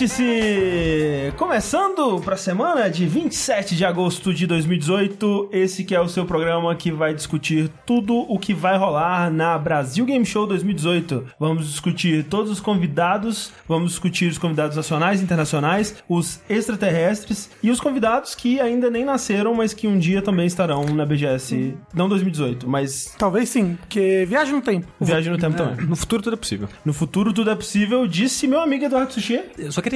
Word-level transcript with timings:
Vértice! 0.00 1.34
Começando 1.36 2.20
para 2.20 2.34
a 2.34 2.38
semana 2.38 2.88
de 2.88 3.06
27 3.06 3.76
de 3.76 3.84
agosto 3.84 4.32
de 4.32 4.46
2018, 4.46 5.50
esse 5.52 5.84
que 5.84 5.94
é 5.94 6.00
o 6.00 6.08
seu 6.08 6.24
programa 6.24 6.74
que 6.74 6.90
vai 6.90 7.12
discutir 7.12 7.70
tudo 7.84 8.14
o 8.16 8.38
que 8.38 8.54
vai 8.54 8.78
rolar 8.78 9.30
na 9.30 9.58
Brasil 9.58 10.06
Game 10.06 10.24
Show 10.24 10.46
2018. 10.46 11.26
Vamos 11.38 11.70
discutir 11.70 12.24
todos 12.24 12.50
os 12.50 12.60
convidados, 12.60 13.52
vamos 13.68 13.90
discutir 13.90 14.30
os 14.30 14.38
convidados 14.38 14.74
nacionais 14.74 15.20
e 15.20 15.24
internacionais, 15.24 15.96
os 16.08 16.40
extraterrestres 16.48 17.50
e 17.62 17.70
os 17.70 17.78
convidados 17.78 18.34
que 18.34 18.58
ainda 18.58 18.88
nem 18.88 19.04
nasceram, 19.04 19.52
mas 19.52 19.74
que 19.74 19.86
um 19.86 19.98
dia 19.98 20.22
também 20.22 20.46
estarão 20.46 20.84
na 20.84 21.04
BGS, 21.04 21.74
não 21.92 22.08
2018, 22.08 22.66
mas 22.66 23.14
Talvez 23.18 23.50
sim, 23.50 23.76
porque 23.80 24.24
viagem 24.26 24.54
no 24.54 24.62
tempo. 24.62 24.86
viagem 24.98 25.30
no 25.30 25.38
tempo 25.38 25.56
também. 25.56 25.86
No 25.86 25.96
futuro 25.96 26.22
tudo 26.22 26.34
é 26.34 26.38
possível. 26.38 26.68
No 26.84 26.94
futuro 26.94 27.34
tudo 27.34 27.50
é 27.50 27.54
possível, 27.54 28.06
disse 28.06 28.46
meu 28.46 28.60
amigo 28.60 28.86
Eduardo 28.86 29.12
Sushi. 29.12 29.40
Eu 29.58 29.70
só 29.70 29.82
queria 29.82 29.89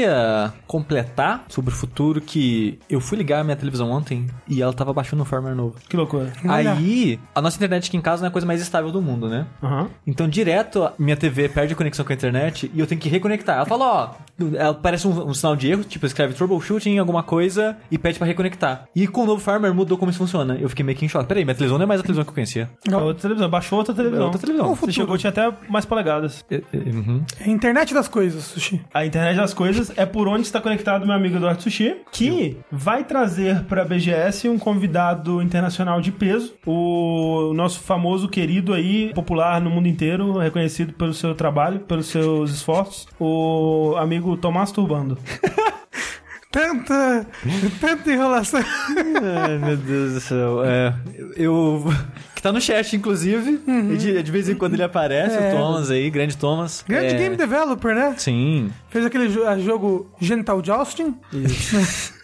completar 0.67 1.45
sobre 1.49 1.73
o 1.73 1.77
futuro 1.77 2.21
que 2.21 2.79
eu 2.89 3.01
fui 3.01 3.19
ligar 3.19 3.41
a 3.41 3.45
minha 3.45 3.57
televisão 3.57 3.91
ontem 3.91 4.27
e 4.49 4.63
ela 4.63 4.73
tava 4.73 4.93
baixando 4.93 5.23
um 5.23 5.27
firmware 5.27 5.55
novo. 5.55 5.77
Que 5.89 5.97
loucura. 5.97 6.33
Aí, 6.49 7.19
a 7.35 7.41
nossa 7.41 7.57
internet 7.57 7.89
aqui 7.89 7.97
em 7.97 8.01
casa 8.01 8.23
não 8.23 8.27
é 8.27 8.29
a 8.29 8.33
coisa 8.33 8.47
mais 8.47 8.61
estável 8.61 8.91
do 8.91 9.01
mundo, 9.01 9.29
né? 9.29 9.47
Aham. 9.63 9.89
Então, 10.07 10.29
direto, 10.29 10.91
minha 10.99 11.17
TV 11.17 11.49
perde 11.49 11.73
a 11.73 11.77
conexão 11.77 12.05
com 12.05 12.13
a 12.13 12.17
internet 12.17 12.71
e 12.75 12.81
eu 12.81 12.87
tenho 12.87 13.01
que 13.01 13.09
reconectar. 13.09 13.57
Ela 13.57 13.67
fala, 13.67 13.85
ó, 13.85 14.11
ela 14.57 14.75
parece 14.75 15.07
um, 15.07 15.29
um 15.29 15.35
sinal 15.35 15.57
de 15.57 15.71
erro, 15.71 15.85
tipo, 15.85 16.07
escreve 16.07 16.35
troubleshooting, 16.35 16.99
alguma 16.99 17.23
coisa, 17.23 17.77
e 17.91 17.99
pede 17.99 18.19
pra 18.19 18.27
reconectar. 18.27 18.89
E 18.95 19.07
com 19.07 19.23
o 19.23 19.27
novo 19.27 19.41
firmware 19.41 19.75
mudou 19.75 19.97
como 19.99 20.11
isso 20.11 20.19
funciona. 20.19 20.57
Eu 20.57 20.69
fiquei 20.69 20.85
meio 20.85 20.99
que 20.99 21.05
em 21.05 21.09
choque. 21.09 21.27
Peraí, 21.27 21.45
minha 21.45 21.55
televisão 21.55 21.79
não 21.79 21.85
é 21.85 21.87
mais 21.87 22.01
a 22.01 22.03
televisão 22.03 22.25
que 22.25 22.31
eu 22.31 22.35
conhecia. 22.35 22.71
É 22.91 22.97
outra 22.97 23.23
televisão, 23.23 23.49
baixou 23.49 23.79
outra 23.79 23.95
televisão. 23.95 24.23
É 24.23 24.27
outra 24.27 24.41
televisão. 24.41 24.75
Você 24.75 24.93
chegou, 24.93 25.19
tinha 25.19 25.31
até 25.31 25.53
mais 25.69 25.85
polegadas. 25.85 26.45
É, 26.51 26.57
é, 26.57 26.77
uhum. 26.77 27.25
É 27.41 27.45
a 27.45 27.49
internet 27.49 27.95
das 27.95 28.09
coisas, 28.09 28.45
Sushi. 28.45 28.81
A 28.93 29.05
internet 29.05 29.37
das 29.37 29.55
coisas 29.55 29.74
é 29.97 30.07
por 30.07 30.29
onde 30.29 30.43
está 30.43 30.61
conectado 30.61 31.07
meu 31.07 31.15
amigo 31.15 31.37
Eduardo 31.37 31.63
Sushi, 31.63 31.97
que 32.13 32.57
vai 32.71 33.05
trazer 33.05 33.65
para 33.65 33.83
a 33.83 33.85
BGS 33.85 34.49
um 34.49 34.59
convidado 34.59 35.43
internacional 35.43 36.01
de 36.01 36.13
peso, 36.13 36.55
o 36.67 37.53
nosso 37.55 37.81
famoso, 37.81 38.29
querido 38.29 38.73
aí, 38.73 39.13
popular 39.15 39.61
no 39.61 39.71
mundo 39.71 39.89
inteiro, 39.89 40.39
reconhecido 40.39 40.93
pelo 40.95 41.13
seu 41.13 41.35
trabalho, 41.35 41.81
pelos 41.81 42.07
seus 42.07 42.51
esforços, 42.53 43.07
o 43.19 43.95
amigo 43.99 44.37
Tomás 44.37 44.73
Turbando. 44.73 45.19
Tanta, 46.55 47.27
tanta 47.81 48.13
enrolação. 48.13 48.61
Ai, 48.63 49.59
meu 49.59 49.77
Deus 49.77 50.13
do 50.13 50.21
céu. 50.21 50.65
É, 50.65 50.95
eu. 51.37 51.85
Que 52.33 52.41
tá 52.41 52.53
no 52.53 52.61
chat, 52.61 52.95
inclusive. 52.95 53.61
E 53.93 53.97
de, 53.97 54.23
de 54.23 54.31
vez 54.31 54.49
em 54.49 54.55
quando 54.55 54.75
ele 54.75 54.85
aparece, 54.85 55.37
É. 55.37 55.53
o 55.53 55.57
Thomas 55.57 55.91
aí, 55.91 56.09
grande 56.11 56.37
Thomas. 56.37 56.85
Grande 56.87 57.15
É, 57.15 57.19
game 57.19 57.35
developer, 57.37 57.93
né? 57.93 58.15
Sim. 58.19 58.71
Fez 58.89 59.05
aquele 59.05 59.27
jo- 59.29 59.43
jogo 59.63 60.09
Genital 60.21 60.63
Jousting. 60.65 61.17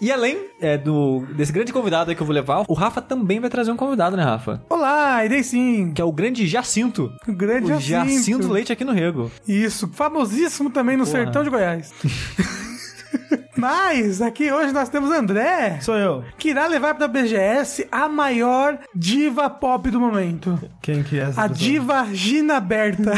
E 0.00 0.12
além 0.12 0.38
é, 0.60 0.78
do, 0.78 1.26
desse 1.34 1.50
grande 1.52 1.72
convidado 1.72 2.08
aí 2.08 2.14
que 2.14 2.22
eu 2.22 2.26
vou 2.26 2.32
levar, 2.32 2.62
o 2.68 2.72
Rafa 2.72 3.02
também 3.02 3.40
vai 3.40 3.50
trazer 3.50 3.72
um 3.72 3.76
convidado, 3.76 4.16
né, 4.16 4.22
Rafa? 4.22 4.62
Olá, 4.70 5.24
irei 5.24 5.42
sim. 5.42 5.90
Que 5.92 6.00
é 6.00 6.04
o 6.04 6.12
grande 6.12 6.46
Jacinto. 6.46 7.10
O 7.26 7.32
grande 7.32 7.64
o 7.64 7.80
Jacinto. 7.80 8.08
Jacinto 8.12 8.48
Leite 8.52 8.72
aqui 8.72 8.84
no 8.84 8.92
Rego. 8.92 9.28
Isso, 9.48 9.88
famosíssimo 9.92 10.70
também 10.70 10.96
no 10.96 11.04
Porra. 11.04 11.16
sertão 11.18 11.42
de 11.42 11.50
Goiás. 11.50 11.92
Mas 13.56 14.22
aqui 14.22 14.52
hoje 14.52 14.72
nós 14.72 14.88
temos 14.88 15.10
André, 15.10 15.78
Sou 15.80 15.96
eu. 15.96 16.24
que 16.38 16.50
irá 16.50 16.66
levar 16.66 16.94
pra 16.94 17.08
BGS 17.08 17.88
a 17.90 18.08
maior 18.08 18.78
diva 18.94 19.50
pop 19.50 19.90
do 19.90 19.98
momento. 20.00 20.58
Quem 20.80 21.02
que 21.02 21.18
é 21.18 21.22
essa 21.24 21.42
A 21.42 21.48
pessoa? 21.48 21.58
diva 21.68 22.06
Gina 22.12 22.60
Berta. 22.60 23.12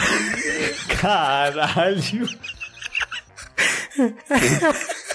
Caralho. 1.00 2.26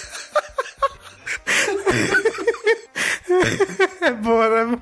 É 4.02 4.12
boa, 4.14 4.66
né? 4.66 4.78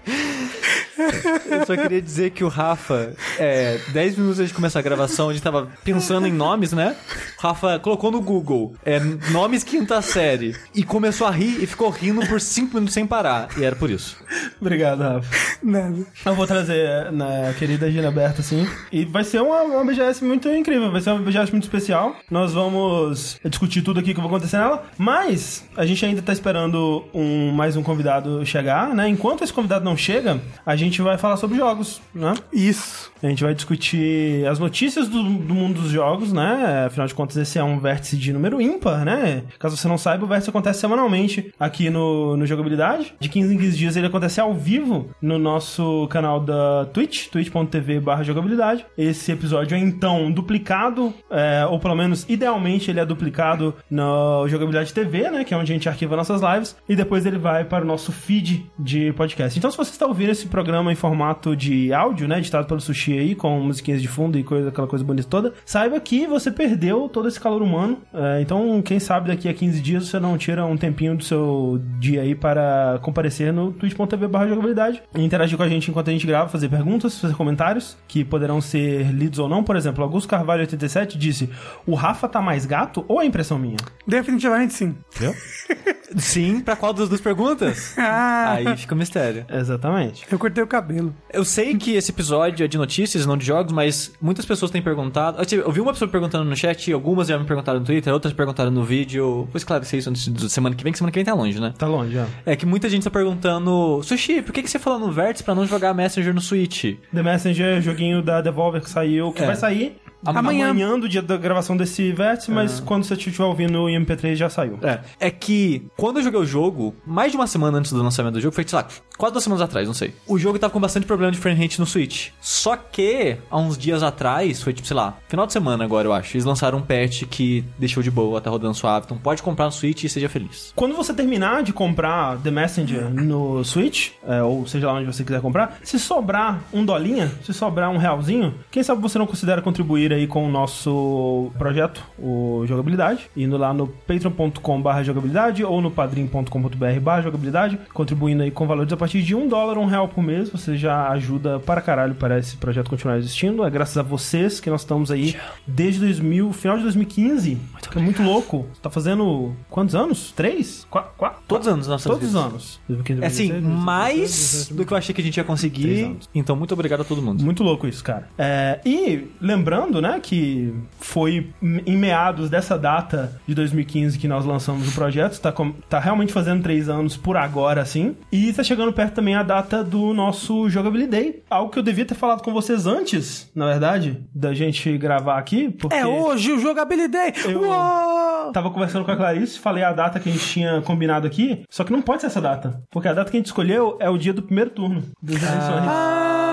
Eu 1.50 1.66
só 1.66 1.76
queria 1.76 2.02
dizer 2.02 2.32
que 2.32 2.44
o 2.44 2.48
Rafa, 2.48 3.14
é, 3.40 3.80
10 3.92 4.18
minutos 4.18 4.40
antes 4.40 4.50
de 4.50 4.56
começar 4.56 4.80
a 4.80 4.82
gravação, 4.82 5.30
a 5.30 5.34
gente 5.34 5.42
tava 5.42 5.70
pensando 5.84 6.28
em 6.28 6.32
nomes, 6.32 6.72
né? 6.72 6.96
O 7.40 7.42
Rafa 7.42 7.80
colocou 7.80 8.12
no 8.12 8.22
Google 8.22 8.76
é, 8.86 9.00
nomes 9.32 9.64
quinta 9.64 10.02
série 10.02 10.56
e 10.76 10.84
começou 10.84 11.26
a 11.26 11.32
rir 11.32 11.64
e 11.64 11.66
ficou 11.66 11.90
rindo 11.90 12.26
por 12.28 12.40
5 12.40 12.74
minutos 12.74 12.94
sem 12.94 13.06
parar. 13.06 13.50
E 13.58 13.64
era 13.64 13.76
por 13.76 13.90
isso. 13.90 14.18
Obrigado, 14.60 15.02
Rafa. 15.02 15.58
Nada. 15.64 16.06
Eu 16.26 16.36
vou 16.36 16.46
trazer 16.46 17.12
na 17.12 17.54
querida 17.58 17.90
Gina 17.90 18.12
Berta, 18.12 18.42
assim. 18.42 18.68
E 18.92 19.06
vai 19.06 19.24
ser 19.24 19.42
uma, 19.42 19.62
uma 19.64 19.86
BGS 19.86 20.24
muito 20.24 20.50
incrível, 20.50 20.92
vai 20.92 21.02
ser 21.02 21.12
uma 21.12 21.22
BGS 21.22 21.52
muito 21.52 21.64
especial. 21.64 22.16
Nós 22.30 22.54
vamos 22.54 23.40
discutir 23.44 23.82
tudo 23.82 24.00
aqui 24.00 24.14
que 24.14 24.20
vai 24.20 24.28
acontecer 24.28 24.58
nela. 24.58 24.84
Mas 24.98 25.66
a 25.76 25.86
gente 25.86 26.06
ainda 26.06 26.22
tá 26.22 26.34
esperando 26.34 27.06
um, 27.14 27.52
mais 27.52 27.76
um 27.76 27.84
convidado 27.84 28.33
chegar, 28.46 28.94
né? 28.94 29.08
Enquanto 29.08 29.44
esse 29.44 29.54
convidado 29.54 29.86
não 29.86 29.98
chega, 29.98 30.40
a 30.66 30.76
gente 30.76 31.02
vai 31.02 31.18
falar 31.18 31.38
sobre 31.38 31.58
jogos, 31.58 32.02
né? 32.14 32.34
Isso. 32.52 33.12
A 33.22 33.28
gente 33.28 33.44
vai 33.44 33.54
discutir 33.54 34.46
as 34.48 34.60
notícias 34.60 35.08
do, 35.08 35.24
do 35.24 35.54
mundo 35.54 35.82
dos 35.82 35.92
jogos, 35.92 36.34
né? 36.34 36.86
Afinal 36.88 37.08
de 37.08 37.14
contas, 37.14 37.38
esse 37.38 37.58
é 37.58 37.64
um 37.64 37.80
vértice 37.80 38.18
de 38.18 38.34
número 38.34 38.62
ímpar, 38.62 39.06
né? 39.06 39.44
Caso 39.58 39.78
você 39.78 39.88
não 39.88 39.98
saiba, 39.98 40.26
o 40.26 40.28
vértice 40.28 40.50
acontece 40.50 40.82
semanalmente 40.82 41.54
aqui 41.60 41.90
no, 41.90 42.36
no 42.36 42.46
Jogabilidade. 42.46 43.14
De 43.20 43.30
15 43.30 43.56
em 43.56 43.58
15 43.58 43.78
dias 43.78 43.96
ele 43.96 44.08
acontece 44.08 44.42
ao 44.42 44.54
vivo 44.54 45.10
no 45.22 45.40
nosso 45.40 46.08
canal 46.10 46.40
da 46.40 46.86
Twitch, 46.94 47.30
twitch.tv 47.30 48.00
barra 48.02 48.24
jogabilidade. 48.24 48.86
Esse 48.98 49.32
episódio 49.32 49.76
é 49.76 49.80
então 49.80 50.32
duplicado, 50.32 51.14
é, 51.30 51.66
ou 51.66 51.80
pelo 51.80 51.96
menos 51.96 52.26
idealmente 52.28 52.92
ele 52.92 53.00
é 53.00 53.06
duplicado 53.06 53.74
no 53.90 54.48
Jogabilidade 54.48 54.94
TV, 54.94 55.30
né? 55.30 55.44
Que 55.44 55.54
é 55.54 55.58
onde 55.58 55.72
a 55.72 55.76
gente 55.76 55.88
arquiva 55.88 56.16
nossas 56.16 56.42
lives. 56.42 56.76
E 56.88 56.96
depois 56.96 57.26
ele 57.26 57.38
vai 57.38 57.64
para 57.64 57.84
o 57.84 57.88
nosso 57.88 58.12
feed 58.26 58.72
de 58.80 59.12
podcast. 59.14 59.58
Então, 59.58 59.70
se 59.70 59.78
você 59.78 59.92
está 59.92 60.06
ouvindo 60.06 60.32
esse 60.32 60.48
programa 60.48 60.92
em 60.92 60.96
formato 60.96 61.56
de 61.56 61.94
áudio, 61.94 62.28
né? 62.28 62.40
Editado 62.40 62.66
pelo 62.68 62.80
Sushi 62.80 63.18
aí, 63.18 63.36
com 63.36 63.60
musiquinhas 63.60 64.02
de 64.02 64.08
fundo 64.08 64.38
e 64.38 64.44
coisa, 64.44 64.70
aquela 64.70 64.88
coisa 64.88 65.04
bonita 65.04 65.28
toda, 65.30 65.54
saiba 65.66 66.00
que 66.00 66.26
você 66.26 66.52
perdeu 66.52 67.10
todo 67.10 67.28
esse 67.28 67.40
calor 67.40 67.62
humano. 67.62 68.00
É, 68.14 68.42
então, 68.42 68.82
quem 68.82 69.00
sabe 69.00 69.28
daqui 69.28 69.48
a 69.50 69.54
15 69.54 69.82
dias 69.82 70.08
você 70.08 70.20
não 70.20 70.38
tira 70.38 70.66
um 70.66 70.78
tempinho 70.78 71.16
do 71.16 71.24
seu 71.24 71.82
dia 72.00 72.22
aí 72.22 72.34
para 72.34 73.00
comparecer 73.02 73.52
no 73.52 73.72
twitch.tv 73.72 74.28
barra 74.28 74.48
jogabilidade 74.48 75.04
e 75.16 75.22
interagir 75.22 75.58
com 75.58 75.64
a 75.64 75.70
gente 75.70 75.90
enquanto 75.90 76.10
a 76.10 76.12
gente 76.12 76.26
grava, 76.26 76.50
fazer 76.50 76.70
perguntas, 76.70 77.20
fazer 77.20 77.36
comentários 77.36 77.98
que 78.08 78.24
poderão 78.24 78.62
ser 78.62 79.12
lidos 79.12 79.40
ou 79.40 79.50
não. 79.50 79.64
Por 79.64 79.76
exemplo, 79.76 80.04
Augusto 80.04 80.30
Carvalho 80.30 80.62
87 80.62 81.18
disse: 81.18 81.50
O 81.86 81.96
Rafa 81.96 82.28
tá 82.28 82.42
mais 82.42 82.66
gato 82.66 83.04
ou 83.08 83.22
é 83.22 83.26
impressão 83.26 83.60
minha? 83.60 83.78
Definitivamente 84.08 84.74
sim. 84.74 84.96
Sim, 86.18 86.60
pra 86.60 86.76
qual 86.76 86.94
das 86.94 87.10
duas 87.10 87.22
perguntas? 87.22 87.96
Ah, 88.14 88.54
Aí 88.54 88.78
fica 88.78 88.94
o 88.94 88.98
mistério. 88.98 89.46
Exatamente. 89.50 90.26
eu 90.32 90.38
cortei 90.40 90.64
o 90.64 90.68
cabelo. 90.68 91.14
Eu 91.32 91.44
sei 91.44 91.76
que 91.76 91.96
esse 91.96 92.12
episódio 92.12 92.64
é 92.64 92.68
de 92.68 92.78
notícias, 92.78 93.26
não 93.26 93.36
de 93.38 93.46
jogos, 93.46 93.74
mas 93.74 94.12
muitas 94.22 94.46
pessoas 94.46 94.70
têm 94.72 94.82
perguntado. 94.82 95.38
Eu 95.52 95.72
vi 95.72 95.82
uma 95.82 95.92
pessoa 95.94 96.10
perguntando 96.10 96.46
no 96.46 96.56
chat, 96.56 96.92
algumas 96.94 97.28
já 97.28 97.38
me 97.38 97.46
perguntaram 97.46 97.80
no 97.80 97.86
Twitter, 97.86 98.14
outras 98.14 98.34
perguntaram 98.34 98.72
no 98.72 98.84
vídeo. 98.84 99.46
Vou 99.46 99.56
esclarecer 99.56 100.00
isso 100.00 100.10
antes 100.10 100.32
de 100.32 100.50
semana 100.50 100.76
que 100.76 100.84
vem, 100.84 100.92
que 100.92 100.98
semana 101.00 101.12
que 101.12 101.18
vem 101.18 101.26
tá 101.26 101.34
longe, 101.34 101.60
né? 101.60 101.74
Tá 101.78 101.88
longe, 101.88 102.14
já. 102.14 102.28
É 102.46 102.56
que 102.56 102.66
muita 102.66 102.88
gente 102.90 103.04
tá 103.04 103.10
perguntando, 103.10 104.02
Sushi, 104.04 104.42
por 104.42 104.52
que, 104.54 104.62
que 104.64 104.70
você 104.70 104.80
falou 104.80 105.00
no 105.00 105.12
Vértice 105.12 105.44
pra 105.44 105.56
não 105.56 105.66
jogar 105.66 105.94
Messenger 105.94 106.34
no 106.34 106.42
Switch? 106.42 106.96
The 107.14 107.24
Messenger, 107.24 107.82
joguinho 107.82 108.22
da 108.22 108.42
Devolver 108.42 108.82
que 108.82 108.90
saiu, 108.90 109.32
que 109.32 109.42
É. 109.44 109.46
vai 109.48 109.56
sair 109.56 109.96
Amanhã. 110.26 110.70
amanhã 110.70 111.00
do 111.00 111.08
dia 111.10 111.22
da 111.22 111.38
gravação 111.38 111.76
desse 111.76 112.12
vértice, 112.12 112.52
mas 112.52 112.80
quando 112.80 113.04
você 113.04 113.14
estiver 113.14 113.44
ouvindo 113.44 113.82
o 113.82 113.88
MP3 113.88 114.36
já 114.36 114.50
saiu. 114.50 114.80
É. 114.82 115.00
É 115.20 115.32
que 115.32 115.88
quando 115.98 116.18
eu 116.18 116.24
joguei 116.24 116.40
o 116.40 116.46
jogo, 116.46 116.96
mais 117.06 117.32
de 117.32 117.38
uma 117.38 117.48
semana 117.48 117.78
antes 117.78 117.92
do 117.92 118.02
lançamento 118.02 118.34
do 118.34 118.42
jogo, 118.42 118.54
foi, 118.54 118.66
sei 118.68 118.78
lá, 118.78 118.88
quase 119.18 119.34
duas 119.34 119.44
semanas 119.44 119.62
atrás, 119.62 119.88
não 119.88 119.94
sei. 119.94 120.14
O 120.28 120.38
jogo 120.38 120.58
tava 120.60 120.72
com 120.72 120.80
bastante 120.80 121.06
problema 121.06 121.32
de 121.32 121.38
frame 121.38 121.60
rate 121.60 121.80
no 121.80 121.86
Switch. 121.86 122.30
Só 122.42 122.76
que, 122.76 123.38
há 123.50 123.58
uns 123.58 123.78
dias 123.78 124.04
atrás, 124.04 124.62
foi 124.62 124.74
tipo, 124.74 124.88
sei 124.88 124.96
lá, 124.96 125.18
final 125.28 125.46
de 125.46 125.54
semana 125.54 125.84
agora, 125.84 126.08
eu 126.08 126.14
acho, 126.14 126.36
eles 126.36 126.46
lançaram 126.46 126.78
um 126.78 126.82
patch 126.82 127.24
que 127.30 127.64
deixou 127.78 128.02
de 128.02 128.12
boa, 128.12 128.40
tá 128.42 128.50
rodando 128.50 128.74
suave. 128.74 129.06
Então 129.06 129.18
pode 129.18 129.42
comprar 129.42 129.66
no 129.66 129.72
Switch 129.72 130.04
e 130.04 130.10
seja 130.10 130.30
feliz. 130.30 130.72
Quando 130.76 130.96
você 130.96 131.14
terminar 131.14 131.64
de 131.64 131.74
comprar 131.74 132.38
The 132.38 132.52
Messenger 132.52 133.10
no 133.10 133.64
Switch, 133.64 134.12
é, 134.28 134.42
ou 134.42 134.66
seja 134.68 134.88
lá 134.88 134.94
onde 134.94 135.06
você 135.06 135.24
quiser 135.24 135.42
comprar, 135.42 135.78
se 135.84 136.00
sobrar 136.00 136.62
um 136.74 136.86
dolinha, 136.86 137.32
se 137.44 137.54
sobrar 137.54 137.90
um 137.90 137.98
realzinho, 137.98 138.54
quem 138.72 138.84
sabe 138.84 139.02
você 139.02 139.18
não 139.18 139.28
considera 139.28 139.62
contribuir 139.62 140.13
aí 140.14 140.28
com 140.28 140.46
o 140.48 140.52
nosso 140.52 141.52
projeto, 141.58 142.04
o 142.20 142.64
Jogabilidade, 142.68 143.30
indo 143.36 143.58
lá 143.58 143.74
no 143.74 143.88
patreon.com 143.88 144.84
jogabilidade 145.04 145.64
ou 145.64 145.82
no 145.82 145.92
padrim.com.br 145.92 147.00
barra 147.02 147.22
jogabilidade, 147.22 147.78
contribuindo 147.94 148.44
aí 148.44 148.52
com 148.52 148.66
valores 148.68 148.92
a 148.94 148.98
partir 148.98 149.22
de 149.22 149.36
um 149.36 149.48
dólar, 149.48 149.78
um 149.78 149.86
real 149.86 150.08
por 150.08 150.24
mês, 150.24 150.50
você 150.50 150.76
já 150.78 151.10
ajuda 151.10 151.60
para 151.60 151.82
caralho 151.82 152.16
para 152.16 152.38
esse 152.40 152.58
projeto 152.58 152.90
continuar 152.90 153.18
existindo. 153.18 153.64
É 153.64 153.70
graças 153.70 153.98
a 153.98 154.04
vocês 154.04 154.60
que 154.60 154.70
nós 154.70 154.82
estamos 154.82 155.12
aí 155.12 155.36
desde 155.68 156.00
2000, 156.02 156.52
final 156.54 156.78
de 156.78 156.84
2015. 156.84 157.58
que 157.92 157.98
é 157.98 158.02
muito 158.02 158.24
louco. 158.24 158.66
Tá 158.82 158.90
fazendo 158.90 159.54
quantos 159.70 159.96
anos? 159.96 160.32
Três? 160.32 160.86
Qua- 160.90 161.04
qua- 161.18 161.36
Todos 161.48 161.68
os 161.68 161.74
anos 161.90 162.04
Todos 162.04 162.30
os 162.30 162.36
anos. 162.36 162.80
2015, 162.88 163.24
É 163.24 163.28
assim, 163.28 163.48
2016, 163.50 163.62
2017, 163.64 163.86
mais 163.86 164.20
2018, 164.20 164.76
do 164.78 164.86
que 164.86 164.94
eu 164.94 164.98
achei 164.98 165.16
que 165.16 165.22
a 165.22 165.24
gente 165.24 165.38
ia 165.38 165.44
conseguir. 165.44 166.18
Então, 166.34 166.56
muito 166.56 166.74
obrigado 166.74 167.02
a 167.02 167.04
todo 167.04 167.22
mundo. 167.22 167.44
Muito 167.44 167.64
louco 167.64 167.88
isso, 167.88 168.04
cara. 168.04 168.28
É, 168.38 168.80
e 168.86 169.28
lembrando, 169.40 170.02
né, 170.04 170.20
que 170.22 170.74
foi 171.00 171.50
em 171.62 171.98
meados 171.98 172.50
dessa 172.50 172.78
data 172.78 173.40
de 173.48 173.56
2015 173.56 174.20
que 174.20 174.28
nós 174.28 174.46
lançamos 174.46 174.88
o 174.88 174.94
projeto, 174.94 175.40
tá, 175.40 175.52
com- 175.52 175.72
tá 175.90 176.00
realmente 176.00 176.32
fazendo 176.34 176.62
três 176.62 176.90
anos 176.90 177.18
por 177.18 177.38
agora, 177.38 177.82
assim. 177.82 178.16
E 178.32 178.52
tá 178.54 178.64
chegando 178.64 178.92
perto 178.94 179.14
também 179.16 179.36
a 179.36 179.44
data 179.44 179.84
do 179.84 180.14
nosso 180.14 180.70
Jogability 180.70 181.10
Day. 181.10 181.44
Algo 181.50 181.72
que 181.72 181.80
eu 181.80 181.84
devia 181.84 182.06
ter 182.06 182.16
falado 182.16 182.42
com 182.44 182.52
vocês 182.54 182.86
antes, 182.86 183.50
na 183.56 183.66
verdade, 183.68 184.22
da 184.36 184.54
gente 184.54 184.96
gravar 184.98 185.38
aqui, 185.38 185.70
porque... 185.70 185.96
É 185.96 186.06
hoje 186.06 186.52
o 186.52 186.60
jogabilidade. 186.60 187.42
Eu- 187.50 187.62
Uou! 187.64 188.52
Tava 188.52 188.70
conversando 188.70 189.06
com 189.06 189.12
a 189.12 189.16
Clarice, 189.16 189.58
falei 189.58 189.84
a 189.84 189.94
data 189.94 190.20
que 190.20 190.28
a 190.30 190.32
gente 190.32 190.46
tinha 190.46 190.82
combinado 190.82 191.26
aqui, 191.26 191.64
só 191.70 191.84
que 191.84 191.92
não 191.94 192.02
pode 192.02 192.22
ser 192.22 192.28
essa 192.28 192.42
data. 192.42 192.82
Porque 192.92 193.08
a 193.08 193.14
data 193.14 193.32
que 193.32 193.38
a 193.38 193.40
gente 193.40 193.46
escolheu 193.48 193.98
é 194.00 194.10
o 194.10 194.18
dia 194.18 194.34
do 194.34 194.44
primeiro 194.44 194.70
turno 194.70 195.02
das 195.22 195.38
eleições. 195.42 195.84
Ah, 195.88 196.53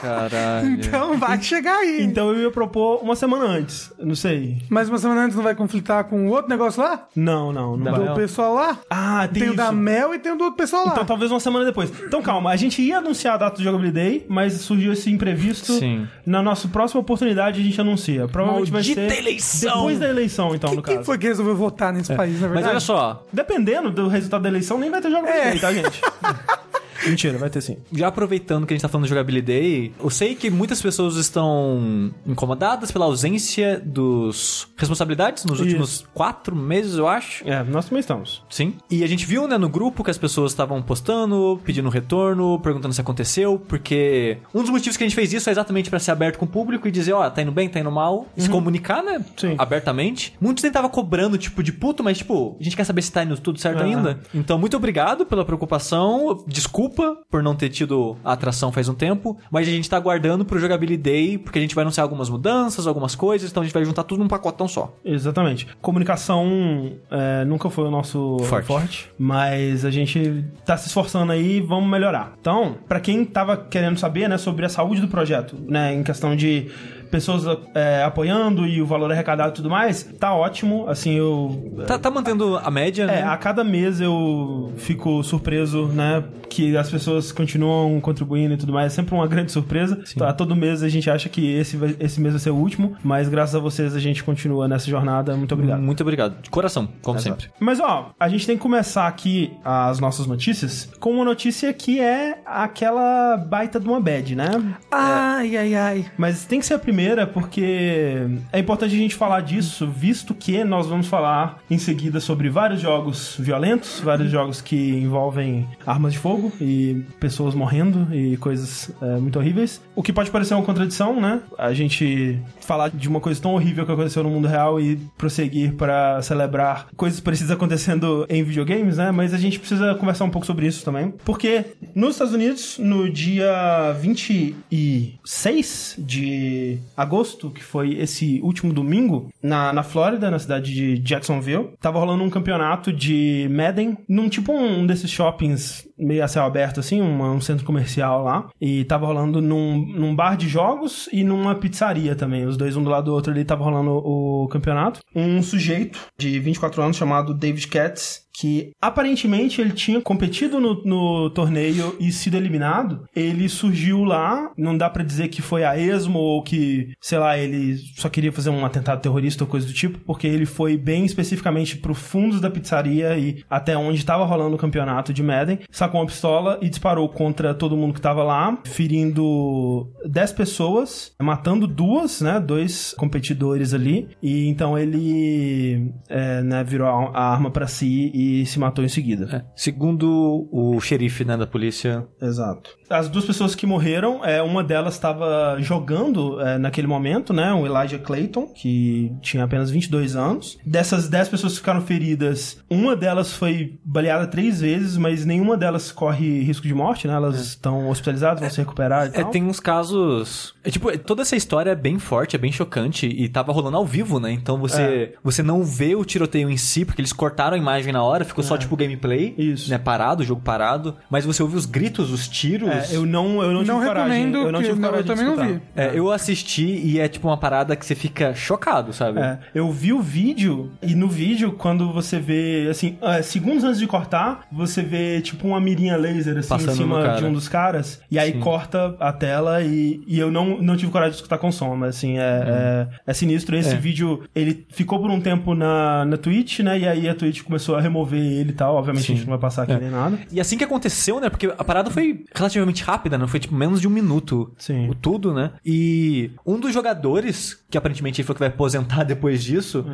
Caralho. 0.00 0.68
então 0.74 1.16
vai 1.18 1.40
chegar 1.42 1.76
aí. 1.78 2.02
Então 2.02 2.30
eu 2.32 2.40
ia 2.42 2.50
propor 2.50 3.02
uma 3.02 3.14
semana 3.16 3.44
antes. 3.44 3.92
Não 3.98 4.14
sei. 4.14 4.58
Mas 4.68 4.88
uma 4.88 4.98
semana 4.98 5.22
antes 5.24 5.36
não 5.36 5.42
vai 5.44 5.54
conflitar 5.54 6.04
com 6.04 6.26
o 6.28 6.30
outro 6.30 6.48
negócio 6.50 6.82
lá? 6.82 7.06
Não, 7.14 7.52
não, 7.52 7.76
não 7.76 7.84
Da 7.84 7.90
vai. 7.92 8.08
Do 8.08 8.14
pessoal 8.14 8.54
lá? 8.54 8.78
Ah, 8.90 9.28
tem, 9.32 9.40
Tem 9.42 9.48
o 9.50 9.54
isso. 9.54 9.56
da 9.56 9.72
Mel 9.72 10.14
e 10.14 10.18
tem 10.18 10.32
o 10.32 10.36
do 10.36 10.44
outro 10.44 10.56
pessoal 10.56 10.86
lá. 10.86 10.92
Então 10.92 11.04
talvez 11.04 11.30
uma 11.30 11.40
semana 11.40 11.64
depois. 11.64 11.92
Então 12.04 12.22
calma, 12.22 12.50
a 12.50 12.56
gente 12.56 12.82
ia 12.82 12.98
anunciar 12.98 13.34
a 13.34 13.38
data 13.38 13.56
do 13.56 13.62
Jogability 13.62 13.94
Day, 13.94 14.26
mas 14.28 14.54
surgiu 14.54 14.92
esse 14.92 15.10
imprevisto. 15.10 15.72
Sim. 15.74 16.06
Na 16.26 16.42
nossa 16.42 16.68
próxima 16.68 17.00
oportunidade 17.00 17.60
a 17.60 17.64
gente 17.64 17.80
anuncia. 17.80 18.26
Provavelmente 18.28 18.72
Maldita 18.72 19.00
vai 19.00 19.10
ser 19.10 19.18
eleição! 19.18 19.76
depois 19.76 19.98
da 19.98 20.08
eleição, 20.08 20.54
então, 20.54 20.74
no 20.74 20.82
Quem 20.82 20.94
caso. 20.96 21.06
foi 21.06 21.18
que 21.18 21.26
resolveu 21.26 21.54
votar 21.56 21.92
nesse 21.92 22.14
país, 22.14 22.34
na 22.40 22.46
Mas 22.48 22.54
verdade? 22.54 22.68
olha 22.70 22.80
só, 22.80 23.24
Dependendo 23.32 23.90
do 23.90 24.08
resultado 24.08 24.42
da 24.42 24.48
eleição, 24.48 24.78
nem 24.78 24.90
vai 24.90 25.00
ter 25.00 25.10
Jogability 25.10 25.38
É. 25.38 25.50
Day, 25.50 25.60
tá, 25.60 25.72
gente? 25.72 26.00
Mentira, 27.06 27.38
vai 27.38 27.50
ter 27.50 27.60
sim. 27.60 27.76
já 27.92 28.08
aproveitando 28.08 28.66
que 28.66 28.72
a 28.72 28.76
gente 28.76 28.82
tá 28.82 28.88
falando 28.88 29.04
de 29.04 29.10
jogabilidade, 29.10 29.92
eu 30.02 30.10
sei 30.10 30.34
que 30.34 30.50
muitas 30.50 30.80
pessoas 30.80 31.16
estão 31.16 32.12
incomodadas 32.26 32.90
pela 32.90 33.04
ausência 33.06 33.80
dos 33.84 34.68
responsabilidades 34.76 35.44
nos 35.44 35.54
Isso. 35.54 35.64
últimos 35.64 36.06
quatro 36.14 36.54
meses, 36.54 36.96
eu 36.96 37.08
acho. 37.08 37.48
É, 37.48 37.62
nós 37.64 37.86
também 37.86 38.00
estamos. 38.00 38.42
Sim. 38.48 38.74
E 38.90 39.02
a 39.02 39.06
gente 39.06 39.26
viu, 39.26 39.46
né, 39.46 39.58
no 39.58 39.68
grupo 39.68 40.04
que 40.04 40.10
as 40.10 40.18
pessoas 40.18 40.52
estavam 40.52 40.82
postando, 40.82 41.60
pedindo 41.64 41.88
retorno, 41.88 42.58
perguntando 42.60 42.94
se 42.94 43.00
aconteceu, 43.00 43.58
porque 43.58 44.38
um 44.54 44.60
dos 44.60 44.70
motivos 44.70 44.96
que 44.96 45.04
a 45.04 45.06
gente 45.06 45.14
fez 45.14 45.32
isso 45.32 45.48
é 45.48 45.52
exatamente 45.52 45.90
pra 45.90 45.98
ser 45.98 46.10
aberto 46.10 46.38
com 46.38 46.44
o 46.44 46.48
público 46.48 46.86
e 46.86 46.90
dizer, 46.90 47.12
ó, 47.12 47.28
tá 47.28 47.42
indo 47.42 47.52
bem, 47.52 47.68
tá 47.68 47.80
indo 47.80 47.90
mal, 47.90 48.26
se 48.36 48.48
comunicar, 48.48 49.02
né, 49.02 49.24
Sim. 49.36 49.54
abertamente. 49.58 50.34
Muitos 50.40 50.62
nem 50.62 50.72
tava 50.72 50.88
cobrando, 50.88 51.38
tipo, 51.38 51.62
de 51.62 51.72
puto, 51.72 52.02
mas, 52.02 52.18
tipo, 52.18 52.56
a 52.60 52.62
gente 52.62 52.76
quer 52.76 52.84
saber 52.84 53.02
se 53.02 53.12
tá 53.12 53.24
indo 53.24 53.36
tudo 53.38 53.58
certo 53.58 53.82
ainda. 53.82 54.20
Então, 54.34 54.58
muito 54.58 54.76
obrigado 54.76 55.24
pela 55.24 55.44
preocupação, 55.44 56.44
desculpa 56.46 56.91
por 56.92 57.42
não 57.42 57.54
ter 57.54 57.68
tido 57.68 58.16
a 58.24 58.32
atração 58.32 58.70
faz 58.72 58.88
um 58.88 58.94
tempo, 58.94 59.36
mas 59.50 59.66
a 59.66 59.70
gente 59.70 59.88
tá 59.88 59.96
aguardando 59.96 60.44
pro 60.44 60.58
Jogability 60.58 61.02
Day, 61.02 61.38
porque 61.38 61.58
a 61.58 61.62
gente 61.62 61.74
vai 61.74 61.82
anunciar 61.82 62.04
algumas 62.04 62.28
mudanças, 62.28 62.86
algumas 62.86 63.14
coisas, 63.14 63.50
então 63.50 63.62
a 63.62 63.66
gente 63.66 63.74
vai 63.74 63.84
juntar 63.84 64.04
tudo 64.04 64.20
num 64.20 64.28
pacotão 64.28 64.68
só. 64.68 64.94
Exatamente. 65.04 65.66
Comunicação 65.80 66.92
é, 67.10 67.44
nunca 67.44 67.70
foi 67.70 67.84
o 67.84 67.90
nosso 67.90 68.38
Forte. 68.40 68.66
forte. 68.66 69.10
mas 69.18 69.84
a 69.84 69.90
gente 69.90 70.44
tá 70.64 70.76
se 70.76 70.88
esforçando 70.88 71.32
aí 71.32 71.56
e 71.56 71.60
vamos 71.60 71.88
melhorar. 71.90 72.32
Então, 72.40 72.76
pra 72.88 73.00
quem 73.00 73.24
tava 73.24 73.56
querendo 73.56 73.98
saber, 73.98 74.28
né, 74.28 74.38
sobre 74.38 74.64
a 74.64 74.68
saúde 74.68 75.00
do 75.00 75.08
projeto, 75.08 75.56
né, 75.66 75.94
em 75.94 76.02
questão 76.02 76.36
de 76.36 76.70
pessoas 77.12 77.44
é, 77.74 78.02
apoiando 78.02 78.66
e 78.66 78.80
o 78.80 78.86
valor 78.86 79.12
arrecadado 79.12 79.50
e 79.50 79.54
tudo 79.54 79.68
mais, 79.70 80.02
tá 80.18 80.34
ótimo. 80.34 80.88
Assim, 80.88 81.14
eu 81.14 81.72
Tá, 81.86 81.98
tá 81.98 82.10
mantendo 82.10 82.56
a 82.56 82.70
média, 82.70 83.02
é, 83.04 83.06
né? 83.06 83.22
a 83.22 83.36
cada 83.36 83.62
mês 83.62 84.00
eu 84.00 84.72
fico 84.76 85.22
surpreso, 85.22 85.86
né? 85.88 86.24
Que 86.48 86.76
as 86.76 86.90
pessoas 86.90 87.30
continuam 87.32 88.00
contribuindo 88.00 88.54
e 88.54 88.56
tudo 88.56 88.72
mais. 88.72 88.92
É 88.92 88.96
sempre 88.96 89.14
uma 89.14 89.26
grande 89.26 89.52
surpresa. 89.52 90.02
A 90.20 90.32
todo 90.32 90.56
mês 90.56 90.82
a 90.82 90.88
gente 90.88 91.08
acha 91.10 91.28
que 91.28 91.54
esse, 91.54 91.78
esse 92.00 92.20
mês 92.20 92.34
vai 92.34 92.40
ser 92.40 92.50
o 92.50 92.56
último, 92.56 92.96
mas 93.04 93.28
graças 93.28 93.54
a 93.54 93.58
vocês 93.58 93.94
a 93.94 94.00
gente 94.00 94.24
continua 94.24 94.66
nessa 94.66 94.88
jornada. 94.88 95.36
Muito 95.36 95.52
obrigado. 95.54 95.82
Muito 95.82 96.00
obrigado. 96.00 96.40
De 96.42 96.50
coração, 96.50 96.88
como 97.02 97.18
sempre. 97.18 97.50
Mas 97.60 97.78
ó, 97.80 98.10
a 98.18 98.28
gente 98.28 98.46
tem 98.46 98.56
que 98.56 98.62
começar 98.62 99.06
aqui 99.06 99.52
as 99.64 100.00
nossas 100.00 100.26
notícias 100.26 100.88
com 100.98 101.10
uma 101.10 101.24
notícia 101.24 101.72
que 101.72 102.00
é 102.00 102.38
aquela 102.46 103.36
baita 103.36 103.78
de 103.78 103.86
uma 103.86 104.00
bad, 104.00 104.34
né? 104.34 104.50
Ai, 104.90 105.56
ai, 105.56 105.74
ai. 105.74 106.06
Mas 106.16 106.44
tem 106.44 106.58
que 106.60 106.66
ser 106.66 106.74
a 106.74 106.78
primeira 106.78 107.01
porque 107.32 108.26
é 108.52 108.58
importante 108.58 108.94
a 108.94 108.98
gente 108.98 109.14
falar 109.14 109.40
disso, 109.40 109.86
visto 109.86 110.34
que 110.34 110.62
nós 110.64 110.86
vamos 110.86 111.06
falar 111.06 111.58
em 111.70 111.78
seguida 111.78 112.20
sobre 112.20 112.48
vários 112.48 112.80
jogos 112.80 113.36
violentos, 113.38 114.00
vários 114.00 114.30
jogos 114.30 114.60
que 114.60 114.76
envolvem 114.76 115.66
armas 115.86 116.12
de 116.12 116.18
fogo 116.18 116.52
e 116.60 117.04
pessoas 117.20 117.54
morrendo 117.54 118.08
e 118.14 118.36
coisas 118.36 118.90
é, 119.00 119.16
muito 119.16 119.38
horríveis. 119.38 119.80
O 119.94 120.02
que 120.02 120.12
pode 120.12 120.30
parecer 120.30 120.54
uma 120.54 120.64
contradição, 120.64 121.20
né? 121.20 121.40
A 121.58 121.72
gente 121.72 122.40
falar 122.60 122.90
de 122.90 123.08
uma 123.08 123.20
coisa 123.20 123.40
tão 123.40 123.54
horrível 123.54 123.84
que 123.84 123.92
aconteceu 123.92 124.22
no 124.22 124.30
mundo 124.30 124.48
real 124.48 124.80
e 124.80 124.96
prosseguir 125.16 125.74
para 125.74 126.20
celebrar 126.22 126.86
coisas 126.96 127.20
parecidas 127.20 127.50
acontecendo 127.52 128.26
em 128.28 128.42
videogames, 128.42 128.96
né? 128.96 129.10
Mas 129.10 129.34
a 129.34 129.38
gente 129.38 129.58
precisa 129.58 129.94
conversar 129.94 130.24
um 130.24 130.30
pouco 130.30 130.46
sobre 130.46 130.66
isso 130.66 130.84
também. 130.84 131.12
Porque 131.24 131.64
nos 131.94 132.12
Estados 132.12 132.34
Unidos, 132.34 132.78
no 132.78 133.10
dia 133.10 133.92
26 134.00 135.96
de 135.98 136.78
agosto, 137.02 137.50
que 137.50 137.62
foi 137.62 137.94
esse 137.98 138.40
último 138.42 138.72
domingo, 138.72 139.28
na, 139.42 139.72
na 139.72 139.82
Flórida, 139.82 140.30
na 140.30 140.38
cidade 140.38 140.72
de 140.72 141.02
Jacksonville, 141.04 141.70
tava 141.80 141.98
rolando 141.98 142.24
um 142.24 142.30
campeonato 142.30 142.92
de 142.92 143.48
Madden, 143.50 143.98
num 144.08 144.28
tipo 144.28 144.52
um 144.52 144.86
desses 144.86 145.10
shoppings 145.10 145.86
meio 145.98 146.24
a 146.24 146.28
céu 146.28 146.44
aberto, 146.44 146.80
assim, 146.80 147.00
um 147.00 147.40
centro 147.40 147.64
comercial 147.64 148.22
lá. 148.22 148.48
E 148.60 148.84
tava 148.84 149.06
rolando 149.06 149.40
num, 149.40 149.84
num 149.86 150.14
bar 150.14 150.36
de 150.36 150.48
jogos 150.48 151.08
e 151.12 151.24
numa 151.24 151.54
pizzaria 151.54 152.14
também. 152.14 152.46
Os 152.46 152.56
dois 152.56 152.76
um 152.76 152.82
do 152.82 152.90
lado 152.90 153.06
do 153.06 153.14
outro 153.14 153.32
ali 153.32 153.44
tava 153.44 153.64
rolando 153.64 153.90
o 153.90 154.48
campeonato. 154.48 155.00
Um 155.14 155.42
sujeito 155.42 156.00
de 156.18 156.38
24 156.38 156.82
anos 156.82 156.96
chamado 156.96 157.34
David 157.34 157.68
Katz, 157.68 158.22
que 158.34 158.72
aparentemente 158.80 159.60
ele 159.60 159.72
tinha 159.72 160.00
competido 160.00 160.58
no, 160.58 160.82
no 160.84 161.30
torneio 161.30 161.96
e 162.00 162.10
sido 162.10 162.36
eliminado. 162.36 163.04
Ele 163.14 163.48
surgiu 163.48 164.04
lá, 164.04 164.50
não 164.56 164.76
dá 164.76 164.88
pra 164.88 165.04
dizer 165.04 165.28
que 165.28 165.42
foi 165.42 165.64
a 165.64 165.78
esmo 165.78 166.18
ou 166.18 166.42
que, 166.42 166.92
sei 167.00 167.18
lá, 167.18 167.38
ele 167.38 167.76
só 167.96 168.08
queria 168.08 168.32
fazer 168.32 168.50
um 168.50 168.64
atentado 168.64 169.02
terrorista 169.02 169.44
ou 169.44 169.50
coisa 169.50 169.66
do 169.66 169.72
tipo, 169.72 169.98
porque 170.00 170.26
ele 170.26 170.46
foi 170.46 170.76
bem 170.76 171.04
especificamente 171.04 171.76
pro 171.76 171.94
fundos 171.94 172.40
da 172.40 172.50
pizzaria 172.50 173.16
e 173.18 173.44
até 173.50 173.76
onde 173.76 174.04
tava 174.04 174.24
rolando 174.24 174.56
o 174.56 174.58
campeonato 174.58 175.12
de 175.12 175.22
Madden, 175.22 175.60
sacou 175.82 176.00
uma 176.00 176.06
pistola 176.06 176.58
e 176.62 176.68
disparou 176.68 177.08
contra 177.08 177.52
todo 177.52 177.76
mundo 177.76 177.94
que 177.94 178.00
tava 178.00 178.22
lá, 178.22 178.56
ferindo 178.64 179.90
10 180.06 180.32
pessoas, 180.32 181.12
matando 181.20 181.66
duas, 181.66 182.20
né, 182.20 182.38
dois 182.38 182.94
competidores 182.96 183.74
ali, 183.74 184.08
e 184.22 184.46
então 184.46 184.78
ele, 184.78 185.92
é, 186.08 186.40
né, 186.42 186.62
virou 186.62 186.86
a, 186.86 187.32
arma 187.32 187.50
pra 187.50 187.66
si 187.66 188.12
e 188.14 188.46
se 188.46 188.60
matou 188.60 188.84
em 188.84 188.88
seguida. 188.88 189.28
É. 189.36 189.44
Segundo 189.56 190.48
o 190.52 190.80
xerife 190.80 191.24
né, 191.24 191.36
da 191.36 191.46
polícia, 191.46 192.06
Exato. 192.20 192.76
As 192.92 193.08
duas 193.08 193.24
pessoas 193.24 193.54
que 193.54 193.64
morreram, 193.64 194.22
é, 194.22 194.42
uma 194.42 194.62
delas 194.62 194.94
estava 194.94 195.56
jogando 195.60 196.38
é, 196.42 196.58
naquele 196.58 196.86
momento, 196.86 197.32
né? 197.32 197.50
O 197.50 197.66
Elijah 197.66 197.98
Clayton, 197.98 198.46
que 198.48 199.10
tinha 199.22 199.44
apenas 199.44 199.70
22 199.70 200.14
anos. 200.14 200.58
Dessas 200.64 201.08
10 201.08 201.30
pessoas 201.30 201.54
que 201.54 201.60
ficaram 201.60 201.80
feridas, 201.80 202.62
uma 202.68 202.94
delas 202.94 203.32
foi 203.32 203.78
baleada 203.82 204.26
três 204.26 204.60
vezes, 204.60 204.98
mas 204.98 205.24
nenhuma 205.24 205.56
delas 205.56 205.71
corre 205.92 206.40
risco 206.42 206.66
de 206.66 206.74
morte, 206.74 207.06
né? 207.06 207.14
Elas 207.14 207.38
estão 207.40 207.88
hospitalizadas, 207.88 208.40
vão 208.40 208.50
se 208.50 208.58
recuperar 208.58 209.06
e 209.06 209.08
É, 209.08 209.22
tal. 209.22 209.30
tem 209.30 209.42
uns 209.44 209.60
casos. 209.60 210.54
É, 210.64 210.70
tipo, 210.70 210.96
toda 210.98 211.22
essa 211.22 211.34
história 211.36 211.70
é 211.70 211.74
bem 211.74 211.98
forte, 211.98 212.36
é 212.36 212.38
bem 212.38 212.52
chocante 212.52 213.06
e 213.06 213.28
tava 213.28 213.52
rolando 213.52 213.76
ao 213.76 213.86
vivo, 213.86 214.20
né? 214.20 214.30
Então 214.32 214.58
você, 214.58 215.14
você 215.22 215.42
não 215.42 215.64
vê 215.64 215.94
o 215.94 216.04
tiroteio 216.04 216.48
em 216.50 216.56
si, 216.56 216.84
porque 216.84 217.00
eles 217.00 217.12
cortaram 217.12 217.54
a 217.54 217.58
imagem 217.58 217.92
na 217.92 218.02
hora, 218.02 218.24
ficou 218.24 218.44
só 218.44 218.56
tipo 218.56 218.76
gameplay. 218.76 219.34
Isso. 219.36 219.70
Né, 219.70 219.78
parado, 219.78 220.22
o 220.22 220.26
jogo 220.26 220.40
parado. 220.42 220.96
Mas 221.10 221.24
você 221.24 221.42
ouve 221.42 221.56
os 221.56 221.66
gritos, 221.66 222.10
os 222.12 222.28
tiros. 222.28 222.68
É, 222.70 222.96
eu 222.96 223.04
não, 223.06 223.42
eu 223.42 223.52
não, 223.52 223.62
Não 223.62 223.74
tive 223.76 223.86
coragem. 223.86 224.18
recomendo, 224.26 224.38
Eu 224.46 224.52
não 224.52 224.60
que 224.60 224.66
tive 224.68 224.80
não- 224.80 224.88
coragem 224.90 225.10
eu 225.10 225.16
também 225.16 225.36
não 225.36 225.44
escutar. 225.44 225.60
vi. 225.74 225.80
É, 225.94 225.98
eu 225.98 226.10
assisti 226.10 226.66
e 226.66 226.98
é 227.00 227.08
tipo 227.08 227.28
uma 227.28 227.36
parada 227.36 227.74
que 227.76 227.84
você 227.84 227.94
fica 227.94 228.34
chocado, 228.34 228.92
sabe? 228.92 229.20
É, 229.20 229.38
eu 229.54 229.70
vi 229.70 229.92
o 229.92 230.00
vídeo 230.00 230.70
e 230.82 230.94
no 230.94 231.08
vídeo, 231.08 231.52
quando 231.52 231.92
você 231.92 232.18
vê, 232.18 232.68
assim, 232.70 232.96
é, 233.02 233.22
segundos 233.22 233.64
antes 233.64 233.78
de 233.78 233.86
cortar, 233.86 234.46
você 234.50 234.82
vê 234.82 235.20
tipo 235.20 235.46
uma 235.48 235.60
mirinha 235.62 235.96
laser 235.96 236.36
assim 236.38 236.48
Passando 236.48 236.72
em 236.72 236.76
cima 236.76 237.08
de 237.16 237.24
um 237.24 237.32
dos 237.32 237.48
caras, 237.48 238.00
e 238.10 238.18
aí 238.18 238.32
Sim. 238.32 238.40
corta 238.40 238.96
a 239.00 239.12
tela 239.12 239.62
e, 239.62 240.02
e 240.06 240.18
eu 240.18 240.30
não, 240.30 240.60
não 240.60 240.76
tive 240.76 240.90
coragem 240.92 241.12
de 241.12 241.16
escutar 241.16 241.38
com 241.38 241.50
som, 241.52 241.74
mas 241.76 241.96
assim, 241.96 242.18
é, 242.18 242.22
é, 242.22 242.88
é 243.06 243.14
sinistro. 243.14 243.56
Esse 243.56 243.74
É. 243.74 243.76
vídeo, 243.76 244.24
ele 244.34 244.66
ficou 244.70 244.98
por 245.00 245.10
um 245.10 245.20
tempo 245.20 245.54
na, 245.54 246.04
na 246.04 246.16
Twitch, 246.16 246.60
né, 246.60 246.78
e 246.78 246.86
aí 246.88 247.08
a 247.08 247.14
Twitch 247.14 247.42
começou 247.42 247.76
a 247.76 247.80
remover 247.80 248.20
ele 248.20 248.50
e 248.50 248.54
tal. 248.54 248.74
Obviamente 248.76 249.04
a 249.12 249.14
gente 249.14 249.24
não 249.24 249.30
vai 249.30 249.38
passar 249.38 249.62
aqui 249.62 249.72
É. 249.72 249.78
nem 249.78 249.90
nada. 249.90 250.18
E 250.30 250.40
assim 250.40 250.56
que 250.58 250.64
aconteceu, 250.64 251.20
né? 251.20 251.28
Porque 251.30 251.46
a 251.46 251.64
parada 251.64 251.90
foi 251.90 252.24
relativamente 252.34 252.82
rápida, 252.82 253.16
né? 253.16 253.26
Foi 253.26 253.40
tipo 253.40 253.54
menos 253.54 253.80
de 253.80 253.86
um 253.86 253.90
minuto. 253.90 254.52
Sim. 254.58 254.88
O 254.88 254.94
tudo, 254.94 255.32
né? 255.32 255.52
E 255.64 256.30
um 256.46 256.58
dos 256.58 256.72
jogadores, 256.72 257.62
que 257.70 257.76
aparentemente 257.78 258.20
ele 258.20 258.26
foi 258.26 258.34
que 258.34 258.38
vai 258.40 258.48
aposentar 258.48 259.04
depois 259.04 259.42
disso, 259.42 259.84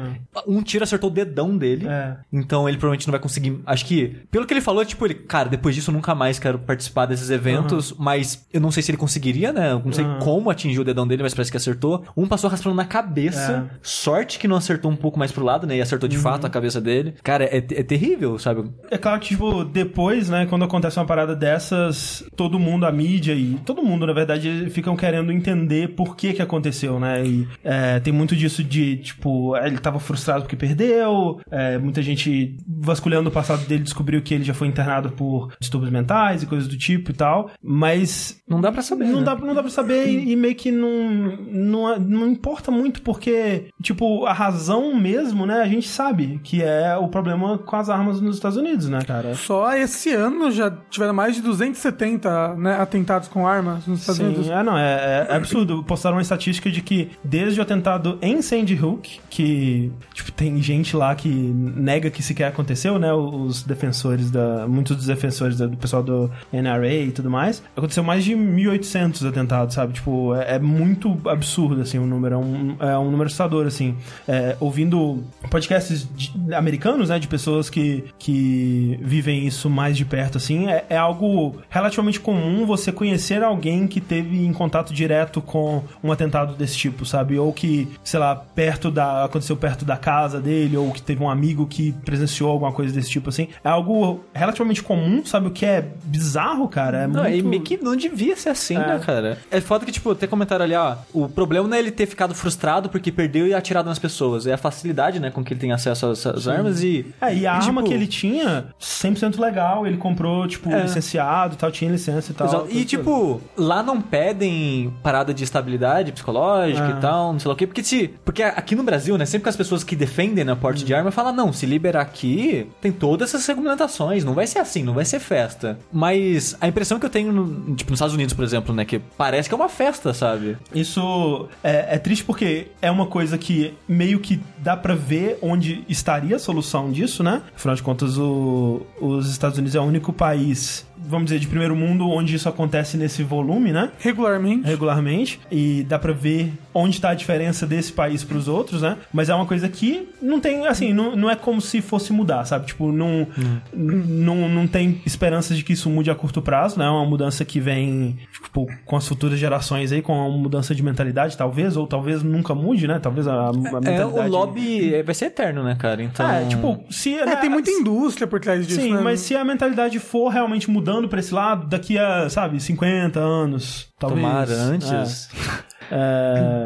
um 0.47 0.63
tiro 0.63 0.85
acertou 0.85 1.11
o 1.11 1.13
dedão 1.13 1.57
dele. 1.57 1.87
É. 1.89 2.17
Então 2.33 2.69
ele 2.69 2.79
provavelmente 2.79 3.07
não 3.07 3.13
vai 3.13 3.21
conseguir. 3.21 3.61
Acho 3.67 3.85
que, 3.85 4.17
pelo 4.31 4.47
que 4.47 4.53
ele 4.55 4.61
falou, 4.61 4.85
tipo, 4.85 5.05
ele, 5.07 5.15
cara, 5.15 5.49
depois 5.59 5.75
disso 5.75 5.91
eu 5.91 5.95
nunca 5.95 6.15
mais 6.15 6.39
quero 6.39 6.59
participar 6.59 7.07
desses 7.07 7.31
eventos, 7.31 7.95
mas 7.99 8.47
eu 8.53 8.61
não 8.61 8.71
sei 8.71 8.83
se 8.83 8.91
ele 8.91 8.99
conseguiria, 8.99 9.53
né? 9.53 9.73
Eu 9.73 9.83
não 9.85 9.93
sei 9.93 10.05
Aham. 10.05 10.19
como 10.21 10.51
atingir 10.51 10.81
o 10.81 10.85
dedão 10.85 11.07
dele, 11.07 11.23
mas 11.23 11.35
parece 11.35 11.51
que 11.51 11.57
acertou. 11.57 12.05
Um 12.17 12.27
passou 12.27 12.49
raspando 12.49 12.77
na 12.77 12.85
cabeça. 12.85 13.69
É. 13.73 13.79
Sorte 13.83 14.39
que 14.39 14.49
não 14.49 14.57
acertou 14.57 14.91
um 14.91 14.97
pouco 14.97 15.19
mais 15.19 15.33
pro 15.33 15.45
lado, 15.45 15.67
né? 15.67 15.77
E 15.77 15.83
acertou 15.83 16.09
de 16.09 16.17
fato 16.17 16.47
a 16.47 16.51
cabeça 16.51 16.81
dele. 16.81 17.15
Cara, 17.23 17.45
é, 17.45 17.59
é 17.59 17.83
terrível, 17.83 18.39
sabe? 18.39 18.71
É 18.91 18.97
claro 18.97 19.21
que, 19.21 19.29
tipo, 19.29 19.65
depois, 19.65 20.29
né, 20.29 20.47
quando 20.47 20.65
acontece 20.65 20.99
uma 20.99 21.07
parada 21.07 21.35
dessas, 21.35 22.25
todo 22.37 22.59
mundo, 22.59 22.87
a 22.87 22.93
mídia 22.93 23.35
e 23.35 23.59
todo 23.65 23.83
mundo, 23.83 24.07
na 24.07 24.13
verdade, 24.13 24.71
ficam 24.71 24.97
querendo 24.97 25.33
entender 25.33 25.89
por 25.89 26.17
que 26.17 26.33
que 26.33 26.43
aconteceu, 26.43 27.01
né? 27.01 27.25
E 27.27 27.49
é, 27.65 27.99
tem 28.01 28.13
muito 28.13 28.37
disso 28.37 28.63
de, 28.63 28.97
tipo, 28.99 29.57
ele 29.57 29.79
tava 29.79 29.99
frustrado 29.99 30.43
porque 30.43 30.57
perdeu, 30.57 31.41
é, 31.51 31.79
muita 31.79 32.03
gente 32.03 32.57
vasculhando 32.67 33.29
o 33.29 33.33
passado 33.33 33.67
dele 33.67 33.83
descobriu 33.83 34.23
que 34.23 34.35
ele 34.35 34.45
já 34.45 34.55
foi 34.55 34.69
internado 34.69 35.11
por 35.11 35.48
distúrbios 35.61 35.93
mentais 35.93 36.43
e 36.43 36.47
coisas 36.47 36.69
do 36.69 36.77
tipo 36.77 37.11
e 37.11 37.15
tal, 37.15 37.51
mas 37.63 38.41
Não 38.49 38.61
dá 38.61 38.71
pra 38.73 38.83
saber. 38.83 39.07
não, 39.07 39.21
né? 39.21 39.25
dá, 39.25 39.35
não 39.37 39.55
dá 39.55 39.63
pra 39.63 39.71
saber 39.71 40.07
e, 40.09 40.33
e 40.33 40.37
meio 40.37 40.55
que 40.55 40.71
não, 40.71 41.37
não, 41.51 41.99
não 41.99 42.29
importa 42.29 42.71
muito 42.71 43.03
porque, 43.03 43.67
tipo, 43.83 44.27
a 44.27 44.33
razão 44.33 44.95
mesmo, 44.95 45.47
né, 45.47 45.61
a 45.61 45.67
gente 45.69 45.89
sabe 45.89 46.41
que 46.43 46.63
é 46.63 46.97
o 46.97 47.09
problema 47.09 47.59
com 47.59 47.77
as 47.77 47.89
armas 47.89 48.21
nos 48.21 48.37
Estados 48.37 48.57
Unidos, 48.59 48.89
né, 48.89 49.01
cara? 49.07 49.35
Só 49.35 49.73
esse 49.75 50.13
ano 50.13 50.51
já 50.51 50.71
tiveram 50.91 51.15
mais 51.15 51.35
de 51.35 51.43
270 51.43 52.55
né, 52.57 52.75
atentados 52.81 53.29
com 53.29 53.47
armas 53.47 53.87
nos 53.87 54.01
Estados 54.01 54.21
Unidos. 54.21 54.47
Sim, 54.47 54.53
é, 54.53 54.63
não, 54.63 54.77
é, 54.77 55.27
é 55.29 55.35
absurdo. 55.37 55.83
Postaram 55.85 56.17
uma 56.17 56.23
estatística 56.23 56.71
de 56.71 56.83
que 56.83 57.11
desde 57.23 57.59
o 57.61 57.63
atentado 57.63 58.19
em 58.21 58.41
Sandy 58.43 58.75
Hook, 58.75 59.21
que, 59.31 59.93
tipo, 60.15 60.33
tem 60.33 60.61
gente 60.63 60.97
lá 60.97 61.15
que 61.15 61.29
nega 61.29 62.11
que 62.11 62.23
sequer 62.23 62.49
aconteceu, 62.49 62.99
né, 62.99 63.13
os 63.13 63.63
defensores 63.63 64.31
da, 64.31 64.67
muitos 64.67 64.97
dos 64.97 65.07
defensores 65.07 65.29
do 65.39 65.77
pessoal 65.77 66.03
do 66.03 66.31
NRA 66.53 66.93
e 66.95 67.11
tudo 67.13 67.31
mais, 67.31 67.63
aconteceu 67.77 68.03
mais 68.03 68.25
de 68.25 68.35
1.800 68.35 69.29
atentados, 69.29 69.75
sabe? 69.75 69.95
Tipo, 69.95 70.35
é, 70.35 70.57
é 70.57 70.59
muito 70.59 71.19
absurdo, 71.29 71.81
assim, 71.81 71.99
o 71.99 72.07
número, 72.07 72.35
é 72.35 72.39
um, 72.39 72.77
é 72.81 72.99
um 72.99 73.11
número 73.11 73.27
assustador, 73.27 73.67
assim. 73.67 73.97
É, 74.27 74.57
ouvindo 74.61 75.23
podcasts 75.51 76.09
de- 76.15 76.33
americanos, 76.55 77.09
né, 77.09 77.19
de 77.19 77.29
pessoas 77.29 77.71
que, 77.71 78.05
que 78.19 78.99
vivem 79.03 79.47
isso 79.47 79.69
mais 79.71 79.97
de 79.97 80.05
perto, 80.05 80.39
assim, 80.39 80.69
é, 80.69 80.85
é 80.91 80.97
algo 80.97 81.57
relativamente 81.69 82.21
comum 82.21 82.67
você 82.67 82.91
conhecer 82.93 83.43
alguém 83.43 83.87
que 83.87 84.01
teve 84.01 84.45
em 84.45 84.53
contato 84.53 84.93
direto 84.93 85.41
com 85.41 85.83
um 86.03 86.13
atentado 86.13 86.55
desse 86.55 86.77
tipo, 86.77 87.05
sabe? 87.05 87.39
Ou 87.39 87.53
que, 87.53 87.89
sei 88.05 88.21
lá, 88.21 88.35
perto 88.37 88.91
da. 88.91 89.25
aconteceu 89.25 89.57
perto 89.57 89.85
da 89.85 89.97
casa 89.97 90.41
dele, 90.41 90.77
ou 90.77 90.91
que 90.93 91.03
teve 91.03 91.23
um 91.23 91.29
amigo 91.31 91.67
que 91.67 91.93
presenciou 92.05 92.51
alguma 92.51 92.73
coisa 92.73 92.93
desse 92.93 93.11
tipo, 93.11 93.29
assim. 93.29 93.49
É 93.65 93.69
algo 93.69 94.21
relativamente 94.35 94.83
comum, 94.83 95.25
sabe? 95.29 95.49
O 95.49 95.51
que 95.51 95.65
é 95.67 95.85
bizarro, 96.05 96.69
cara. 96.69 96.99
É 96.99 97.07
Não, 97.07 97.23
muito... 97.23 97.37
e 97.37 97.43
meio 97.43 97.63
que 97.63 97.77
não 97.83 97.95
devia 97.97 98.37
ser 98.37 98.51
assim, 98.51 98.75
É. 98.77 98.79
né, 98.79 99.01
cara? 99.05 99.39
É 99.51 99.61
foda 99.61 99.85
que, 99.85 99.93
tipo, 99.93 100.15
tem 100.15 100.29
comentário 100.29 100.65
ali, 100.65 100.75
ó. 100.75 100.97
O 101.13 101.29
problema 101.29 101.67
não 101.69 101.77
é 101.77 101.79
ele 101.79 101.91
ter 101.91 102.07
ficado 102.07 102.35
frustrado 102.35 102.89
porque 102.89 103.13
perdeu 103.13 103.47
e 103.47 103.55
atirado 103.55 103.87
nas 103.87 103.99
pessoas. 103.99 104.47
É 104.47 104.53
a 104.55 104.59
facilidade, 104.59 105.21
né, 105.21 105.31
com 105.31 105.45
que 105.45 105.53
ele 105.53 105.61
tem 105.61 105.73
acesso 105.73 106.07
às, 106.07 106.27
às 106.27 106.49
armas 106.49 106.83
e. 106.83 107.07
É, 107.21 107.35
e 107.35 107.39
a 107.39 107.41
e, 107.43 107.47
arma 107.47 107.63
tipo, 107.83 107.83
que 107.85 107.95
ele 107.95 108.07
tinha, 108.07 108.67
100% 108.81 109.39
legal, 109.39 109.87
ele 109.87 109.97
comprou, 109.97 110.47
tipo, 110.47 110.71
É. 110.71 110.83
licenciado 110.83 111.55
e 111.55 111.57
tal, 111.57 111.71
tinha 111.71 111.91
licença 111.91 112.33
e 112.33 112.35
tal. 112.35 112.47
Exato. 112.49 112.67
E, 112.71 112.85
tipo, 112.85 113.41
lá 113.57 113.83
não 113.83 114.01
pedem 114.01 114.93
parada 115.03 115.33
de 115.35 115.45
estabilidade 115.45 116.13
psicológica 116.13 116.87
É. 116.87 116.91
e 116.91 117.01
tal, 117.01 117.33
não 117.33 117.39
sei 117.41 117.49
lá 117.49 117.55
o 117.55 117.57
quê. 117.57 117.67
Porque 117.67 117.83
se. 117.85 118.09
Porque 118.25 118.43
aqui 118.43 118.75
no 118.75 118.83
Brasil, 118.83 119.17
né, 119.19 119.25
sempre 119.27 119.45
que 119.45 119.49
as 119.49 119.57
pessoas 119.57 119.85
que 119.85 119.95
defendem 119.97 120.45
né, 120.45 120.55
porte 120.55 120.83
Hum. 120.83 120.87
de 120.87 120.95
arma 120.95 121.11
falam, 121.11 121.33
não, 121.33 121.53
se 121.53 121.67
liberar 121.67 122.03
aqui, 122.03 122.67
tem 122.81 122.91
todas 122.93 123.31
essas 123.35 123.47
regulamentações, 123.47 124.25
não 124.25 124.35
vai 124.35 124.47
ser 124.47 124.59
assim, 124.61 124.83
não 124.83 124.95
vai 124.95 125.05
ser 125.05 125.18
festa. 125.19 125.79
Mas 125.93 126.57
a 126.61 126.69
impressão 126.69 126.99
que 126.99 127.07
eu 127.07 127.11
tenho, 127.11 127.75
tipo, 127.77 127.91
nos 127.91 127.99
Estados 127.99 128.15
Unidos, 128.15 128.35
por 128.35 128.45
exemplo, 128.45 128.75
né, 128.75 128.85
que 128.85 128.99
parece 128.99 129.49
que 129.49 129.55
é 129.55 129.57
uma 129.57 129.69
festa, 129.69 130.13
sabe? 130.15 130.57
Isso 130.75 131.49
é, 131.63 131.95
é 131.95 131.99
triste 131.99 132.25
porque 132.25 132.69
é 132.81 132.91
uma 132.91 133.07
coisa 133.07 133.37
que 133.39 133.75
meio 133.89 134.19
que 134.21 134.41
dá 134.59 134.77
pra 134.77 134.95
ver 134.95 135.39
onde 135.43 135.85
estaria 135.89 136.37
a 136.37 136.39
solução 136.39 136.91
disso, 136.91 137.23
né? 137.23 137.43
Afinal 137.55 137.77
de 137.77 137.83
contas, 137.83 138.17
o- 138.19 138.83
os 139.01 139.31
Estados 139.31 139.59
Unidos 139.59 139.75
é 139.75 139.81
o 139.81 139.85
único 139.85 140.13
país, 140.13 140.87
vamos 141.07 141.27
dizer, 141.27 141.39
de 141.39 141.47
primeiro 141.47 141.75
mundo 141.77 142.09
onde 142.09 142.35
isso 142.35 142.49
acontece 142.49 142.97
nesse 142.97 143.23
volume, 143.23 143.73
né? 143.73 143.91
Regularmente. 143.99 144.67
regularmente 144.67 145.41
e 145.51 145.85
dá 145.89 145.99
pra 145.99 146.13
ver 146.13 146.53
onde 146.75 146.97
está 146.97 147.11
a 147.11 147.15
diferença 147.15 147.67
desse 147.67 147.93
país 147.93 148.23
pros 148.25 148.47
outros, 148.49 148.83
né? 148.83 148.97
Mas 149.13 149.29
é 149.29 149.35
uma 149.35 149.47
coisa 149.47 149.69
que 149.69 150.09
não 150.23 150.39
tem, 150.41 150.67
assim, 150.67 150.93
não, 150.93 151.17
não 151.17 151.31
é 151.31 151.35
como 151.37 151.61
se 151.61 151.81
fosse 151.81 152.13
mudar, 152.13 152.45
sabe? 152.45 152.67
Tipo, 152.67 152.93
não, 152.93 153.27
n- 153.75 154.05
não, 154.07 154.49
não 154.49 154.67
tem 154.67 155.01
esperança 155.05 155.55
de 155.55 155.63
que 155.65 155.73
isso 155.73 155.89
mude 155.91 156.11
a 156.11 156.15
curto 156.15 156.41
prazo, 156.41 156.79
né? 156.79 156.85
É 156.85 156.89
uma 156.89 157.05
mudança 157.05 157.45
que 157.45 157.59
vem, 157.61 158.17
tipo, 158.43 158.67
com 158.85 158.97
as 158.97 159.07
futuras 159.09 159.39
gerações 159.39 159.91
aí, 159.93 160.01
com 160.03 160.13
uma 160.13 160.29
mudança 160.39 160.75
de 160.75 160.83
mentalidade, 160.83 161.37
talvez, 161.37 161.77
ou 161.77 161.87
talvez 161.87 162.23
nunca 162.23 162.55
mude, 162.55 162.87
né? 162.87 162.99
Talvez 163.03 163.27
a, 163.27 163.49
a 163.49 163.53
mentalidade... 163.53 164.01
É, 164.01 164.05
o 164.07 164.29
lobby 164.29 164.95
é- 164.95 165.03
vai 165.03 165.15
ser 165.15 165.27
eterno, 165.27 165.63
né, 165.65 165.77
cara? 165.79 166.03
Então. 166.03 166.29
É, 166.31 166.45
tipo, 166.47 166.85
se... 166.91 167.15
É, 167.19 167.37
tem 167.37 167.51
muita 167.51 167.71
indústria 167.71 168.27
por 168.27 168.39
trás 168.41 168.67
disso, 168.67 168.81
Sim, 168.81 168.95
né? 168.95 169.01
mas 169.03 169.21
se 169.21 169.35
a 169.35 169.45
mentalidade 169.45 169.99
for 169.99 170.29
realmente 170.29 170.71
mudando 170.89 171.09
pra 171.09 171.21
esse 171.21 171.35
lado, 171.35 171.67
daqui 171.67 171.99
a, 171.99 172.29
sabe, 172.31 172.59
50 172.59 173.21
anos, 173.21 173.89
talvez... 173.99 174.23
Tomara 174.23 174.55
antes. 174.55 174.91
É, 174.91 175.68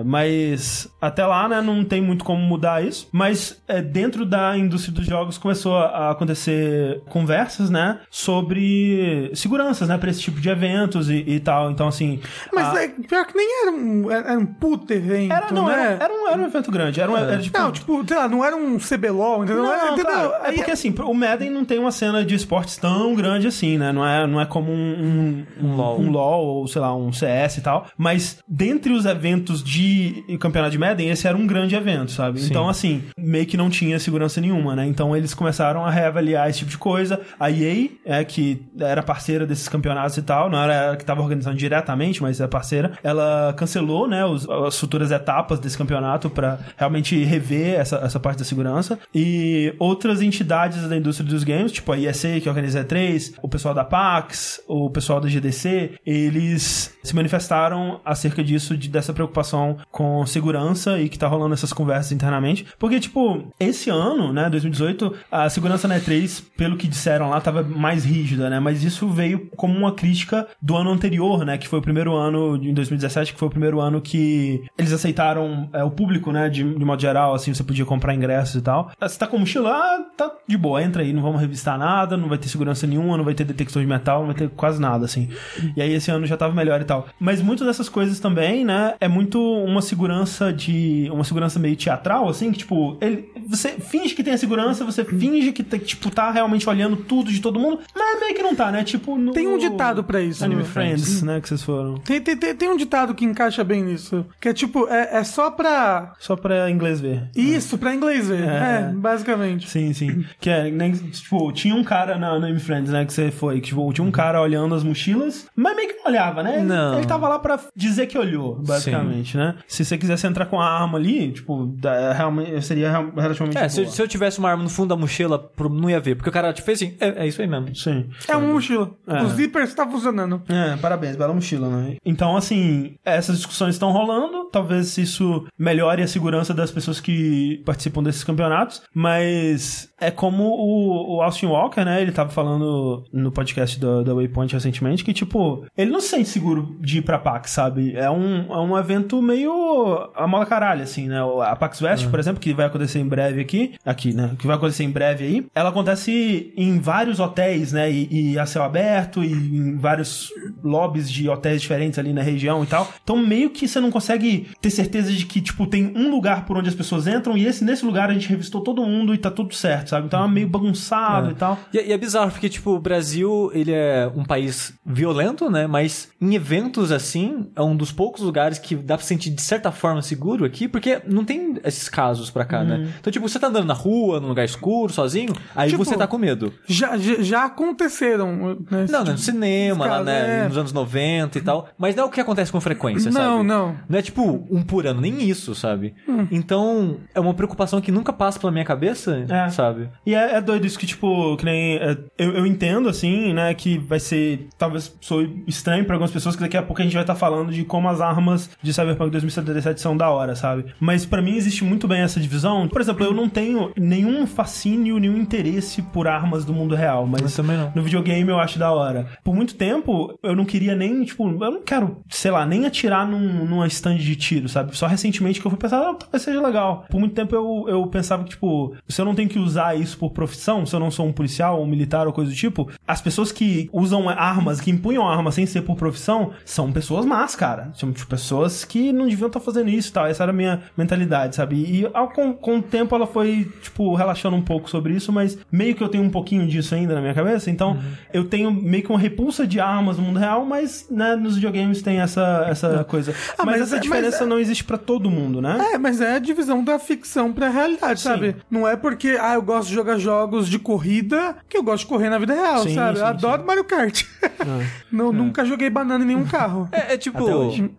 mas 0.05 0.89
até 1.01 1.25
lá, 1.27 1.49
né, 1.49 1.61
não 1.61 1.85
tem 1.85 2.01
muito 2.01 2.25
como 2.25 2.41
mudar 2.43 2.85
isso. 2.85 3.09
Mas 3.13 3.63
é, 3.67 3.81
dentro 3.83 4.25
da 4.25 4.57
indústria 4.57 4.95
dos 4.95 5.07
jogos 5.07 5.39
começou 5.39 5.77
a 5.77 6.11
acontecer 6.11 7.01
conversas, 7.09 7.71
né, 7.71 7.99
sobre 8.11 9.31
seguranças, 9.35 9.89
né, 9.89 9.99
pra 9.99 10.11
esse 10.11 10.21
tipo 10.21 10.41
de 10.41 10.49
eventos 10.49 11.11
e, 11.11 11.25
e 11.27 11.41
tal. 11.41 11.71
Então, 11.71 11.89
assim. 11.89 12.21
Mas 12.53 12.69
a- 12.77 12.85
é, 12.85 12.89
pior 12.89 13.25
que 13.27 13.37
nem 13.37 13.63
era 13.63 13.71
um, 13.71 14.11
era 14.11 14.39
um 14.39 14.47
puto 14.47 14.93
evento, 14.93 15.33
era, 15.33 15.51
não, 15.51 15.67
né? 15.67 15.95
era, 15.95 16.05
era, 16.05 16.13
um, 16.15 16.29
era 16.29 16.41
um 16.41 16.45
evento 16.47 16.71
grande. 16.71 17.01
Era, 17.01 17.11
um, 17.11 17.17
era 17.17 17.39
tipo. 17.39 17.59
Não, 17.59 17.73
tipo, 17.73 18.05
sei 18.07 18.17
lá, 18.17 18.29
não 18.29 18.45
era 18.45 18.57
um 18.57 18.79
CBLOL, 18.79 19.45
entendeu? 19.45 19.63
Não, 19.63 19.73
era, 19.73 19.93
entendeu? 19.93 20.05
claro. 20.13 20.33
É 20.45 20.53
porque 20.53 20.71
assim, 20.71 20.95
o 20.97 21.15
Madden 21.15 21.51
não 21.51 21.65
tem 21.65 21.79
uma 21.79 21.93
cena 21.93 22.25
de 22.25 22.35
esportes 22.35 22.77
tão 22.77 23.15
grande 23.15 23.47
assim, 23.47 23.79
né? 23.79 23.93
Não 23.93 24.07
é, 24.07 24.27
não 24.27 24.41
é 24.41 24.47
como 24.47 24.71
um, 24.73 25.45
um, 25.61 25.67
um, 25.67 25.77
LoL. 25.77 26.01
um 26.01 26.11
LoL 26.11 26.45
ou, 26.45 26.69
sei 26.69 26.81
lá, 26.81 26.95
um 26.95 27.13
CS 27.13 27.59
e 27.59 27.61
tal. 27.61 27.87
Mas 27.97 28.39
dentre 28.49 28.93
os 28.93 29.07
eventos 29.13 29.63
de 29.63 30.25
campeonato 30.41 30.73
de 30.73 30.79
Madden, 30.79 31.09
esse 31.11 31.27
era 31.29 31.37
um 31.37 31.47
grande 31.47 31.75
evento, 31.75 32.11
sabe? 32.11 32.41
Sim. 32.41 32.49
Então, 32.51 32.69
assim, 32.69 33.03
meio 33.17 33.47
que 33.47 33.57
não 33.57 33.71
tinha 33.71 33.99
segurança 33.99 34.41
nenhuma, 34.41 34.75
né? 34.75 34.87
Então 34.87 35.17
eles 35.17 35.35
começaram 35.35 35.85
a 35.85 35.91
reavaliar 35.91 36.49
esse 36.49 36.61
tipo 36.61 36.71
de 36.71 36.79
coisa. 36.79 37.21
A 37.39 37.51
EA, 37.51 37.89
é, 38.05 38.25
que 38.25 38.63
era 38.81 39.03
parceira 39.03 39.47
desses 39.47 39.69
campeonatos 39.69 40.17
e 40.17 40.23
tal, 40.23 40.51
não 40.51 40.59
era 40.59 40.75
ela 40.75 40.97
que 40.97 41.03
estava 41.03 41.21
organizando 41.23 41.57
diretamente, 41.57 42.23
mas 42.23 42.41
é 42.41 42.47
parceira, 42.49 42.93
ela 43.03 43.55
cancelou, 43.57 44.09
né, 44.09 44.25
os- 44.25 44.49
as 44.49 44.79
futuras 44.79 45.11
etapas 45.11 45.59
desse 45.61 45.77
campeonato 45.79 46.29
para 46.31 46.59
realmente 46.77 47.23
rever 47.25 47.79
essa, 47.79 47.97
essa 47.97 48.19
parte 48.19 48.39
da 48.39 48.45
segurança. 48.45 48.99
E 49.15 49.75
outras 49.79 50.21
entidades 50.23 50.89
da 50.89 50.97
indústria 50.97 51.29
dos 51.29 51.45
games, 51.45 51.73
tipo 51.73 51.93
a 51.93 51.99
ESA, 51.99 52.41
que 52.41 52.49
organiza 52.49 52.81
a 52.81 52.85
E3, 52.85 53.35
o 53.43 53.49
pessoal 53.49 53.75
da 53.75 53.85
PAX, 53.85 54.61
o 54.67 54.91
pessoal 54.91 55.21
da 55.21 55.29
GDC, 55.29 55.93
eles 56.07 56.95
se 57.03 57.15
manifestaram 57.15 58.01
acerca 58.05 58.43
disso, 58.43 58.77
de, 58.77 58.89
dessa 59.03 59.13
preocupação 59.13 59.77
com 59.91 60.25
segurança 60.27 60.99
e 61.01 61.09
que 61.09 61.19
tá 61.19 61.27
rolando 61.27 61.55
essas 61.55 61.73
conversas 61.73 62.13
internamente. 62.13 62.67
Porque, 62.79 63.01
tipo, 63.01 63.53
esse 63.59 63.91
ano, 63.91 64.33
né, 64.33 64.49
2018, 64.49 65.15
a 65.31 65.49
segurança 65.51 65.89
na 65.89 65.99
E3, 65.99 66.43
pelo 66.57 66.77
que 66.77 66.87
disseram 66.89 67.29
lá, 67.29 67.41
tava 67.41 67.63
mais 67.63 68.05
rígida, 68.05 68.49
né? 68.49 68.61
Mas 68.61 68.85
isso 68.85 69.09
veio 69.09 69.49
como 69.57 69.77
uma 69.77 69.93
crítica 69.93 70.47
do 70.61 70.77
ano 70.77 70.91
anterior, 70.91 71.45
né? 71.45 71.59
Que 71.59 71.69
foi 71.69 71.79
o 71.79 71.83
primeiro 71.83 72.15
ano, 72.15 72.57
em 72.57 72.73
2017, 72.73 73.33
que 73.33 73.39
foi 73.39 73.49
o 73.49 73.51
primeiro 73.51 73.81
ano 73.81 74.01
que 74.01 74.63
eles 74.79 74.93
aceitaram 74.93 75.69
é, 75.73 75.83
o 75.83 75.91
público, 75.91 76.31
né? 76.33 76.49
De, 76.49 76.63
de 76.63 76.85
modo 76.85 77.01
geral, 77.01 77.35
assim, 77.35 77.53
você 77.53 77.65
podia 77.65 77.85
comprar 77.85 78.15
ingressos 78.15 78.57
e 78.57 78.63
tal. 78.63 78.91
Ah, 79.01 79.09
Você 79.09 79.19
tá 79.19 79.27
com 79.27 79.39
mochila? 79.39 79.71
Ah, 79.71 80.05
tá 80.17 80.33
de 80.47 80.57
boa, 80.57 80.83
entra 80.83 81.03
aí, 81.03 81.13
não 81.13 81.23
vamos 81.23 81.41
revistar 81.41 81.79
nada, 81.79 82.17
não 82.17 82.29
vai 82.29 82.39
ter 82.39 82.49
segurança 82.49 82.87
nenhuma, 82.87 83.17
não 83.17 83.25
vai 83.25 83.35
ter 83.35 83.45
detector 83.45 83.83
de 83.83 83.89
metal, 83.89 84.21
não 84.21 84.27
vai 84.27 84.35
ter 84.35 84.49
quase 84.51 84.81
nada, 84.81 85.05
assim. 85.05 85.29
E 85.77 85.83
aí 85.83 85.93
esse 85.93 86.11
ano 86.11 86.27
já 86.27 86.37
tava 86.37 86.55
melhor 86.55 86.81
e 86.81 86.85
tal. 86.85 87.07
Mas 87.19 87.41
muitas 87.43 87.67
dessas 87.67 87.89
coisas 87.89 88.21
também, 88.21 88.65
né? 88.65 88.92
É, 89.01 89.07
é 89.07 89.09
muito 89.09 89.41
uma 89.41 89.83
segurança 89.83 90.53
de. 90.53 91.09
uma 91.13 91.25
segurança 91.25 91.59
meio 91.59 91.77
teatral, 91.77 92.29
assim, 92.29 92.51
que, 92.53 92.59
tipo, 92.59 92.97
ele, 93.01 93.29
você 93.49 93.71
finge 93.71 94.15
que 94.15 94.23
tem 94.23 94.35
a 94.35 94.39
segurança, 94.39 94.85
você 94.85 95.05
finge 95.05 95.53
que, 95.53 95.63
tá, 95.63 95.79
tipo, 95.79 96.11
tá 96.11 96.31
realmente 96.31 96.69
olhando 96.69 96.97
tudo 96.97 97.31
de 97.31 97.41
todo 97.41 97.59
mundo, 97.59 97.81
mas 97.95 98.21
meio 98.21 98.35
que 98.35 98.43
não 98.43 98.55
tá, 98.55 98.71
né? 98.71 98.85
Tipo, 98.85 99.17
no. 99.17 99.33
Tem 99.33 99.47
um 99.49 99.59
ditado 99.59 100.03
pra 100.05 100.21
isso. 100.21 100.45
Anime 100.45 100.63
né? 100.63 100.69
Friends, 100.69 101.23
né? 101.23 101.41
Que 101.41 101.49
vocês 101.49 101.63
foram. 101.63 101.95
Tem, 101.99 102.21
tem, 102.21 102.37
tem, 102.37 102.55
tem 102.55 102.69
um 102.69 102.77
ditado 102.77 103.15
que 103.15 103.25
encaixa 103.25 103.63
bem 103.65 103.83
nisso. 103.83 104.25
Que 104.41 104.49
é 104.49 104.53
tipo, 104.53 104.89
é, 104.89 105.19
é 105.19 105.25
só 105.25 105.51
pra. 105.51 106.13
Só 106.19 106.37
pra 106.37 106.71
inglês 106.71 107.01
ver. 107.01 107.29
Isso, 107.35 107.79
pra 107.79 107.95
inglês 107.95 108.29
ver. 108.29 108.43
É. 108.49 108.63
É, 108.89 108.93
basicamente. 108.95 109.69
Sim, 109.69 109.93
sim. 109.93 110.25
Que 110.41 110.51
é, 110.51 110.71
nem, 110.71 110.93
tipo, 110.93 111.53
tinha 111.53 111.75
um 111.75 111.85
cara 111.85 112.19
na 112.19 112.31
Anime 112.31 112.59
Friends, 112.61 112.91
né, 112.91 113.05
que 113.05 113.13
você 113.13 113.31
foi, 113.31 113.57
que, 113.61 113.69
tipo, 113.69 113.93
tinha 113.93 114.07
um 114.07 114.11
cara 114.11 114.41
olhando 114.41 114.75
as 114.75 114.83
mochilas, 114.85 115.47
mas 115.55 115.77
meio 115.77 115.89
que 115.89 115.95
não 115.97 116.07
olhava, 116.07 116.43
né? 116.43 116.57
Ele- 116.59 116.65
Não. 116.65 116.97
Ele 116.99 117.07
tava 117.07 117.29
lá 117.29 117.39
pra 117.39 117.59
dizer 117.77 118.07
que 118.07 118.19
olhou, 118.19 118.61
basicamente, 118.91 119.37
né? 119.37 119.55
Se 119.69 119.85
você 119.85 119.97
quisesse 119.99 120.27
entrar 120.27 120.47
com 120.47 120.61
a 120.61 120.67
arma 120.69 120.99
ali, 120.99 121.33
tipo, 121.33 121.67
da- 121.67 122.13
realmente, 122.13 122.63
seria 122.63 122.91
relativamente 123.17 123.57
É, 123.59 123.69
se, 123.69 123.83
boa. 123.83 123.93
se 123.93 124.03
eu 124.03 124.09
tivesse 124.09 124.39
uma 124.39 124.51
arma 124.51 124.63
no 124.63 124.69
fundo 124.69 124.89
da 124.89 124.97
mochila, 124.97 125.39
pro- 125.39 125.69
não 125.69 125.89
ia 125.91 126.01
ver. 126.01 126.15
Porque 126.17 126.29
o 126.29 126.33
cara 126.33 126.53
tipo, 126.53 126.67
fez 126.67 126.83
assim, 126.83 126.97
é, 127.01 127.25
é 127.25 127.27
isso 127.27 127.41
aí 127.41 127.49
mesmo. 127.49 127.75
Sim. 127.75 128.09
É 128.29 128.37
uma 128.37 128.53
mochila. 128.53 128.91
É. 129.07 129.23
O 129.23 129.29
zíper 129.29 129.63
está 129.63 129.87
funcionando. 129.89 130.43
É, 130.49 130.77
parabéns, 130.77 131.17
bela 131.17 131.33
mochila, 131.35 131.69
né? 131.69 131.97
Então, 132.05 132.37
assim, 132.37 132.95
essas 133.05 133.37
discussões 133.37 133.75
estão 133.75 133.91
rolando. 133.93 134.49
Talvez 134.51 134.97
isso 134.99 135.47
melhore 135.59 136.03
a 136.03 136.07
segurança 136.07 136.53
das 136.55 136.71
pessoas 136.71 137.01
que 137.01 137.63
participam 137.65 138.03
desses 138.03 138.25
campeonatos. 138.25 138.83
Mas 138.95 139.89
é 140.01 140.11
como 140.11 140.45
o, 140.45 141.17
o 141.17 141.23
Austin 141.23 141.47
Walker, 141.47 141.85
né? 141.85 142.01
Ele 142.03 142.13
tava 142.13 142.31
falando 142.31 143.05
no 143.13 143.31
podcast 143.31 143.79
da, 143.81 144.03
da 144.03 144.15
Waypoint 144.15 144.53
recentemente 144.53 145.05
que, 145.05 145.13
tipo, 145.13 145.65
ele 145.77 145.91
não 145.91 146.01
se 146.01 146.09
sente 146.09 146.29
seguro 146.29 146.77
de 146.81 146.99
ir 146.99 147.03
pra 147.03 147.19
PAX, 147.19 147.51
sabe? 147.51 147.95
É 147.97 148.11
um, 148.11 148.53
é 148.53 148.61
um 148.61 148.72
evento 148.79 149.21
meio 149.21 150.11
a 150.15 150.27
mola 150.27 150.47
caralho, 150.47 150.83
assim, 150.83 151.09
né? 151.09 151.19
A 151.45 151.57
PAX 151.57 151.81
West, 151.83 152.09
por 152.09 152.19
exemplo, 152.19 152.41
que 152.41 152.53
vai 152.53 152.67
acontecer 152.67 152.99
em 152.99 153.07
breve 153.07 153.41
aqui, 153.41 153.75
aqui, 153.85 154.13
né? 154.13 154.33
Que 154.39 154.47
vai 154.47 154.57
acontecer 154.57 154.85
em 154.85 154.91
breve 154.91 155.25
aí, 155.25 155.47
ela 155.55 155.71
acontece 155.71 156.53
em 156.57 156.79
vários 156.79 157.21
hotéis, 157.21 157.73
né? 157.73 157.91
E, 157.91 158.33
e 158.33 158.39
a 158.39 158.47
céu 158.47 158.63
aberto, 158.63 159.23
e 159.23 159.33
em 159.33 159.77
vários 159.77 160.31
lobbies 160.63 161.11
de 161.11 161.29
hotéis 161.29 161.61
diferentes 161.61 161.99
ali 161.99 162.13
na 162.13 162.23
região 162.23 162.63
e 162.63 162.67
tal. 162.67 162.89
Então, 163.03 163.17
meio 163.17 163.51
que 163.51 163.67
você 163.67 163.81
não 163.81 163.91
consegue 163.91 164.49
ter 164.61 164.71
certeza 164.71 165.13
de 165.13 165.27
que, 165.27 165.41
tipo, 165.41 165.67
tem 165.67 165.93
um 165.97 166.11
lugar 166.11 166.45
por 166.45 166.57
onde 166.57 166.69
as 166.69 166.75
pessoas 166.75 167.07
entram, 167.07 167.37
e 167.37 167.47
esse, 167.47 167.65
nesse 167.65 167.85
lugar 167.85 168.11
a 168.11 168.13
gente 168.13 168.29
revistou 168.29 168.61
todo 168.61 168.85
mundo 168.85 169.15
e 169.15 169.19
tá 169.19 169.31
tudo 169.31 169.55
certo, 169.55 169.91
sabe? 169.91 170.07
Então 170.07 170.25
é 170.25 170.29
meio 170.29 170.49
bagunçado 170.49 171.31
e 171.31 171.35
tal. 171.35 171.59
E, 171.73 171.79
e 171.79 171.93
é 171.93 171.99
bizarro, 171.99 172.31
porque, 172.31 172.49
tipo, 172.49 172.71
o 172.71 172.81
Brasil, 172.81 173.51
ele 173.55 173.73
é 173.73 174.11
um 174.15 174.25
país 174.25 174.75
violento, 174.85 175.51
né? 175.51 175.67
Mas 175.67 176.11
em 176.21 176.35
eventos 176.35 176.93
assim, 176.93 177.51
é 177.57 177.63
um 177.63 177.77
dos 177.77 177.93
poucos 177.93 178.23
lugares 178.23 178.52
que 178.61 178.75
dá 178.77 178.97
pra 178.97 179.05
sentir 179.07 179.31
de 179.31 179.41
certa 179.43 179.71
forma 179.73 180.03
seguro 180.03 180.45
aqui, 180.45 180.69
porque 180.69 181.01
não 181.07 181.25
tem 181.25 181.57
esses 181.65 181.89
casos 181.89 182.31
pra 182.31 182.45
cá, 182.45 182.61
Uhum. 182.61 182.67
né? 182.67 182.93
Então, 183.01 183.11
tipo, 183.13 183.29
você 183.29 183.39
tá 183.39 183.47
andando 183.49 183.67
na 183.67 183.75
rua, 183.75 184.21
num 184.21 184.29
lugar 184.29 184.45
escuro, 184.45 184.93
sozinho, 184.93 185.33
aí 185.55 185.71
Tipo, 185.71 185.85
você 185.85 185.97
tá 185.97 186.07
com 186.07 186.19
medo. 186.19 186.53
Já, 186.67 186.97
já, 186.97 187.45
aconteceram. 187.47 188.57
Né, 188.71 188.87
Não, 188.91 189.01
tipo 189.01 189.13
no 189.13 189.19
cinema, 189.19 189.87
lá, 189.87 190.03
né, 190.05 190.41
é. 190.45 190.49
nos 190.49 190.57
anos 190.57 190.73
90 190.73 191.39
e 191.39 191.41
tal. 191.43 191.69
Mas 191.79 191.95
não 191.95 192.05
é 192.05 192.07
o 192.07 192.11
que 192.11 192.21
acontece 192.21 192.51
com 192.53 192.61
frequência, 192.61 193.11
sabe? 193.11 193.25
Não, 193.25 193.43
não. 193.43 193.77
Não 193.89 193.99
é 193.99 194.03
tipo 194.03 194.47
um 194.51 194.63
por 194.63 194.87
ano, 194.87 195.01
nem 195.01 195.23
isso, 195.23 195.55
sabe? 195.55 195.95
Hum. 196.09 196.27
Então, 196.31 196.99
é 197.15 197.21
uma 197.21 197.35
preocupação 197.35 197.81
que 197.81 197.91
nunca 197.93 198.13
passa 198.13 198.39
pela 198.39 198.53
minha 198.53 198.65
cabeça, 198.65 199.25
É. 199.29 199.49
sabe? 199.51 199.89
E 200.07 200.15
é, 200.15 200.37
é 200.37 200.41
doido 200.41 200.67
isso 200.67 200.79
que, 200.79 200.87
tipo, 200.87 201.37
que 201.37 201.45
nem. 201.45 201.77
é, 201.77 201.97
eu, 202.19 202.33
eu 202.35 202.47
entendo, 202.47 202.89
assim, 202.89 203.33
né, 203.33 203.53
que 203.55 203.79
vai 203.79 203.99
ser. 204.01 204.49
Talvez 204.59 204.95
sou 205.01 205.23
estranho 205.47 205.85
pra 205.85 205.95
algumas 205.95 206.11
pessoas, 206.11 206.35
que 206.37 206.43
daqui 206.43 206.57
a 206.57 206.63
pouco 206.63 206.81
a 206.81 206.85
gente 206.85 206.95
vai 206.95 207.03
estar 207.03 207.15
falando 207.15 207.51
de 207.53 207.65
como 207.65 207.89
as 207.89 208.01
armas 208.01 208.42
de 208.63 208.73
Cyberpunk 208.73 209.11
2077 209.11 209.81
são 209.81 209.97
da 209.97 210.11
hora, 210.11 210.35
sabe? 210.35 210.67
Mas 210.81 211.05
pra 211.05 211.23
mim 211.23 211.37
existe 211.37 211.65
muito 211.65 211.87
bem 211.87 212.01
essa 212.01 212.21
divisão. 212.21 212.69
Por 212.69 212.81
exemplo, 212.81 213.05
eu 213.05 213.13
não 213.13 213.29
tenho 213.29 213.73
nenhum 213.77 214.27
fascínio, 214.27 214.99
nenhum 214.99 215.17
interesse 215.17 215.83
por 215.83 216.07
armas 216.09 216.45
do 216.45 216.53
mundo 216.53 216.75
real, 216.75 217.07
mas. 217.07 217.23
Eu 217.23 217.45
também 217.45 217.57
não. 217.57 217.73
No 217.75 217.83
videogame 217.83 218.29
eu 218.29 218.39
acho 218.39 218.59
da 218.59 218.71
hora. 218.71 219.07
Por 219.23 219.35
muito 219.35 219.55
tempo, 219.55 220.19
eu 220.23 220.35
não 220.35 220.45
queria 220.45 220.75
nem, 220.75 221.05
tipo, 221.05 221.25
eu 221.29 221.51
não 221.51 221.63
quero, 221.63 222.03
sei 222.09 222.31
lá, 222.31 222.45
nem 222.47 222.67
atirar 222.67 223.07
num, 223.07 223.45
numa 223.45 223.67
stand 223.67 223.97
de 223.97 224.17
tiro, 224.17 224.49
sabe? 224.49 224.77
Só 224.77 224.87
recentemente 224.87 225.41
que 225.41 225.47
eu 225.47 225.51
fui 225.51 225.59
pensar, 225.59 225.81
ah, 225.81 225.95
talvez 225.95 226.23
seja 226.23 226.41
legal. 226.41 226.85
Por 226.89 226.99
muito 226.99 227.15
tempo 227.15 227.35
eu, 227.35 227.67
eu 227.69 227.87
pensava 227.87 228.25
que, 228.25 228.31
tipo, 228.31 228.75
se 228.89 229.01
eu 229.01 229.05
não 229.05 229.15
tenho 229.15 229.29
que 229.29 229.39
usar 229.39 229.77
isso 229.77 229.97
por 229.99 230.11
profissão, 230.11 230.65
se 230.67 230.75
eu 230.75 230.81
não 230.81 230.91
sou 230.91 231.07
um 231.07 231.13
policial, 231.13 231.63
um 231.63 231.67
militar 231.67 232.07
ou 232.07 232.13
coisa 232.13 232.31
do 232.31 232.37
tipo, 232.37 232.71
as 232.87 233.01
pessoas 233.01 233.31
que 233.33 233.69
usam 233.73 234.09
armas, 234.09 234.61
que 234.61 234.71
empunham 234.71 235.09
armas 235.09 235.35
sem 235.35 235.47
ser 235.47 235.63
por 235.63 235.77
profissão, 235.77 236.33
são 236.45 236.73
pessoas 236.73 237.05
más, 237.05 237.37
cara. 237.37 237.71
São, 237.75 237.93
tipo, 237.93 238.09
pessoas 238.09 238.32
que 238.69 238.93
não 238.93 239.07
deviam 239.07 239.27
estar 239.27 239.41
fazendo 239.41 239.69
isso 239.71 239.91
e 239.91 239.93
tal. 239.93 240.07
Essa 240.07 240.23
era 240.25 240.31
a 240.33 240.35
minha 240.35 240.63
mentalidade, 240.77 241.37
sabe? 241.37 241.57
E 241.57 241.89
ao, 241.93 242.09
com, 242.09 242.33
com 242.33 242.59
o 242.59 242.63
tempo 242.63 242.95
ela 242.95 243.07
foi, 243.07 243.51
tipo, 243.63 243.95
relaxando 243.95 244.37
um 244.37 244.43
pouco 244.43 244.69
sobre 244.71 244.95
isso, 244.95 245.13
mas 245.13 245.39
meio 245.51 245.75
que 245.75 245.83
eu 245.83 245.89
tenho 245.89 246.05
um 246.05 246.11
pouquinho 246.11 246.47
disso 246.47 246.75
ainda 246.75 246.95
na 246.95 247.01
minha 247.01 247.15
cabeça, 247.15 247.51
então 247.51 247.79
eu 248.13 248.25
tenho 248.25 248.51
meio 248.51 248.83
que 248.83 248.91
uma 248.91 248.99
repulsa 248.99 249.47
de 249.47 249.61
armas 249.61 249.97
no 249.99 250.03
mundo 250.05 250.19
real, 250.19 250.45
mas, 250.45 250.87
né, 250.91 251.15
nos 251.17 251.35
videogames 251.35 251.83
tem 251.83 252.01
essa, 252.01 252.47
essa 252.49 252.85
coisa. 252.85 253.15
Ah, 253.39 253.45
mas, 253.45 253.47
mas 253.47 253.61
essa 253.63 253.77
é- 253.77 253.81
diferença 253.81 254.19
mas 254.19 254.27
é- 254.27 254.31
não 254.31 254.39
existe 254.39 254.65
pra 254.65 254.79
todo 254.79 255.11
mundo, 255.11 255.41
né? 255.41 255.73
É, 255.73 255.79
mas 255.79 256.01
é 256.01 256.17
a 256.17 256.19
divisão 256.19 256.63
da 256.65 256.79
ficção 256.79 257.33
pra 257.33 257.49
realidade, 257.49 258.01
Sim. 258.01 258.09
sabe? 258.09 258.37
Não 258.51 258.67
é 258.67 258.77
porque, 258.77 259.17
ah, 259.21 259.35
eu 259.35 259.43
gosto 259.43 259.69
de 259.69 259.75
jogar 259.75 259.99
jogos 259.99 260.49
de 260.49 260.59
corrida 260.59 261.37
que 261.49 261.57
eu 261.57 261.63
gosto 261.63 261.85
de 261.85 261.89
correr 261.89 262.09
na 262.11 262.19
vida 262.19 262.35
real, 262.35 262.63
Sim, 262.63 262.75
sabe? 262.75 262.97
sim, 262.97 263.03
eu 263.03 263.07
adoro 263.07 263.45
Mario 263.45 263.65
Kart. 263.65 264.05
Não, 264.91 265.13
Nunca 265.13 265.45
joguei 265.45 265.71
banana 265.71 266.05
em 266.05 266.07
nenhum 266.09 266.25
carro. 266.25 266.69
É, 266.73 266.95
é 266.95 266.99
tipo. 266.99 267.23
Até 267.23 267.35
hoje. 267.35 267.71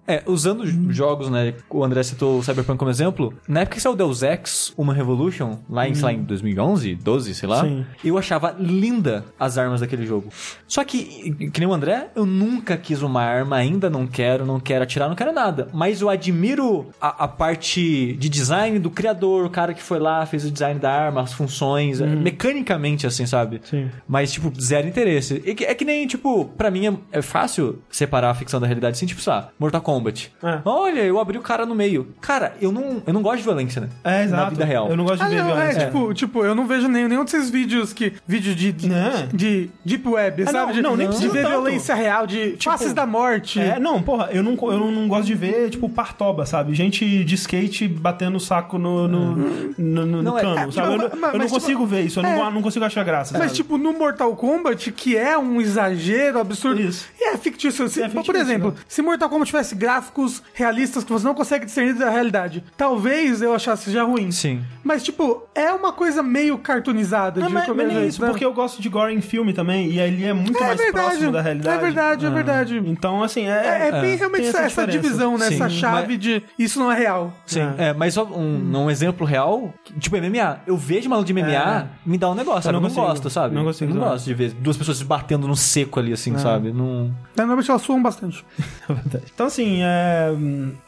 É, 0.46 0.50
usando 0.50 0.66
j- 0.66 0.94
jogos, 0.94 1.30
né? 1.30 1.54
O 1.70 1.84
André 1.84 2.04
citou 2.04 2.40
o 2.40 2.44
Cyberpunk 2.44 2.78
como 2.78 2.92
exemplo. 2.92 3.34
Na 3.48 3.62
época 3.62 3.76
que 3.76 3.82
saiu 3.82 3.94
o 3.94 3.96
Deus 3.96 4.22
Ex, 4.24 4.74
uma 4.78 4.94
Revolution, 4.94 5.58
lá 5.70 5.88
em, 5.88 5.94
sei 5.96 6.04
lá, 6.04 6.14
em 6.14 6.24
2011, 6.24 6.96
12, 6.96 7.34
sei 7.36 7.48
lá. 7.50 7.62
Sim. 7.62 7.86
Eu 8.04 8.18
achava 8.18 8.56
linda 8.60 9.24
as 9.40 9.58
armas 9.58 9.82
daquele 9.82 10.06
jogo. 10.06 10.30
Só 10.68 10.84
que, 10.84 11.50
que 11.52 11.60
nem 11.60 11.68
o 11.70 11.74
André, 11.74 12.10
eu 12.16 12.26
nunca 12.26 12.76
quis 12.78 13.02
uma 13.02 13.22
arma, 13.22 13.56
ainda 13.56 13.90
não 13.90 14.06
quero, 14.08 14.46
não 14.46 14.60
quero 14.60 14.84
atirar, 14.84 15.08
não 15.08 15.16
quero 15.16 15.32
nada. 15.32 15.68
Mas 15.74 16.02
eu 16.02 16.10
admiro 16.10 16.88
a, 17.00 17.24
a 17.24 17.28
parte 17.28 18.14
de 18.14 18.30
design 18.30 18.80
do 18.80 18.90
criador, 18.90 19.46
o 19.46 19.50
cara 19.50 19.74
que 19.74 19.82
foi 19.82 20.00
lá, 20.00 20.26
fez 20.26 20.46
o 20.46 20.52
design 20.52 20.80
da 20.80 20.92
arma, 20.92 21.22
as 21.22 21.34
funções, 21.34 22.02
é, 22.02 22.06
mecanicamente, 22.08 23.08
assim, 23.08 23.26
sabe? 23.26 23.62
Sim. 23.64 23.90
Mas, 24.08 24.32
tipo, 24.32 24.52
zero 24.60 24.88
interesse. 24.88 25.42
E 25.46 25.56
que- 25.56 25.64
É 25.64 25.74
que 25.74 25.86
nem, 25.86 26.06
tipo, 26.06 26.46
pra 26.58 26.70
mim 26.70 26.88
é, 26.88 27.20
é 27.20 27.22
fácil 27.22 27.80
separar 27.90 28.30
a 28.32 28.34
ficção 28.34 28.60
da 28.60 28.68
realidade, 28.68 28.98
assim, 28.98 29.06
tipo, 29.06 29.22
sei 29.22 29.32
lá, 29.32 29.50
Mortal 29.58 29.82
Kombat. 29.82 30.33
É. 30.42 30.60
Olha, 30.66 31.02
eu 31.02 31.20
abri 31.20 31.38
o 31.38 31.42
cara 31.42 31.66
no 31.66 31.74
meio. 31.76 32.08
Cara, 32.22 32.54
eu 32.62 32.72
não, 32.72 33.02
eu 33.06 33.14
não 33.14 33.22
gosto 33.22 33.38
de 33.38 33.44
violência, 33.44 33.82
né? 33.82 33.90
É, 34.04 34.24
exato. 34.24 34.44
Na 34.44 34.50
vida 34.50 34.66
real. 34.66 34.90
Eu 34.90 34.98
não 34.98 35.04
gosto 35.06 35.20
de 35.20 35.24
Ah, 35.26 35.30
ver 35.30 35.36
não, 35.42 35.50
é, 35.52 35.54
violência. 35.56 35.86
tipo, 35.86 36.14
tipo, 36.14 36.44
eu 36.46 36.54
não 36.56 36.68
vejo 36.68 36.88
nenhum, 36.88 37.08
nenhum 37.08 37.24
desses 37.24 37.50
vídeos 37.50 37.94
que. 37.94 38.14
Vídeo 38.28 38.54
de. 38.56 38.72
de, 38.72 38.90
Né? 38.90 39.30
de 39.34 39.70
Deep 39.86 40.08
Web, 40.08 40.44
Ah, 40.44 40.46
sabe? 40.52 40.58
não, 40.68 40.72
de, 40.74 40.82
não, 40.82 40.96
nem 40.98 41.08
de 41.08 41.14
precisa 41.14 41.34
ver 41.34 41.42
tanto. 41.44 41.52
violência 41.52 41.96
real, 41.96 42.28
de 42.28 42.58
faces 42.62 42.94
da 42.94 43.06
morte. 43.06 43.60
É, 43.60 43.80
não, 43.80 44.02
porra, 44.02 44.30
eu 44.32 44.44
não, 44.44 44.58
eu 44.72 44.92
não, 44.92 45.08
gosto 45.08 45.26
de 45.26 45.36
ver, 45.36 45.70
tipo, 45.70 45.88
partoba, 45.90 46.46
sabe? 46.46 46.74
Gente 46.74 47.24
de 47.24 47.36
skate 47.36 47.88
batendo 47.88 48.38
o 48.38 48.40
saco 48.40 48.78
no, 48.78 49.08
no, 49.08 49.36
no, 49.36 49.76
no- 49.78 50.06
no 50.06 50.22
Não, 50.24 50.38
é- 50.38 50.42
cano, 50.42 50.58
é, 50.60 50.72
sabe? 50.72 50.88
Eu, 50.94 50.98
mas- 50.98 51.12
não- 51.12 51.20
mas- 51.22 51.34
eu 51.34 51.40
não 51.40 51.46
mas, 51.46 51.52
consigo 51.52 51.80
tipo, 51.82 51.86
ver 51.86 52.02
isso, 52.02 52.20
eu 52.20 52.26
é. 52.26 52.36
não, 52.38 52.52
não 52.52 52.62
consigo 52.62 52.84
achar 52.86 53.04
graça, 53.04 53.34
Mas, 53.38 53.44
sabe? 53.48 53.54
tipo, 53.56 53.78
no 53.78 53.94
Mortal 53.94 54.36
Kombat, 54.36 54.92
que 54.92 55.16
é 55.16 55.38
um 55.38 55.62
exagero 55.62 56.40
absurdo. 56.40 56.82
Isso. 56.82 57.08
E 57.20 57.30
é 57.30 57.38
fictício. 57.38 57.88
Se- 57.88 58.02
É 58.02 58.10
fictício, 58.10 58.26
por 58.26 58.36
exemplo, 58.36 58.72
né? 58.72 58.78
se 58.88 59.02
Mortal 59.02 59.30
Kombat 59.30 59.48
tivesse 59.48 59.76
gráficos 60.24 60.44
realistas 60.54 61.04
que 61.04 61.12
você 61.12 61.26
não 61.26 61.34
consegue 61.34 61.66
discernir 61.66 61.94
da 61.94 62.10
realidade, 62.10 62.64
talvez 62.78 63.42
eu 63.42 63.54
achasse 63.54 63.92
já 63.92 64.04
ruim. 64.04 64.32
Sim. 64.32 64.62
Mas, 64.84 65.04
tipo, 65.04 65.44
é 65.56 65.72
uma 65.72 65.92
coisa 65.92 66.22
meio 66.24 66.58
cartoonizada. 66.58 67.40
Não, 67.40 67.48
de 67.48 67.54
mas, 67.54 67.68
mas 67.68 67.88
nem 67.94 68.08
isso, 68.08 68.22
né? 68.22 68.30
porque 68.30 68.46
eu 68.46 68.54
gosto 68.54 68.82
de 68.82 68.90
gore 68.90 69.14
em 69.14 69.22
filme 69.22 69.54
também, 69.54 69.88
e 69.90 70.00
ele 70.00 70.24
é 70.24 70.34
muito 70.34 70.58
É 70.58 70.62
mais 70.68 70.78
verdade, 70.80 71.06
próximo 71.08 71.32
da 71.32 71.42
realidade. 71.42 71.78
é 71.78 71.82
verdade, 71.82 72.26
é 72.26 72.30
verdade. 72.30 72.78
Então, 72.86 73.24
assim, 73.24 73.48
É, 73.48 73.52
é... 73.52 73.88
é 73.88 74.02
bem 74.02 74.16
realmente 74.16 74.42
tem 74.42 74.50
essa, 74.50 74.62
essa 74.62 74.88
divisão, 74.88 75.38
né? 75.38 75.48
Sim, 75.48 75.56
essa 75.56 75.70
chave 75.70 76.14
mas- 76.14 76.20
de 76.20 76.44
isso 76.58 76.80
não 76.80 76.92
é 76.92 76.98
real. 76.98 77.34
Sim, 77.46 77.62
É. 77.78 77.90
é, 77.90 77.94
mas 77.94 78.14
só 78.14 78.26
um, 78.26 78.78
um 78.78 78.90
exemplo 78.90 79.26
real, 79.26 79.74
tipo 80.00 80.16
MMA. 80.18 80.60
Eu 80.68 80.78
vejo 80.78 81.08
uma 81.08 81.18
luta 81.18 81.28
de 81.28 81.34
MMA, 81.34 81.90
me 82.06 82.18
dá 82.18 82.30
um 82.30 82.36
negócio, 82.36 82.64
sabe? 82.64 82.76
Eu 82.76 82.82
não 82.82 82.82
não, 82.82 82.90
consigo. 82.90 83.08
gosto, 83.08 83.30
sabe? 83.30 83.56
Não 83.56 83.64
consigo 83.64 83.92
Eu 83.92 83.96
não 83.96 84.04
gosto 84.10 84.26
de 84.26 84.34
ver 84.34 84.52
duas 84.54 84.78
pessoas 84.78 84.98
se 84.98 85.06
batendo 85.06 85.48
no 85.48 85.56
seco 85.56 86.00
ali, 86.00 86.14
assim, 86.14 86.38
sabe? 86.38 86.72
Não... 86.72 87.14
Normalmente 87.38 87.70
elas 87.70 87.82
suam 87.82 88.02
bastante. 88.02 88.44
É 88.90 88.94
verdade. 88.94 89.24
Então, 89.34 89.46
assim, 89.48 89.80
é, 89.82 90.13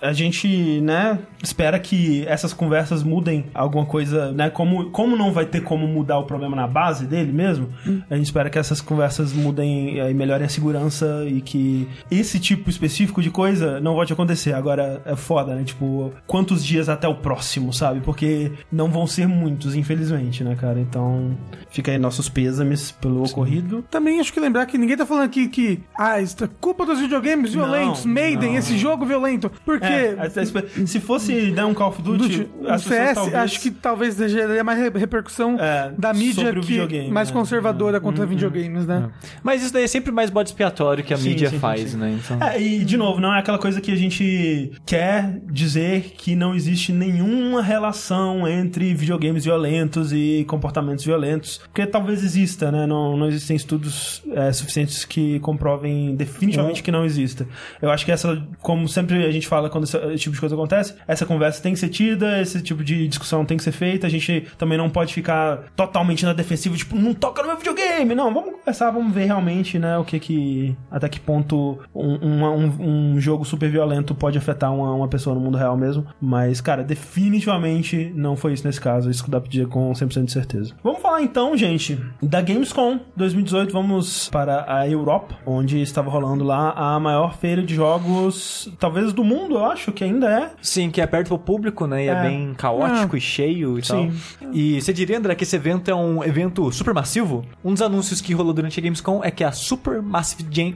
a 0.02 0.14
gente, 0.14 0.82
né, 0.82 1.20
espera 1.44 1.80
que 1.80 2.26
essas 2.28 2.54
conversas 2.54 3.04
mudem 3.04 3.46
alguma 3.54 3.86
coisa, 3.86 4.32
né? 4.32 4.50
Como, 4.50 4.90
como 4.92 5.16
não 5.16 5.32
vai 5.32 5.46
ter 5.46 5.62
como 5.62 5.88
mudar 5.88 6.18
o 6.20 6.24
problema 6.24 6.56
na 6.56 6.68
base 6.68 7.06
dele 7.06 7.32
mesmo, 7.32 7.70
a 8.10 8.16
gente 8.16 8.26
espera 8.26 8.50
que 8.50 8.58
essas 8.58 8.82
conversas 8.82 9.34
mudem 9.34 10.00
eh, 10.00 10.12
e 10.12 10.14
melhorem 10.14 10.46
a 10.46 10.50
segurança 10.50 11.26
e 11.28 11.42
que 11.42 11.88
esse 12.10 12.40
tipo 12.40 12.70
específico 12.70 13.22
de 13.22 13.30
coisa 13.30 13.80
não 13.80 13.96
volte 13.96 14.14
a 14.14 14.16
acontecer. 14.16 14.54
Agora, 14.54 15.02
é 15.06 15.16
foda, 15.16 15.56
né? 15.56 15.64
Tipo, 15.64 16.12
quantos 16.28 16.64
dias 16.64 16.90
até 16.90 17.08
o 17.08 17.16
próximo, 17.16 17.74
sabe? 17.74 18.00
Porque 18.02 18.52
não 18.72 18.90
vão 18.90 19.08
ser 19.08 19.28
muitos, 19.28 19.76
infelizmente, 19.76 20.44
né, 20.44 20.56
cara? 20.56 20.80
Então, 20.80 21.38
fica 21.70 21.92
aí 21.92 21.98
nossos 21.98 22.30
pêsames 22.30 22.92
pelo 22.92 23.24
ocorrido. 23.24 23.84
Também 23.90 24.20
acho 24.20 24.32
que 24.34 24.40
lembrar 24.40 24.66
que 24.66 24.78
ninguém 24.78 24.98
tá 24.98 25.06
falando 25.06 25.26
aqui 25.26 25.48
que, 25.48 25.80
ah, 25.98 26.20
isso 26.22 26.44
é 26.44 26.50
culpa 26.60 26.86
dos 26.86 27.00
videogames 27.00 27.54
violentos, 27.54 28.06
Não, 28.06 28.14
Maiden, 28.14 28.52
não. 28.52 28.58
esse 28.58 28.78
jogo 28.78 29.06
violento. 29.06 29.15
Porque. 29.64 29.86
É, 29.86 30.18
a- 30.20 30.86
se 30.88 31.00
fosse 31.00 31.52
né, 31.52 31.64
um 31.66 31.74
Call 31.74 31.90
of 31.90 32.02
Duty, 32.02 32.48
CS, 32.80 33.14
talvez- 33.16 33.36
acho 33.36 33.60
que 33.62 33.72
talvez 33.72 34.16
geraria 34.18 34.64
mais 34.64 34.80
re- 34.80 34.98
repercussão 35.00 35.58
É, 35.60 35.92
da 35.98 36.14
mídia 36.14 36.46
sobre 36.46 36.60
o 36.60 36.88
que 36.88 37.10
mais 37.12 37.30
né? 37.30 37.34
conservadora 37.34 38.00
contra 38.00 38.26
videogames, 38.26 38.86
né? 38.86 39.10
Mas 39.44 39.64
isso 39.64 39.74
daí 39.74 39.84
é 39.84 39.88
sempre 39.88 40.12
mais 40.12 40.30
bode 40.30 40.50
expiatório 40.50 41.04
que 41.04 41.14
a 41.14 41.18
Sim, 41.18 41.30
mídia 41.30 41.50
sim, 41.50 41.60
faz, 41.60 41.92
sim. 41.92 41.98
né? 41.98 42.18
Então... 42.24 42.42
É, 42.48 42.62
e 42.62 42.84
de 42.84 42.98
novo, 42.98 43.20
não 43.20 43.34
é 43.34 43.40
aquela 43.40 43.58
coisa 43.58 43.80
que 43.82 43.92
a 43.92 43.96
gente 43.96 44.72
quer 44.86 45.40
dizer 45.52 46.14
que 46.18 46.36
não 46.36 46.56
existe 46.56 46.92
nenhuma 46.92 47.62
relação 47.62 48.48
entre 48.48 48.94
videogames 48.94 49.46
violentos 49.46 50.12
e 50.14 50.44
comportamentos 50.48 51.04
violentos, 51.06 51.58
porque 51.72 51.86
talvez 51.86 52.24
exista, 52.24 52.72
né? 52.72 52.86
Não, 52.86 53.16
não 53.18 53.28
existem 53.28 53.56
estudos 53.56 54.22
é, 54.32 54.52
suficientes 54.52 55.06
que 55.06 55.40
comprovem 55.40 56.16
definitivamente 56.16 56.82
que 56.84 56.92
não 56.92 57.06
exista. 57.06 57.48
Eu 57.82 57.90
acho 57.92 58.06
que 58.06 58.12
essa, 58.12 58.42
como 58.62 58.88
sempre 58.96 59.26
a 59.26 59.32
gente 59.32 59.48
fala 59.48 59.70
quando 59.70 59.84
esse, 59.84 59.98
esse 59.98 60.24
tipo 60.24 60.34
de 60.34 60.40
coisa 60.40 60.56
acontece, 60.56 60.96
essa 61.08 61.26
conversa 61.26 61.62
tem 61.62 61.74
que 61.74 61.80
ser 61.80 61.90
tida, 61.90 62.42
esse 62.42 62.62
tipo 62.62 62.84
de 62.84 63.08
discussão 63.08 63.46
tem 63.46 63.58
que 63.58 63.64
ser 63.64 63.72
feita, 63.72 64.08
a 64.08 64.10
gente 64.10 64.48
também 64.58 64.78
não 64.78 64.90
pode 64.90 65.14
ficar 65.14 65.66
totalmente 65.76 66.26
na 66.26 66.34
defensiva, 66.34 66.76
tipo, 66.76 66.96
não 66.96 67.14
toca 67.14 67.42
no 67.42 67.50
meu 67.50 67.58
videogame, 67.58 68.16
não, 68.16 68.34
vamos 68.34 68.56
conversar, 68.56 68.92
vamos 68.92 69.14
ver 69.14 69.26
realmente, 69.26 69.78
né, 69.78 69.98
o 69.98 70.04
que 70.04 70.20
que, 70.20 70.76
até 70.90 71.08
que 71.08 71.20
ponto 71.20 71.80
um, 71.94 72.44
um, 72.46 73.14
um 73.16 73.20
jogo 73.20 73.46
super 73.46 73.70
violento 73.70 74.16
pode 74.16 74.38
afetar 74.38 74.74
uma, 74.74 74.94
uma 74.94 75.08
pessoa 75.08 75.36
no 75.36 75.42
mundo 75.42 75.58
real 75.58 75.78
mesmo, 75.78 76.06
mas, 76.20 76.62
cara, 76.62 76.84
definitivamente 76.84 78.12
não 78.16 78.36
foi 78.36 78.54
isso 78.54 78.66
nesse 78.66 78.82
caso, 78.82 79.10
isso 79.10 79.30
dá 79.30 79.40
pra 79.40 79.50
dizer 79.50 79.68
com 79.68 79.92
100% 79.92 80.26
de 80.26 80.32
certeza. 80.32 80.74
Vamos 80.84 81.02
falar 81.02 81.22
então, 81.22 81.56
gente, 81.58 82.00
da 82.22 82.42
Gamescom 82.42 83.00
2018, 83.16 83.72
vamos 83.72 84.30
para 84.30 84.66
a 84.68 84.88
Europa, 84.88 85.36
onde 85.46 85.82
estava 85.82 86.10
rolando 86.10 86.44
lá 86.44 86.72
a 86.72 87.00
maior 87.00 87.38
feira 87.38 87.62
de 87.62 87.76
jogos, 87.76 88.70
talvez 88.86 89.12
do 89.14 89.24
mundo, 89.24 89.56
eu 89.56 89.66
acho 89.66 89.92
que 89.92 90.04
ainda 90.04 90.30
é, 90.30 90.52
Sim, 90.62 90.92
que 90.92 91.02
é 91.02 91.04
aberto 91.04 91.30
pro 91.30 91.40
público, 91.40 91.88
né? 91.88 92.06
E 92.06 92.08
é, 92.08 92.12
É. 92.12 92.22
bem 92.22 92.54
caótico 92.56 93.18
e 93.18 93.22
cheio 93.22 93.80
e 93.80 93.84
Sim. 93.86 94.12
tal. 94.40 94.52
E 94.54 94.80
você 94.80 94.94
diria, 94.94 95.18
André, 95.18 95.34
que 95.36 95.44
esse 95.44 95.56
evento 95.56 95.90
é 95.90 95.96
um 95.96 96.24
evento 96.24 96.72
super 96.72 96.94
massivo? 96.94 97.44
Um 97.64 97.74
dos 97.74 97.82
anúncios 97.82 98.22
que 98.22 98.34
rolou 98.34 98.54
durante 98.54 98.80
a 98.80 98.84
Gamescom 98.84 99.22
é 99.24 99.32
que 99.32 99.44
a 99.44 99.52
Super 99.52 100.02
Massive 100.02 100.46
Jam- 100.52 100.74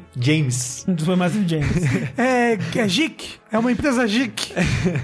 foi 1.06 1.16
mais 1.16 1.36
o 1.36 1.48
James. 1.48 1.84
É, 2.18 2.58
é 2.80 2.88
GIC, 2.88 3.39
é 3.52 3.58
uma 3.58 3.72
empresa 3.72 4.08
GIC. 4.08 4.54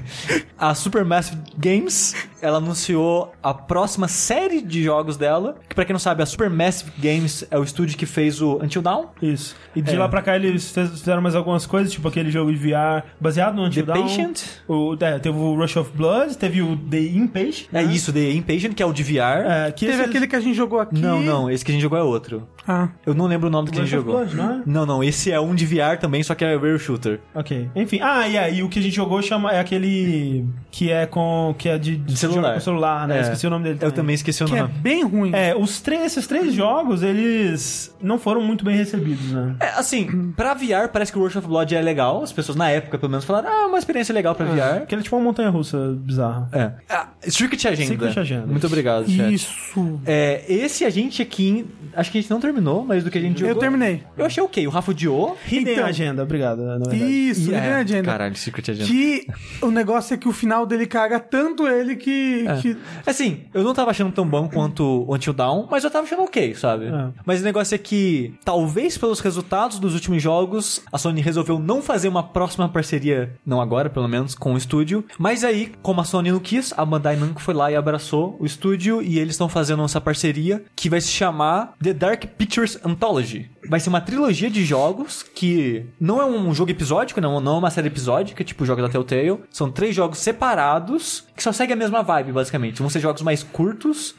a 0.58 0.74
Super 0.74 1.04
Massive 1.04 1.38
Games, 1.58 2.16
ela 2.42 2.58
anunciou 2.58 3.34
a 3.42 3.54
próxima 3.54 4.08
série 4.08 4.62
de 4.62 4.84
jogos 4.84 5.18
dela, 5.18 5.56
que 5.68 5.76
pra 5.76 5.84
quem 5.86 5.94
não 5.94 6.00
sabe, 6.00 6.22
a 6.24 6.26
Super 6.26 6.50
Massive 6.50 6.92
Games 6.98 7.46
é 7.50 7.58
o 7.58 7.64
estúdio 7.64 7.98
que 7.98 8.06
fez 8.06 8.42
o 8.42 8.60
Until 8.64 8.82
Dawn, 8.82 9.08
Isso. 9.22 9.56
E 9.76 9.82
de 9.82 9.96
É. 9.96 10.00
lá 10.00 10.08
pra 10.08 10.22
cá 10.22 10.36
eles 10.36 10.72
fizeram 10.72 11.22
mais 11.22 11.36
algumas 11.36 11.66
coisas, 11.66 11.92
tipo 11.92 12.08
aquele 12.08 12.32
jogo 12.32 12.52
de 12.54 12.58
VR 12.58 13.04
baseado 13.20 13.56
no 13.56 13.64
The 13.64 13.68
Until 13.68 13.86
Dawn. 13.86 14.02
Patient. 14.04 14.42
O, 14.68 14.96
é, 15.00 15.20
teve 15.20 15.38
o 15.38 15.56
Rush 15.56 15.76
of 15.78 15.92
Blood, 15.96 16.38
teve 16.38 16.62
o 16.62 16.78
The 16.78 17.00
Impatient. 17.00 17.68
É 17.74 17.84
né? 17.84 17.94
isso, 17.94 18.14
The 18.14 18.32
Impatient, 18.32 18.74
que 18.74 18.82
é 18.84 18.86
o 18.86 18.94
de 18.94 19.04
VR. 19.04 19.44
É, 19.68 19.72
que 19.72 19.86
Teve 19.86 19.98
esse- 20.00 20.10
aquele 20.10 20.28
que 20.28 20.36
a 20.36 20.40
gente 20.40 20.56
jogou 20.56 20.80
aqui. 20.80 20.98
Não, 21.00 21.22
não, 21.22 21.50
esse 21.50 21.64
que 21.66 21.72
a 21.72 21.74
gente 21.74 21.82
jogou 21.82 21.98
é 21.98 22.04
outro. 22.04 22.48
Ah. 22.68 22.90
Eu 23.06 23.14
não 23.14 23.26
lembro 23.28 23.48
o 23.48 23.52
nome 23.52 23.68
do 23.68 23.72
que 23.72 23.80
a 23.80 23.84
gente 23.86 23.96
of 23.96 24.06
jogou. 24.06 24.26
Blood, 24.26 24.36
não 24.36 24.52
é? 24.52 24.62
Não, 24.66 24.86
não, 24.86 25.04
esse 25.04 25.32
é 25.32 25.40
um 25.40 25.54
de 25.54 25.66
VR 25.66 25.98
também, 26.00 26.24
só 26.24 26.34
que 26.36 26.44
é 26.44 26.56
Rail 26.58 26.78
Shooter. 26.80 27.20
Ok. 27.34 27.70
Enfim. 27.76 28.00
Ah, 28.02 28.28
e 28.28 28.38
aí 28.38 28.64
o 28.64 28.70
que 28.70 28.80
a 28.80 28.82
gente 28.82 28.96
jogou 28.96 29.22
chama, 29.22 29.52
é 29.52 29.60
aquele 29.60 30.46
que 30.72 30.92
é 30.92 31.06
com. 31.06 31.54
que 31.58 31.70
é 31.70 31.78
de, 31.78 31.98
de 31.98 32.18
celular. 32.18 32.56
com 32.56 32.60
celular, 32.60 33.08
né? 33.08 33.18
É. 33.20 33.22
Esqueci 33.22 33.48
o 33.48 33.50
nome 33.50 33.66
dele. 33.66 33.80
Eu 33.82 33.92
também 33.92 34.16
esqueci 34.16 34.44
o 34.44 34.48
Que 34.48 34.56
é 34.56 34.62
nome. 34.62 34.74
bem 34.76 35.04
ruim. 35.04 35.32
É, 35.34 35.56
os 35.56 35.82
três, 35.82 36.04
esses 36.06 36.28
três 36.28 36.54
jogos, 36.54 37.04
eles 37.04 37.96
não 38.02 38.18
foram 38.20 38.42
muito 38.42 38.64
bem 38.66 38.76
recebidos, 38.76 39.32
né? 39.32 39.56
É, 39.60 39.70
assim, 39.80 40.32
pra 40.36 40.54
VR 40.54 40.90
parece 40.92 41.12
que 41.12 41.18
o 41.20 41.22
Rush 41.24 41.36
of 41.36 41.48
Blood 41.48 41.76
é 41.76 41.82
legal. 41.82 42.24
As 42.24 42.32
pessoas 42.32 42.56
na 42.56 42.70
época, 42.70 42.98
pelo 42.98 43.10
menos, 43.12 43.26
falaram, 43.26 43.50
ah, 43.50 43.64
é 43.64 43.66
uma 43.66 43.78
experiência 43.78 44.14
legal 44.14 44.34
pra 44.36 44.46
VR. 44.46 44.80
Porque 44.80 44.96
ele 44.96 45.02
é 45.02 45.04
tipo 45.04 45.16
uma 45.16 45.24
montanha 45.24 45.50
russa 45.50 45.96
bizarra. 45.98 46.50
É. 46.52 46.72
Ah, 46.90 47.10
Circuit 47.22 47.68
Agenda. 47.68 47.88
Circuit 47.90 48.20
Agenda. 48.20 48.46
Muito 48.48 48.66
obrigado, 48.68 49.10
chat. 49.10 49.34
Isso. 49.34 50.00
É, 50.06 50.44
esse 50.48 50.84
a 50.86 50.90
gente 50.90 51.22
aqui, 51.22 51.66
acho 51.96 52.12
que 52.12 52.18
a 52.18 52.22
gente 52.22 52.30
não 52.32 52.40
terminou, 52.40 52.55
mas 52.86 53.04
do 53.04 53.12
que 53.12 53.18
a 53.18 53.22
gente 53.22 53.42
Eu 53.42 53.50
jogou... 53.50 53.62
terminei. 53.62 54.04
Eu 54.18 54.26
achei 54.26 54.42
ok, 54.44 54.66
o 54.68 54.70
Rafa 54.70 54.92
odiou. 54.92 55.38
Hidden 55.50 55.74
Então- 55.74 55.86
Agenda, 55.86 56.24
obrigado. 56.24 56.62
Isso, 56.94 57.42
Hidden 57.52 57.56
é, 57.60 57.74
Agenda. 57.76 58.04
Caralho, 58.12 58.36
Secret 58.36 58.72
Agenda. 58.72 58.88
Que 58.90 59.28
o 59.62 59.70
negócio 59.72 60.14
é 60.14 60.18
que 60.18 60.28
o 60.28 60.32
final 60.32 60.66
dele 60.66 60.86
caga 60.86 61.20
tanto 61.20 61.68
ele 61.68 61.96
que. 61.96 62.46
É. 62.48 62.56
que- 62.62 62.78
Assim, 63.06 63.42
eu 63.54 63.64
não 63.64 63.74
tava 63.74 63.92
achando 63.92 64.12
tão 64.12 64.26
bom 64.28 64.48
quanto 64.48 64.84
o 65.08 65.14
Until 65.16 65.34
Dawn, 65.34 65.68
mas 65.70 65.84
eu 65.84 65.92
tava 65.92 66.06
achando 66.06 66.24
ok, 66.24 66.54
sabe? 66.56 66.86
É. 66.86 67.10
Mas 67.26 67.42
o 67.42 67.44
negócio 67.44 67.76
é 67.76 67.78
que, 67.78 68.34
talvez 68.44 68.98
pelos 68.98 69.20
resultados 69.20 69.80
dos 69.80 69.94
últimos 69.94 70.22
jogos, 70.22 70.82
a 70.92 70.98
Sony 70.98 71.22
resolveu 71.22 71.60
não 71.60 71.82
fazer 71.82 72.08
uma 72.08 72.24
próxima 72.24 72.68
parceria, 72.70 73.34
não 73.46 73.62
agora, 73.62 73.90
pelo 73.90 74.08
menos, 74.08 74.36
com 74.36 74.54
o 74.54 74.58
estúdio. 74.58 75.04
Mas 75.18 75.44
aí, 75.44 75.72
como 75.82 76.02
a 76.02 76.04
Sony 76.04 76.32
não 76.32 76.40
quis, 76.40 76.74
a 76.78 76.86
Bandai 76.86 77.16
Namco 77.16 77.42
foi 77.42 77.54
lá 77.54 77.72
e 77.72 77.76
abraçou 77.76 78.36
o 78.40 78.46
estúdio 78.46 79.02
e 79.02 79.20
eles 79.20 79.32
estão 79.34 79.50
fazendo 79.50 79.84
essa 79.84 80.00
parceria 80.02 80.64
que 80.76 80.90
vai 80.90 81.02
se 81.02 81.10
chamar 81.12 81.74
The 81.82 81.94
Dark 81.94 82.24
Pictures 82.38 82.45
Anthology. 82.84 83.50
Vai 83.70 83.80
ser 83.80 83.90
uma 83.90 84.02
trilogia 84.02 84.50
de 84.50 84.64
jogos 84.64 85.24
que 85.24 85.86
não 86.00 86.22
é 86.22 86.26
um 86.26 86.54
jogo 86.54 86.72
episódico, 86.72 87.20
não, 87.20 87.40
não 87.40 87.56
é 87.56 87.60
uma 87.60 87.72
série 87.72 87.88
episódica, 87.88 88.44
tipo 88.44 88.64
o 88.64 88.66
jogo 88.66 88.82
da 88.82 88.90
Telltale. 88.90 89.40
São 89.50 89.72
três 89.72 89.96
jogos 89.96 90.20
separados 90.20 91.24
que 91.36 91.44
só 91.44 91.52
seguem 91.52 91.74
a 91.74 91.78
mesma 91.78 92.02
vibe, 92.04 92.32
basicamente. 92.32 92.80
Vão 92.80 92.90
ser 92.90 93.00
jogos 93.00 93.22
mais 93.22 93.44
curtos, 93.44 94.16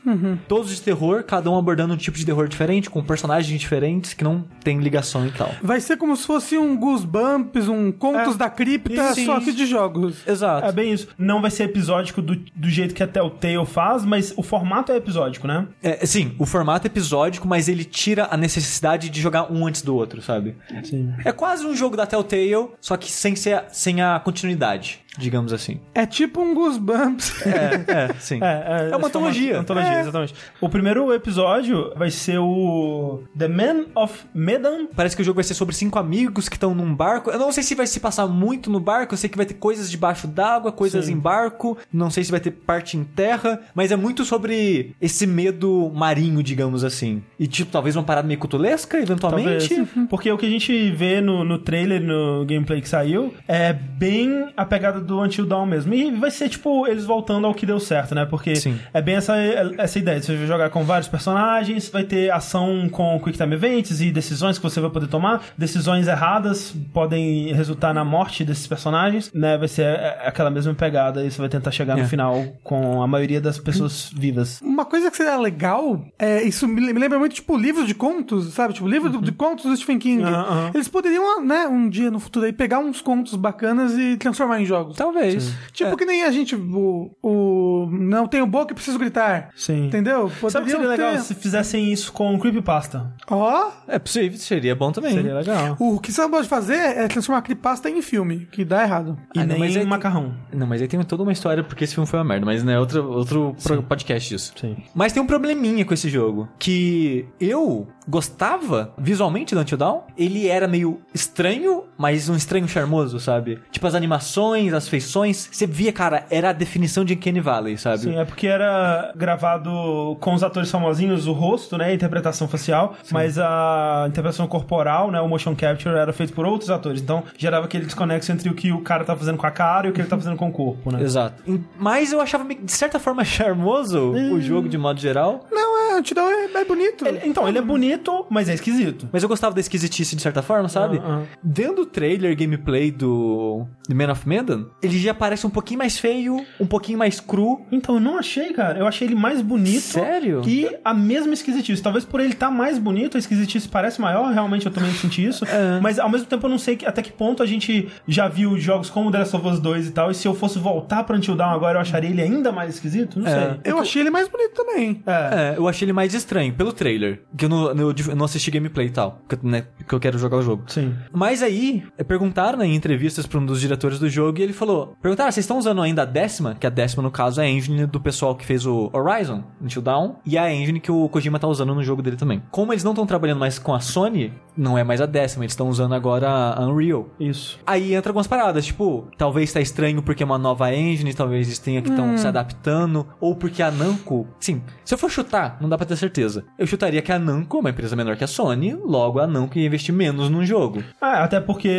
todos 0.49 0.75
de 0.75 0.83
terror, 0.83 1.23
cada 1.25 1.51
um 1.51 1.57
abordando 1.57 1.95
um 1.95 1.97
tipo 1.97 2.19
de 2.19 2.27
terror 2.27 2.47
diferente, 2.49 2.91
com 2.91 3.03
personagens 3.03 3.59
diferentes 3.59 4.12
que 4.12 4.23
não 4.25 4.45
tem 4.62 4.79
ligação 4.81 5.27
e 5.27 5.31
tal. 5.31 5.51
Vai 5.62 5.81
ser 5.81 5.97
como 5.97 6.17
se 6.17 6.27
fosse 6.27 6.59
um 6.59 6.77
Goosebumps, 6.77 7.69
um 7.69 7.91
Contos 7.93 8.35
É. 8.35 8.39
da 8.39 8.51
Cripta, 8.51 9.15
só 9.15 9.41
que 9.41 9.53
de 9.53 9.65
jogos. 9.67 10.17
Exato. 10.27 10.67
É 10.67 10.73
bem 10.73 10.93
isso. 10.93 11.09
Não 11.19 11.41
vai 11.41 11.51
ser 11.51 11.65
episódico 11.65 12.21
do, 12.21 12.37
do 12.55 12.69
jeito 12.69 12.95
que 12.95 13.03
a 13.03 13.07
Telltale 13.07 13.65
faz, 13.67 14.05
mas 14.05 14.35
o 14.37 14.43
formato 14.43 14.93
é 14.93 14.97
episódico, 14.97 15.47
né? 15.47 15.67
É, 15.83 16.05
sim, 16.05 16.35
o 16.39 16.45
formato 16.47 16.87
é 16.87 16.89
episódico, 16.89 17.47
mas 17.49 17.69
ele 17.69 17.85
tira 17.85 18.15
a 18.20 18.37
necessidade 18.37 19.09
de 19.09 19.20
jogar 19.20 19.52
um 19.52 19.66
antes 19.66 19.83
do 19.83 19.94
outro, 19.94 20.22
sabe? 20.22 20.57
Sim. 20.85 21.14
É 21.24 21.33
quase 21.33 21.66
um 21.66 21.74
jogo 21.74 21.96
da 21.96 22.07
Telltale, 22.07 22.70
só 22.81 22.96
que 22.96 23.11
sem, 23.11 23.37
ser, 23.37 23.64
sem 23.72 24.00
a 24.00 24.18
continuidade, 24.20 25.00
digamos 25.18 25.52
assim. 25.52 25.81
É 25.94 26.05
tipo 26.07 26.40
um 26.40 26.55
Goosebumps. 26.55 27.46
É, 27.46 27.85
é, 28.11 28.14
sim. 28.18 28.38
É, 28.46 28.88
É 28.92 28.96
uma 28.96 28.98
esse 28.98 29.07
antologia. 29.07 29.46
formato- 29.55 29.61
Antologia, 29.72 29.92
É. 29.92 30.00
exatamente. 30.00 30.35
O 30.61 30.68
primeiro 30.68 31.12
episódio 31.12 31.92
vai 31.96 32.11
ser 32.11 32.38
o 32.38 33.22
The 33.37 33.48
Man 33.48 33.87
of 33.94 34.24
Medan. 34.35 34.87
Parece 34.94 35.16
que 35.16 35.22
o 35.22 35.24
jogo 35.24 35.37
vai 35.37 35.44
ser 35.44 35.55
sobre 35.55 35.74
cinco 35.74 35.98
amigos 35.98 36.48
que 36.48 36.57
estão 36.57 36.74
num 36.74 36.94
barco. 36.94 37.31
Eu 37.31 37.38
não 37.38 37.50
sei 37.52 37.62
se 37.62 37.74
vai 37.74 37.87
se 37.87 37.98
passar 38.00 38.26
muito 38.26 38.70
no 38.70 38.81
barco. 38.81 39.14
Eu 39.14 39.18
sei 39.18 39.29
que 39.31 39.37
vai 39.37 39.46
ter 39.46 39.55
coisas 39.55 39.90
debaixo 39.90 40.26
d'água, 40.26 40.70
coisas 40.72 41.07
Sim. 41.07 41.12
em 41.14 41.18
barco. 41.18 41.76
Não 41.92 42.11
sei 42.11 42.24
se 42.24 42.31
vai 42.31 42.40
ter 42.40 42.50
parte 42.50 42.96
em 42.96 43.05
terra. 43.05 43.61
Mas 43.74 43.90
é 43.92 43.96
muito 43.96 44.24
sobre 44.24 44.94
esse 45.00 45.26
medo 45.26 45.90
marinho, 45.94 46.42
digamos 46.42 46.85
assim. 46.85 47.22
E, 47.38 47.46
tipo, 47.46 47.70
talvez 47.70 47.96
uma 47.96 48.05
parada 48.05 48.26
meio 48.26 48.38
cutulesca, 48.40 48.98
eventualmente. 48.98 49.68
Talvez. 49.68 50.09
Porque 50.09 50.31
o 50.31 50.38
que 50.38 50.46
a 50.46 50.50
gente 50.50 50.90
vê 50.90 51.20
no, 51.20 51.44
no 51.44 51.59
trailer, 51.59 52.02
no 52.02 52.44
gameplay 52.46 52.81
que 52.81 52.88
saiu, 52.88 53.35
é 53.48 53.72
bem 53.72 54.48
a 54.57 54.64
pegada 54.64 55.00
do 55.07 55.21
Until 55.21 55.47
Dawn 55.47 55.64
mesmo. 55.66 55.95
E 55.95 56.11
vai 56.11 56.31
ser, 56.31 56.49
tipo, 56.49 56.87
eles 56.87 57.05
voltando 57.05 57.47
ao 57.47 57.55
que 57.55 57.64
deu 57.64 57.79
certo, 57.81 58.14
né? 58.14 58.25
Porque 58.27 58.57
Sim. 58.57 58.79
é 58.92 59.01
bem 59.01 59.16
essa, 59.16 59.37
essa 59.79 59.99
ideia. 59.99 60.21
Você 60.21 60.37
vai 60.37 60.47
jogar 60.47 60.71
com 60.71 60.85
vários 60.85 61.09
personagens, 61.09 61.88
vai 61.88 62.05
ter 62.05 62.31
ação 62.31 62.88
com 62.90 63.19
Quick 63.21 63.38
Time 63.38 63.55
Events 63.55 64.01
e 64.01 64.11
decisões 64.11 64.59
que 64.59 64.62
você 64.64 64.81
vai 64.81 64.90
poder 64.90 65.07
tomar. 65.07 65.42
Decisões 65.57 66.09
erradas 66.09 66.75
podem 66.92 67.53
resultar 67.53 67.95
na 67.95 68.05
morte 68.05 68.45
desses 68.45 68.66
personagens, 68.66 69.31
né? 69.33 69.57
Vai 69.57 69.69
ser 69.69 69.83
é, 69.87 70.23
aquela 70.27 70.51
mesma 70.51 70.75
pegada 70.75 71.25
e 71.25 71.31
você 71.31 71.38
vai 71.40 71.49
tentar 71.49 71.71
chegar 71.71 71.99
É. 71.99 72.03
no 72.03 72.09
final 72.09 72.45
com 72.62 73.03
a 73.03 73.07
maioria 73.07 73.40
das 73.40 73.59
pessoas 73.59 74.11
vivas. 74.14 74.61
Uma 74.62 74.85
coisa 74.85 75.11
que 75.11 75.16
seria 75.16 75.37
legal, 75.38 76.05
é, 76.19 76.42
isso 76.42 76.66
me 76.66 76.81
lembra 76.92 77.19
muito, 77.19 77.35
tipo, 77.35 77.57
livro 77.57 77.87
de 77.87 77.95
contos, 77.95 78.53
sabe? 78.55 78.75
Tipo, 78.75 78.88
livro 78.88 79.09
do- 79.11 79.21
de 79.23 79.33
contos 79.33 79.64
do 79.64 79.77
Stephen 79.77 79.99
King. 79.99 80.23
Aham. 80.23 80.71
Eles 80.75 80.88
poderiam, 80.88 81.42
né, 81.45 81.66
um 81.66 81.88
dia 81.88 82.11
no 82.11 82.19
futuro 82.19 82.47
aí, 82.47 82.53
pegar 82.53 82.79
uns 82.79 83.01
contos 83.01 83.35
bacanas 83.35 83.92
e 83.97 84.16
transformar 84.16 84.61
em 84.61 84.64
jogos. 84.64 84.96
Talvez. 84.97 85.53
Tipo 85.73 85.97
que 85.97 86.05
nem 86.05 86.23
a 86.25 86.31
gente, 86.31 86.55
o, 86.57 87.11
o 87.23 87.89
não 87.91 88.27
tenho 88.27 88.47
boca 88.47 88.73
e 88.73 88.75
preciso 88.75 88.99
gritar. 88.99 89.51
Sim. 89.55 89.87
Entendeu? 89.87 90.31
Sabe 90.51 90.65
o 90.65 90.65
que 90.67 90.71
seria 90.71 90.89
legal 90.89 91.19
se 91.19 91.35
fizessem 91.35 91.93
isso 91.93 92.13
com 92.13 92.39
Creepypasta? 92.39 93.13
Ó, 93.31 93.71
É 93.87 93.99
possível, 93.99 94.39
seria 94.39 94.75
bom 94.75 94.91
também. 94.93 95.13
Seria 95.13 95.35
legal. 95.35 95.77
o 95.79 95.99
que 96.01 96.13
você 96.13 96.21
não 96.21 96.31
pode 96.31 96.49
fazer 96.49 96.75
é 96.77 97.09
transformar 97.09 97.43
creepypasta 97.43 97.89
em 97.91 98.01
filme, 98.03 98.47
que 98.51 98.65
dá 98.65 98.83
errado. 98.83 99.19
E 99.35 99.39
Ah, 99.41 99.43
não, 99.43 99.49
nem 99.51 99.59
mas 99.59 99.71
aí 99.73 99.79
tem- 99.83 99.87
macarrão. 99.89 100.35
Não, 100.53 100.67
mas 100.67 100.81
aí 100.83 100.89
tem 100.89 101.01
toda 101.03 101.23
uma 101.23 101.33
história 101.33 101.63
porque 101.63 101.85
esse 101.85 101.95
filme 101.95 102.07
foi 102.09 102.19
uma 102.19 102.25
merda, 102.25 102.47
mas 102.47 102.65
né, 102.65 102.79
outro, 102.79 103.09
outro 103.11 103.57
pro- 103.63 103.83
podcast 103.83 104.29
disso. 104.29 104.53
Sim. 104.61 104.77
Mas 104.95 105.13
tem 105.13 105.23
um 105.23 105.27
probleminha 105.27 105.85
com 105.85 105.93
esse 105.95 106.09
jogo, 106.09 106.49
que 106.59 107.27
eu 107.41 107.87
gostava 108.09 108.95
visualmente 108.99 109.55
do 109.55 109.61
Until 109.61 109.77
Dawn, 109.79 110.01
ele 110.17 110.47
era 110.49 110.67
meio 110.69 111.01
estranho, 111.13 111.85
mas 111.99 112.29
um 112.29 112.37
estranho 112.37 112.67
charmoso, 112.69 113.19
sabe? 113.21 113.59
Tipo 113.71 113.87
as 113.87 113.95
animações, 113.95 114.73
as 114.73 114.86
feições, 114.88 115.49
você 115.51 115.66
via, 115.66 115.92
cara, 115.92 116.27
era 116.31 116.51
a 116.51 116.53
definição 116.53 117.05
de 117.05 117.14
Uncanny 117.14 117.40
Valley, 117.40 117.77
sabe? 117.79 117.99
Sim, 118.03 118.18
é 118.18 118.25
porque 118.25 118.46
era 118.46 119.12
gravado 119.16 120.16
com 120.20 120.35
os 120.35 120.42
atores 120.42 120.70
famosinhos, 120.70 121.27
o 121.27 121.33
rosto, 121.33 121.77
né, 121.79 121.87
a 121.87 121.94
interpretação 121.94 122.49
facial, 122.49 122.94
mas 123.11 123.38
a 123.38 124.05
interpretação 124.09 124.46
corporal, 124.46 125.11
né, 125.11 125.20
o 125.20 125.29
motion 125.29 125.55
capture 125.55 125.94
era 125.96 126.12
feito 126.12 126.33
por 126.33 126.46
outros 126.46 126.70
atores, 126.70 127.01
então 127.01 127.22
gerava 127.37 127.66
aquele 127.66 127.85
desconexo 127.85 128.33
entre 128.33 128.49
o 128.49 128.55
que 128.55 128.72
o 128.72 128.81
cara 128.81 129.05
tá 129.05 129.14
fazendo 129.16 129.37
com 129.38 129.46
a 129.46 129.51
cara 129.51 129.87
e 129.87 129.90
o 129.90 129.92
que 129.92 130.01
ele 130.01 130.09
tá 130.09 130.16
fazendo 130.16 130.37
com 130.37 130.49
o 130.49 130.53
corpo, 130.53 130.90
né? 130.92 131.03
Exato. 131.03 131.42
Mas 131.79 132.12
eu 132.12 132.20
achava, 132.20 132.44
de 132.55 132.72
certa 132.72 132.99
forma, 132.99 133.25
charmoso 133.25 134.11
o 134.12 134.40
jogo 134.40 134.68
de 134.68 134.79
modo 134.79 135.01
geral. 135.01 135.46
Não, 135.51 135.96
é, 135.96 136.03
Dawn 136.14 136.29
é, 136.29 136.44
é 136.61 136.64
bonito. 136.64 137.07
Ele- 137.07 137.20
então, 137.25 137.49
ele 137.49 137.59
é 137.59 137.62
bonito, 137.62 138.27
mas 138.31 138.49
é 138.49 138.55
esquisito. 138.55 139.09
Mas 139.12 139.22
eu 139.22 139.29
gostava 139.29 139.55
da 139.55 139.61
esquisitice 139.61 140.14
de 140.16 140.22
certa 140.22 140.42
forma, 140.42 140.68
sabe? 140.68 141.01
Ah. 141.05 141.22
Vendo 141.42 141.83
o 141.83 141.87
trailer 141.87 142.37
gameplay 142.37 142.90
do 142.90 143.66
The 143.88 143.94
Man 143.94 144.12
of 144.12 144.29
Medan, 144.29 144.65
ele 144.83 144.98
já 144.98 145.14
parece 145.14 145.46
um 145.46 145.50
pouquinho 145.50 145.79
mais 145.79 145.98
feio, 145.98 146.44
um 146.61 146.66
pouquinho 146.66 146.98
mais 146.98 147.20
cru. 147.20 147.64
Então, 147.72 147.96
eu 147.96 148.00
não 148.00 148.18
achei, 148.18 148.52
cara. 148.52 148.79
Eu 148.79 148.87
achei 148.87 149.07
ele 149.09 149.14
mais 149.14 149.40
bonito. 149.42 149.81
Sério? 149.81 150.42
E 150.46 150.68
a 150.85 150.92
mesma 150.94 151.33
esquisitice. 151.35 151.83
Talvez 151.83 152.05
por 152.05 152.20
ele 152.20 152.33
estar 152.33 152.50
mais 152.50 152.79
bonito, 152.79 153.16
a 153.16 153.18
esquisitice 153.18 153.68
parece 153.68 154.00
maior. 154.00 154.33
Realmente, 154.33 154.66
eu 154.66 154.72
também 154.72 154.90
senti 154.92 155.24
isso. 155.24 155.44
É. 155.57 155.81
Mas, 155.81 155.98
ao 155.98 156.09
mesmo 156.11 156.26
tempo, 156.26 156.44
eu 156.46 156.50
não 156.50 156.59
sei 156.59 156.76
que- 156.76 156.85
até 156.85 157.00
que 157.00 157.11
ponto 157.12 157.42
a 157.42 157.46
gente 157.46 157.88
já 158.07 158.29
viu 158.29 158.59
jogos 158.59 158.90
como 158.90 159.11
The 159.11 159.18
Last 159.20 159.37
of 159.37 159.46
Us 159.48 159.61
2 159.61 159.87
e 159.88 159.90
tal. 159.92 160.11
E 160.11 160.14
se 160.14 160.26
eu 160.29 160.35
fosse 160.35 160.59
voltar 160.59 161.05
pra 161.05 161.16
Until 161.16 161.35
Dawn 161.37 161.50
agora, 161.55 161.79
eu 161.79 161.81
acharia 161.83 162.11
ele 162.11 162.20
ainda 162.20 162.52
mais 162.52 162.74
esquisito? 162.74 163.18
Não 163.20 163.26
É. 163.26 163.31
sei. 163.31 163.61
Eu 163.64 163.79
achei 163.79 164.02
ele 164.02 164.11
mais 164.11 164.29
bonito 164.29 164.52
também. 164.55 165.02
É. 165.07 165.55
É, 165.55 165.59
eu 165.59 165.66
achei 165.68 165.87
ele 165.87 165.92
mais 165.92 166.12
estranho, 166.14 166.52
pelo 166.52 166.72
trailer. 166.72 167.22
Que 167.37 167.44
eu 167.44 167.48
não, 167.48 167.70
eu, 167.70 167.94
eu 168.09 168.16
não 168.16 168.24
assisti 168.24 168.50
gameplay 168.50 168.88
e 168.88 168.90
tal. 168.90 169.22
Porque, 169.26 169.46
né, 169.46 169.66
porque 169.79 169.94
eu 169.94 170.00
quero 170.00 170.18
jogar 170.18 170.37
o 170.38 170.42
jogo. 170.42 170.64
Sim. 170.66 170.94
Mas 171.12 171.42
aí, 171.42 171.85
eh, 171.96 172.05
perguntaram 172.05 172.59
né, 172.59 172.66
em 172.66 172.74
entrevistas 172.74 173.26
pra 173.26 173.38
um 173.38 173.46
dos 173.46 173.61
diretores 173.61 173.98
do 173.98 174.09
jogo 174.09 174.38
e 174.38 174.42
ele 174.42 174.52
falou: 174.57 174.97
Perguntaram, 175.01 175.31
vocês 175.31 175.45
estão 175.45 175.59
usando 175.59 175.83
ainda 175.83 176.03
a 176.03 176.05
décima? 176.05 176.55
Que 176.55 176.66
a 176.66 176.71
décima, 176.71 177.03
no 177.03 177.11
caso, 177.11 177.40
é 177.40 177.45
a 177.45 177.49
engine 177.49 177.87
do 177.87 178.01
pessoal 178.01 178.35
que 178.35 178.45
fez 178.45 178.66
o 178.66 178.90
Horizon, 178.92 179.42
Until 179.61 179.83
Dawn, 179.83 180.14
e 180.25 180.37
a 180.37 180.53
engine 180.53 180.81
que 180.81 180.90
o 180.90 181.09
Kojima 181.09 181.38
tá 181.38 181.47
usando 181.47 181.75
no 181.75 181.83
jogo 181.83 182.03
dele 182.03 182.16
também. 182.16 182.42
Como 182.51 182.73
eles 182.73 182.85
não 182.85 182.92
estão 182.92 183.07
trabalhando 183.07 183.38
mais 183.38 183.59
com 183.59 183.75
a 183.75 183.81
Sony, 183.81 184.33
não 184.57 184.77
é 184.77 184.85
mais 184.85 185.01
a 185.01 185.07
décima, 185.07 185.45
eles 185.45 185.53
estão 185.53 185.69
usando 185.69 185.95
agora 185.95 186.29
a 186.29 186.66
Unreal. 186.66 187.07
Isso. 187.19 187.59
Aí 187.66 187.95
entra 187.95 188.11
algumas 188.11 188.27
paradas, 188.27 188.66
tipo, 188.66 189.09
talvez 189.16 189.53
tá 189.53 189.61
estranho 189.61 190.03
porque 190.03 190.23
é 190.23 190.27
uma 190.27 190.38
nova 190.38 190.73
engine, 190.75 191.12
talvez 191.14 191.47
eles 191.47 191.59
tenham 191.59 191.83
que 191.83 191.90
estão 191.90 192.16
se 192.16 192.27
adaptando, 192.27 193.07
ou 193.21 193.35
porque 193.35 193.62
a 193.62 193.71
Namco. 193.71 194.27
Sim, 194.40 194.62
se 194.85 194.95
eu 194.95 194.99
for 194.99 195.11
chutar, 195.11 195.59
não 195.61 195.69
dá 195.69 195.77
pra 195.77 195.87
ter 195.87 195.97
certeza. 195.97 196.45
Eu 196.59 196.66
chutaria 196.66 197.03
que 197.03 197.12
a 197.12 197.19
Namco 197.19 197.57
é 197.57 197.61
uma 197.61 197.71
empresa 197.71 197.97
menor 197.97 198.16
que 198.16 198.25
a 198.25 198.29
Sony, 198.29 198.75
logo 198.75 199.19
a 199.19 199.27
Namco 199.27 199.59
ia 199.59 199.66
investir 199.66 199.95
menos 199.95 200.31
num 200.31 200.45
jogo. 200.45 200.83
Ah, 201.01 201.25
até 201.25 201.40
porque 201.40 201.71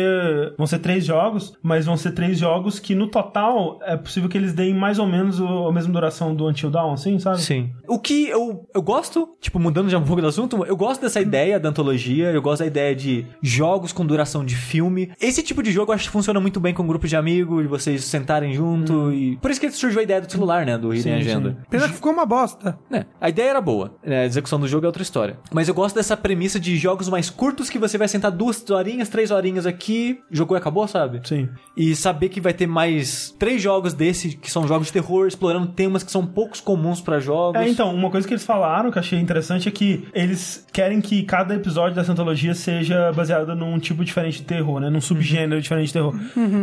vão 0.56 0.66
ser 0.66 0.78
três 0.78 1.04
jogos, 1.04 1.54
mas 1.62 1.86
vão 1.86 1.96
ser 1.96 2.12
três 2.12 2.38
jogos 2.38 2.78
que 2.78 2.94
no 2.94 3.08
total 3.08 3.78
é 3.82 3.96
possível 3.96 4.28
que 4.28 4.38
eles 4.38 4.52
deem 4.52 4.74
mais 4.74 4.98
ou 4.98 5.06
menos 5.06 5.40
a 5.40 5.72
mesma 5.72 5.92
duração 5.92 6.34
do 6.34 6.46
Until 6.46 6.70
Dawn, 6.70 6.92
assim, 6.92 7.18
sabe? 7.18 7.40
Sim. 7.40 7.70
O 7.86 7.98
que 7.98 8.28
eu, 8.28 8.66
eu 8.74 8.82
gosto, 8.82 9.36
tipo, 9.40 9.58
mudando 9.58 9.88
já 9.88 9.98
um 9.98 10.04
pouco 10.04 10.22
do 10.22 10.28
assunto, 10.28 10.64
eu 10.64 10.76
gosto 10.76 11.00
dessa 11.00 11.20
ideia 11.20 11.58
da 11.58 11.68
antologia, 11.68 12.30
eu 12.30 12.42
gosto 12.42 12.60
da 12.60 12.67
ideia 12.68 12.94
de 12.94 13.26
jogos 13.42 13.92
com 13.92 14.06
duração 14.06 14.44
de 14.44 14.54
filme. 14.54 15.10
Esse 15.20 15.42
tipo 15.42 15.62
de 15.62 15.72
jogo 15.72 15.90
eu 15.90 15.96
acho 15.96 16.04
que 16.04 16.10
funciona 16.10 16.40
muito 16.40 16.60
bem 16.60 16.72
com 16.72 16.82
um 16.82 16.86
grupo 16.86 17.06
de 17.08 17.16
amigos, 17.16 17.66
vocês 17.66 18.04
sentarem 18.04 18.52
junto 18.54 19.12
e... 19.12 19.36
Por 19.38 19.50
isso 19.50 19.60
que 19.60 19.70
surgiu 19.70 20.00
a 20.00 20.02
ideia 20.02 20.20
do 20.20 20.30
celular, 20.30 20.64
né, 20.64 20.78
do 20.78 20.94
Hidden 20.94 21.14
Hum. 21.14 21.18
Agenda. 21.18 21.50
sim. 21.50 21.56
Pena 21.70 21.88
que 21.88 21.94
ficou 21.94 22.12
uma 22.12 22.26
bosta. 22.26 22.78
É, 22.90 23.04
a 23.20 23.28
ideia 23.28 23.50
era 23.50 23.60
boa, 23.60 23.94
né, 24.04 24.22
a 24.22 24.24
execução 24.24 24.60
do 24.60 24.68
jogo 24.68 24.84
é 24.84 24.88
outra 24.88 25.02
história. 25.02 25.38
Mas 25.52 25.68
eu 25.68 25.74
gosto 25.74 25.94
dessa 25.96 26.16
premissa 26.16 26.60
de 26.60 26.76
jogos 26.76 27.08
mais 27.08 27.28
curtos 27.30 27.68
que 27.70 27.78
você 27.78 27.96
vai 27.98 28.08
sentar 28.08 28.30
duas 28.30 28.68
horinhas, 28.70 29.08
três 29.08 29.30
horinhas 29.30 29.66
aqui, 29.66 30.20
jogou 30.30 30.56
e 30.56 30.58
acabou, 30.60 30.86
sabe? 30.86 31.20
Sim. 31.24 31.48
E 31.76 31.94
saber 31.96 32.28
que 32.28 32.40
vai 32.40 32.52
ter 32.52 32.66
mais 32.66 33.34
três 33.38 33.60
jogos 33.62 33.92
desse, 33.94 34.36
que 34.36 34.50
são 34.50 34.66
jogos 34.66 34.88
de 34.88 34.92
terror, 34.92 35.26
explorando 35.26 35.66
temas 35.68 36.02
que 36.02 36.10
são 36.12 36.26
poucos 36.26 36.60
comuns 36.60 37.00
pra 37.00 37.18
jogos. 37.20 37.60
É, 37.60 37.68
então, 37.68 37.94
uma 37.94 38.10
coisa 38.10 38.26
que 38.26 38.34
eles 38.34 38.44
falaram 38.44 38.90
que 38.90 38.98
eu 38.98 39.00
achei 39.00 39.18
interessante 39.18 39.68
é 39.68 39.70
que 39.70 40.06
eles 40.12 40.66
querem 40.72 41.00
que 41.00 41.22
cada 41.22 41.54
episódio 41.54 41.94
dessa 41.94 42.12
antologia 42.12 42.54
seja 42.58 43.12
baseado 43.12 43.54
num 43.54 43.78
tipo 43.78 44.04
diferente 44.04 44.38
de 44.38 44.44
terror, 44.44 44.80
né? 44.80 44.90
Num 44.90 45.00
subgênero 45.00 45.60
diferente 45.60 45.86
de 45.88 45.92
terror. 45.94 46.14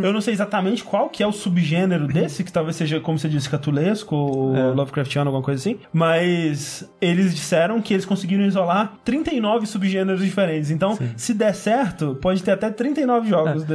Eu 0.02 0.12
não 0.12 0.20
sei 0.20 0.34
exatamente 0.34 0.84
qual 0.84 1.08
que 1.08 1.22
é 1.22 1.26
o 1.26 1.32
subgênero 1.32 2.06
desse, 2.06 2.44
que 2.44 2.52
talvez 2.52 2.76
seja, 2.76 3.00
como 3.00 3.18
você 3.18 3.28
disse, 3.28 3.48
catulesco 3.48 4.14
ou 4.14 4.56
É. 4.56 4.66
Lovecraftiano, 4.72 5.28
alguma 5.28 5.42
coisa 5.44 5.60
assim. 5.60 5.78
Mas 5.92 6.88
eles 7.00 7.34
disseram 7.34 7.80
que 7.80 7.92
eles 7.94 8.04
conseguiram 8.04 8.44
isolar 8.44 8.94
39 9.04 9.66
subgêneros 9.66 10.22
diferentes. 10.22 10.70
Então, 10.70 10.98
se 11.16 11.32
der 11.34 11.54
certo, 11.54 12.16
pode 12.20 12.42
ter 12.42 12.52
até 12.52 12.70
39 12.70 13.28
jogos 13.28 13.64
de- 13.64 13.74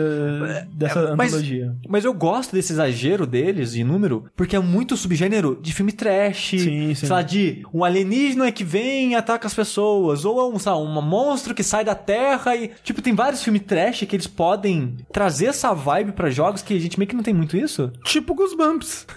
dessa 0.73 0.99
É, 0.99 1.15
mas, 1.15 1.33
antologia. 1.33 1.75
mas 1.87 2.05
eu 2.05 2.13
gosto 2.13 2.53
desse 2.53 2.71
exagero 2.73 3.25
deles 3.25 3.73
de 3.73 3.83
número, 3.83 4.25
porque 4.35 4.55
é 4.55 4.59
muito 4.59 4.95
subgênero 4.95 5.59
de 5.61 5.73
filme 5.73 5.91
trash. 5.91 6.49
Sim, 6.51 6.93
sim. 6.93 6.95
Sei 6.95 7.09
lá, 7.09 7.21
de 7.21 7.63
um 7.73 7.83
alienígena 7.83 8.51
que 8.51 8.63
vem 8.63 9.11
e 9.11 9.15
ataca 9.15 9.47
as 9.47 9.53
pessoas. 9.53 10.25
Ou 10.25 10.39
é 10.39 10.43
um, 10.45 10.57
lá, 10.63 10.77
um 10.77 11.01
monstro 11.01 11.53
que 11.55 11.63
sai 11.63 11.83
da 11.83 11.95
terra 11.95 12.10
e. 12.11 12.71
Tipo, 12.83 13.01
tem 13.01 13.13
vários 13.13 13.43
filmes 13.43 13.61
trash 13.63 14.03
que 14.07 14.15
eles 14.15 14.27
podem 14.27 14.97
trazer 15.11 15.47
essa 15.47 15.73
vibe 15.73 16.11
pra 16.13 16.29
jogos 16.29 16.61
que 16.61 16.75
a 16.75 16.79
gente 16.79 16.97
meio 16.99 17.07
que 17.09 17.15
não 17.15 17.23
tem 17.23 17.33
muito 17.33 17.55
isso. 17.57 17.91
Tipo 18.03 18.33
Goosebumps. 18.33 19.05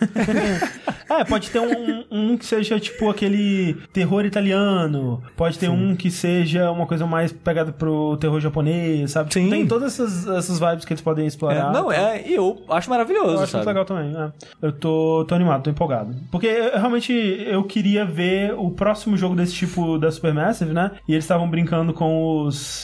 É, 1.06 1.22
pode 1.22 1.50
ter 1.50 1.60
um, 1.60 2.04
um 2.10 2.36
que 2.36 2.46
seja 2.46 2.80
tipo 2.80 3.10
aquele 3.10 3.74
terror 3.92 4.24
italiano. 4.24 5.22
Pode 5.36 5.58
ter 5.58 5.68
um 5.68 5.94
que 5.94 6.10
seja 6.10 6.70
uma 6.70 6.86
coisa 6.86 7.06
mais 7.06 7.30
pegada 7.30 7.72
pro 7.72 8.16
terror 8.16 8.40
japonês, 8.40 9.10
sabe? 9.10 9.32
Sim. 9.32 9.50
Tem 9.50 9.66
todas 9.66 9.92
essas, 9.92 10.26
essas 10.26 10.58
vibes 10.58 10.84
que 10.86 10.92
eles 10.94 11.02
podem 11.02 11.24
É, 11.24 11.28
explorar. 11.28 11.72
não, 11.72 11.92
é. 11.92 12.26
E 12.26 12.34
eu 12.34 12.64
acho 12.70 12.88
maravilhoso, 12.88 13.34
Eu 13.34 13.40
acho 13.40 13.52
sabe? 13.52 13.64
muito 13.66 13.68
legal 13.68 13.84
também. 13.84 14.16
é. 14.16 14.32
Eu 14.62 14.72
tô, 14.72 15.24
tô 15.28 15.34
animado, 15.34 15.62
tô 15.64 15.70
empolgado. 15.70 16.16
Porque 16.32 16.46
eu, 16.46 16.72
realmente 16.78 17.12
eu 17.12 17.62
queria 17.64 18.04
ver 18.06 18.54
o 18.54 18.70
próximo 18.70 19.14
jogo 19.16 19.36
desse 19.36 19.52
tipo 19.54 19.98
da 19.98 20.10
Supermassive, 20.10 20.72
né? 20.72 20.92
E 21.06 21.12
eles 21.12 21.24
estavam 21.24 21.48
brincando 21.48 21.92
com 21.92 22.40
os, 22.46 22.83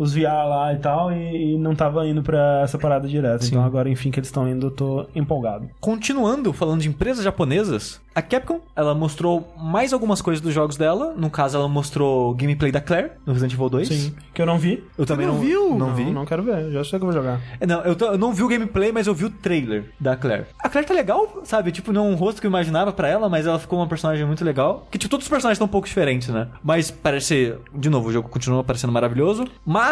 os 0.00 0.14
VR 0.14 0.48
lá 0.48 0.72
e 0.72 0.78
tal, 0.78 1.12
e, 1.12 1.54
e 1.54 1.58
não 1.58 1.74
tava 1.74 2.06
indo 2.08 2.22
pra 2.22 2.62
essa 2.64 2.78
parada 2.78 3.06
direto. 3.06 3.44
Então 3.46 3.62
agora, 3.62 3.86
enfim, 3.90 4.10
que 4.10 4.18
eles 4.18 4.28
estão 4.28 4.48
indo, 4.48 4.68
eu 4.68 4.70
tô 4.70 5.06
empolgado. 5.14 5.68
Continuando 5.78 6.52
falando 6.54 6.80
de 6.80 6.88
empresas 6.88 7.22
japonesas, 7.22 8.00
a 8.14 8.22
Capcom, 8.22 8.60
ela 8.74 8.94
mostrou 8.94 9.52
mais 9.58 9.92
algumas 9.92 10.22
coisas 10.22 10.40
dos 10.42 10.54
jogos 10.54 10.76
dela. 10.76 11.12
No 11.16 11.28
caso, 11.28 11.56
ela 11.58 11.68
mostrou 11.68 12.34
gameplay 12.34 12.72
da 12.72 12.80
Claire, 12.80 13.10
no 13.26 13.32
Resident 13.34 13.52
Evil 13.52 13.68
2. 13.68 13.88
Sim. 13.88 14.14
Que 14.32 14.40
eu 14.40 14.46
não 14.46 14.58
vi. 14.58 14.82
Eu 14.96 15.04
também 15.04 15.26
não 15.26 15.34
não, 15.34 15.40
viu? 15.40 15.78
Não, 15.78 15.94
vi. 15.94 16.04
Não, 16.06 16.12
não 16.14 16.24
quero 16.24 16.42
ver. 16.42 16.70
Já 16.72 16.82
sei 16.82 16.98
que 16.98 17.04
eu 17.04 17.10
vou 17.10 17.12
jogar. 17.12 17.38
É, 17.60 17.66
Não, 17.66 17.82
eu, 17.82 17.94
tô- 17.94 18.06
eu 18.06 18.18
não 18.18 18.32
vi 18.32 18.42
o 18.42 18.48
gameplay, 18.48 18.90
mas 18.92 19.06
eu 19.06 19.14
vi 19.14 19.26
o 19.26 19.30
trailer 19.30 19.84
da 20.00 20.16
Claire. 20.16 20.46
A 20.58 20.68
Claire 20.68 20.88
tá 20.88 20.94
legal, 20.94 21.40
sabe? 21.44 21.70
Tipo, 21.72 21.92
não 21.92 22.06
é 22.06 22.10
um 22.10 22.14
rosto 22.14 22.40
que 22.40 22.46
eu 22.46 22.50
imaginava 22.50 22.90
pra 22.92 23.06
ela, 23.06 23.28
mas 23.28 23.46
ela 23.46 23.58
ficou 23.58 23.78
uma 23.78 23.86
personagem 23.86 24.24
muito 24.26 24.44
legal. 24.44 24.86
Que, 24.90 24.98
tipo, 24.98 25.10
todos 25.10 25.26
os 25.26 25.30
personagens 25.30 25.56
estão 25.56 25.66
um 25.66 25.70
pouco 25.70 25.86
diferentes, 25.86 26.28
né? 26.28 26.48
Mas 26.64 26.90
parece... 26.90 27.54
De 27.74 27.90
novo, 27.90 28.08
o 28.08 28.12
jogo 28.12 28.28
continua 28.28 28.64
parecendo 28.64 28.92
maravilhoso. 28.92 29.44
Mas, 29.64 29.89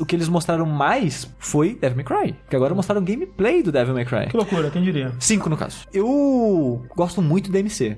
o 0.00 0.06
que 0.06 0.14
eles 0.16 0.28
mostraram 0.28 0.66
mais 0.66 1.28
foi 1.38 1.74
Devil 1.74 1.96
May 1.96 2.04
Cry. 2.04 2.36
Que 2.48 2.56
agora 2.56 2.74
mostraram 2.74 3.02
gameplay 3.02 3.62
do 3.62 3.72
Devil 3.72 3.94
May 3.94 4.04
Cry. 4.04 4.26
Que 4.28 4.36
loucura, 4.36 4.70
quem 4.70 4.82
diria? 4.82 5.12
5 5.18 5.48
no 5.48 5.56
caso. 5.56 5.86
Eu 5.92 6.84
gosto 6.94 7.20
muito 7.22 7.50
do 7.50 7.56
MC. 7.58 7.96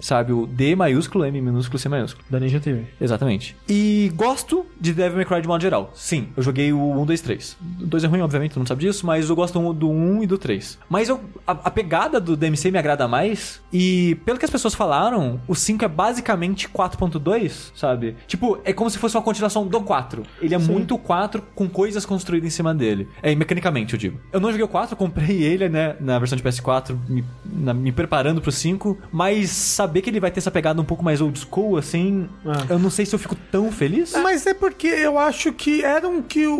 Sabe? 0.00 0.32
O 0.32 0.46
D 0.46 0.74
maiúsculo, 0.76 1.24
M 1.24 1.40
minúsculo, 1.40 1.78
C 1.78 1.88
maiúsculo. 1.88 2.24
Da 2.30 2.38
Ninja 2.38 2.60
TV. 2.60 2.84
Exatamente. 3.00 3.56
E 3.68 4.12
gosto 4.14 4.66
de 4.80 4.92
Devil 4.92 5.16
May 5.16 5.24
Cry 5.24 5.42
de 5.42 5.48
modo 5.48 5.60
geral. 5.60 5.90
Sim, 5.94 6.28
eu 6.36 6.42
joguei 6.42 6.72
o 6.72 7.00
1, 7.00 7.06
2, 7.06 7.20
3. 7.20 7.56
O 7.80 7.86
2 7.86 8.04
é 8.04 8.06
ruim, 8.06 8.20
obviamente, 8.20 8.52
tu 8.52 8.58
não 8.58 8.66
sabe 8.66 8.84
disso, 8.84 9.06
mas 9.06 9.28
eu 9.28 9.36
gosto 9.36 9.72
do 9.72 9.90
1 9.90 10.22
e 10.22 10.26
do 10.26 10.38
3. 10.38 10.78
Mas 10.88 11.08
eu, 11.08 11.20
a, 11.46 11.52
a 11.52 11.70
pegada 11.70 12.20
do 12.20 12.36
DMC 12.36 12.70
me 12.70 12.78
agrada 12.78 13.06
mais. 13.08 13.60
E 13.72 14.16
pelo 14.24 14.38
que 14.38 14.44
as 14.44 14.50
pessoas 14.50 14.74
falaram, 14.74 15.40
o 15.46 15.54
5 15.54 15.84
é 15.84 15.88
basicamente 15.88 16.68
4.2, 16.68 17.72
sabe? 17.74 18.16
Tipo, 18.26 18.58
é 18.64 18.72
como 18.72 18.90
se 18.90 18.98
fosse 18.98 19.16
uma 19.16 19.22
continuação 19.22 19.66
do 19.66 19.80
4. 19.80 20.22
Ele 20.40 20.54
é 20.54 20.58
muito 20.58 20.91
4 20.98 21.42
com 21.54 21.68
coisas 21.68 22.04
construídas 22.06 22.46
em 22.46 22.50
cima 22.50 22.74
dele. 22.74 23.08
É, 23.22 23.34
mecanicamente, 23.34 23.92
eu 23.94 23.98
digo. 23.98 24.18
Eu 24.32 24.40
não 24.40 24.50
joguei 24.50 24.64
o 24.64 24.68
4, 24.68 24.92
eu 24.94 24.96
comprei 24.96 25.42
ele, 25.42 25.68
né, 25.68 25.96
na 26.00 26.18
versão 26.18 26.36
de 26.36 26.42
PS4, 26.42 26.96
me, 27.08 27.24
na- 27.44 27.74
me 27.74 27.92
preparando 27.92 28.40
pro 28.40 28.50
5. 28.52 28.98
Mas 29.10 29.50
saber 29.50 30.02
que 30.02 30.10
ele 30.10 30.20
vai 30.20 30.30
ter 30.30 30.38
essa 30.40 30.50
pegada 30.50 30.80
um 30.80 30.84
pouco 30.84 31.02
mais 31.04 31.20
old 31.20 31.38
school, 31.38 31.76
assim, 31.76 32.28
Ah. 32.46 32.64
eu 32.70 32.78
não 32.78 32.90
sei 32.90 33.04
se 33.06 33.14
eu 33.14 33.18
fico 33.18 33.34
tão 33.50 33.70
feliz. 33.72 34.12
Mas 34.22 34.46
é 34.46 34.54
porque 34.54 34.86
eu 34.86 35.18
acho 35.18 35.52
que 35.52 35.82
era 35.84 36.08
um 36.08 36.22
que 36.22 36.46
o, 36.46 36.54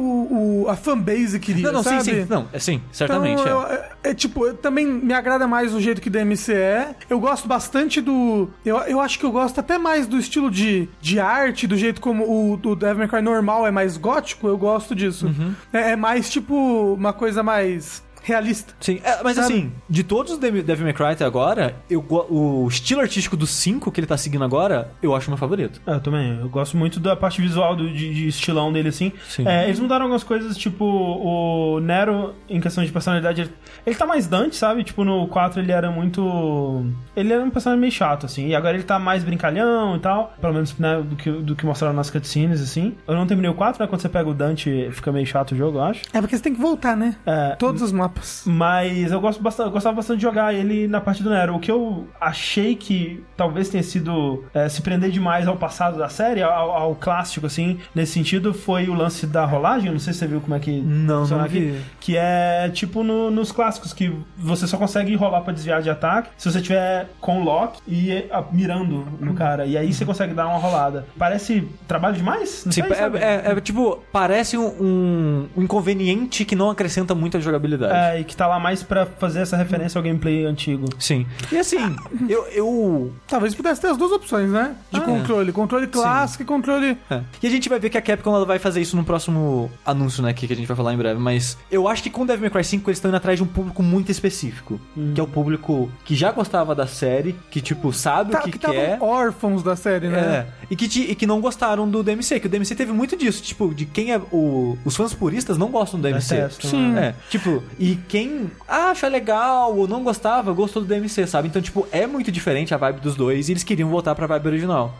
o- 0.64 0.66
a 0.68 0.76
fanbase 0.76 1.38
queria, 1.38 1.64
Não, 1.66 1.72
não, 1.74 1.82
sabe? 1.82 2.04
sim, 2.04 2.10
sim. 2.22 2.26
Não, 2.28 2.46
é 2.52 2.58
sim, 2.58 2.80
certamente. 2.92 3.40
Então, 3.40 3.46
é. 3.46 3.50
eu- 3.52 3.72
é, 3.72 3.90
é 4.10 4.14
tipo, 4.14 4.46
eu 4.46 4.54
também 4.54 4.86
me 4.86 5.12
agrada 5.14 5.46
mais 5.46 5.74
o 5.74 5.80
jeito 5.80 6.00
que 6.00 6.10
DMC 6.10 6.52
é. 6.52 6.94
Eu 7.08 7.18
gosto 7.20 7.46
bastante 7.48 8.00
do. 8.00 8.48
Eu, 8.64 8.76
eu 8.78 9.00
acho 9.00 9.18
que 9.18 9.24
eu 9.24 9.32
gosto 9.32 9.58
até 9.60 9.78
mais 9.78 10.06
do 10.06 10.18
estilo 10.18 10.50
de, 10.50 10.88
de 11.00 11.18
arte, 11.20 11.66
do 11.66 11.76
jeito 11.76 12.00
como 12.00 12.52
o 12.52 12.56
do 12.56 12.74
Devil 12.74 12.98
May 12.98 13.08
Cry 13.08 13.22
normal 13.22 13.66
é 13.66 13.70
mais 13.70 13.96
gótico. 13.96 14.21
Eu 14.46 14.58
gosto 14.58 14.94
disso. 14.94 15.26
Uhum. 15.26 15.54
É, 15.72 15.92
é 15.92 15.96
mais 15.96 16.30
tipo 16.30 16.54
uma 16.94 17.12
coisa 17.12 17.42
mais. 17.42 18.02
Realista. 18.22 18.74
Sim, 18.80 19.00
é, 19.02 19.22
mas 19.22 19.36
Sabe? 19.36 19.52
assim, 19.52 19.72
de 19.88 20.02
todos 20.02 20.32
os 20.32 20.38
Devil 20.38 20.84
May 20.84 20.92
Cry 20.92 21.06
até 21.06 21.24
agora, 21.24 21.76
eu, 21.90 22.04
o 22.08 22.66
estilo 22.68 23.00
artístico 23.00 23.36
do 23.36 23.46
5 23.46 23.90
que 23.90 24.00
ele 24.00 24.06
tá 24.06 24.16
seguindo 24.16 24.44
agora, 24.44 24.90
eu 25.02 25.14
acho 25.14 25.30
meu 25.30 25.36
favorito. 25.36 25.80
É, 25.86 25.94
eu 25.94 26.00
também. 26.00 26.38
Eu 26.40 26.48
gosto 26.48 26.76
muito 26.76 27.00
da 27.00 27.16
parte 27.16 27.40
visual 27.40 27.74
do, 27.74 27.88
de, 27.88 28.14
de 28.14 28.28
estilão 28.28 28.72
dele, 28.72 28.88
assim. 28.88 29.12
Sim. 29.28 29.46
É, 29.46 29.64
eles 29.64 29.80
mudaram 29.80 30.02
algumas 30.04 30.22
coisas, 30.24 30.56
tipo, 30.56 30.84
o 30.84 31.80
Nero, 31.80 32.34
em 32.48 32.60
questão 32.60 32.84
de 32.84 32.92
personalidade, 32.92 33.42
ele, 33.42 33.50
ele 33.86 33.96
tá 33.96 34.06
mais 34.06 34.26
Dante, 34.26 34.56
sabe? 34.56 34.84
Tipo, 34.84 35.04
no 35.04 35.26
4 35.28 35.60
ele 35.60 35.72
era 35.72 35.90
muito. 35.90 36.86
Ele 37.16 37.32
era 37.32 37.42
um 37.42 37.50
personagem 37.50 37.80
meio 37.80 37.92
chato, 37.92 38.26
assim. 38.26 38.48
E 38.48 38.54
agora 38.54 38.76
ele 38.76 38.84
tá 38.84 38.98
mais 38.98 39.24
brincalhão 39.24 39.96
e 39.96 39.98
tal. 39.98 40.34
Pelo 40.40 40.54
menos, 40.54 40.76
né, 40.78 41.02
do 41.02 41.16
que, 41.16 41.30
do 41.30 41.56
que 41.56 41.66
mostraram 41.66 41.94
nas 41.94 42.10
cutscenes, 42.10 42.60
assim. 42.60 42.94
Eu 43.06 43.14
não 43.14 43.26
terminei 43.26 43.50
o 43.50 43.54
4, 43.54 43.82
né? 43.82 43.88
Quando 43.88 44.00
você 44.00 44.08
pega 44.08 44.28
o 44.28 44.34
Dante, 44.34 44.88
fica 44.92 45.10
meio 45.10 45.26
chato 45.26 45.52
o 45.52 45.56
jogo, 45.56 45.78
eu 45.78 45.82
acho. 45.82 46.02
É 46.12 46.20
porque 46.20 46.36
você 46.36 46.42
tem 46.42 46.54
que 46.54 46.60
voltar, 46.60 46.96
né? 46.96 47.16
É, 47.26 47.56
Todos 47.56 47.82
os 47.82 47.92
mapas. 47.92 48.11
Mas 48.46 49.12
eu 49.12 49.20
gosto 49.20 49.42
bastante, 49.42 49.66
eu 49.66 49.72
gostava 49.72 49.96
bastante 49.96 50.18
de 50.18 50.22
jogar 50.22 50.54
ele 50.54 50.86
na 50.88 51.00
parte 51.00 51.22
do 51.22 51.30
Nero. 51.30 51.54
O 51.56 51.60
que 51.60 51.70
eu 51.70 52.06
achei 52.20 52.74
que 52.74 53.22
talvez 53.36 53.68
tenha 53.68 53.82
sido 53.82 54.44
é, 54.54 54.68
se 54.68 54.82
prender 54.82 55.10
demais 55.10 55.46
ao 55.48 55.56
passado 55.56 55.98
da 55.98 56.08
série, 56.08 56.42
ao, 56.42 56.70
ao 56.70 56.94
clássico, 56.94 57.46
assim, 57.46 57.78
nesse 57.94 58.12
sentido, 58.12 58.52
foi 58.54 58.88
o 58.88 58.94
lance 58.94 59.26
da 59.26 59.44
rolagem. 59.44 59.90
Não 59.90 59.98
sei 59.98 60.12
se 60.12 60.20
você 60.20 60.26
viu 60.26 60.40
como 60.40 60.54
é 60.54 60.58
que. 60.58 60.80
Não, 60.80 61.26
não 61.26 61.44
vi. 61.44 61.70
aqui. 61.70 61.80
Que 62.00 62.16
é 62.16 62.70
tipo 62.72 63.02
no- 63.02 63.30
nos 63.30 63.52
clássicos, 63.52 63.92
que 63.92 64.12
você 64.36 64.66
só 64.66 64.76
consegue 64.76 65.14
rolar 65.14 65.40
pra 65.42 65.52
desviar 65.52 65.82
de 65.82 65.90
ataque 65.90 66.30
se 66.36 66.50
você 66.50 66.60
tiver 66.60 67.08
com 67.20 67.42
lock 67.42 67.78
e 67.86 68.24
ah, 68.30 68.42
mirando 68.52 69.06
no 69.20 69.34
cara. 69.34 69.66
E 69.66 69.76
aí 69.76 69.92
você 69.92 70.04
consegue 70.04 70.34
dar 70.34 70.46
uma 70.46 70.58
rolada. 70.58 71.06
Parece 71.18 71.66
trabalho 71.86 72.16
demais? 72.16 72.64
Não 72.64 72.72
Sim, 72.72 72.82
sei, 72.82 72.92
é, 72.92 73.18
é- 73.48 73.52
é, 73.52 73.60
tipo, 73.60 74.02
parece 74.12 74.56
um, 74.56 74.66
um- 75.56 75.62
inconveniente 75.62 76.44
que 76.44 76.54
não 76.54 76.70
acrescenta 76.70 77.14
muito 77.14 77.36
à 77.36 77.40
jogabilidade. 77.40 77.94
É, 77.94 78.01
e 78.18 78.24
que 78.24 78.36
tá 78.36 78.46
lá 78.46 78.58
mais 78.58 78.82
pra 78.82 79.06
fazer 79.06 79.40
essa 79.40 79.56
referência 79.56 79.98
ao 79.98 80.02
gameplay 80.02 80.44
antigo. 80.44 80.86
Sim. 80.98 81.26
E 81.50 81.56
assim, 81.58 81.78
eu, 82.28 82.44
eu 82.48 83.12
Talvez 83.26 83.54
pudesse 83.54 83.80
ter 83.80 83.88
as 83.88 83.96
duas 83.96 84.12
opções, 84.12 84.50
né? 84.50 84.74
De 84.90 84.98
Ah, 84.98 85.02
controle. 85.02 85.52
Controle 85.52 85.86
clássico 85.86 86.42
e 86.42 86.46
controle. 86.46 86.96
É. 87.10 87.20
E 87.42 87.46
a 87.46 87.50
gente 87.50 87.68
vai 87.68 87.78
ver 87.78 87.90
que 87.90 87.98
a 87.98 88.02
Capcom 88.02 88.34
ela 88.34 88.44
vai 88.44 88.58
fazer 88.58 88.80
isso 88.80 88.96
no 88.96 89.04
próximo 89.04 89.70
anúncio, 89.86 90.22
né? 90.22 90.32
Que, 90.32 90.46
que 90.46 90.52
a 90.52 90.56
gente 90.56 90.66
vai 90.66 90.76
falar 90.76 90.92
em 90.94 90.96
breve. 90.96 91.18
Mas 91.20 91.56
eu 91.70 91.88
acho 91.88 92.02
que 92.02 92.10
com 92.10 92.26
Devil 92.26 92.42
May 92.42 92.50
Cry 92.50 92.64
5 92.64 92.90
eles 92.90 92.98
estão 92.98 93.08
indo 93.10 93.16
atrás 93.16 93.38
de 93.38 93.42
um 93.42 93.46
público 93.46 93.82
muito 93.82 94.10
específico. 94.10 94.80
Que 95.14 95.20
é 95.20 95.24
o 95.24 95.26
público 95.26 95.90
que 96.04 96.14
já 96.14 96.30
gostava 96.32 96.74
da 96.74 96.86
série, 96.86 97.34
que, 97.50 97.60
tipo, 97.60 97.92
sabe 97.92 98.32
Tá, 98.32 98.40
o 98.40 98.42
que, 98.42 98.52
que 98.52 98.58
quer. 98.58 98.94
estavam 98.94 99.08
órfãos 99.08 99.62
da 99.62 99.76
série, 99.76 100.08
né? 100.08 100.18
É, 100.20 100.46
e 100.70 100.76
que, 100.76 100.84
e 101.00 101.14
que 101.14 101.26
não 101.26 101.40
gostaram 101.40 101.88
do 101.88 102.02
DMC, 102.02 102.40
que 102.40 102.46
o 102.46 102.50
DMC 102.50 102.74
teve 102.74 102.92
muito 102.92 103.16
disso, 103.16 103.42
tipo, 103.42 103.74
de 103.74 103.84
quem 103.86 104.12
é 104.12 104.18
o, 104.30 104.76
os 104.84 104.96
fãs 104.96 105.12
puristas 105.14 105.56
não 105.58 105.68
gostam 105.68 105.98
do 106.00 106.02
DMC. 106.08 106.34
Detestam, 106.34 106.70
Sim. 106.70 106.92
né? 106.92 107.02
É, 107.02 107.14
tipo, 107.30 107.62
e 107.78 107.91
quem 108.08 108.50
acha 108.68 109.08
legal 109.08 109.76
ou 109.76 109.86
não 109.88 110.02
gostava, 110.02 110.52
gostou 110.52 110.82
do 110.82 110.88
DMC, 110.88 111.26
sabe? 111.26 111.48
Então, 111.48 111.60
tipo, 111.62 111.86
é 111.92 112.06
muito 112.06 112.30
diferente 112.32 112.74
a 112.74 112.76
vibe 112.76 113.00
dos 113.00 113.14
dois 113.16 113.48
e 113.48 113.52
eles 113.52 113.62
queriam 113.62 113.88
voltar 113.88 114.14
pra 114.14 114.26
vibe 114.26 114.46
original. 114.48 114.94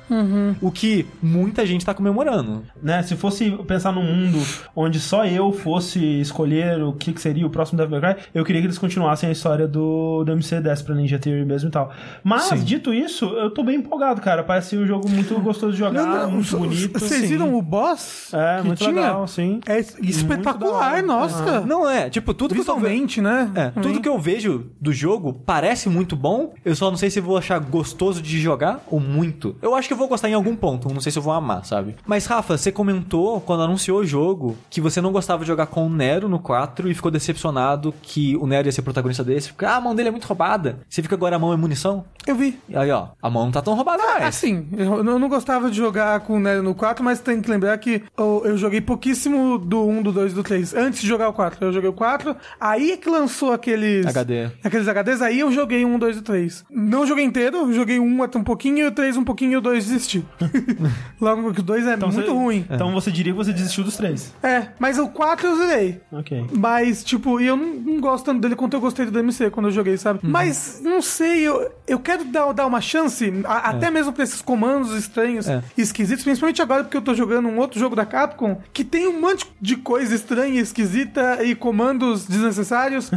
O 0.61 0.71
que 0.71 1.07
muita 1.23 1.65
gente 1.67 1.85
tá 1.85 1.95
comemorando. 1.95 2.65
né? 2.83 3.03
Se 3.03 3.17
fosse 3.17 3.51
pensar 3.67 3.93
num 3.93 4.03
mundo 4.03 4.39
onde 4.75 4.99
só 5.01 5.25
eu 5.27 5.53
fosse 5.53 5.99
escolher 6.21 6.83
o 6.83 6.93
que, 6.93 7.13
que 7.13 7.21
seria 7.21 7.47
o 7.47 7.51
próximo 7.51 7.79
Devil 7.79 8.01
May 8.01 8.15
Cry, 8.15 8.23
eu 8.35 8.45
queria 8.45 8.61
que 8.61 8.67
eles 8.67 8.79
continuassem 8.79 9.29
a 9.29 9.33
história 9.33 9.67
do, 9.67 10.25
do 10.25 10.33
MC10 10.33 10.85
pra 10.85 10.95
Ninja 10.95 11.19
Theory 11.19 11.45
mesmo 11.45 11.69
e 11.69 11.73
tal. 11.73 11.93
Mas, 12.23 12.45
Sim. 12.45 12.65
dito 12.65 12.93
isso, 12.93 13.25
eu 13.27 13.51
tô 13.51 13.63
bem 13.63 13.77
empolgado, 13.77 14.21
cara. 14.21 14.43
Parece 14.43 14.77
um 14.77 14.87
jogo 14.87 15.09
muito 15.09 15.39
gostoso 15.41 15.73
de 15.73 15.79
jogar, 15.79 15.93
Não, 15.93 16.23
não, 16.23 16.31
muito 16.33 16.47
s- 16.47 16.57
bonito. 16.57 16.99
Vocês 16.99 17.29
viram 17.29 17.55
o 17.55 17.63
boss? 17.63 18.33
É, 18.35 18.59
que 18.61 18.67
muito 18.67 18.79
tinha? 18.79 18.91
legal, 18.91 19.27
sim. 19.29 19.61
É 19.67 19.79
espetacular, 20.01 21.03
nossa. 21.03 21.61
Não 21.63 21.89
é, 21.89 22.09
tipo, 22.11 22.33
tudo 22.35 22.55
que 22.83 22.87
eu. 22.87 23.03
Visualmente, 23.03 23.21
né? 23.21 23.51
É, 23.55 23.81
tudo 23.81 24.01
que 24.01 24.09
eu 24.09 24.19
vejo 24.19 24.71
do 24.81 24.93
jogo 24.93 25.33
parece 25.33 25.89
muito 25.89 26.17
bom. 26.17 26.55
Eu 26.65 26.75
só 26.75 26.91
não 26.91 26.97
sei 26.97 27.11
se 27.11 27.21
vou 27.21 27.37
achar 27.37 27.59
gostoso 27.59 28.23
de 28.23 28.41
jogar 28.41 28.83
ou 28.89 29.01
muito. 29.01 29.57
Eu 29.61 29.75
acho 29.75 29.89
que 29.89 29.95
eu 29.95 29.99
vou 29.99 30.09
gostar 30.09 30.29
em 30.29 30.35
algum 30.35 30.55
ponto. 30.55 30.93
Não 30.93 31.01
sei 31.01 31.13
se 31.13 31.19
eu 31.19 31.23
vou 31.23 31.33
amar, 31.33 31.65
sabe? 31.65 31.97
Mas, 32.07 32.27
Rafa, 32.27 32.57
você 32.57 32.71
comentou 32.71 33.41
quando 33.41 33.63
anunciou 33.63 34.01
o 34.01 34.05
jogo 34.05 34.57
que 34.71 34.81
você 34.81 35.01
não 35.01 35.13
gostava 35.13 35.43
de 35.43 35.49
jogar 35.49 35.67
com 35.67 35.87
o 35.87 35.91
Nero 35.91 36.29
no 36.29 36.39
4 36.39 36.91
e 36.91 36.95
ficou 36.95 37.11
decepcionado 37.11 37.95
que 38.03 38.37
o 38.37 38.47
Nero 38.47 38.69
ia 38.69 38.73
ser 38.73 38.83
protagonista 38.83 39.25
desse. 39.25 39.49
Fica, 39.49 39.71
ah, 39.71 39.77
a 39.77 39.81
mão 39.81 39.95
dele 39.95 40.09
é 40.09 40.13
muito 40.13 40.27
roubada. 40.27 40.81
Você 40.89 41.03
fica 41.03 41.15
agora 41.15 41.37
a 41.37 41.39
mão 41.39 41.53
é 41.53 41.57
munição? 41.57 42.05
Eu 42.27 42.37
vi. 42.37 42.59
E 42.69 42.77
aí, 42.77 42.91
ó, 42.91 43.09
a 43.21 43.31
mão 43.31 43.45
não 43.45 43.53
tá 43.53 43.61
tão 43.61 43.75
roubada 43.75 44.03
mais. 44.03 44.25
Assim, 44.25 44.69
eu 44.77 45.03
não 45.03 45.29
gostava 45.29 45.71
de 45.71 45.77
jogar 45.77 46.21
com 46.21 46.37
o 46.37 46.41
Nero 46.41 46.63
no 46.63 46.75
4, 46.75 47.05
mas 47.05 47.21
tem 47.21 47.41
que 47.41 47.51
lembrar 47.51 47.77
que 47.79 48.03
eu, 48.17 48.43
eu 48.45 48.57
joguei 48.57 48.81
pouquíssimo 48.81 49.59
do 49.59 49.87
1, 49.87 50.03
do 50.03 50.13
2 50.13 50.33
e 50.33 50.35
do 50.35 50.43
3. 50.43 50.75
Antes 50.75 51.01
de 51.01 51.09
jogar 51.09 51.29
o 51.29 51.33
4, 51.33 51.65
eu 51.65 51.73
joguei 51.73 51.91
o 51.91 51.93
4. 51.93 52.37
Aí 52.61 52.72
é 52.79 52.97
que 52.97 53.09
lançou 53.11 53.53
aqueles... 53.53 54.07
HD. 54.07 54.49
Aqueles 54.65 54.87
HDs, 54.89 55.21
aí 55.23 55.41
eu 55.41 55.53
joguei 55.53 55.85
um, 55.85 55.99
dois 55.99 56.17
e 56.17 56.23
três. 56.23 56.65
Não 56.71 57.07
joguei 57.07 57.25
inteiro, 57.25 57.73
joguei 57.73 57.99
um 57.99 58.23
até 58.23 58.39
um 58.39 58.45
pouquinho, 58.45 58.79
e 58.79 58.85
o 58.87 58.91
três 58.93 59.17
um 59.17 59.25
pouquinho 59.25 59.53
e 59.53 59.57
o 59.57 59.61
dois 59.61 59.87
desisti. 59.87 60.25
Logo 61.21 61.43
porque 61.43 61.61
o 61.61 61.65
dois 61.65 61.87
é 61.87 61.97
muito 61.97 62.13
você- 62.13 62.29
ruim. 62.31 62.67
Então 62.71 62.93
você 62.93 63.11
diria 63.11 63.33
que 63.33 63.37
você 63.37 63.53
desistiu 63.53 63.85
dos 63.85 63.97
três. 63.97 64.33
É, 64.43 64.69
mas 64.79 64.99
o 64.99 65.09
4 65.09 65.47
eu 65.47 65.57
zerei. 65.57 66.01
Ok. 66.11 66.47
Mas, 66.57 67.05
tipo, 67.05 67.41
e 67.41 67.47
eu 67.47 67.57
não, 67.57 67.75
não 67.75 68.01
gosto 68.01 68.25
tanto 68.25 68.41
dele 68.41 68.57
quanto 68.57 68.75
eu 68.75 68.81
gostei 68.81 69.05
do 69.07 69.13
DMC 69.13 69.51
quando 69.51 69.67
eu 69.67 69.73
joguei, 69.73 69.97
sabe? 69.97 70.21
Mas, 70.23 70.81
não 70.83 71.01
sei, 71.03 71.47
eu, 71.47 71.71
eu 71.87 71.99
quero 71.99 72.25
dar, 72.25 72.53
dar 72.53 72.67
uma 72.67 72.81
chance, 72.81 73.33
a- 73.45 73.71
até 73.71 73.91
mesmo 73.91 74.13
pra 74.13 74.25
esses 74.25 74.41
comandos 74.43 74.93
estranhos 74.97 75.49
É. 75.49 75.63
e 75.77 75.83
esquisitos, 75.83 76.25
principalmente 76.25 76.61
agora 76.63 76.85
porque 76.85 76.97
eu 76.97 77.03
tô 77.03 77.15
jogando 77.15 77.49
um 77.49 77.59
outro 77.59 77.79
jogo 77.79 77.95
da 77.97 78.05
Capcom 78.07 78.61
que 78.73 78.85
tem 78.85 79.07
um 79.09 79.21
monte 79.21 79.47
de 79.61 79.77
coisa 79.77 80.15
estranha, 80.15 80.61
esquisita 80.61 81.43
e 81.45 81.55
comandos 81.55 82.27
desnecessários, 82.27 82.52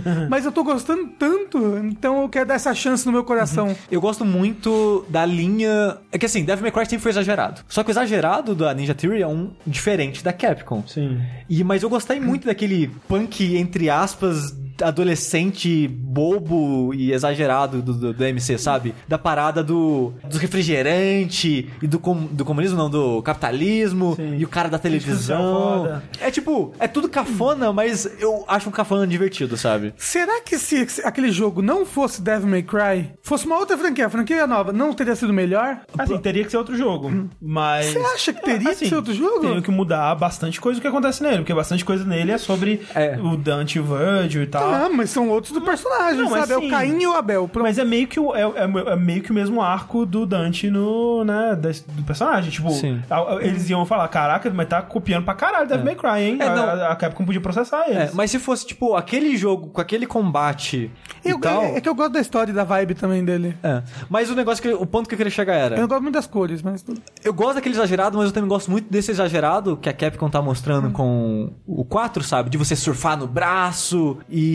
mas 0.30 0.45
eu 0.45 0.52
tô 0.52 0.63
gostando 0.63 1.08
tanto, 1.19 1.78
então 1.78 2.21
eu 2.21 2.30
quero 2.30 2.48
dar 2.48 2.56
essa 2.56 2.74
chance 2.74 3.06
no 3.06 3.12
meu 3.12 3.24
coração. 3.24 3.76
Eu 3.91 4.02
gosto 4.02 4.24
muito 4.26 5.06
da 5.10 5.26
linha. 5.26 5.98
É 6.12 6.17
que 6.17 6.26
assim, 6.26 6.43
Devil 6.43 6.63
May 6.63 6.71
Cry 6.71 6.86
sempre 6.86 7.04
foi 7.04 7.12
exagerado. 7.12 7.62
Só 7.67 7.84
que 7.84 7.89
o 7.89 7.93
exagerado 7.93 8.56
da 8.56 8.74
Ninja 8.74 8.93
Theory 8.93 9.21
é 9.21 9.28
um 9.28 9.52
diferente 9.65 10.24
da 10.24 10.34
Capcom. 10.34 10.84
Sim. 10.88 11.21
E, 11.50 11.63
mas 11.63 11.84
eu 11.84 11.89
gostei 11.89 12.19
muito 12.19 12.48
daquele 12.48 12.91
punk, 13.08 13.56
entre 13.56 13.89
aspas, 13.89 14.56
adolescente 14.84 15.88
bobo 15.88 16.94
e 16.94 17.12
exagerado 17.12 17.82
do, 17.82 17.94
do, 17.94 18.14
do 18.14 18.24
MC, 18.26 18.58
sabe? 18.58 18.94
Da 19.08 19.18
parada 19.18 19.64
do, 19.64 20.14
do 20.30 20.38
refrigerante 20.38 21.70
e 21.82 21.88
do, 21.88 22.00
com, 22.00 22.26
do 22.26 22.44
comunismo, 22.46 22.78
não, 22.78 22.90
do 22.90 23.22
capitalismo 23.22 24.16
Sim. 24.16 24.38
e 24.38 24.44
o 24.44 24.48
cara 24.48 24.70
da 24.70 24.78
televisão. 24.80 25.82
foda. 25.82 26.04
É 26.20 26.32
tipo, 26.32 26.74
é 26.80 26.88
tudo 26.88 27.10
cafona, 27.10 27.72
mas 27.72 28.06
eu 28.20 28.44
acho 28.48 28.70
um 28.70 28.72
cafona 28.72 29.06
divertido, 29.08 29.58
sabe? 29.58 29.94
Será 29.98 30.42
que 30.42 30.58
se 30.58 30.88
aquele 31.04 31.32
jogo 31.32 31.62
não 31.62 31.86
fosse 31.86 32.22
Devil 32.22 32.48
May 32.48 32.64
Cry, 32.64 33.12
fosse 33.22 33.46
uma 33.46 33.58
outra 33.58 33.78
franquia, 33.78 34.10
franquia 34.10 34.48
nova, 34.48 34.72
não 34.74 34.94
teria 34.94 35.16
sido 35.16 35.34
melhor? 35.34 35.82
Assim, 35.98 36.18
teria 36.18 36.44
que 36.44 36.52
ser 36.52 36.58
outro 36.58 36.78
jogo. 36.78 37.30
Mas. 37.42 37.88
Você 37.88 38.00
acha 38.00 38.34
que 38.34 38.42
teria 38.42 38.74
que 38.76 38.88
ser 38.88 38.96
outro 38.96 39.14
jogo? 39.14 39.42
Tem 39.42 39.62
que 39.62 39.72
mudar 39.72 40.16
bastante 40.16 40.60
coisa 40.60 40.80
do 40.80 40.82
que 40.82 40.88
acontece 40.88 41.22
nele, 41.22 41.38
porque 41.38 41.54
bastante 41.54 41.84
coisa 41.86 42.04
nele 42.04 42.32
é 42.32 42.38
sobre 42.38 42.82
É. 42.94 43.18
o 43.22 43.36
Dante 43.38 43.78
e 43.78 43.82
o 43.82 43.84
Virgil 43.84 44.44
e 44.44 44.48
tal. 44.48 44.64
Ah, 44.65 44.89
mas 44.89 45.10
são 45.10 45.30
outros 45.30 45.54
do 45.54 45.62
personagem, 45.62 46.21
Não, 46.21 46.30
mas 46.30 46.47
sabe? 46.47 46.54
É 46.54 46.67
o 46.67 46.69
Caim 46.69 47.01
e 47.01 47.08
o 47.08 47.13
Abel. 47.13 47.47
Pronto. 47.47 47.63
Mas 47.63 47.78
é 47.78 47.86
meio 47.86 48.08
que 48.08 48.19
o, 48.19 48.36
é, 48.36 48.41
é- 48.41 48.93
é 48.93 48.95
meio 48.95 49.21
que 49.21 49.32
o 49.32 49.34
mesmo 49.34 49.62
arco 49.62 50.06
do 50.06 50.25
Dante 50.25 50.69
no, 50.69 51.23
né, 51.23 51.56
do 51.56 52.04
personagem. 52.04 52.49
Tipo, 52.51 52.69
Sim. 52.71 53.01
a- 53.10 53.36
a- 53.36 53.39
eles 53.41 53.69
iam 53.69 53.86
falar, 53.86 54.08
caraca, 54.08 54.49
mas 54.54 54.67
tá 54.67 54.82
copiando 54.82 55.23
pra 55.25 55.34
caralho 55.34 55.67
Devil 55.67 55.86
May 55.86 55.95
Cry, 55.95 56.21
hein? 56.23 56.38
É, 56.39 56.49
não. 56.49 56.63
a, 56.65 56.91
a 56.91 56.95
Capcom 56.95 57.25
podia 57.25 57.41
processar 57.41 57.86
eles. 57.88 58.12
É, 58.12 58.12
mas 58.13 58.32
se 58.32 58.39
fosse, 58.39 58.65
tipo, 58.65 58.95
aquele 58.95 59.36
jogo 59.38 59.67
com 59.67 59.82
aquele 59.82 60.06
combate 60.06 60.91
Eu- 61.23 61.38
e 61.38 61.41
tal... 61.41 61.63
é, 61.63 61.78
é 61.78 61.82
que 61.82 61.89
eu 61.89 61.95
gosto 61.95 62.12
da 62.13 62.19
história 62.21 62.51
e 62.51 62.56
da 62.56 62.63
vibe 62.63 62.93
também 62.95 63.23
dele. 63.23 63.56
É. 63.63 63.82
Mas 64.10 64.30
o 64.30 64.36
negócio 64.36 64.62
que 64.62 64.69
o 64.73 64.86
ponto 64.86 65.08
que 65.08 65.15
eu 65.15 65.17
queria 65.17 65.32
chegar 65.32 65.54
era, 65.56 65.75
Eu 65.75 65.82
não 65.82 65.88
gosto 65.88 66.01
muito 66.01 66.15
das 66.15 66.28
cores, 66.28 66.62
mas. 66.62 66.84
eu 67.23 67.34
gosto 67.34 67.56
daquele 67.56 67.75
exagerado, 67.75 68.17
mas 68.17 68.28
eu 68.28 68.32
também 68.34 68.47
gosto 68.49 68.69
muito 68.71 68.91
desse 68.91 69.12
exagerado 69.12 69.78
que 69.78 69.89
a 69.89 69.93
Capcom 69.93 70.30
tá 70.30 70.41
mostrando 70.41 70.91
com 70.91 71.51
o 71.65 71.84
4, 71.86 72.23
sabe? 72.23 72.49
De 72.49 72.58
você 72.58 72.75
surfar 72.75 73.17
no 73.17 73.28
braço 73.28 74.17
e 74.30 74.55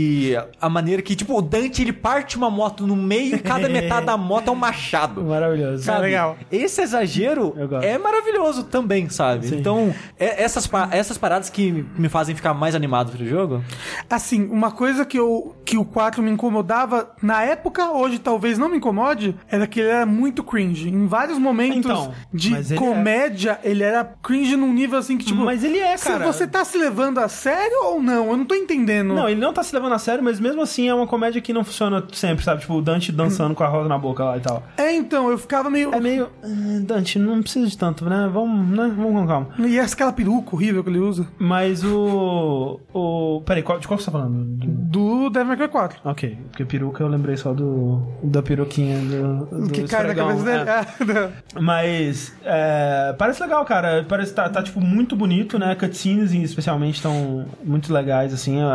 a 0.60 0.68
maneira 0.68 1.02
que, 1.02 1.14
tipo, 1.14 1.36
o 1.36 1.42
Dante 1.42 1.82
ele 1.82 1.92
parte 1.92 2.36
uma 2.36 2.50
moto 2.50 2.86
no 2.86 2.96
meio 2.96 3.36
e 3.36 3.38
cada 3.38 3.68
metade 3.70 4.06
da 4.06 4.16
moto 4.16 4.48
é 4.48 4.50
um 4.50 4.54
machado. 4.54 5.22
Maravilhoso. 5.24 5.82
Sabe? 5.84 6.02
legal. 6.02 6.36
Esse 6.50 6.82
exagero 6.82 7.54
é 7.82 7.98
maravilhoso 7.98 8.64
também, 8.64 9.08
sabe? 9.08 9.48
Sim. 9.48 9.56
Então, 9.58 9.94
é- 10.18 10.42
essas, 10.42 10.68
essas 10.90 11.18
paradas 11.18 11.50
que 11.50 11.84
me 11.96 12.08
fazem 12.08 12.34
ficar 12.34 12.54
mais 12.54 12.74
animado 12.74 13.12
pro 13.12 13.26
jogo. 13.26 13.62
Assim, 14.08 14.44
uma 14.50 14.70
coisa 14.70 15.04
que, 15.04 15.18
eu, 15.18 15.54
que 15.64 15.76
o 15.76 15.84
4 15.84 16.22
me 16.22 16.30
incomodava 16.30 17.10
na 17.22 17.42
época, 17.42 17.90
hoje 17.92 18.18
talvez 18.18 18.58
não 18.58 18.68
me 18.68 18.76
incomode, 18.78 19.34
era 19.50 19.66
que 19.66 19.80
ele 19.80 19.88
era 19.90 20.06
muito 20.06 20.42
cringe. 20.42 20.88
Em 20.88 21.06
vários 21.06 21.38
momentos 21.38 21.78
Então, 21.78 22.12
de 22.32 22.54
ele 22.54 22.74
comédia, 22.76 23.58
ele 23.62 23.82
era 23.82 24.04
cringe 24.22 24.56
num 24.56 24.72
nível 24.72 24.98
assim 24.98 25.16
que, 25.18 25.24
tipo. 25.26 25.40
Mas 25.40 25.64
ele 25.64 25.78
é, 25.78 25.96
se 25.96 26.04
cara. 26.04 26.26
Você 26.26 26.46
tá 26.46 26.64
se 26.64 26.76
levando 26.78 27.18
a 27.18 27.28
sério 27.28 27.84
ou 27.84 28.02
não? 28.02 28.30
Eu 28.30 28.36
não 28.36 28.44
tô 28.44 28.54
entendendo. 28.54 29.14
Não, 29.14 29.28
ele 29.28 29.40
não 29.40 29.52
tá 29.52 29.62
se 29.62 29.74
levando 29.74 29.89
levando 29.90 29.96
a 29.96 29.98
sério, 29.98 30.22
mas 30.24 30.38
mesmo 30.40 30.62
assim 30.62 30.88
é 30.88 30.94
uma 30.94 31.06
comédia 31.06 31.40
que 31.40 31.52
não 31.52 31.64
funciona 31.64 32.02
sempre, 32.12 32.44
sabe? 32.44 32.60
Tipo, 32.60 32.74
o 32.74 32.82
Dante 32.82 33.10
dançando 33.12 33.54
com 33.54 33.64
a 33.64 33.68
rosa 33.68 33.88
na 33.88 33.98
boca 33.98 34.24
lá 34.24 34.36
e 34.36 34.40
tal. 34.40 34.62
É, 34.76 34.94
então, 34.94 35.28
eu 35.30 35.36
ficava 35.38 35.68
meio. 35.68 35.92
É 35.94 36.00
meio. 36.00 36.28
"Ah, 36.42 36.46
Dante, 36.82 37.18
não 37.18 37.42
precisa 37.42 37.66
de 37.66 37.76
tanto, 37.76 38.04
né? 38.08 38.28
Vamos, 38.32 38.68
né? 38.76 38.92
Vamos 38.96 39.12
com 39.12 39.26
calma. 39.26 39.48
E 39.58 39.78
essa 39.78 39.94
aquela 39.94 40.12
peruca 40.12 40.54
horrível 40.54 40.82
que 40.84 40.90
ele 40.90 40.98
usa. 40.98 41.26
Mas 41.38 41.82
o. 41.84 42.80
O. 42.92 43.42
Peraí, 43.44 43.62
qual, 43.62 43.78
de 43.78 43.86
qual 43.88 43.98
você 43.98 44.06
tá 44.06 44.12
falando? 44.12 44.44
Do- 44.44 44.80
Do 44.90 45.30
Devil 45.30 45.48
May 45.48 45.56
Cry 45.56 45.68
4. 45.68 46.00
Ok, 46.04 46.38
porque 46.50 46.64
peruca 46.64 47.02
eu 47.02 47.08
lembrei 47.08 47.36
só 47.36 47.52
do. 47.52 48.02
Da 48.22 48.42
peruquinha 48.42 48.98
do. 48.98 49.66
do 49.66 49.70
que 49.72 49.84
cai 49.84 50.02
na 50.04 50.08
esfregão, 50.10 50.28
cabeça 50.28 50.44
dele. 50.44 50.70
é. 50.70 50.80
Ah, 50.80 51.30
não. 51.54 51.62
Mas 51.62 52.34
é, 52.44 53.14
parece 53.18 53.42
legal, 53.42 53.64
cara. 53.64 54.04
Parece 54.08 54.32
tá, 54.34 54.48
tá 54.48 54.62
tipo 54.62 54.80
muito 54.80 55.14
bonito, 55.16 55.58
né? 55.58 55.74
Cutscenes 55.74 56.32
especialmente 56.32 56.96
estão 56.96 57.46
muito 57.64 57.92
legais, 57.92 58.32
assim. 58.32 58.60
A- 58.60 58.66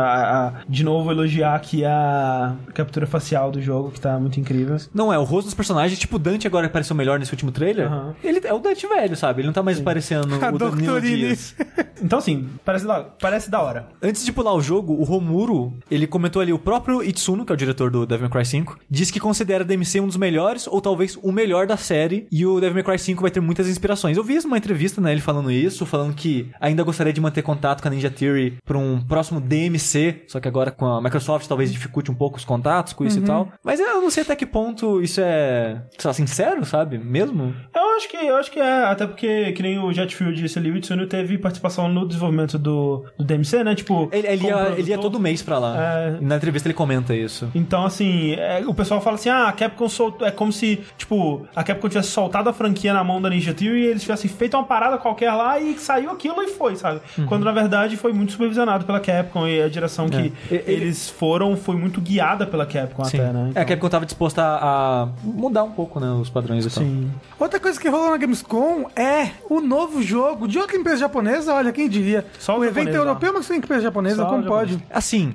a- 0.48 0.52
de 0.68 0.84
novo 0.84 1.05
elogiar 1.10 1.54
aqui 1.54 1.84
a 1.84 2.56
captura 2.74 3.06
facial 3.06 3.50
do 3.50 3.60
jogo, 3.60 3.90
que 3.90 4.00
tá 4.00 4.18
muito 4.18 4.38
incrível. 4.40 4.76
Não 4.92 5.12
é, 5.12 5.18
o 5.18 5.24
rosto 5.24 5.46
dos 5.46 5.54
personagens, 5.54 5.98
tipo, 5.98 6.16
o 6.16 6.18
Dante 6.18 6.46
agora 6.46 6.68
pareceu 6.68 6.96
melhor 6.96 7.18
nesse 7.18 7.32
último 7.32 7.50
trailer. 7.52 7.86
Aham. 7.86 8.14
Ele 8.22 8.40
é 8.44 8.52
o 8.52 8.58
Dante 8.58 8.86
velho, 8.86 9.16
sabe? 9.16 9.40
Ele 9.40 9.46
não 9.46 9.54
tá 9.54 9.62
mais 9.62 9.80
parecendo 9.80 10.34
A 10.34 10.48
o 10.50 10.58
Danilo. 10.58 10.96
Então, 12.02 12.18
assim, 12.18 12.48
parece 12.62 12.86
da, 12.86 13.02
parece 13.02 13.50
da 13.50 13.60
hora. 13.62 13.88
Antes 14.02 14.24
de 14.24 14.30
pular 14.30 14.52
o 14.52 14.60
jogo, 14.60 14.92
o 14.92 15.02
Romuro, 15.02 15.72
ele 15.90 16.06
comentou 16.06 16.42
ali, 16.42 16.52
o 16.52 16.58
próprio 16.58 17.02
Itsuno, 17.02 17.44
que 17.44 17.50
é 17.50 17.54
o 17.54 17.56
diretor 17.56 17.90
do 17.90 18.04
Devil 18.04 18.28
May 18.28 18.44
Cry 18.44 18.44
5, 18.44 18.78
diz 18.88 19.10
que 19.10 19.18
considera 19.18 19.64
DMC 19.64 20.00
um 20.00 20.06
dos 20.06 20.18
melhores, 20.18 20.66
ou 20.66 20.80
talvez 20.80 21.18
o 21.22 21.32
melhor 21.32 21.66
da 21.66 21.76
série, 21.76 22.26
e 22.30 22.44
o 22.44 22.60
Devil 22.60 22.74
May 22.74 22.84
Cry 22.84 22.98
5 22.98 23.22
vai 23.22 23.30
ter 23.30 23.40
muitas 23.40 23.66
inspirações. 23.66 24.16
Eu 24.16 24.24
vi 24.24 24.36
uma 24.44 24.58
entrevista, 24.58 25.00
né, 25.00 25.12
ele 25.12 25.22
falando 25.22 25.50
isso, 25.50 25.86
falando 25.86 26.14
que 26.14 26.50
ainda 26.60 26.82
gostaria 26.82 27.12
de 27.12 27.20
manter 27.20 27.42
contato 27.42 27.80
com 27.80 27.88
a 27.88 27.90
Ninja 27.90 28.10
Theory 28.10 28.58
pra 28.64 28.76
um 28.76 29.00
próximo 29.00 29.40
DMC, 29.40 30.24
só 30.28 30.38
que 30.38 30.48
agora 30.48 30.70
com 30.70 30.86
a 30.86 30.95
Microsoft 31.00 31.46
talvez 31.48 31.72
dificulte 31.72 32.10
um 32.10 32.14
pouco 32.14 32.36
os 32.38 32.44
contatos 32.44 32.92
com 32.92 33.04
isso 33.04 33.18
e 33.18 33.22
tal. 33.22 33.48
Mas 33.64 33.80
eu 33.80 34.00
não 34.00 34.10
sei 34.10 34.22
até 34.22 34.34
que 34.36 34.46
ponto 34.46 35.00
isso 35.02 35.20
é, 35.20 35.82
sei 35.98 36.08
lá, 36.08 36.12
sincero, 36.14 36.64
sabe? 36.64 36.98
Mesmo? 36.98 37.54
Eu 37.74 37.96
acho 37.96 38.08
que, 38.08 38.16
eu 38.16 38.36
acho 38.36 38.50
que 38.50 38.60
é, 38.60 38.84
até 38.84 39.06
porque, 39.06 39.52
que 39.52 39.62
nem 39.62 39.78
o 39.78 39.92
Jetfield 39.92 40.40
disse 40.40 40.58
ali, 40.58 40.70
o 40.70 40.76
Itsuno 40.76 41.06
teve 41.06 41.38
participação 41.38 41.88
no 41.88 42.06
desenvolvimento 42.06 42.58
do, 42.58 43.04
do 43.18 43.24
DMC, 43.24 43.64
né? 43.64 43.74
Tipo, 43.74 44.08
Ele, 44.12 44.26
ele, 44.26 44.46
ia, 44.46 44.74
ele 44.76 44.90
ia 44.90 44.98
todo 44.98 45.18
mês 45.18 45.42
pra 45.42 45.58
lá. 45.58 45.76
É. 45.80 46.18
Na 46.20 46.36
entrevista 46.36 46.68
ele 46.68 46.74
comenta 46.74 47.14
isso. 47.14 47.50
Então, 47.54 47.84
assim, 47.84 48.32
é, 48.34 48.62
o 48.66 48.74
pessoal 48.74 49.00
fala 49.00 49.16
assim: 49.16 49.28
ah, 49.28 49.48
a 49.48 49.52
Capcom 49.52 49.88
soltou. 49.88 50.26
É 50.26 50.30
como 50.30 50.52
se, 50.52 50.80
tipo, 50.98 51.46
a 51.54 51.62
Capcom 51.64 51.88
tivesse 51.88 52.08
soltado 52.10 52.48
a 52.48 52.52
franquia 52.52 52.92
na 52.92 53.02
mão 53.04 53.20
da 53.20 53.30
Ninja 53.30 53.54
Theory 53.54 53.80
e 53.82 53.86
eles 53.86 54.02
tivessem 54.02 54.30
feito 54.30 54.56
uma 54.56 54.64
parada 54.64 54.98
qualquer 54.98 55.32
lá 55.32 55.58
e 55.58 55.74
saiu 55.78 56.10
aquilo 56.10 56.42
e 56.42 56.48
foi, 56.48 56.76
sabe? 56.76 57.00
Uhum. 57.18 57.26
Quando 57.26 57.44
na 57.44 57.52
verdade 57.52 57.96
foi 57.96 58.12
muito 58.12 58.32
supervisionado 58.32 58.84
pela 58.84 59.00
Capcom 59.00 59.46
e 59.46 59.62
a 59.62 59.68
direção 59.68 60.08
que 60.08 60.32
É. 60.50 60.54
E- 60.54 60.64
ele- 60.66 60.85
eles 60.86 61.08
foram 61.10 61.56
foi 61.56 61.76
muito 61.76 62.00
guiada 62.00 62.46
pela 62.46 62.64
Capcom 62.66 63.04
Sim. 63.04 63.18
até, 63.20 63.32
né? 63.32 63.52
É, 63.54 63.60
a 63.60 63.64
Capcom 63.64 63.88
tava 63.88 64.06
disposta 64.06 64.42
a, 64.42 65.02
a 65.02 65.08
mudar 65.22 65.64
um 65.64 65.72
pouco, 65.72 66.00
né, 66.00 66.08
os 66.10 66.30
padrões 66.30 66.64
e 66.64 66.70
tal. 66.70 66.82
Sim. 66.82 67.10
Outra 67.38 67.60
coisa 67.60 67.78
que 67.80 67.88
rolou 67.88 68.10
na 68.10 68.16
Gamescom 68.16 68.88
é 68.96 69.30
o 69.50 69.60
novo 69.60 70.02
jogo 70.02 70.48
de 70.48 70.58
outra 70.58 70.76
empresa 70.76 70.98
japonesa, 70.98 71.52
olha, 71.54 71.72
quem 71.72 71.88
diria. 71.88 72.24
Só 72.38 72.56
o 72.56 72.60
o 72.60 72.64
evento 72.64 72.76
japonês 72.86 72.96
lá. 72.96 73.02
europeu, 73.10 73.32
mas 73.34 73.46
tem 73.48 73.58
empresa 73.58 73.82
japonesa, 73.82 74.16
Só 74.16 74.26
como 74.28 74.42
japonês. 74.42 74.70
pode? 74.72 74.84
Assim, 74.90 75.34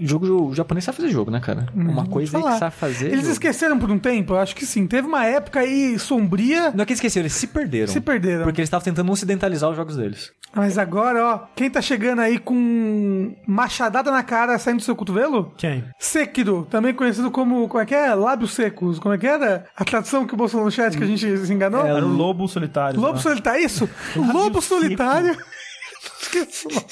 jogo 0.00 0.26
o 0.50 0.54
japonês 0.54 0.84
sabe 0.84 0.96
fazer 0.96 1.10
jogo, 1.10 1.30
né, 1.30 1.40
cara? 1.40 1.66
Uma 1.74 2.06
coisa 2.06 2.36
aí 2.36 2.42
falar. 2.42 2.54
que 2.54 2.58
sabe 2.60 2.74
fazer. 2.76 3.06
Eles 3.06 3.20
jogo. 3.20 3.32
esqueceram 3.32 3.78
por 3.78 3.90
um 3.90 3.98
tempo? 3.98 4.34
Eu 4.34 4.38
acho 4.38 4.54
que 4.56 4.64
sim. 4.66 4.86
Teve 4.86 5.06
uma 5.06 5.24
época 5.24 5.60
aí 5.60 5.98
sombria, 5.98 6.70
Não 6.72 6.82
é 6.82 6.86
que 6.86 6.92
eles 6.92 6.98
esqueceram, 6.98 7.22
eles 7.24 7.32
se 7.34 7.46
perderam. 7.46 7.92
se 7.92 8.00
perderam. 8.00 8.44
Porque 8.44 8.60
eles 8.60 8.66
estavam 8.68 8.84
tentando 8.84 9.10
ocidentalizar 9.12 9.70
os 9.70 9.76
jogos 9.76 9.96
deles. 9.96 10.32
Mas 10.54 10.76
agora, 10.78 11.24
ó, 11.24 11.38
quem 11.54 11.70
tá 11.70 11.80
chegando 11.80 12.20
aí 12.20 12.36
com 12.38 13.36
machadada 13.46 14.10
na 14.10 14.22
cara 14.22 14.58
saindo 14.58 14.78
do 14.78 14.82
seu 14.82 14.96
cotovelo? 14.96 15.52
Quem? 15.56 15.84
Sekiro, 15.98 16.66
também 16.68 16.92
conhecido 16.92 17.30
como, 17.30 17.68
como 17.68 17.80
é 17.80 17.86
que 17.86 17.94
é? 17.94 18.12
Lábios 18.14 18.52
secos. 18.54 18.98
Como 18.98 19.14
é 19.14 19.18
que 19.18 19.26
era? 19.28 19.66
A 19.76 19.84
tradução 19.84 20.26
que 20.26 20.36
mostrou 20.36 20.64
no 20.64 20.70
chat 20.70 20.96
que 20.98 21.04
a 21.04 21.06
gente 21.06 21.38
se 21.38 21.52
enganou? 21.52 21.86
É, 21.86 21.90
Era 21.90 22.04
o 22.04 22.08
Lobo 22.08 22.48
Solitário. 22.48 23.00
Lobo 23.00 23.14
né? 23.14 23.20
solitário, 23.20 23.64
isso? 23.64 23.88
Lobo 24.16 24.60
solitário. 24.60 25.36
Esqueci 26.22 26.66
o 26.66 26.70
nome. 26.70 26.86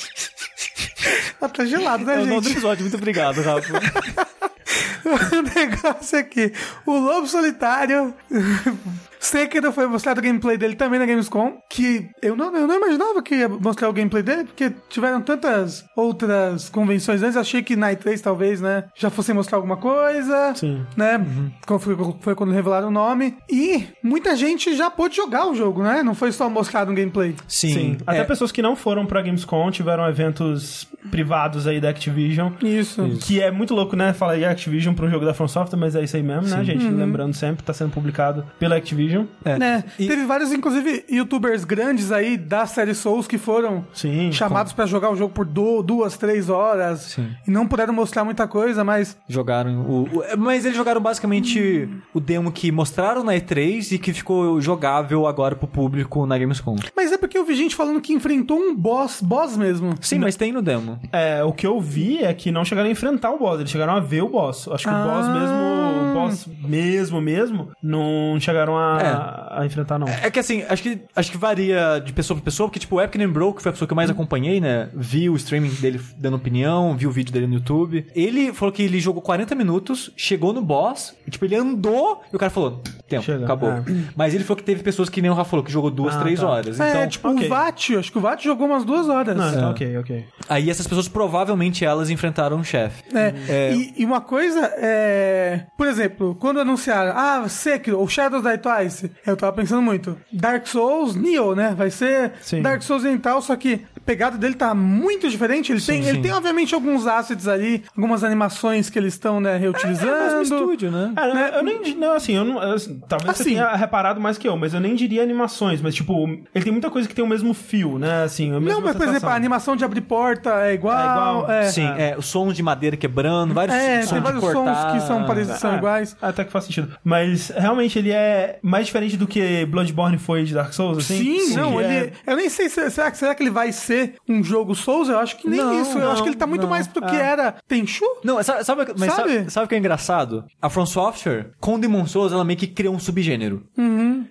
Ah, 1.40 1.48
tá 1.48 1.64
gelado, 1.64 2.04
né, 2.04 2.14
É 2.14 2.18
o 2.18 2.26
nome 2.26 2.40
do 2.40 2.42
gente? 2.44 2.52
episódio, 2.52 2.82
muito 2.82 2.96
obrigado, 2.96 3.40
Rafa. 3.42 3.72
o 5.04 5.58
negócio 5.58 6.18
aqui. 6.18 6.52
O 6.86 6.98
Lobo 6.98 7.26
Solitário. 7.26 8.14
Sekiro 9.20 9.72
foi 9.72 9.86
mostrado 9.86 10.20
o 10.20 10.22
gameplay 10.22 10.56
dele 10.56 10.76
também 10.76 10.98
na 10.98 11.06
Gamescom. 11.06 11.58
Que 11.68 12.08
eu 12.22 12.36
não, 12.36 12.54
eu 12.54 12.66
não 12.66 12.76
imaginava 12.76 13.22
que 13.22 13.34
ia 13.34 13.48
mostrar 13.48 13.88
o 13.88 13.92
gameplay 13.92 14.22
dele, 14.22 14.44
porque 14.44 14.72
tiveram 14.88 15.20
tantas 15.20 15.84
outras 15.96 16.68
convenções 16.68 17.22
antes. 17.22 17.36
Achei 17.36 17.62
que 17.62 17.76
na 17.76 17.92
E3 17.92 18.20
talvez, 18.20 18.60
né? 18.60 18.84
Já 18.94 19.10
fossem 19.10 19.34
mostrar 19.34 19.58
alguma 19.58 19.76
coisa. 19.76 20.54
Sim. 20.54 20.84
Né? 20.96 21.18
Como 21.66 21.78
Foi, 21.80 21.96
foi 22.20 22.34
quando 22.34 22.52
revelaram 22.52 22.88
o 22.88 22.92
nome. 22.92 23.36
E 23.50 23.86
muita 24.02 24.36
gente 24.36 24.76
já 24.76 24.90
pôde 24.90 25.16
jogar 25.16 25.48
o 25.48 25.54
jogo, 25.54 25.82
né? 25.82 26.02
Não 26.02 26.14
foi 26.14 26.30
só 26.32 26.48
mostrado 26.48 26.92
um 26.92 26.94
gameplay. 26.94 27.34
Sim. 27.46 27.72
Sim. 27.72 27.96
Até 28.06 28.20
é, 28.20 28.24
pessoas 28.24 28.52
que 28.52 28.62
não 28.62 28.76
foram 28.76 29.04
pra 29.04 29.20
Gamescom 29.22 29.70
tiveram 29.70 30.08
eventos 30.08 30.88
privados 31.10 31.66
aí 31.66 31.80
da 31.80 31.90
Activision. 31.90 32.52
Isso. 32.62 33.18
Que 33.22 33.40
é 33.40 33.50
muito 33.50 33.74
louco, 33.74 33.96
né? 33.96 34.12
Falar 34.12 34.36
Activision 34.58 34.94
um 35.00 35.08
jogo 35.10 35.24
da 35.24 35.32
From 35.32 35.46
Software, 35.48 35.78
mas 35.78 35.94
é 35.94 36.02
isso 36.02 36.16
aí 36.16 36.22
mesmo, 36.22 36.48
né, 36.48 36.64
gente? 36.64 36.84
Lembrando 36.88 37.34
sempre, 37.34 37.62
tá 37.64 37.72
sendo 37.72 37.90
publicado 37.90 38.44
pela 38.58 38.76
Activision. 38.76 39.24
é. 39.44 39.58
Né? 39.58 39.84
E- 39.98 40.06
Teve 40.08 40.24
vários, 40.26 40.52
inclusive, 40.52 41.04
youtubers 41.10 41.64
grandes 41.64 42.10
aí 42.12 42.36
da 42.36 42.66
série 42.66 42.94
Souls 42.94 43.26
que 43.26 43.38
foram 43.38 43.84
Sim. 43.92 44.32
chamados 44.32 44.72
pra 44.72 44.86
jogar 44.86 45.10
o 45.10 45.16
jogo 45.16 45.32
por 45.32 45.44
du- 45.46 45.82
duas, 45.82 46.16
três 46.16 46.48
horas 46.48 47.00
Sim. 47.14 47.28
e 47.46 47.50
não 47.50 47.66
puderam 47.66 47.92
mostrar 47.94 48.24
muita 48.24 48.46
coisa, 48.48 48.82
mas 48.84 49.16
Jogaram 49.28 49.80
o, 49.82 50.02
o- 50.04 50.22
Mas 50.38 50.64
eles 50.64 50.76
jogaram 50.76 51.00
basicamente 51.00 51.88
o 52.12 52.20
demo 52.20 52.50
que 52.50 52.72
mostraram 52.72 53.22
na 53.22 53.34
E3 53.34 53.92
e 53.92 53.98
que 53.98 54.12
ficou 54.12 54.60
jogável 54.60 55.26
agora 55.26 55.54
pro 55.54 55.68
público 55.68 56.26
na 56.26 56.36
Gamescom. 56.38 56.76
mas 56.96 57.12
é 57.12 57.18
porque 57.18 57.38
eu 57.38 57.44
vi 57.44 57.54
gente 57.54 57.76
falando 57.76 58.00
que 58.00 58.12
enfrentou 58.12 58.58
um 58.58 58.74
boss, 58.74 59.20
boss 59.22 59.56
mesmo. 59.56 59.94
Sim, 60.00 60.18
mas 60.18 60.36
tem 60.36 60.52
no 60.52 60.62
demo. 60.62 60.98
É, 61.12 61.42
o 61.44 61.52
que 61.52 61.66
eu 61.66 61.80
vi 61.80 62.22
é 62.22 62.32
que 62.34 62.50
não 62.50 62.64
chegaram 62.64 62.88
a 62.88 62.92
enfrentar 62.92 63.30
o 63.30 63.38
boss, 63.38 63.58
eles 63.60 63.70
chegaram 63.70 63.94
a 63.94 64.00
ver 64.00 64.22
o 64.22 64.28
boss. 64.28 64.47
Acho 64.50 64.84
que 64.84 64.90
Ah. 64.90 65.04
o 65.04 65.10
boss 65.10 65.28
mesmo, 65.28 66.10
o 66.10 66.14
boss 66.14 66.46
mesmo, 66.68 67.20
mesmo, 67.20 67.68
não 67.82 68.36
chegaram 68.40 68.76
a, 68.76 69.60
a 69.60 69.66
enfrentar, 69.66 69.98
não. 69.98 70.08
É 70.08 70.30
que 70.30 70.38
assim, 70.38 70.62
acho 70.68 70.82
que, 70.82 70.98
acho 71.14 71.30
que 71.30 71.36
varia 71.38 72.00
de 72.04 72.12
pessoa 72.12 72.36
pra 72.36 72.44
pessoa, 72.44 72.68
porque 72.68 72.78
tipo, 72.78 72.96
o 72.96 73.00
Epic 73.00 73.20
Bro, 73.28 73.54
que 73.54 73.62
foi 73.62 73.70
a 73.70 73.72
pessoa 73.72 73.86
que 73.86 73.92
eu 73.92 73.96
mais 73.96 74.10
acompanhei, 74.10 74.60
né? 74.60 74.88
Vi 74.94 75.28
o 75.28 75.36
streaming 75.36 75.70
dele 75.80 76.00
dando 76.16 76.36
opinião, 76.36 76.96
vi 76.96 77.06
o 77.06 77.10
vídeo 77.10 77.32
dele 77.32 77.46
no 77.46 77.54
YouTube. 77.54 78.06
Ele 78.14 78.52
falou 78.52 78.72
que 78.72 78.82
ele 78.82 79.00
jogou 79.00 79.20
40 79.22 79.54
minutos, 79.54 80.10
chegou 80.16 80.52
no 80.52 80.62
boss, 80.62 81.14
e, 81.26 81.30
tipo, 81.30 81.44
ele 81.44 81.56
andou 81.56 82.22
e 82.32 82.36
o 82.36 82.38
cara 82.38 82.50
falou: 82.50 82.82
tempo, 83.08 83.22
Chega, 83.24 83.44
acabou. 83.44 83.70
é. 83.70 83.82
Mas 84.16 84.34
ele 84.34 84.44
falou 84.44 84.56
que 84.56 84.62
teve 84.64 84.82
pessoas 84.82 85.08
que 85.08 85.20
nem 85.20 85.30
o 85.30 85.34
Rafa 85.34 85.50
falou, 85.50 85.64
que 85.64 85.72
jogou 85.72 85.90
duas, 85.90 86.14
Ah, 86.16 86.20
três 86.20 86.40
tá. 86.40 86.48
horas. 86.48 86.78
é, 86.80 86.90
Então, 86.90 87.08
tipo 87.08 87.28
ok. 87.28 87.46
o 87.46 87.48
Vat, 87.48 87.90
acho 87.98 88.12
que 88.12 88.18
o 88.18 88.20
Vat 88.20 88.42
jogou 88.42 88.66
umas 88.66 88.84
duas 88.84 89.08
horas. 89.08 89.36
Não, 89.36 89.48
então, 89.50 89.70
ok, 89.70 89.98
ok. 89.98 90.24
aí 90.48 90.70
essas 90.70 90.86
pessoas 90.86 91.08
provavelmente 91.08 91.84
elas 91.84 92.10
enfrentaram 92.10 92.56
um 92.56 92.64
chefe. 92.64 93.02
É, 93.14 93.34
É. 93.48 93.74
E, 93.74 93.94
e 93.98 94.04
uma 94.04 94.20
coisa 94.20 94.37
é. 94.46 95.66
Por 95.76 95.86
exemplo, 95.86 96.36
quando 96.38 96.60
anunciaram, 96.60 97.12
ah, 97.16 97.48
Sekiro 97.48 97.98
ou 97.98 98.08
Shadows 98.08 98.42
Die 98.42 98.58
Twice, 98.58 99.10
eu 99.26 99.36
tava 99.36 99.52
pensando 99.52 99.82
muito. 99.82 100.18
Dark 100.32 100.66
Souls, 100.66 101.14
Nioh, 101.14 101.54
né? 101.54 101.74
Vai 101.76 101.90
ser 101.90 102.32
Sim. 102.40 102.62
Dark 102.62 102.82
Souls 102.82 103.04
oriental, 103.04 103.40
só 103.42 103.56
que 103.56 103.84
pegada 104.08 104.38
dele 104.38 104.54
tá 104.54 104.74
muito 104.74 105.28
diferente. 105.28 105.70
Ele, 105.70 105.80
tem, 105.82 105.98
ele 106.02 106.12
sim. 106.16 106.22
tem, 106.22 106.32
obviamente, 106.32 106.74
alguns 106.74 107.06
assets 107.06 107.46
ali, 107.46 107.84
algumas 107.94 108.24
animações 108.24 108.88
que 108.88 108.98
eles 108.98 109.12
estão, 109.12 109.38
né, 109.38 109.56
É, 109.56 109.58
reutilizando. 109.58 110.10
é 110.10 110.16
o 110.16 110.38
mesmo 110.38 110.42
estúdio, 110.56 110.90
né? 110.90 111.12
Ah, 111.14 111.26
não, 111.28 111.40
eu 111.40 111.62
nem. 111.62 111.94
Não, 111.94 112.12
assim, 112.14 112.34
eu 112.34 112.44
não. 112.44 112.62
eu, 112.62 112.72
assim, 112.74 112.98
talvez 113.06 113.36
você 113.36 113.42
Assim. 113.42 113.50
tenha 113.52 113.74
reparado 113.76 114.18
mais 114.18 114.38
que 114.38 114.48
eu, 114.48 114.56
mas 114.56 114.72
eu 114.72 114.80
nem 114.80 114.94
diria 114.94 115.22
animações, 115.22 115.82
mas, 115.82 115.94
tipo, 115.94 116.26
ele 116.54 116.64
tem 116.64 116.72
muita 116.72 116.88
coisa 116.90 117.06
que 117.06 117.14
tem 117.14 117.22
o 117.24 117.28
mesmo 117.28 117.52
fio, 117.52 117.98
né? 117.98 118.22
Assim, 118.24 118.50
a 118.50 118.58
mesma 118.60 118.74
Não, 118.74 118.80
mas, 118.80 118.96
por 118.96 119.06
exemplo, 119.08 119.28
a 119.28 119.34
animação 119.34 119.76
de 119.76 119.84
abrir 119.84 120.00
porta 120.00 120.50
é 120.66 120.72
igual. 120.72 120.98
É 120.98 121.04
igual. 121.10 121.50
é. 121.50 121.62
Sim, 121.70 121.86
é, 121.98 122.14
os 122.16 122.24
sons 122.26 122.54
de 122.56 122.62
madeira 122.62 122.96
quebrando, 122.96 123.52
vários 123.52 123.76
É, 123.76 124.00
sons 124.00 124.10
tem 124.10 124.18
de 124.18 124.24
vários 124.24 124.40
cortar. 124.40 124.74
sons 124.74 124.92
que 125.02 125.06
são 125.06 125.24
parecidos, 125.26 125.60
são 125.60 125.72
Ah, 125.72 125.76
iguais. 125.76 126.16
Até 126.22 126.44
que 126.44 126.50
faz 126.52 126.64
sentido. 126.64 126.96
Mas 127.04 127.50
realmente 127.54 127.98
ele 127.98 128.10
é 128.10 128.58
mais 128.62 128.86
diferente 128.86 129.16
do 129.18 129.26
que 129.26 129.66
Bloodborne 129.66 130.16
foi 130.18 130.44
de 130.44 130.54
Dark 130.54 130.72
Souls, 130.72 130.98
assim? 130.98 131.18
Sim, 131.40 131.54
não, 131.56 131.78
ele. 131.80 131.92
é- 131.92 132.12
Eu 132.26 132.36
nem 132.36 132.48
sei 132.48 132.68
se 132.70 132.90
será, 132.90 133.10
que- 133.10 133.18
será 133.18 133.34
que 133.34 133.42
ele 133.42 133.50
vai 133.50 133.70
ser 133.72 133.97
um 134.28 134.42
jogo 134.42 134.74
Souls? 134.74 135.08
Eu 135.08 135.18
acho 135.18 135.36
que 135.36 135.48
nem 135.48 135.60
Não, 135.60 135.80
isso. 135.80 135.96
Eu 135.98 136.04
não, 136.04 136.12
acho 136.12 136.22
que 136.22 136.28
ele 136.28 136.36
tá 136.36 136.46
muito 136.46 136.62
não. 136.62 136.70
mais 136.70 136.86
pro 136.86 137.04
que 137.04 137.14
É. 137.16 137.20
era 137.20 137.54
Tenchu. 137.66 138.04
Não, 138.24 138.42
sabe, 138.42 138.64
sabe, 138.64 138.86
mas 138.98 139.12
Sabe? 139.14 139.34
sabe? 139.38 139.50
sabe 139.50 139.66
o 139.66 139.68
que 139.68 139.74
é 139.74 139.78
engraçado? 139.78 140.44
A 140.60 140.68
From 140.70 140.86
Software, 140.86 141.50
com 141.60 141.78
Demon 141.78 142.06
Souls, 142.06 142.32
ela 142.32 142.44
meio 142.44 142.58
que 142.58 142.66
criou 142.66 142.94
um 142.94 142.98
subgênero. 142.98 143.62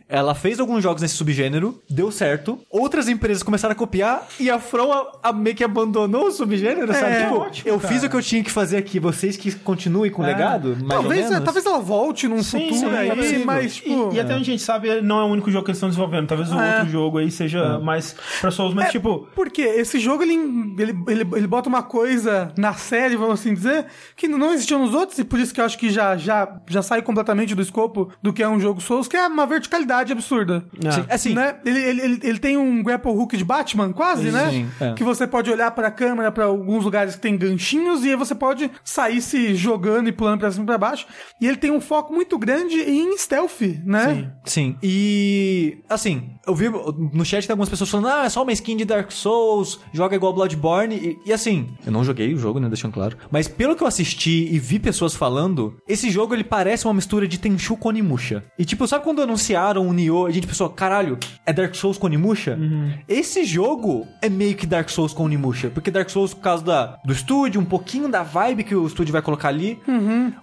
Ela 0.09 0.34
fez 0.34 0.59
alguns 0.59 0.82
jogos 0.84 1.01
nesse 1.01 1.15
subgênero, 1.15 1.82
deu 1.89 2.11
certo. 2.11 2.59
Outras 2.70 3.07
empresas 3.09 3.43
começaram 3.43 3.74
a 3.74 3.76
copiar 3.76 4.26
e 4.39 4.49
a 4.49 4.57
From 4.59 4.91
a, 4.91 5.30
a 5.30 5.34
meio 5.34 5.55
que 5.55 5.63
abandonou 5.63 6.28
o 6.28 6.32
subgênero, 6.32 6.93
sabe? 6.93 7.11
É, 7.13 7.24
Tipo, 7.24 7.36
ótimo, 7.39 7.70
eu 7.70 7.80
cara. 7.80 7.93
fiz 7.93 8.03
o 8.03 8.09
que 8.09 8.15
eu 8.15 8.22
tinha 8.22 8.43
que 8.43 8.51
fazer 8.51 8.78
aqui, 8.78 8.99
vocês 8.99 9.36
que 9.36 9.51
continuem 9.51 10.11
com 10.11 10.22
o 10.22 10.26
É. 10.26 10.30
legado, 10.30 10.78
mais 10.80 10.88
Talvez, 11.01 11.26
ou 11.26 11.32
menos. 11.32 11.43
talvez 11.45 11.65
ela 11.65 11.80
volte 11.80 12.28
num 12.28 12.41
Sim, 12.43 12.70
futuro 12.70 12.89
sim, 12.91 12.95
é 12.95 12.99
aí, 12.99 13.43
mas, 13.45 13.76
tipo. 13.76 14.11
E, 14.13 14.15
e 14.15 14.20
até 14.20 14.34
onde 14.34 14.43
a 14.43 14.53
gente 14.53 14.61
sabe, 14.63 15.01
não 15.01 15.20
é 15.20 15.24
o 15.24 15.28
único 15.28 15.49
jogo 15.51 15.65
que 15.65 15.72
eles 15.72 15.78
estão 15.78 15.89
desenvolvendo. 15.89 16.28
Talvez 16.28 16.51
o 16.51 16.59
É. 16.59 16.78
outro 16.78 16.89
jogo 16.91 17.18
aí 17.18 17.30
seja 17.32 17.80
mais 17.80 18.15
pra 18.39 18.51
Souls, 18.51 18.74
mas 18.74 18.86
É, 18.86 18.89
tipo. 18.91 19.28
Porque 19.36 19.57
porque 19.58 19.80
esse 19.80 19.99
jogo, 19.99 20.22
ele, 20.22 20.36
ele, 20.78 20.95
ele, 21.08 21.30
ele 21.36 21.47
bota 21.47 21.68
uma 21.68 21.82
coisa 21.82 22.53
na 22.55 22.76
série, 22.76 23.16
vamos 23.16 23.39
assim 23.39 23.55
dizer, 23.55 23.88
que 24.16 24.28
não 24.28 24.53
existia 24.53 24.78
nos 24.78 24.93
outros, 24.93 25.18
e 25.18 25.24
por 25.24 25.39
isso 25.39 25.51
que 25.51 25.60
eu 25.60 25.66
acho 25.66 25.80
que 25.80 25.89
já, 25.89 26.16
já, 26.16 26.60
já 26.68 26.84
sai 26.84 27.01
completamente 27.01 27.55
do 27.55 27.62
escopo 27.64 28.12
do 28.22 28.32
que 28.32 28.43
é 28.43 28.47
um 28.47 28.60
jogo 28.60 28.80
Souls, 28.80 29.08
que 29.08 29.18
é 29.18 29.26
uma 29.26 29.47
verticalidade 29.47 30.12
absurda. 30.12 30.64
É. 30.86 30.91
Sim, 30.91 31.05
assim, 31.10 31.34
Né? 31.34 31.55
Ele, 31.66 31.80
ele, 31.80 32.01
ele, 32.01 32.20
ele 32.22 32.38
tem 32.38 32.55
um 32.55 32.84
grapple 32.84 33.10
hook 33.10 33.36
de 33.36 33.43
Batman, 33.43 33.91
quase, 33.93 34.30
né? 34.30 34.51
sim, 34.51 34.70
é. 34.80 34.93
Que 34.93 35.03
você 35.03 35.26
pode 35.26 35.49
olhar 35.49 35.72
pra 35.72 35.89
câmera 35.89 36.32
pra 36.32 36.45
alguns 36.45 36.84
lugares 36.84 37.16
que 37.16 37.22
tem 37.22 37.36
ganchinhos 37.36 38.05
e 38.05 38.10
aí 38.10 38.16
você 38.16 38.36
pode 38.36 38.70
sair 38.84 39.24
se 39.24 39.55
jogando 39.55 40.08
e 40.08 40.12
pulando 40.12 40.41
pra 40.41 40.51
cima 40.51 40.66
e 40.66 40.68
pra 40.68 40.78
baixo. 40.78 41.08
E 41.41 41.47
ele 41.47 41.58
tem 41.58 41.72
um 41.72 41.82
foco 41.82 42.14
muito 42.14 42.38
grande 42.38 42.76
em 42.76 43.18
stealth, 43.18 43.62
né? 43.84 44.14
Sim. 44.14 44.28
Sim, 44.45 44.78
e 44.84 45.80
assim, 45.89 46.30
eu 46.45 46.53
vi 46.53 46.70
no 46.70 47.26
chat 47.26 47.47
tem 47.47 47.53
algumas 47.53 47.70
pessoas 47.70 47.89
falando, 47.89 48.10
ah, 48.10 48.26
é 48.26 48.30
só 48.30 48.43
uma 48.43 48.51
skin 48.51 48.78
de 48.78 48.86
Dark 48.86 49.12
Souls, 49.12 49.37
joga 49.94 50.16
igual 50.16 50.34
Bloodborne, 50.34 50.96
e, 50.96 51.20
e 51.26 51.34
assim, 51.34 51.68
eu 51.86 51.92
não 51.92 52.04
joguei 52.04 52.34
o 52.34 52.38
jogo, 52.38 52.60
né, 52.60 52.68
deixando 52.68 52.94
claro, 52.94 53.18
mas 53.32 53.48
pelo 53.48 53.76
que 53.76 53.84
eu 53.84 53.88
assisti 53.88 54.48
e 54.52 54.60
vi 54.60 54.80
pessoas 54.80 55.16
falando, 55.16 55.76
esse 55.88 56.10
jogo 56.10 56.34
ele 56.34 56.44
parece 56.44 56.86
uma 56.86 56.94
mistura 56.94 57.28
de 57.28 57.38
Tenchu 57.40 57.76
com 57.78 57.90
Onimusha. 57.90 58.44
E 58.58 58.66
tipo, 58.66 58.88
sabe 58.88 59.04
quando 59.04 59.22
anunciaram 59.22 59.88
o 59.88 59.94
Nioh, 59.94 60.26
a 60.28 60.32
gente 60.32 60.48
pensou, 60.48 60.70
caralho, 60.70 61.18
é 61.46 61.54
Dark 61.54 61.74
Souls 61.76 61.98
com 61.98 62.08
Onimusha? 62.08 62.58
Esse 63.08 63.44
jogo 63.46 64.06
é 64.22 64.30
meio 64.30 64.56
que 64.56 64.66
Dark 64.66 64.90
Souls 64.90 65.14
com 65.14 65.24
Onimusha, 65.26 65.70
porque 65.70 65.92
Dark 65.92 66.10
Souls 66.10 66.34
por 66.34 66.42
causa 66.42 66.64
da, 66.64 66.86
do 67.06 67.14
estúdio, 67.14 67.60
um 67.62 67.66
pouquinho 67.66 68.08
da 68.10 68.24
vibe 68.24 68.64
que 68.64 68.76
o 68.76 68.86
estúdio 68.86 69.12
vai 69.12 69.22
colocar 69.22 69.50
ali, 69.50 69.80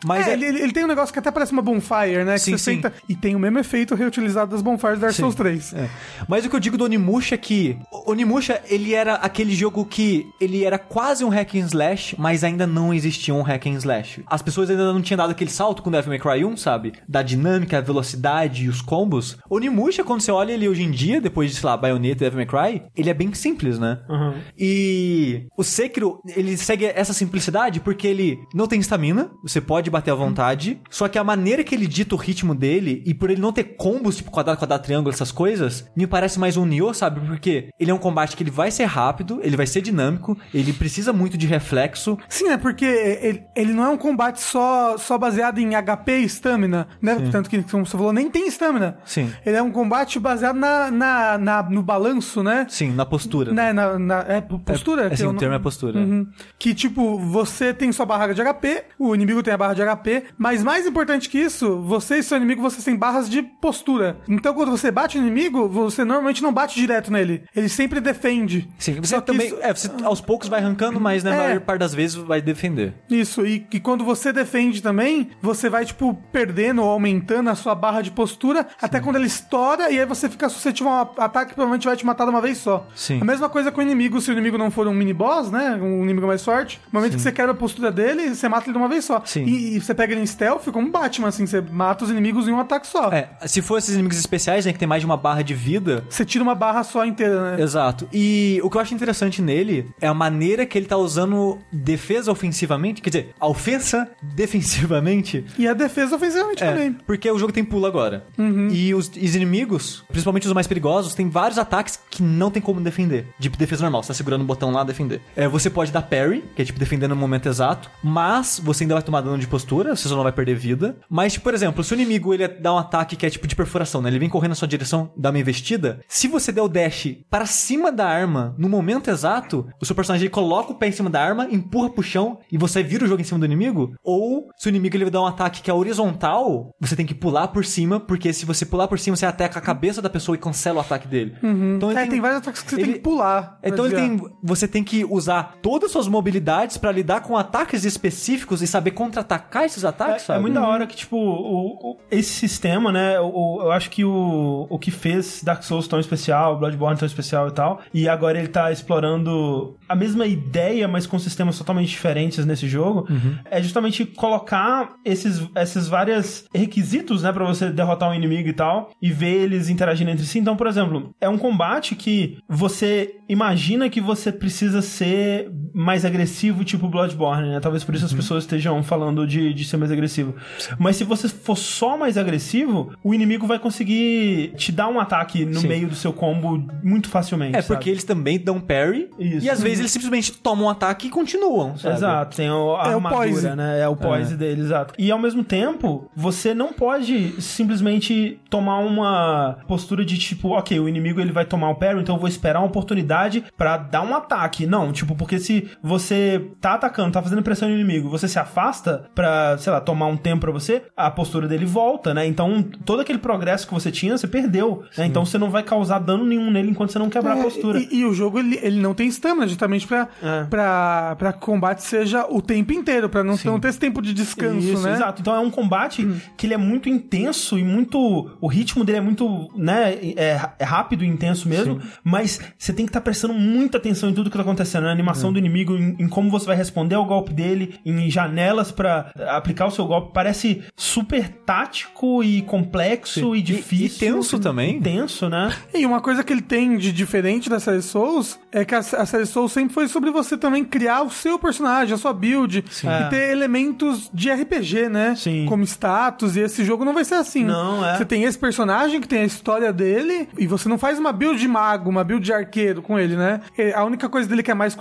mas 0.05 0.27
é, 0.27 0.31
é, 0.31 0.33
Ele, 0.35 0.47
ele- 0.47 0.73
tem 0.73 0.85
um 0.85 0.89
negócio 0.89 1.13
que 1.13 1.19
até 1.19 1.31
parece 1.31 1.53
uma 1.53 1.63
bonfire, 1.63 2.25
né? 2.25 2.35
Que 2.35 2.41
Sim, 2.41 2.53
você 2.53 2.59
sim. 2.59 2.75
senta 2.77 2.93
e 3.09 3.15
tem 3.15 3.35
o 3.37 3.39
mesmo 3.39 3.59
efeito 3.59 3.95
reutilizado 3.95 4.51
das 4.51 4.63
bonfires 4.63 4.99
do 4.99 5.03
Dark 5.03 5.15
Souls 5.15 5.35
3. 5.35 5.73
É. 5.75 5.89
Mas 6.29 6.45
o 6.45 6.51
que 6.51 6.57
eu 6.57 6.61
digo 6.61 6.77
do 6.77 6.85
Onimusha 6.85 7.35
é 7.35 7.39
que 7.39 7.77
o 7.93 8.11
Onimusha, 8.11 8.61
ele 8.69 8.84
era 8.93 9.15
aquele 9.15 9.55
jogo 9.55 9.85
que 9.85 10.27
ele 10.41 10.65
era 10.65 10.79
quase 10.79 11.25
um 11.25 11.29
hack 11.29 11.55
and 11.55 11.67
slash, 11.67 12.17
mas 12.19 12.43
ainda 12.45 12.67
não 12.67 12.93
existia 12.93 13.33
um 13.33 13.43
hack 13.43 13.67
and 13.67 13.75
slash. 13.75 14.23
As 14.27 14.43
pessoas 14.43 14.69
ainda 14.69 14.93
não 14.93 15.01
tinham 15.01 15.19
dado 15.19 15.31
aquele 15.31 15.51
salto 15.51 15.83
com 15.83 15.91
Devil 15.91 16.11
May 16.11 16.19
Cry 16.19 16.45
1, 16.45 16.57
sabe? 16.57 16.93
Da 17.09 17.23
dinâmica, 17.23 17.79
a 17.79 17.81
velocidade 17.81 18.65
e 18.65 18.69
os 18.69 18.83
combos. 18.83 19.39
O 19.49 19.57
Onimusha, 19.57 20.05
quando 20.05 20.21
você 20.21 20.33
olha 20.33 20.53
ele 20.53 20.69
hoje 20.69 20.83
em 20.83 20.91
dia, 20.91 21.21
depois 21.21 21.51
de, 21.51 21.57
sei 21.57 21.67
lá, 21.69 21.77
Bayonetta 21.77 22.25
e 22.25 22.31
Devil 22.31 22.39
May 22.39 22.47
Cry, 22.47 22.83
ele 22.97 23.11
é 23.11 23.15
bem 23.15 23.33
simples, 23.33 23.79
né? 23.79 24.01
Uhum. 24.09 24.35
E 24.59 25.47
o 25.57 25.63
Sekiro, 25.63 26.21
ele 26.37 26.57
segue 26.57 26.85
essa 26.87 27.13
simplicidade 27.13 27.81
porque 27.81 28.07
ele 28.07 28.39
não 28.53 28.67
tem 28.67 28.81
estamina, 28.81 29.31
você 29.43 29.61
pode 29.61 29.91
bater 29.91 30.11
à 30.11 30.15
vontade, 30.15 30.81
só 30.91 31.09
que 31.09 31.19
a 31.19 31.25
maneira 31.25 31.63
que 31.63 31.75
ele 31.75 31.87
dita 31.87 32.15
o 32.15 32.19
ritmo 32.19 32.55
dele, 32.55 33.03
e 33.07 33.15
por 33.15 33.31
ele 33.31 33.41
não 33.41 33.53
ter 33.53 33.77
combos, 33.77 34.17
tipo 34.17 34.31
quadrado, 34.31 34.59
quadrado, 34.59 34.83
triângulo, 34.83 35.15
essas 35.15 35.31
coisas, 35.31 35.89
me 35.97 36.07
parece 36.07 36.39
mais 36.39 36.57
um 36.57 36.65
Nioh, 36.65 36.95
sabe? 36.95 37.21
Porque 37.21 37.69
ele 37.79 37.91
é 37.91 37.95
um 37.95 37.99
combate 37.99 38.37
que 38.37 38.43
ele 38.43 38.51
vai 38.51 38.71
ser 38.75 38.85
rápido, 38.85 39.41
ele 39.43 39.57
vai 39.57 39.67
ser 39.67 39.81
dinâmico, 39.81 40.37
ele 40.53 40.73
precisa 40.73 41.13
muito 41.13 41.37
de 41.39 41.47
reflexo. 41.47 42.19
Sim, 42.29 42.49
é 42.51 42.57
porque 42.57 42.85
ele, 42.85 43.43
ele 43.55 43.73
não 43.73 43.85
é 43.85 43.89
um 43.89 43.97
combate 43.97 44.41
só, 44.41 44.97
só 44.99 45.17
baseado 45.17 45.59
em 45.59 45.71
HP 45.75 46.19
e 46.19 46.25
stamina, 46.25 46.87
né? 47.01 47.17
Tanto 47.31 47.49
que, 47.49 47.63
como 47.63 47.87
você 47.87 47.97
falou, 47.97 48.13
nem 48.13 48.31
tem 48.31 48.47
stamina. 48.49 48.99
Sim. 49.05 49.33
Ele 49.45 49.57
é 49.57 49.63
um 49.63 49.71
combate 49.71 50.19
baseado 50.19 50.57
na, 50.57 50.91
na, 50.91 51.39
na- 51.39 51.63
no 51.63 51.83
balanço, 51.83 52.43
né? 52.43 52.67
Sim, 52.69 52.93
na 52.93 53.07
postura. 53.07 53.53
Né, 53.53 53.73
na, 53.73 53.99
na- 53.99 54.25
é 54.29 54.41
postura? 54.41 55.05
É, 55.09 55.13
assim, 55.15 55.25
o 55.25 55.33
não- 55.33 55.39
termo 55.39 55.55
é 55.55 55.59
postura. 55.59 56.01
Uhum. 56.01 56.27
Que, 56.59 56.75
tipo, 56.75 57.19
você 57.19 57.73
tem 57.73 57.91
sua 57.93 58.05
barra 58.07 58.33
de 58.33 58.43
HP, 58.43 58.85
o 58.99 59.15
inimigo 59.15 59.43
tem 59.43 59.55
a 59.55 59.57
barra 59.59 59.75
de 59.75 59.83
HP, 59.83 60.25
mas 60.37 60.63
mais 60.63 60.87
importante 60.87 61.29
que 61.29 61.39
isso, 61.39 61.81
você 61.83 62.19
e 62.19 62.23
seu 62.23 62.37
inimigo, 62.37 62.61
vocês 62.63 62.85
têm 62.85 62.97
barras 62.97 63.29
de 63.29 63.43
postura. 63.43 64.17
Então, 64.29 64.55
quando 64.55 64.71
você 64.71 64.91
bate 64.91 65.19
no 65.19 65.27
inimigo, 65.27 65.69
você 65.69 66.05
normalmente 66.05 66.43
não 66.43 66.53
bate 66.53 66.75
direto 66.79 67.13
nele. 67.13 67.45
Ele 67.55 67.69
sempre 67.69 68.01
defende. 68.01 68.64
Sim, 68.79 69.01
você 69.01 69.21
também. 69.21 69.47
isso- 69.49 69.59
É, 69.61 69.73
você 69.73 69.91
aos 70.03 70.21
poucos 70.21 70.49
vai 70.49 70.61
arrancando, 70.61 71.01
mas 71.01 71.23
na 71.23 71.35
É. 71.35 71.37
maior 71.37 71.61
parte 71.61 71.81
das 71.81 71.95
vezes 71.95 72.15
vai 72.17 72.41
defender. 72.43 72.95
Isso, 73.11 73.45
e, 73.47 73.67
e 73.73 73.81
quando 73.81 74.05
você 74.05 74.33
defende 74.33 74.83
também, 74.83 75.31
você 75.41 75.69
vai, 75.69 75.85
tipo, 75.85 76.15
perdendo 76.33 76.83
ou 76.83 76.91
aumentando 76.91 77.51
a 77.51 77.55
sua 77.55 77.75
barra 77.75 78.03
de 78.03 78.11
postura 78.11 78.67
até 78.81 79.01
quando 79.01 79.17
ele 79.17 79.27
estoura 79.27 79.91
e 79.91 79.99
aí 79.99 80.07
você 80.07 80.29
fica 80.29 80.49
suscetível 80.49 80.93
a 80.93 81.03
um 81.19 81.23
ataque 81.23 81.51
que 81.51 81.55
provavelmente 81.55 81.87
vai 81.87 81.97
te 81.97 82.05
matar 82.07 82.25
de 82.25 82.31
uma 82.31 82.41
vez 82.41 82.59
só. 82.59 82.87
Sim. 82.95 83.21
A 83.21 83.25
mesma 83.25 83.49
coisa 83.49 83.71
com 83.73 83.81
o 83.81 83.83
inimigo, 83.83 84.21
se 84.21 84.31
o 84.31 84.33
inimigo 84.33 84.57
não 84.59 84.71
for 84.71 84.87
um 84.87 84.95
mini 84.95 85.13
boss, 85.13 85.51
né? 85.51 85.79
Um 85.81 86.03
inimigo 86.03 86.27
mais 86.27 86.45
forte, 86.45 86.81
no 86.93 86.99
momento 87.01 87.15
que 87.17 87.21
você 87.23 87.33
quebra 87.33 87.53
a 87.53 87.55
postura 87.55 87.91
dele, 87.91 88.35
você 88.35 88.49
mata 88.49 88.65
ele 88.67 88.73
de 88.73 88.79
uma 88.79 88.89
vez 88.89 89.05
só. 89.05 89.23
Sim. 89.25 89.45
E, 89.45 89.77
e 89.77 89.81
você 89.81 89.95
pega 89.95 90.13
ele 90.13 90.21
em 90.23 90.27
stealth 90.27 90.65
como 90.73 90.91
Batman, 90.91 91.29
assim, 91.29 91.47
você 91.47 91.61
mata 91.61 92.05
os 92.05 92.11
inimigos 92.11 92.49
em 92.49 92.53
um 92.53 92.61
ataque 92.61 92.87
só. 92.87 93.11
É, 93.13 93.29
se 93.47 93.61
for 93.63 93.79
esses 93.79 93.95
inimigos 93.95 94.19
especiais, 94.19 94.65
né, 94.67 94.73
que 94.73 94.79
tem 94.79 94.89
mais 94.89 95.01
de 95.03 95.07
uma 95.07 95.17
barra 95.17 95.43
de 95.43 95.55
vida, 95.55 96.05
Você 96.09 96.25
tira 96.25 96.43
uma 96.43 96.55
barra 96.55 96.83
só 96.83 97.05
inteira, 97.05 97.57
né? 97.57 97.63
Exato. 97.63 98.09
E 98.13 98.54
o 98.63 98.71
que 98.71 98.77
eu 98.77 98.81
acho 98.81 98.95
interessante 98.95 99.41
nele 99.43 99.87
é 100.01 100.07
a 100.07 100.15
maneira 100.15 100.65
que 100.67 100.77
ele 100.79 100.87
tá 100.87 100.97
usando 100.97 101.59
defesa 101.73 102.31
ofensivamente, 102.33 103.01
quer 103.03 103.11
dizer, 103.11 103.35
a 103.39 103.47
ofensa 103.47 104.11
defensivamente. 104.23 105.45
E 105.59 105.67
a 105.69 105.75
defesa 105.75 106.17
ofensivamente 106.17 106.63
É, 106.63 106.71
também. 106.73 106.93
porque 107.07 107.31
o 107.31 107.39
jogo 107.39 107.53
tem 107.53 107.65
pulo 107.65 107.87
agora. 107.87 108.25
E 108.71 108.95
os, 108.95 109.09
os 109.09 109.35
inimigos, 109.35 110.05
principalmente 110.09 110.47
os 110.47 110.53
mais 110.53 110.67
perigosos, 110.67 111.15
tem 111.15 111.29
vários 111.29 111.59
ataques 111.59 111.99
que 112.11 112.23
não 112.23 112.51
tem 112.51 112.63
como 112.63 112.81
defender. 112.81 113.27
De 113.39 113.49
defesa 113.49 113.83
normal, 113.83 114.03
você 114.03 114.09
tá 114.09 114.15
segurando 114.15 114.43
o 114.43 114.45
botão 114.45 114.71
lá 114.71 114.85
defender. 114.85 115.21
É, 115.37 115.47
você 115.49 115.69
pode 115.71 115.93
dar 115.93 116.03
parry, 116.03 116.45
que 116.55 116.63
é 116.63 116.65
tipo 116.65 116.79
defendendo 116.79 117.11
no 117.11 117.17
momento 117.17 117.49
exato, 117.49 117.91
mas 118.03 118.61
você 118.63 118.85
ainda 118.85 118.95
vai 118.95 119.03
tomar 119.03 119.21
dano 119.21 119.39
de 119.39 119.47
postura, 119.47 119.95
você 119.95 120.09
só 120.09 120.17
não 120.17 120.23
vai 120.23 120.33
perder 120.33 120.55
vida. 120.55 120.97
Mas, 121.09 121.33
tipo, 121.35 121.45
por 121.45 121.55
exemplo, 121.55 121.83
se 121.85 121.93
o 121.93 121.95
inimigo 121.95 122.33
ele 122.33 122.47
dá 122.49 122.73
um 122.75 122.79
ataque 122.79 123.17
que 123.17 123.27
é 123.27 123.31
tipo 123.31 123.47
de 123.47 123.55
perfuração, 123.57 124.01
né? 124.01 124.09
Ele 124.11 124.19
vem 124.19 124.29
correndo 124.29 124.51
na 124.51 124.55
sua 124.55 124.69
direção, 124.69 125.11
dá 125.17 125.31
uma 125.31 125.39
investida. 125.39 126.01
Se 126.09 126.27
você 126.29 126.51
der 126.53 126.63
o 126.63 126.69
dash 126.69 127.09
para 127.31 127.47
cima 127.47 127.91
da 127.93 128.07
arma 128.07 128.44
no 128.59 128.69
momento 128.69 129.11
exato, 129.11 129.67
o 129.81 129.85
seu 129.87 129.95
personagem 129.95 130.25
ele 130.27 130.31
coloca 130.35 130.73
o 130.73 130.75
pé 130.75 130.89
em 130.89 130.93
cima 130.93 131.09
da 131.11 131.23
arma, 131.23 131.47
empurra 131.51 131.91
pro 131.91 132.03
chão 132.03 132.39
e 132.51 132.59
você 132.59 132.83
vira 132.83 133.05
o 133.05 133.09
jogo 133.09 133.21
em 133.21 133.25
cima 133.25 133.39
do 133.39 133.47
inimigo. 133.47 133.95
Ou 134.03 134.49
se 134.57 134.69
o 134.69 134.71
inimigo 134.71 134.97
ele 134.97 135.09
dá 135.11 135.21
um 135.21 135.27
ataque 135.27 135.63
que 135.63 135.71
é 135.71 135.75
horizontal, 135.75 136.71
você 136.81 136.95
tem 136.97 137.07
que 137.07 137.15
pular 137.15 137.49
por 137.49 137.65
cima, 137.65 137.99
porque 138.01 138.33
se 138.33 138.45
você 138.45 138.65
pular 138.67 138.89
por 138.89 138.99
cima, 138.99 139.17
você 139.17 139.27
ataca 139.27 139.59
a 139.59 139.63
cabeça 139.63 140.01
da 140.03 140.11
pessoa 140.11 140.35
e 140.35 140.39
cancela 140.39 140.79
o 140.79 140.81
ataque 140.81 141.09
dele. 141.09 141.35
Então 141.43 141.91
ele 141.91 142.01
É, 142.01 142.07
tem 142.07 142.21
vários 142.21 142.39
ataques 142.41 142.63
que 142.63 142.71
você 142.71 142.77
tem 142.77 142.85
ele- 142.85 142.93
que 142.95 143.01
pular. 143.01 143.59
Então 143.63 143.87
ele 143.87 143.95
tem, 143.95 144.21
você 144.43 144.69
tem 144.69 144.83
que 144.85 145.05
usar 145.05 145.57
todas 145.63 145.87
as 145.87 145.93
suas 145.93 146.09
mobilidades 146.09 146.77
pra 146.77 146.91
lidar 146.93 147.21
com 147.23 147.37
ataques 147.37 147.85
específicos 147.85 148.63
e 148.63 148.67
saber 148.67 148.91
contra-atacar 148.93 149.65
esses 149.65 149.85
ataques, 149.85 150.23
É, 150.23 150.27
sabe? 150.27 150.39
é 150.39 150.43
muito 150.43 150.55
da 150.55 150.67
hora 150.67 150.87
que, 150.87 150.97
tipo, 150.97 151.17
o, 151.17 151.93
o- 151.93 151.97
esse 152.11 152.33
sistema, 152.33 152.91
né? 152.93 153.19
o- 153.21 153.27
o- 153.59 153.63
eu 153.63 153.73
acho 153.73 153.91
que 153.91 154.05
o, 154.05 154.67
o 154.69 154.79
que 154.79 154.91
fez 154.91 155.43
Dark 155.43 155.63
Souls 155.63 155.87
tão 155.89 155.99
especial, 156.01 156.59
Bloodborne 156.59 156.99
tão 156.99 157.07
especial 157.07 157.49
e 157.49 157.53
tal, 157.53 157.81
e 157.93 158.09
agora 158.09 158.34
ele 158.39 158.49
tá 158.49 158.71
explorando 158.73 159.77
a 159.89 159.95
mesma 159.95 160.27
ideia, 160.27 160.89
mas 160.89 161.07
com 161.07 161.19
sistemas 161.19 161.59
totalmente 161.59 161.89
diferentes 161.89 162.45
nesse 162.45 162.69
jogo, 162.69 163.07
é 163.51 163.63
justamente 163.63 164.05
colocar 164.05 164.95
esses, 165.05 165.43
esses 165.57 165.89
vários 165.89 166.45
requisitos, 166.55 167.23
né, 167.23 167.33
pra 167.33 167.45
você 167.45 167.71
derrotar 167.71 168.11
um 168.11 168.15
inimigo 168.15 168.49
e 168.49 168.53
tal, 168.53 168.91
e 169.01 169.11
ver 169.11 169.43
eles 169.43 169.69
interagindo 169.69 170.11
entre 170.11 170.25
si. 170.25 170.39
Então, 170.39 170.57
por 170.57 170.67
exemplo, 170.67 171.15
é 171.21 171.29
um 171.29 171.39
combate 171.39 171.95
que 171.95 172.39
você 172.49 173.17
imagina 173.29 173.89
que 173.89 174.01
você 174.01 174.31
precisa 174.33 174.83
ser 174.83 175.51
mais 175.75 176.05
agressivo, 176.05 176.65
tipo 176.65 176.89
Bloodborne, 176.89 177.49
né? 177.49 177.59
Talvez 177.59 177.83
por 177.83 177.97
isso 177.97 178.05
as 178.05 178.13
pessoas 178.13 178.45
estejam 178.45 178.81
falando 178.85 179.27
de, 179.27 179.53
de 179.53 179.65
ser 179.65 179.77
mais 179.77 179.91
agressivo. 179.91 180.35
Mas 180.79 180.95
se 180.95 181.03
você 181.03 181.29
for 181.29 181.57
só 181.57 181.97
mais 181.99 182.17
agressivo, 182.17 182.93
o 183.03 183.13
inimigo 183.13 183.45
vai 183.45 183.59
conseguir 183.59 184.53
te 184.57 184.71
dar 184.71 184.87
um 184.87 185.01
ataque 185.01 185.45
no 185.45 185.61
Sim. 185.61 185.69
meio 185.69 185.89
do 185.89 185.97
seu 185.97 186.13
combo 186.13 186.65
muito 186.81 187.09
facilmente. 187.09 187.57
É 187.57 187.63
porque 187.63 187.75
sabe? 187.75 187.91
eles 187.91 188.05
também 188.05 188.39
dão 188.39 188.61
parry 188.61 189.11
Isso. 189.19 189.45
e 189.45 189.51
às 189.51 189.61
vezes 189.61 189.81
eles 189.81 189.91
simplesmente 189.91 190.33
tomam 190.33 190.67
um 190.67 190.71
ataque 190.71 191.09
e 191.09 191.11
continuam, 191.11 191.77
sabe? 191.77 191.97
Exato, 191.97 192.37
tem 192.37 192.49
o, 192.49 192.77
a 192.77 192.91
É 192.91 192.95
armadura, 192.95 193.57
né? 193.57 193.81
É 193.81 193.89
o 193.89 193.97
poise 193.97 194.37
dele, 194.37 194.61
exato. 194.61 194.95
E 194.97 195.11
ao 195.11 195.19
mesmo 195.19 195.43
tempo, 195.43 196.09
você 196.15 196.55
não 196.55 196.73
pode 196.73 197.41
simplesmente 197.43 198.39
tomar 198.49 198.79
uma 198.79 199.59
postura 199.67 200.05
de 200.05 200.17
tipo, 200.19 200.51
ok, 200.51 200.79
o 200.79 200.89
inimigo 200.89 201.21
ele 201.21 201.33
vai 201.33 201.45
tomar 201.45 201.71
o 201.71 201.75
parry, 201.75 202.01
então 202.01 202.15
eu 202.15 202.21
vou 202.21 202.29
esperar 202.29 202.61
uma 202.61 202.69
oportunidade 202.69 203.45
pra 203.57 203.77
dar 203.77 204.03
um 204.03 204.15
ataque. 204.15 204.67
Não, 204.67 204.93
tipo, 204.93 205.17
porque 205.17 205.41
se 205.41 205.64
você 205.83 206.51
tá 206.61 206.75
atacando, 206.75 207.13
tá 207.13 207.23
fazendo 207.23 207.43
pressão 207.43 207.69
no 207.69 207.75
inimigo, 207.75 208.09
você 208.09 208.27
se 208.29 208.39
afasta 208.39 209.11
pra, 209.15 209.57
sei 209.59 209.73
lá, 209.73 209.81
tomar 209.81 210.07
um 210.07 210.17
tempo 210.17 210.41
pra 210.43 210.51
você, 210.53 210.83
a 210.97 211.11
postura 211.11 211.47
dele 211.49 211.65
volta, 211.65 212.13
né? 212.15 212.27
Então, 212.27 212.63
todo 212.85 213.01
aquele 213.01 213.19
progresso 213.19 213.67
que 213.67 213.75
você 213.75 213.91
tinha, 213.91 214.17
você 214.17 214.27
perdeu, 214.27 214.83
né? 214.97 215.07
Então 215.07 215.25
você 215.25 215.39
não 215.39 215.51
vai 215.51 215.63
causar 215.63 215.99
dano 215.99 216.25
nenhum 216.25 216.51
nele 216.51 216.71
enquanto 216.71 216.91
você 216.93 216.99
não 216.99 217.09
quebrar 217.11 217.35
a 217.35 217.39
É, 217.39 217.43
postura. 217.43 217.79
E, 217.79 217.89
e 218.01 218.05
o 218.05 218.13
jogo, 218.15 218.39
ele, 218.39 218.59
ele 218.63 218.81
não 218.81 218.95
tem 218.95 219.09
stamina, 219.09 219.47
justamente 219.47 219.87
pra, 219.87 220.09
É. 220.23 220.45
pra, 220.45 221.17
pra 221.17 221.33
combate 221.33 221.83
seja 221.83 222.27
o 222.29 222.41
tempo 222.43 222.73
inteiro, 222.73 223.09
pra 223.09 223.23
não, 223.25 223.37
não 223.45 223.61
ter 223.61 223.69
esse 223.69 223.79
tempo 223.79 224.01
de 224.03 224.13
descanso, 224.15 224.59
Isso, 224.59 224.83
né? 224.83 224.93
exato. 224.95 225.21
Então 225.21 225.35
é 225.35 225.39
um 225.41 225.51
combate 225.51 226.07
que 226.37 226.47
ele 226.47 226.55
é 226.55 226.59
muito 226.59 226.89
intenso 226.89 227.59
e 227.59 227.65
muito. 227.65 227.99
O 228.41 228.47
ritmo 228.47 228.85
dele 228.85 228.99
é 228.99 229.01
muito, 229.01 229.49
né? 229.57 229.95
É, 230.17 230.41
é 230.59 230.65
rápido 230.65 231.05
e 231.05 231.07
intenso 231.07 231.49
mesmo. 231.49 231.81
Mas 232.03 232.41
você 232.59 232.73
tem 232.73 232.85
que 232.87 232.91
estar 232.91 233.01
prestando 233.01 233.35
muita 233.35 233.79
atenção 233.79 234.11
em 234.11 234.15
tudo 234.15 234.31
que 234.31 234.37
tá 234.37 234.43
acontecendo. 234.43 234.83
né? 234.85 234.89
A 234.89 234.93
animação 234.93 235.33
do 235.33 235.39
inimigo 235.39 235.54
inimigo, 235.55 235.77
em, 235.77 235.97
em 236.05 236.09
como 236.09 236.31
você 236.31 236.47
vai 236.47 236.57
responder 236.57 236.95
ao 236.97 237.05
golpe 237.05 237.33
dele, 237.33 237.79
em 237.85 238.11
janelas 238.11 238.73
pra 238.73 239.13
aplicar 239.29 239.67
o 239.67 239.71
seu 239.71 239.87
golpe. 239.87 240.11
Parece 240.13 240.63
super 240.77 241.29
tático 241.29 242.23
e 242.23 242.43
complexo 242.43 243.35
e, 243.35 243.39
E- 243.39 243.43
difícil. 243.43 244.09
e 244.09 244.13
tenso 244.13 244.39
também. 244.39 244.81
Tenso, 244.81 245.29
né? 245.29 245.55
E 245.75 245.85
uma 245.87 246.01
coisa 246.01 246.23
que 246.23 246.33
ele 246.33 246.41
tem 246.43 246.77
de 246.77 246.93
diferente 246.93 247.49
da 247.51 247.59
série 247.61 247.83
Souls 247.83 248.39
é 248.53 248.65
que 248.65 248.75
a, 248.75 248.79
a 248.79 249.07
série 249.07 249.27
Souls 249.27 249.53
sempre 249.53 249.75
foi 249.75 249.89
sobre 249.89 250.11
você 250.11 250.37
também 250.37 250.65
criar 250.65 251.03
o 251.03 251.11
seu 251.11 251.39
personagem, 251.39 251.95
a 251.95 251.97
sua 251.99 252.13
build, 252.13 252.65
e 252.83 252.87
É. 252.87 253.09
ter 253.09 253.31
elementos 253.31 254.11
de 254.13 254.31
RPG, 254.31 254.89
né? 254.89 255.15
Sim. 255.17 255.47
Como 255.47 255.63
status, 255.65 256.37
e 256.37 256.41
esse 256.41 256.65
jogo 256.65 256.85
não 256.85 256.95
vai 256.95 257.05
ser 257.05 257.15
assim. 257.17 257.45
Não, 257.45 257.85
é. 257.85 257.97
Você 257.97 258.05
tem 258.05 258.23
esse 258.25 258.39
personagem 258.39 259.01
que 259.01 259.09
tem 259.09 259.21
a 259.21 259.25
história 259.25 259.73
dele, 259.73 260.29
e 260.39 260.47
você 260.47 260.69
não 260.69 260.79
faz 260.79 260.99
uma 260.99 261.13
build 261.13 261.39
de 261.41 261.49
mago, 261.49 261.91
uma 261.91 262.05
build 262.05 262.25
de 262.25 262.33
arqueiro 262.33 262.81
com 262.83 262.99
ele, 262.99 263.17
né? 263.17 263.41
A 263.75 263.85
única 263.85 264.09
coisa 264.09 264.29
dele 264.29 264.43
que 264.43 264.51
é 264.51 264.55
mais 264.55 264.75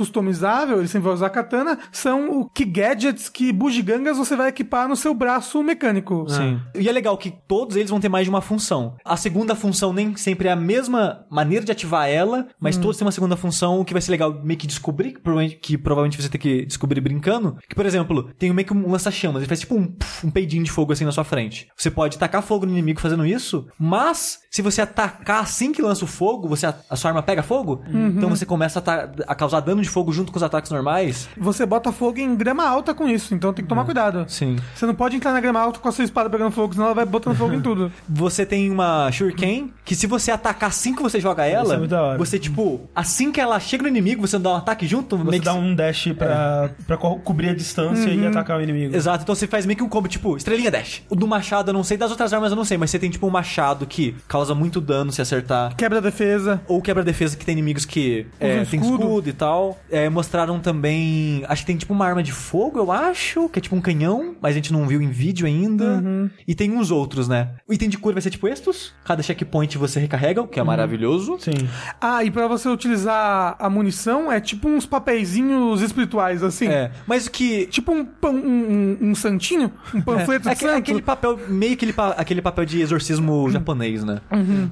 customizável, 0.63 0.79
ele 0.79 0.87
sempre 0.87 1.05
vai 1.05 1.13
usar 1.13 1.29
katana, 1.29 1.77
são 1.91 2.39
o 2.41 2.49
que 2.49 2.65
gadgets, 2.65 3.29
que 3.29 3.51
bugigangas 3.51 4.17
você 4.17 4.35
vai 4.35 4.49
equipar 4.49 4.87
no 4.87 4.95
seu 4.95 5.13
braço 5.13 5.61
mecânico. 5.63 6.25
Sim. 6.29 6.59
E 6.75 6.87
é 6.87 6.91
legal 6.91 7.17
que 7.17 7.31
todos 7.47 7.75
eles 7.75 7.89
vão 7.89 7.99
ter 7.99 8.09
mais 8.09 8.25
de 8.25 8.29
uma 8.29 8.41
função. 8.41 8.95
A 9.05 9.17
segunda 9.17 9.55
função 9.55 9.93
nem 9.93 10.15
sempre 10.15 10.47
é 10.47 10.51
a 10.51 10.55
mesma 10.55 11.25
maneira 11.29 11.65
de 11.65 11.71
ativar 11.71 12.07
ela, 12.09 12.47
mas 12.59 12.77
todos 12.77 12.97
têm 12.97 13.05
uma 13.05 13.11
segunda 13.11 13.35
função, 13.35 13.79
o 13.79 13.85
que 13.85 13.93
vai 13.93 14.01
ser 14.01 14.11
legal 14.11 14.33
meio 14.43 14.57
que 14.59 14.67
descobrir, 14.67 15.13
que 15.13 15.19
provavelmente, 15.21 15.55
que 15.59 15.77
provavelmente 15.77 16.21
você 16.21 16.29
tem 16.29 16.39
que 16.41 16.65
descobrir 16.65 17.01
brincando. 17.01 17.57
Que, 17.67 17.75
por 17.75 17.85
exemplo, 17.85 18.29
tem 18.37 18.51
meio 18.53 18.65
que 18.67 18.73
um 18.73 18.89
lança-chamas, 18.89 19.37
ele 19.41 19.47
faz 19.47 19.59
tipo 19.59 19.75
um, 19.75 19.93
um 20.23 20.29
peidinho 20.31 20.63
de 20.63 20.71
fogo 20.71 20.93
assim 20.93 21.05
na 21.05 21.11
sua 21.11 21.23
frente. 21.23 21.67
Você 21.77 21.91
pode 21.91 22.17
tacar 22.17 22.41
fogo 22.41 22.65
no 22.65 22.71
inimigo 22.71 22.99
fazendo 22.99 23.25
isso, 23.25 23.67
mas 23.79 24.39
se 24.51 24.61
você 24.61 24.81
atacar 24.81 25.41
assim 25.43 25.71
que 25.71 25.81
lança 25.81 26.05
o 26.05 26.07
fogo, 26.07 26.47
você 26.47 26.65
a, 26.65 26.75
a 26.89 26.95
sua 26.95 27.09
arma 27.11 27.23
pega 27.23 27.43
fogo, 27.43 27.81
então 28.17 28.29
você 28.29 28.45
começa 28.45 28.79
a, 28.79 28.81
ta- 28.81 29.11
a 29.27 29.35
causar 29.35 29.59
dano 29.59 29.81
de 29.81 29.89
fogo 29.89 30.11
junto 30.11 30.31
com 30.31 30.37
os 30.37 30.43
ataques 30.43 30.52
normais. 30.71 31.27
Você 31.37 31.65
bota 31.65 31.91
fogo 31.91 32.19
em 32.19 32.35
grama 32.35 32.67
alta 32.67 32.93
com 32.93 33.07
isso, 33.07 33.33
então 33.33 33.53
tem 33.53 33.63
que 33.63 33.69
tomar 33.69 33.85
cuidado. 33.85 34.25
Sim. 34.27 34.57
Você 34.75 34.85
não 34.85 34.93
pode 34.95 35.15
entrar 35.15 35.31
na 35.33 35.39
grama 35.41 35.59
alta 35.59 35.79
com 35.79 35.87
a 35.89 35.91
sua 35.91 36.03
espada 36.05 36.29
pegando 36.29 36.51
fogo, 36.51 36.73
senão 36.73 36.85
ela 36.87 36.95
vai 36.95 37.05
botando 37.05 37.35
fogo 37.35 37.53
em 37.53 37.61
tudo. 37.61 37.91
Você 38.07 38.45
tem 38.45 38.69
uma 38.69 39.11
Shuriken 39.11 39.73
que 39.85 39.95
se 39.95 40.07
você 40.07 40.31
atacar 40.31 40.69
assim 40.69 40.95
que 40.95 41.01
você 41.01 41.19
joga 41.19 41.45
ela, 41.45 41.73
é 41.75 41.77
muito 41.77 41.89
da 41.91 42.01
hora. 42.01 42.17
você, 42.17 42.37
tipo, 42.39 42.81
assim 42.95 43.31
que 43.31 43.39
ela 43.41 43.59
chega 43.59 43.83
no 43.83 43.89
inimigo, 43.89 44.25
você 44.25 44.37
dá 44.39 44.51
um 44.51 44.55
ataque 44.55 44.85
junto, 44.87 45.17
Você 45.17 45.39
que- 45.39 45.45
dá 45.45 45.53
um 45.53 45.73
dash 45.75 46.09
pra, 46.17 46.69
pra 46.87 46.97
co- 46.97 47.17
cobrir 47.19 47.49
a 47.49 47.55
distância 47.55 48.09
e 48.09 48.25
atacar 48.25 48.59
o 48.59 48.61
inimigo. 48.61 48.95
Exato, 48.95 49.23
então 49.23 49.35
você 49.35 49.47
faz 49.47 49.65
meio 49.65 49.77
que 49.77 49.83
um 49.83 49.89
combo, 49.89 50.07
tipo, 50.07 50.35
estrelinha 50.37 50.71
dash. 50.71 51.01
O 51.09 51.15
do 51.15 51.27
machado 51.27 51.69
eu 51.69 51.73
não 51.73 51.83
sei, 51.83 51.97
das 51.97 52.11
outras 52.11 52.33
armas 52.33 52.51
eu 52.51 52.55
não 52.55 52.65
sei, 52.65 52.77
mas 52.77 52.89
você 52.91 52.99
tem, 52.99 53.09
tipo, 53.09 53.25
um 53.27 53.29
machado 53.29 53.85
que 53.85 54.15
causa 54.27 54.53
muito 54.55 54.79
dano 54.81 55.11
se 55.11 55.21
acertar. 55.21 55.75
Quebra 55.75 55.99
a 55.99 56.01
defesa. 56.01 56.61
Ou 56.67 56.81
quebra-defesa 56.81 57.37
que 57.37 57.45
tem 57.45 57.53
inimigos 57.53 57.85
que 57.85 58.25
é, 58.39 58.61
Usa 58.61 58.71
tem 58.71 58.79
escudo. 58.79 59.03
escudo 59.03 59.29
e 59.29 59.33
tal. 59.33 59.77
É, 59.91 60.09
mostraram 60.43 60.59
também. 60.59 61.43
Acho 61.47 61.61
que 61.63 61.67
tem 61.67 61.77
tipo 61.77 61.93
uma 61.93 62.05
arma 62.05 62.21
de 62.21 62.31
fogo, 62.31 62.77
eu 62.79 62.91
acho. 62.91 63.49
Que 63.49 63.59
é 63.59 63.61
tipo 63.61 63.75
um 63.75 63.81
canhão, 63.81 64.35
mas 64.41 64.51
a 64.51 64.55
gente 64.55 64.71
não 64.73 64.87
viu 64.87 65.01
em 65.01 65.09
vídeo 65.09 65.45
ainda. 65.47 66.01
Uhum. 66.03 66.29
E 66.47 66.53
tem 66.53 66.71
uns 66.71 66.91
outros, 66.91 67.27
né? 67.27 67.49
O 67.67 67.73
item 67.73 67.89
de 67.89 67.97
cura 67.97 68.13
vai 68.13 68.21
ser 68.21 68.29
tipo 68.29 68.47
estes. 68.47 68.93
Cada 69.05 69.23
checkpoint 69.23 69.77
você 69.77 69.99
recarrega, 69.99 70.41
o 70.41 70.47
que 70.47 70.59
é 70.59 70.63
maravilhoso. 70.63 71.37
Sim. 71.39 71.67
Ah, 71.99 72.23
e 72.23 72.31
pra 72.31 72.47
você 72.47 72.67
utilizar 72.69 73.55
a 73.59 73.69
munição, 73.69 74.31
é 74.31 74.39
tipo 74.39 74.67
uns 74.67 74.85
papeizinhos 74.85 75.81
espirituais, 75.81 76.43
assim. 76.43 76.67
É. 76.67 76.91
Mas 77.07 77.27
o 77.27 77.31
que. 77.31 77.65
Tipo 77.67 77.91
um, 77.93 78.05
pan- 78.05 78.29
um, 78.31 78.97
um, 79.01 79.09
um 79.09 79.15
santinho, 79.15 79.71
um 79.93 80.01
panfleto 80.01 80.47
É, 80.49 80.51
de 80.53 80.57
aque- 80.57 80.65
santo. 80.65 80.77
aquele 80.77 81.01
papel, 81.01 81.39
meio 81.47 81.73
aquele, 81.73 81.93
pa- 81.93 82.15
aquele 82.17 82.41
papel 82.41 82.65
de 82.65 82.81
exorcismo 82.81 83.49
japonês, 83.49 84.03
né? 84.03 84.19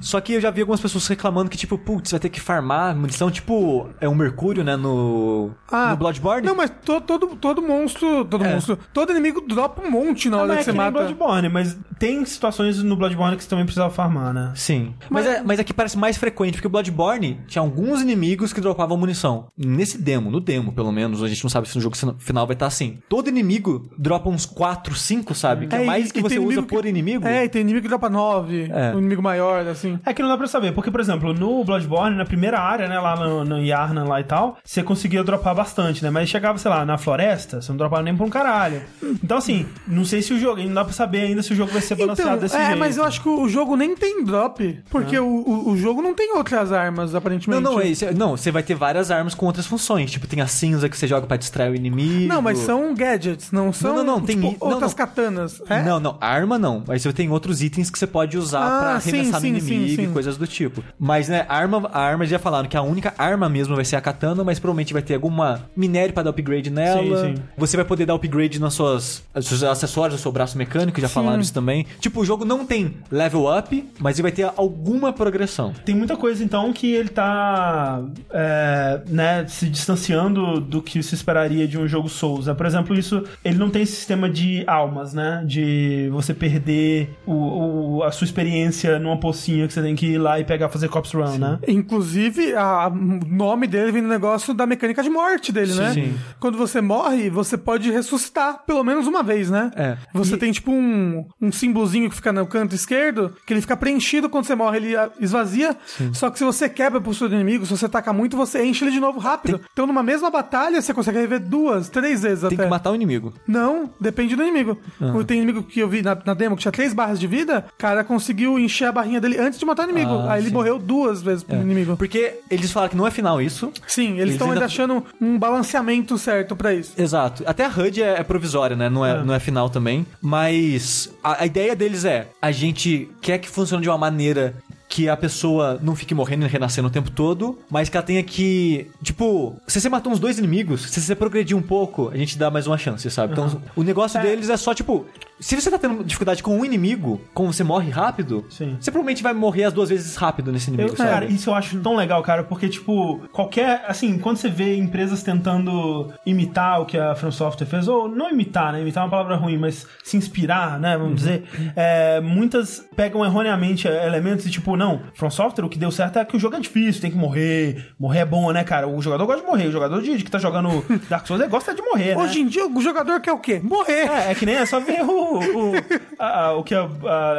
Só 0.00 0.20
que 0.20 0.34
eu 0.34 0.40
já 0.40 0.50
vi 0.50 0.60
algumas 0.60 0.80
pessoas 0.80 1.06
reclamando 1.06 1.48
que, 1.50 1.56
tipo, 1.56 1.78
putz, 1.78 2.10
vai 2.10 2.20
ter 2.20 2.28
que 2.28 2.40
farmar 2.40 2.94
munição, 2.96 3.30
tipo, 3.30 3.88
é 4.00 4.08
um 4.08 4.14
mercúrio, 4.14 4.64
né, 4.64 4.76
no, 4.76 5.50
no 5.90 5.96
Bloodborne. 5.96 6.46
Não, 6.46 6.54
mas 6.56 6.70
to- 6.84 7.00
todo, 7.00 7.28
todo 7.36 7.62
monstro, 7.62 8.24
todo 8.24 8.44
É. 8.44 8.54
monstro, 8.54 8.78
todo 8.92 9.10
inimigo 9.12 9.40
dropa 9.40 9.82
um 9.86 9.90
monte 9.90 10.28
na 10.28 10.36
Ah, 10.38 10.40
hora 10.40 10.54
mas 10.54 10.56
que 10.56 10.60
é 10.62 10.64
você 10.64 10.70
que 10.72 10.76
mata. 10.76 10.90
Bloodborne, 10.92 11.48
mas 11.48 11.76
tem 11.98 12.24
situações 12.24 12.82
no 12.82 12.96
Bloodborne 12.96 13.36
que 13.36 13.42
você 13.44 13.50
também 13.50 13.64
precisa 13.64 13.88
farmar, 13.90 14.32
né? 14.32 14.52
Sim. 14.54 14.94
Mas, 15.10 15.26
é, 15.26 15.42
mas 15.42 15.58
aqui 15.60 15.72
parece 15.72 15.96
mais 15.98 16.16
frequente, 16.16 16.54
porque 16.54 16.66
o 16.66 16.70
Bloodborne 16.70 17.40
tinha 17.46 17.62
alguns 17.62 18.00
inimigos 18.02 18.52
que 18.52 18.60
dropavam 18.60 18.96
munição. 18.96 19.46
Nesse 19.56 19.98
demo, 19.98 20.30
no 20.30 20.40
demo, 20.40 20.72
pelo 20.72 20.92
menos, 20.92 21.22
a 21.22 21.28
gente 21.28 21.42
não 21.42 21.50
sabe 21.50 21.68
se 21.68 21.76
no 21.76 21.82
jogo 21.82 21.96
final 22.18 22.46
vai 22.46 22.54
estar 22.54 22.66
assim. 22.66 22.98
Todo 23.08 23.28
inimigo 23.28 23.90
dropa 23.98 24.28
uns 24.28 24.46
4, 24.46 24.94
5, 24.94 25.34
sabe? 25.34 25.66
Que 25.66 25.76
é, 25.76 25.82
e- 25.82 25.86
mais 25.86 26.10
e 26.10 26.12
que 26.12 26.20
você 26.20 26.36
tem 26.36 26.38
usa 26.38 26.46
inimigo 26.52 26.66
por 26.68 26.82
que- 26.82 26.88
inimigo. 26.88 27.26
É, 27.26 27.44
e 27.44 27.48
tem 27.48 27.62
inimigo 27.62 27.82
que 27.82 27.88
dropa 27.88 28.08
9, 28.08 28.70
É. 28.72 28.94
um 28.94 28.98
inimigo 28.98 29.22
maior, 29.22 29.66
assim. 29.66 29.98
É 30.04 30.12
que 30.12 30.22
não 30.22 30.28
dá 30.28 30.36
pra 30.36 30.46
saber, 30.46 30.72
porque, 30.72 30.90
por 30.90 31.00
exemplo, 31.00 31.32
no 31.32 31.64
Bloodborne, 31.64 32.16
na 32.16 32.24
primeira 32.24 32.58
área, 32.60 32.88
né, 32.88 32.98
lá 32.98 33.16
no, 33.16 33.44
no 33.44 33.58
Yarnan 33.60 34.04
lá 34.04 34.20
e 34.20 34.24
tal, 34.24 34.56
você 34.64 34.82
conseguia 34.82 35.22
dropar 35.24 35.41
bastante, 35.54 36.02
né? 36.02 36.10
Mas 36.10 36.28
chegava, 36.28 36.58
sei 36.58 36.70
lá, 36.70 36.84
na 36.84 36.96
floresta, 36.98 37.60
você 37.60 37.70
não 37.72 37.76
dropava 37.76 38.02
nem 38.02 38.16
por 38.16 38.24
um 38.26 38.30
caralho. 38.30 38.82
Então, 39.22 39.36
assim, 39.38 39.66
não 39.86 40.04
sei 40.04 40.22
se 40.22 40.32
o 40.32 40.38
jogo, 40.38 40.62
não 40.62 40.74
dá 40.74 40.84
pra 40.84 40.92
saber 40.92 41.22
ainda 41.22 41.42
se 41.42 41.52
o 41.52 41.56
jogo 41.56 41.72
vai 41.72 41.80
ser 41.82 41.94
balanceado 41.96 42.30
Então, 42.30 42.40
desse 42.42 42.56
é, 42.56 42.66
jeito. 42.66 42.78
mas 42.78 42.96
eu 42.96 43.04
acho 43.04 43.20
que 43.22 43.28
o 43.28 43.48
jogo 43.48 43.76
nem 43.76 43.96
tem 43.96 44.24
drop, 44.24 44.80
porque 44.90 45.18
o, 45.18 45.26
o, 45.26 45.70
o 45.70 45.76
jogo 45.76 46.00
não 46.02 46.14
tem 46.14 46.36
outras 46.36 46.70
armas, 46.72 47.12
Não, 47.12 47.18
aparentemente. 47.18 47.62
não, 47.62 47.80
é 47.80 47.86
isso. 47.88 48.04
Não, 48.16 48.36
você 48.36 48.50
vai 48.50 48.62
ter 48.62 48.74
várias 48.74 49.10
armas 49.10 49.34
com 49.34 49.46
outras 49.46 49.66
funções. 49.66 50.10
Tipo, 50.10 50.26
tem 50.26 50.40
a 50.40 50.46
cinza 50.46 50.88
que 50.88 50.96
você 50.96 51.06
joga 51.06 51.26
pra 51.26 51.36
distrair 51.36 51.70
o 51.70 51.74
inimigo. 51.74 52.26
Não, 52.28 52.40
mas 52.42 52.58
são 52.58 52.94
gadgets, 52.94 53.50
não 53.50 53.72
são 53.72 53.96
não, 53.96 54.04
não, 54.04 54.20
tem 54.20 54.36
tipo, 54.36 54.56
não, 54.64 54.70
outras 54.72 54.92
não. 54.92 54.96
katanas. 54.98 55.62
É? 55.68 55.82
Não, 55.82 55.98
não, 55.98 56.16
arma 56.20 56.58
não. 56.58 56.82
Mas 56.86 57.02
você 57.02 57.12
tem 57.12 57.30
outros 57.30 57.62
itens 57.62 57.90
que 57.90 57.98
você 57.98 58.06
pode 58.06 58.36
usar 58.36 58.60
Ah, 58.64 58.78
pra 58.80 58.88
arremessar 58.96 59.40
sim, 59.40 59.52
no 59.52 59.60
sim, 59.60 59.74
inimigo 59.74 59.96
sim. 60.02 60.08
e 60.10 60.12
coisas 60.12 60.36
do 60.36 60.46
tipo. 60.46 60.82
Mas, 60.98 61.28
né, 61.28 61.46
arma, 61.48 61.88
a 61.92 62.00
arma 62.00 62.26
já 62.26 62.38
falaram 62.38 62.68
que 62.68 62.76
a 62.76 62.82
única 62.82 63.14
arma 63.18 63.48
mesmo 63.48 63.74
vai 63.74 63.84
ser 63.84 63.96
a 63.96 64.00
katana, 64.00 64.42
mas 64.44 64.58
provavelmente 64.58 64.92
vai 64.92 65.02
ter 65.02 65.14
alguma 65.32 65.62
minério 65.74 66.12
pra 66.12 66.22
dar 66.22 66.30
upgrade 66.30 66.70
nela. 66.70 67.02
Sim, 67.18 67.34
sim. 67.36 67.42
Você 67.56 67.76
vai 67.76 67.84
poder 67.86 68.04
dar 68.06 68.14
upgrade 68.14 68.60
nas 68.60 68.74
suas, 68.74 69.22
nos 69.34 69.46
seus 69.46 69.62
acessórios, 69.62 70.14
no 70.14 70.22
seu 70.22 70.30
braço 70.32 70.56
mecânico, 70.58 71.00
já 71.00 71.08
falaram 71.08 71.40
isso 71.40 71.52
também. 71.54 71.86
Tipo, 72.00 72.20
o 72.20 72.24
jogo 72.24 72.44
não 72.44 72.64
tem 72.66 72.94
level 73.10 73.46
up, 73.56 73.88
mas 73.98 74.16
ele 74.16 74.22
vai 74.22 74.32
ter 74.32 74.50
alguma 74.56 75.12
progressão. 75.12 75.72
Tem 75.84 75.94
muita 75.94 76.16
coisa, 76.16 76.42
então, 76.44 76.72
que 76.72 76.92
ele 76.92 77.08
tá 77.08 78.02
é, 78.30 79.00
né, 79.08 79.46
se 79.48 79.68
distanciando 79.68 80.60
do 80.60 80.82
que 80.82 81.02
se 81.02 81.14
esperaria 81.14 81.66
de 81.66 81.78
um 81.78 81.88
jogo 81.88 82.08
Souls. 82.08 82.46
né? 82.46 82.54
Por 82.54 82.66
exemplo, 82.66 82.98
isso 82.98 83.24
ele 83.44 83.56
não 83.58 83.70
tem 83.70 83.82
esse 83.82 83.96
sistema 83.96 84.28
de 84.28 84.64
almas, 84.66 85.14
né? 85.14 85.42
De 85.46 86.08
você 86.12 86.34
perder 86.34 87.10
o, 87.26 87.96
o- 87.98 88.02
a 88.02 88.10
sua 88.10 88.24
experiência 88.24 88.98
numa 88.98 89.16
pocinha 89.16 89.66
que 89.66 89.72
você 89.72 89.80
tem 89.82 89.94
que 89.94 90.06
ir 90.06 90.18
lá 90.18 90.38
e 90.40 90.44
pegar 90.44 90.68
fazer 90.68 90.88
Cops 90.88 91.12
Run, 91.12 91.38
né? 91.38 91.58
Inclusive, 91.66 92.52
o 92.54 93.26
nome 93.28 93.66
dele 93.66 93.92
vem 93.92 94.02
do 94.02 94.08
negócio 94.08 94.52
da 94.54 94.66
mecânica 94.66 95.02
de 95.02 95.10
morte 95.10 95.21
dele, 95.52 95.74
né? 95.74 95.92
Sim. 95.92 96.14
Quando 96.40 96.58
você 96.58 96.80
morre, 96.80 97.30
você 97.30 97.56
pode 97.56 97.90
ressuscitar 97.90 98.62
pelo 98.66 98.82
menos 98.84 99.06
uma 99.06 99.22
vez, 99.22 99.48
né? 99.50 99.70
É. 99.76 99.96
Você 100.14 100.34
E- 100.34 100.38
tem 100.38 100.52
tipo 100.52 100.70
um, 100.72 101.24
um 101.40 101.52
símbolozinho 101.52 102.08
que 102.10 102.16
fica 102.16 102.32
no 102.32 102.46
canto 102.46 102.74
esquerdo, 102.74 103.34
que 103.46 103.52
ele 103.52 103.60
fica 103.60 103.76
preenchido 103.76 104.28
quando 104.28 104.44
você 104.44 104.54
morre, 104.54 104.78
ele 104.78 104.94
esvazia. 105.20 105.76
Só 106.12 106.30
que 106.30 106.38
se 106.38 106.44
você 106.44 106.68
quebra 106.68 107.00
postura 107.00 107.30
do 107.30 107.34
inimigo, 107.36 107.64
se 107.64 107.70
você 107.70 107.88
taca 107.88 108.12
muito, 108.12 108.36
você 108.36 108.64
enche 108.64 108.84
ele 108.84 108.90
de 108.92 109.00
novo 109.00 109.18
rápido. 109.18 109.60
Então, 109.72 109.86
numa 109.86 110.02
mesma 110.02 110.30
batalha, 110.30 110.80
você 110.80 110.92
consegue 110.92 111.18
rever 111.18 111.40
duas, 111.40 111.88
três 111.88 112.22
vezes 112.22 112.40
Tem 112.48 112.54
até. 112.56 112.64
que 112.64 112.70
matar 112.70 112.90
o 112.90 112.94
inimigo. 112.94 113.32
Não, 113.46 113.90
depende 114.00 114.34
do 114.36 114.42
inimigo. 114.42 114.78
Tem 115.26 115.38
inimigo 115.38 115.62
que 115.62 115.80
eu 115.80 115.88
vi 115.88 116.02
na, 116.02 116.16
na 116.24 116.34
demo 116.34 116.56
que 116.56 116.62
tinha 116.62 116.72
três 116.72 116.92
barras 116.92 117.18
de 117.20 117.26
vida, 117.26 117.64
o 117.72 117.78
cara 117.78 118.02
conseguiu 118.04 118.58
encher 118.58 118.86
a 118.86 118.92
barrinha 118.92 119.20
dele 119.20 119.38
antes 119.38 119.58
de 119.58 119.64
matar 119.64 119.86
o 119.86 119.90
inimigo. 119.90 120.10
Ah, 120.12 120.32
Aí 120.34 120.40
ele 120.42 120.48
sim. 120.48 120.54
morreu 120.54 120.78
duas 120.78 121.22
vezes 121.22 121.42
pro 121.44 121.56
inimigo. 121.56 121.96
Porque 121.96 122.40
eles 122.50 122.70
falaram 122.72 122.90
que 122.90 122.96
não 122.96 123.06
é 123.06 123.10
final 123.10 123.40
isso. 123.40 123.72
Sim, 123.86 124.18
eles 124.18 124.34
estão 124.34 124.50
ainda- 124.50 124.64
achando 124.64 125.04
um 125.20 125.38
balanceamento 125.38 126.18
certo 126.18 126.56
pra 126.56 126.74
isso. 126.74 126.92
Exato. 127.00 127.42
Até 127.46 127.64
a 127.64 127.68
HUD 127.68 128.02
é, 128.02 128.20
é 128.20 128.22
provisória, 128.22 128.76
né? 128.76 128.88
Não 128.88 129.04
é, 129.04 129.22
não 129.22 129.34
é 129.34 129.40
final 129.40 129.70
também. 129.70 130.06
Mas 130.20 131.12
a, 131.22 131.42
a 131.42 131.46
ideia 131.46 131.74
deles 131.76 132.04
é: 132.04 132.28
a 132.40 132.50
gente 132.50 133.10
quer 133.20 133.38
que 133.38 133.48
funcione 133.48 133.82
de 133.82 133.88
uma 133.88 133.98
maneira 133.98 134.54
que 134.92 135.08
a 135.08 135.16
pessoa 135.16 135.80
não 135.82 135.96
fique 135.96 136.14
morrendo 136.14 136.44
e 136.44 136.48
renascendo 136.48 136.88
o 136.88 136.90
tempo 136.90 137.10
todo, 137.10 137.58
mas 137.70 137.88
que 137.88 137.96
ela 137.96 138.04
tenha 138.04 138.22
que. 138.22 138.90
Tipo, 139.02 139.56
se 139.66 139.80
você 139.80 139.88
matou 139.88 140.12
uns 140.12 140.20
dois 140.20 140.38
inimigos, 140.38 140.82
se 140.82 141.00
você 141.00 141.14
progredir 141.14 141.56
um 141.56 141.62
pouco, 141.62 142.10
a 142.12 142.16
gente 142.18 142.36
dá 142.36 142.50
mais 142.50 142.66
uma 142.66 142.76
chance, 142.76 143.10
sabe? 143.10 143.32
Então, 143.32 143.62
o 143.74 143.82
negócio 143.82 144.20
deles 144.20 144.50
é 144.50 144.56
só, 144.58 144.74
tipo. 144.74 145.06
Se 145.42 145.60
você 145.60 145.70
tá 145.70 145.76
tendo 145.76 146.04
dificuldade 146.04 146.40
com 146.40 146.56
um 146.56 146.64
inimigo, 146.64 147.20
como 147.34 147.52
você 147.52 147.64
morre 147.64 147.90
rápido, 147.90 148.46
Sim. 148.48 148.76
você 148.80 148.92
provavelmente 148.92 149.24
vai 149.24 149.32
morrer 149.34 149.64
as 149.64 149.72
duas 149.72 149.88
vezes 149.88 150.14
rápido 150.14 150.52
nesse 150.52 150.68
inimigo, 150.68 150.90
Eu, 150.90 150.96
sabe? 150.96 151.10
cara, 151.10 151.24
isso 151.26 151.50
eu 151.50 151.54
acho 151.54 151.80
tão 151.80 151.96
legal, 151.96 152.22
cara, 152.22 152.44
porque, 152.44 152.68
tipo, 152.68 153.20
qualquer. 153.32 153.84
Assim, 153.88 154.18
quando 154.18 154.36
você 154.36 154.48
vê 154.48 154.76
empresas 154.76 155.22
tentando 155.22 156.12
imitar 156.24 156.80
o 156.80 156.86
que 156.86 156.96
a 156.96 157.16
From 157.16 157.32
Software 157.32 157.66
fez, 157.66 157.88
ou 157.88 158.08
não 158.08 158.30
imitar, 158.30 158.72
né? 158.72 158.80
Imitar 158.80 159.02
é 159.02 159.04
uma 159.04 159.10
palavra 159.10 159.34
ruim, 159.34 159.58
mas 159.58 159.84
se 160.04 160.16
inspirar, 160.16 160.78
né? 160.78 160.96
Vamos 160.96 161.16
dizer. 161.16 161.42
é, 161.74 162.20
muitas 162.20 162.86
pegam 162.94 163.24
erroneamente 163.24 163.88
elementos 163.88 164.46
e, 164.46 164.50
tipo, 164.50 164.76
não, 164.76 165.00
From 165.14 165.30
Software, 165.30 165.64
o 165.64 165.68
que 165.68 165.78
deu 165.78 165.90
certo 165.90 166.20
é 166.20 166.24
que 166.24 166.36
o 166.36 166.40
jogo 166.40 166.54
é 166.54 166.60
difícil, 166.60 167.02
tem 167.02 167.10
que 167.10 167.16
morrer. 167.16 167.92
Morrer 167.98 168.20
é 168.20 168.24
bom, 168.24 168.52
né, 168.52 168.62
cara? 168.62 168.86
O 168.86 169.02
jogador 169.02 169.26
gosta 169.26 169.42
de 169.42 169.48
morrer. 169.48 169.66
O 169.66 169.72
jogador 169.72 170.00
de, 170.00 170.18
que 170.18 170.30
tá 170.30 170.38
jogando 170.38 170.84
Dark 171.10 171.26
Souls 171.26 171.40
ele 171.42 171.50
gosta 171.50 171.74
de 171.74 171.82
morrer, 171.82 172.14
né? 172.14 172.22
Hoje 172.22 172.40
em 172.40 172.46
dia, 172.46 172.64
o 172.64 172.80
jogador 172.80 173.20
quer 173.20 173.32
o 173.32 173.38
quê? 173.38 173.60
Morrer. 173.60 174.08
É, 174.08 174.30
é 174.30 174.34
que 174.36 174.46
nem 174.46 174.54
é 174.54 174.64
só 174.64 174.78
ver 174.78 175.02
o 175.02 175.31
o, 175.32 175.70
o, 175.70 175.72
a- 176.18 176.40
a- 176.46 176.52
o 176.56 176.62
que 176.64 176.74
a, 176.74 176.82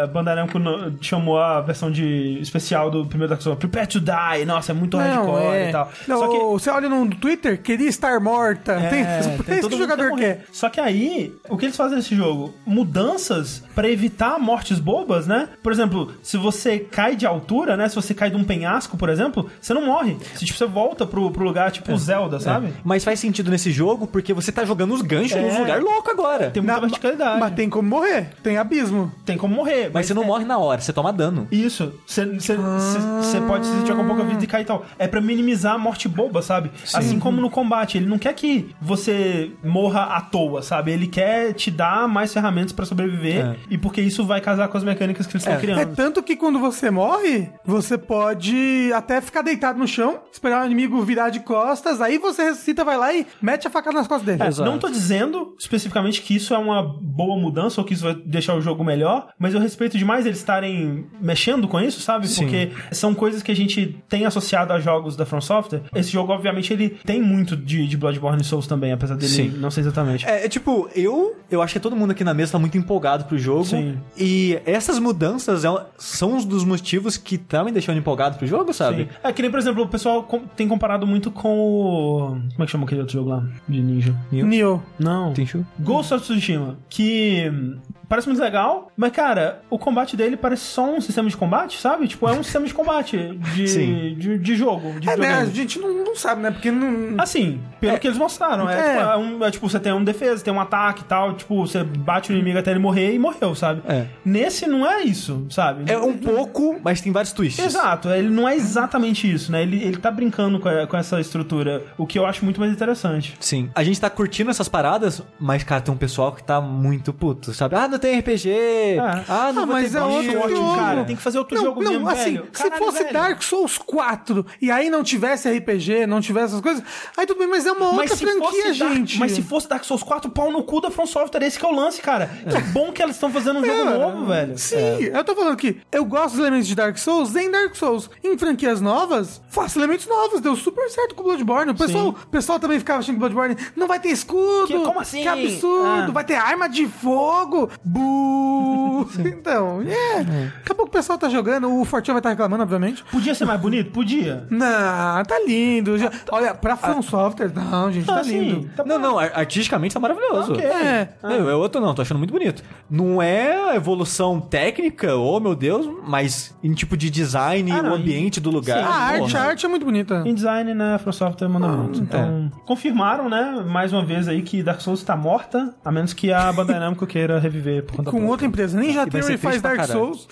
a 0.03 0.07
Bandai 0.07 0.35
Namco 0.35 0.59
no- 0.59 0.93
chamou 1.01 1.39
a 1.39 1.61
versão 1.61 1.91
de 1.91 2.37
especial 2.41 2.89
do 2.91 3.05
primeiro 3.05 3.29
Dark 3.29 3.41
Souls, 3.41 3.57
Prepare 3.59 3.87
to 3.87 3.99
Die, 3.99 4.45
nossa, 4.45 4.71
é 4.71 4.75
muito 4.75 4.97
hardcore 4.97 5.41
é. 5.55 5.69
e 5.69 5.71
tal. 5.71 5.91
Não, 6.07 6.19
Só 6.19 6.27
que 6.27 6.37
Você 6.37 6.69
olha 6.69 6.89
no 6.89 7.09
Twitter, 7.15 7.61
queria 7.61 7.87
estar 7.89 8.19
morta. 8.19 8.73
É, 8.73 8.89
tem, 8.89 9.03
tem 9.45 9.55
é 9.55 9.59
isso 9.59 9.61
todo 9.61 9.69
que 9.69 9.75
o 9.75 9.77
jogador 9.79 10.15
quer. 10.15 10.45
Só 10.51 10.69
que 10.69 10.79
aí, 10.79 11.33
o 11.49 11.57
que 11.57 11.65
eles 11.65 11.75
fazem 11.77 11.97
nesse 11.97 12.15
jogo? 12.15 12.53
Mudanças 12.65 13.63
pra 13.73 13.89
evitar 13.89 14.37
mortes 14.39 14.77
bobas, 14.79 15.25
né? 15.25 15.49
Por 15.63 15.71
exemplo, 15.71 16.13
se 16.21 16.37
você 16.37 16.79
cai 16.79 17.15
de 17.15 17.25
altura, 17.25 17.75
né? 17.75 17.87
Se 17.89 17.95
você 17.95 18.13
cai 18.13 18.29
de 18.29 18.35
um 18.35 18.43
penhasco, 18.43 18.97
por 18.97 19.09
exemplo, 19.09 19.49
você 19.59 19.73
não 19.73 19.85
morre. 19.85 20.17
Se 20.35 20.45
tipo, 20.45 20.57
você 20.57 20.65
volta 20.65 21.05
pro, 21.05 21.31
pro 21.31 21.43
lugar 21.43 21.71
tipo 21.71 21.95
Zelda, 21.97 22.39
sabe? 22.39 22.73
Mas 22.83 23.03
faz 23.03 23.19
sentido 23.19 23.49
nesse 23.49 23.71
jogo 23.71 24.05
porque 24.05 24.33
você 24.33 24.51
tá 24.51 24.63
jogando 24.65 24.93
os 24.93 25.01
ganchos 25.01 25.37
É. 25.37 25.41
num 25.41 25.59
lugar 25.59 25.81
louco 25.81 26.11
agora. 26.11 26.51
Tem 26.51 26.61
muita 26.61 26.75
Na- 26.75 26.81
verticalidade. 26.87 27.39
Mas 27.39 27.53
tem 27.53 27.69
como 27.69 27.82
morrer. 27.87 28.29
Tem 28.43 28.57
abismo. 28.57 29.11
Tem 29.25 29.37
como 29.37 29.55
morrer. 29.55 29.89
Mas 29.93 30.05
você 30.05 30.13
não 30.13 30.23
é- 30.23 30.25
morre 30.27 30.45
na 30.45 30.57
hora, 30.57 30.81
você 30.81 30.91
toma 30.93 31.11
dano. 31.13 31.47
Isso, 31.51 31.93
você 32.05 33.41
pode 33.47 33.65
se 33.65 33.71
sentir 33.73 33.95
com 33.95 34.05
pouca 34.05 34.23
vida 34.23 34.43
e 34.43 34.47
cair 34.47 34.63
e 34.63 34.65
tal. 34.65 34.85
É 34.97 35.07
pra 35.07 35.21
minimizar 35.21 35.75
a 35.75 35.77
morte 35.77 36.07
boba, 36.07 36.41
sabe? 36.41 36.71
Assim 36.93 37.19
como 37.19 37.39
no 37.41 37.49
combate. 37.49 37.97
Ele 37.97 38.05
não 38.07 38.17
quer 38.17 38.33
que 38.33 38.73
você 38.81 39.51
morra 39.63 40.03
à 40.15 40.21
toa, 40.21 40.61
sabe? 40.61 40.91
Ele 40.91 41.07
quer 41.07 41.53
te 41.53 41.69
dar 41.71 42.07
mais 42.07 42.33
ferramentas 42.33 42.71
pra 42.71 42.85
sobreviver. 42.85 43.45
É. 43.45 43.55
E 43.69 43.77
porque 43.77 44.01
isso 44.01 44.25
vai 44.25 44.41
casar 44.41 44.67
com 44.67 44.77
as 44.77 44.83
mecânicas 44.83 45.25
que 45.27 45.33
eles 45.33 45.41
estão 45.43 45.53
É. 45.55 45.59
criando. 45.59 45.79
É 45.79 45.85
tanto 45.85 46.21
que 46.23 46.35
quando 46.35 46.59
você 46.59 46.89
morre, 46.91 47.49
você 47.65 47.97
pode 47.97 48.91
até 48.93 49.21
ficar 49.21 49.41
deitado 49.41 49.77
no 49.79 49.87
chão, 49.87 50.19
esperar 50.31 50.63
o 50.63 50.65
inimigo 50.65 51.01
virar 51.03 51.29
de 51.29 51.39
costas, 51.41 52.01
aí 52.01 52.17
você 52.17 52.43
ressuscita, 52.43 52.83
vai 52.83 52.97
lá 52.97 53.13
e 53.13 53.25
mete 53.41 53.67
a 53.67 53.69
facada 53.69 53.97
nas 53.97 54.07
costas 54.07 54.25
dele. 54.25 54.43
É, 54.43 54.47
Exato. 54.47 54.69
não 54.69 54.77
tô 54.79 54.89
dizendo 54.89 55.55
especificamente 55.59 56.21
que 56.21 56.35
isso 56.35 56.53
é 56.53 56.57
uma 56.57 56.83
boa 57.01 57.37
mudança 57.39 57.62
ou 57.81 57.85
que 57.85 57.93
isso 57.93 58.03
vai 58.03 58.15
deixar 58.25 58.55
o 58.55 58.61
jogo 58.61 58.83
melhor, 58.83 59.27
mas 59.37 59.53
eu 59.53 59.59
respeito 59.59 59.97
demais 59.97 60.25
eles 60.25 60.39
estarem 60.39 61.05
mexendo 61.21 61.67
com 61.67 61.79
isso, 61.79 61.99
sabe? 62.01 62.27
Sim. 62.27 62.43
Porque 62.43 62.69
são 62.91 63.13
coisas 63.13 63.41
que 63.43 63.51
a 63.51 63.55
gente 63.55 63.97
tem 64.09 64.25
associado 64.25 64.73
a 64.73 64.79
jogos 64.79 65.15
da 65.15 65.25
From 65.25 65.41
Software. 65.41 65.81
Esse 65.95 66.11
jogo, 66.11 66.31
obviamente, 66.33 66.71
ele 66.73 66.89
tem 66.89 67.21
muito 67.21 67.55
de, 67.55 67.87
de 67.87 67.97
Bloodborne 67.97 68.41
e 68.41 68.45
Souls 68.45 68.67
também, 68.67 68.91
apesar 68.91 69.15
dele 69.15 69.31
Sim. 69.31 69.49
não 69.57 69.69
ser 69.71 69.81
exatamente. 69.81 70.25
É, 70.25 70.45
é 70.45 70.49
tipo, 70.49 70.89
eu 70.95 71.35
eu 71.49 71.61
acho 71.61 71.73
que 71.73 71.79
todo 71.79 71.95
mundo 71.95 72.11
aqui 72.11 72.23
na 72.23 72.33
mesa 72.33 72.53
tá 72.53 72.59
muito 72.59 72.77
empolgado 72.77 73.25
pro 73.25 73.37
jogo. 73.37 73.65
Sim. 73.65 73.97
E 74.17 74.59
essas 74.65 74.97
mudanças 74.99 75.63
é- 75.65 75.85
são 75.97 76.33
um 76.33 76.43
dos 76.45 76.63
motivos 76.63 77.15
que 77.17 77.37
tá 77.37 77.63
me 77.63 77.71
deixando 77.71 77.97
empolgado 77.97 78.37
pro 78.37 78.47
jogo, 78.47 78.73
sabe? 78.73 79.03
Sim. 79.03 79.09
É 79.23 79.31
que 79.31 79.41
nem, 79.41 79.51
por 79.51 79.59
exemplo, 79.59 79.83
o 79.83 79.87
pessoal 79.87 80.23
com- 80.23 80.39
tem 80.55 80.67
comparado 80.67 81.05
muito 81.05 81.29
com 81.31 81.59
o. 81.59 82.27
Como 82.29 82.63
é 82.63 82.65
que 82.65 82.71
chama 82.71 82.85
aquele 82.85 83.01
outro 83.01 83.13
jogo 83.13 83.29
lá? 83.29 83.43
De 83.67 83.81
ninja. 83.81 84.15
Nioh. 84.31 84.81
Não. 84.97 85.33
Tenchu? 85.33 85.65
Ghost 85.79 86.13
of 86.13 86.23
Tsushima, 86.23 86.77
que 86.89 87.51
Um, 87.53 87.83
parece 88.13 88.27
muito 88.27 88.41
legal, 88.43 88.91
mas 88.95 89.11
cara, 89.11 89.63
o 89.71 89.79
combate 89.79 90.15
dele 90.15 90.37
parece 90.37 90.61
só 90.65 90.85
um 90.85 91.01
sistema 91.01 91.27
de 91.27 91.35
combate, 91.35 91.79
sabe? 91.81 92.07
Tipo, 92.07 92.29
é 92.29 92.31
um 92.33 92.43
sistema 92.43 92.67
de 92.67 92.73
combate 92.73 93.17
de, 93.55 93.65
de, 94.13 94.37
de 94.37 94.55
jogo, 94.55 94.99
de 94.99 95.09
É, 95.09 95.17
né? 95.17 95.33
A 95.33 95.45
gente 95.45 95.79
não, 95.79 95.91
não 96.05 96.15
sabe, 96.15 96.43
né? 96.43 96.51
Porque 96.51 96.69
não. 96.69 97.15
Assim, 97.19 97.59
pelo 97.79 97.97
que 97.97 98.05
eles 98.07 98.19
mostraram, 98.19 98.69
é, 98.69 98.73
É. 98.73 98.83
Tipo, 98.99 99.09
é 99.09 99.17
um- 99.17 99.43
é 99.45 99.49
tipo, 99.51 99.67
você 99.67 99.79
tem 99.79 99.91
um 99.93 100.03
defesa, 100.03 100.43
tem 100.43 100.53
um 100.53 100.61
ataque 100.61 101.01
e 101.01 101.05
tal, 101.05 101.33
tipo, 101.33 101.65
você 101.65 101.83
bate 101.83 102.31
o 102.31 102.35
inimigo 102.35 102.59
até 102.59 102.69
ele 102.69 102.79
morrer 102.79 103.13
e 103.15 103.17
morreu, 103.17 103.55
sabe? 103.55 103.81
É. 103.87 104.05
Nesse 104.23 104.67
não 104.67 104.85
é 104.87 105.01
isso, 105.01 105.47
sabe? 105.49 105.91
É 105.91 105.97
um 105.97 106.15
pouco, 106.15 106.79
mas 106.83 107.01
tem 107.01 107.11
vários 107.11 107.33
twists. 107.33 107.65
Exato, 107.65 108.09
ele 108.09 108.29
não 108.29 108.47
é 108.47 108.55
exatamente 108.55 109.31
isso, 109.31 109.51
né? 109.51 109.63
Ele, 109.63 109.81
ele 109.83 109.97
tá 109.97 110.11
brincando 110.11 110.59
com, 110.59 110.69
a- 110.69 110.85
com 110.85 110.95
essa 110.97 111.19
estrutura, 111.19 111.83
o 111.97 112.05
que 112.05 112.19
eu 112.19 112.25
acho 112.27 112.43
muito 112.45 112.59
mais 112.59 112.71
interessante. 112.71 113.35
Sim. 113.39 113.71
A 113.73 113.83
gente 113.83 113.99
tá 113.99 114.09
curtindo 114.09 114.51
essas 114.51 114.69
paradas, 114.69 115.21
mas, 115.39 115.63
cara, 115.63 115.81
tem 115.81 115.91
um 115.93 115.97
pessoal 115.97 116.31
que 116.31 116.43
tá 116.43 116.61
muito 116.61 117.11
puto, 117.11 117.53
sabe? 117.53 117.75
Ah, 117.75 117.87
não 117.87 117.97
tem 118.03 118.19
RPG. 118.19 118.97
Ah, 119.29 119.51
não 119.53 119.63
Ah, 119.63 119.65
mas 119.65 119.91
ter 119.91 119.97
é 119.97 120.01
outro 120.03 120.39
ótimo, 120.39 120.55
jogo. 120.57 120.75
cara. 120.75 121.03
Tem 121.05 121.15
que 121.15 121.21
fazer 121.21 121.37
outro 121.37 121.55
não, 121.55 121.63
jogo 121.63 121.83
não, 121.83 121.91
mesmo, 121.91 122.09
assim, 122.09 122.33
velho. 122.33 122.47
se 122.51 122.63
Caralho, 122.63 122.83
fosse 122.83 122.99
velho. 122.99 123.13
Dark 123.13 123.41
Souls 123.41 123.77
4 123.77 124.45
e 124.61 124.69
aí 124.69 124.89
não 124.89 125.03
tivesse 125.03 125.49
RPG, 125.49 126.05
não 126.05 126.19
tivesse 126.19 126.47
essas 126.47 126.61
coisas, 126.61 126.83
aí 127.15 127.25
tudo 127.25 127.39
bem, 127.39 127.47
mas 127.47 127.65
é 127.65 127.71
uma 127.71 127.89
outra 127.91 128.15
franquia, 128.17 128.73
Dark- 128.73 128.93
gente. 128.95 129.19
mas 129.19 129.31
se 129.31 129.41
fosse 129.41 129.69
Dark 129.69 129.83
Souls 129.85 130.03
4, 130.03 130.29
pau 130.31 130.51
no 130.51 130.63
cu 130.63 130.81
da 130.81 130.91
From 130.91 131.05
Software, 131.05 131.43
esse 131.43 131.57
que 131.57 131.65
é 131.65 131.69
o 131.69 131.71
lance, 131.73 132.01
cara. 132.01 132.29
Que 132.49 132.59
bom 132.71 132.91
que 132.91 133.01
eles 133.01 133.15
estão 133.15 133.29
fazendo 133.31 133.59
um 133.59 133.65
jogo 133.65 133.79
É, 133.89 133.97
novo, 133.97 134.25
velho. 134.25 134.57
Sim, 134.57 134.75
eu 135.13 135.23
tô 135.23 135.33
falando 135.35 135.55
que 135.55 135.77
eu 135.91 136.03
gosto 136.05 136.31
dos 136.31 136.39
elementos 136.39 136.67
de 136.67 136.75
Dark 136.75 136.97
Souls 136.97 137.35
em 137.35 137.49
Dark 137.49 137.75
Souls. 137.75 138.09
Em 138.23 138.37
franquias 138.37 138.81
novas, 138.81 139.41
faço 139.49 139.79
elementos 139.79 140.07
novos. 140.07 140.41
Deu 140.41 140.55
super 140.55 140.89
certo 140.89 141.15
com 141.15 141.21
o 141.21 141.25
Bloodborne. 141.25 141.71
O 141.71 141.75
pessoal, 141.75 142.09
o 142.09 142.13
pessoal 142.27 142.59
também 142.59 142.79
ficava 142.79 142.99
achando 142.99 143.15
que 143.15 143.19
Bloodborne 143.19 143.55
não 143.75 143.87
vai 143.87 143.99
ter 143.99 144.09
escudo. 144.09 144.67
Que- 144.67 144.79
como 144.79 144.99
assim? 144.99 145.21
Que 145.21 145.27
absurdo. 145.27 145.83
Ah. 145.85 146.11
Vai 146.11 146.23
ter 146.25 146.35
arma 146.35 146.67
de 146.67 146.85
fogo. 146.87 147.69
Então, 149.19 149.81
é. 149.81 150.23
Daqui 150.23 150.71
a 150.71 150.75
pouco 150.75 150.89
o 150.89 150.91
pessoal 150.91 151.17
tá 151.19 151.27
jogando. 151.29 151.69
O 151.79 151.83
Fortinho 151.85 152.13
vai 152.13 152.19
estar 152.19 152.29
reclamando, 152.29 152.63
obviamente. 152.63 153.03
Podia 153.11 153.35
ser 153.35 153.45
mais 153.45 153.59
bonito? 153.59 153.91
Podia. 153.91 154.45
Não, 154.49 155.23
tá 155.23 155.39
lindo. 155.45 155.97
Já- 155.97 156.09
olha, 156.31 156.53
pra 156.53 156.75
From 156.77 157.01
Software, 157.01 157.51
não, 157.53 157.91
gente, 157.91 158.05
tá 158.05 158.19
Ah, 158.19 158.23
sim, 158.23 158.39
lindo. 158.39 158.69
tá 158.75 158.83
Não, 158.85 158.97
não, 158.97 159.19
ar- 159.19 159.31
artisticamente 159.35 159.93
tá 159.93 159.99
maravilhoso. 159.99 160.53
Ok. 160.53 160.63
É. 160.65 161.09
Eu, 161.23 161.49
eu 161.49 161.59
outro 161.59 161.81
não, 161.81 161.93
tô 161.93 162.01
achando 162.01 162.17
muito 162.17 162.31
bonito. 162.31 162.63
Não 162.89 163.21
é 163.21 163.71
a 163.71 163.75
evolução 163.75 164.39
técnica, 164.39 165.15
oh 165.15 165.39
meu 165.39 165.55
Deus, 165.55 165.87
mas 166.07 166.55
em 166.63 166.73
tipo 166.73 166.95
de 166.95 167.09
design, 167.09 167.71
Ah, 167.71 167.81
não, 167.81 167.91
o 167.91 167.95
ambiente 167.95 168.39
do 168.39 168.49
lugar. 168.49 168.77
sim, 168.79 168.83
A 168.85 168.93
arte, 168.95 169.37
a 169.37 169.41
arte 169.43 169.65
é 169.65 169.69
muito 169.69 169.85
bonita. 169.85 170.23
Em 170.25 170.33
design, 170.33 170.73
né, 170.73 170.95
a 170.95 170.99
From 170.99 171.11
Software 171.11 171.49
manda 171.49 171.67
muito. 171.67 171.99
Então, 171.99 172.51
confirmaram, 172.65 173.29
né, 173.29 173.63
mais 173.67 173.91
uma 173.91 174.03
vez 174.05 174.27
aí 174.27 174.41
que 174.41 174.63
Dark 174.63 174.79
Souls 174.81 175.03
tá 175.03 175.15
morta, 175.15 175.73
a 175.83 175.91
menos 175.91 176.13
que 176.13 176.31
a 176.31 176.51
Bandai 176.53 176.79
Namco 176.79 177.05
queira 177.05 177.39
reviver 177.39 177.72
por 177.81 177.97
conta 177.97 178.11
Com 178.11 178.17
própria. 178.17 178.29
outra 178.31 178.47
empresa. 178.47 178.79
Ninja 178.79 178.91
E 179.07 179.09
vai 179.09 179.21
Theory 179.21 179.37
faz 179.37 179.61
Dark 179.61 179.75
caralho. 179.77 179.99
Souls. 179.99 180.27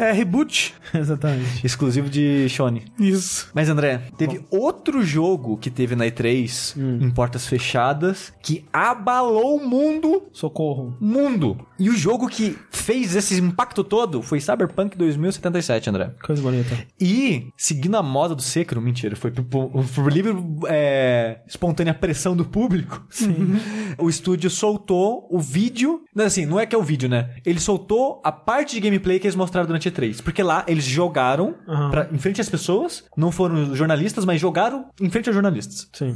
É 0.00 0.12
reboot. 0.12 0.74
Exatamente. 0.94 1.64
Exclusivo 1.66 2.08
de 2.08 2.48
Shone. 2.48 2.84
Isso. 2.98 3.50
Mas 3.54 3.68
André, 3.68 4.00
teve 4.16 4.40
outro 4.50 5.02
jogo 5.04 5.56
que 5.58 5.70
teve 5.70 5.94
na 5.94 6.06
E3 6.06 6.74
Hum. 6.76 6.98
em 7.02 7.10
portas 7.10 7.46
fechadas 7.46 8.32
que 8.42 8.64
abalou 8.72 9.56
o 9.56 9.68
mundo. 9.68 10.22
Socorro. 10.32 10.96
Mundo. 11.00 11.58
E 11.78 11.88
o 11.88 11.96
jogo 11.96 12.28
que 12.28 12.56
fez 12.70 13.14
esse 13.14 13.38
impacto 13.40 13.84
todo 13.84 14.20
foi 14.22 14.40
Cyberpunk 14.40 14.96
2077, 14.96 15.90
André. 15.90 16.10
Coisa 16.22 16.42
bonita. 16.42 16.76
E, 17.00 17.48
seguindo 17.56 17.96
a 17.96 18.02
moda 18.02 18.34
do 18.34 18.42
Sekiro, 18.42 18.80
mentira, 18.80 19.14
foi 19.14 19.30
por, 19.30 19.44
por- 19.44 20.12
livre 20.12 20.34
é, 20.68 21.40
espontânea 21.46 21.94
pressão 21.94 22.36
do 22.36 22.44
público. 22.44 23.06
o 23.98 24.08
estúdio 24.08 24.50
soltou 24.50 25.26
o 25.30 25.38
vídeo. 25.38 26.02
Não, 26.14 26.24
assim, 26.24 26.46
não 26.46 26.58
é 26.58 26.66
que 26.66 26.74
é 26.74 26.78
o 26.78 26.82
vídeo, 26.82 27.08
né? 27.08 27.30
Ele 27.44 27.60
soltou 27.60 28.20
a 28.24 28.32
parte 28.32 28.74
de 28.74 28.80
gameplay 28.80 29.18
que 29.18 29.26
eles 29.26 29.36
mostraram 29.36 29.66
durante 29.66 29.88
a 29.88 29.92
E3. 29.92 30.22
Porque 30.22 30.42
lá 30.42 30.64
eles 30.66 30.84
jogaram 30.84 31.54
Aham. 31.68 31.90
pra, 31.90 32.08
em 32.12 32.18
frente 32.18 32.40
às 32.40 32.48
pessoas, 32.48 33.04
não 33.16 33.30
foram 33.30 33.74
jornalistas, 33.74 34.24
mas 34.24 34.40
jogaram 34.40 34.86
em 35.00 35.10
frente 35.10 35.28
aos 35.28 35.34
jornalistas. 35.34 35.88
Sim. 35.92 36.12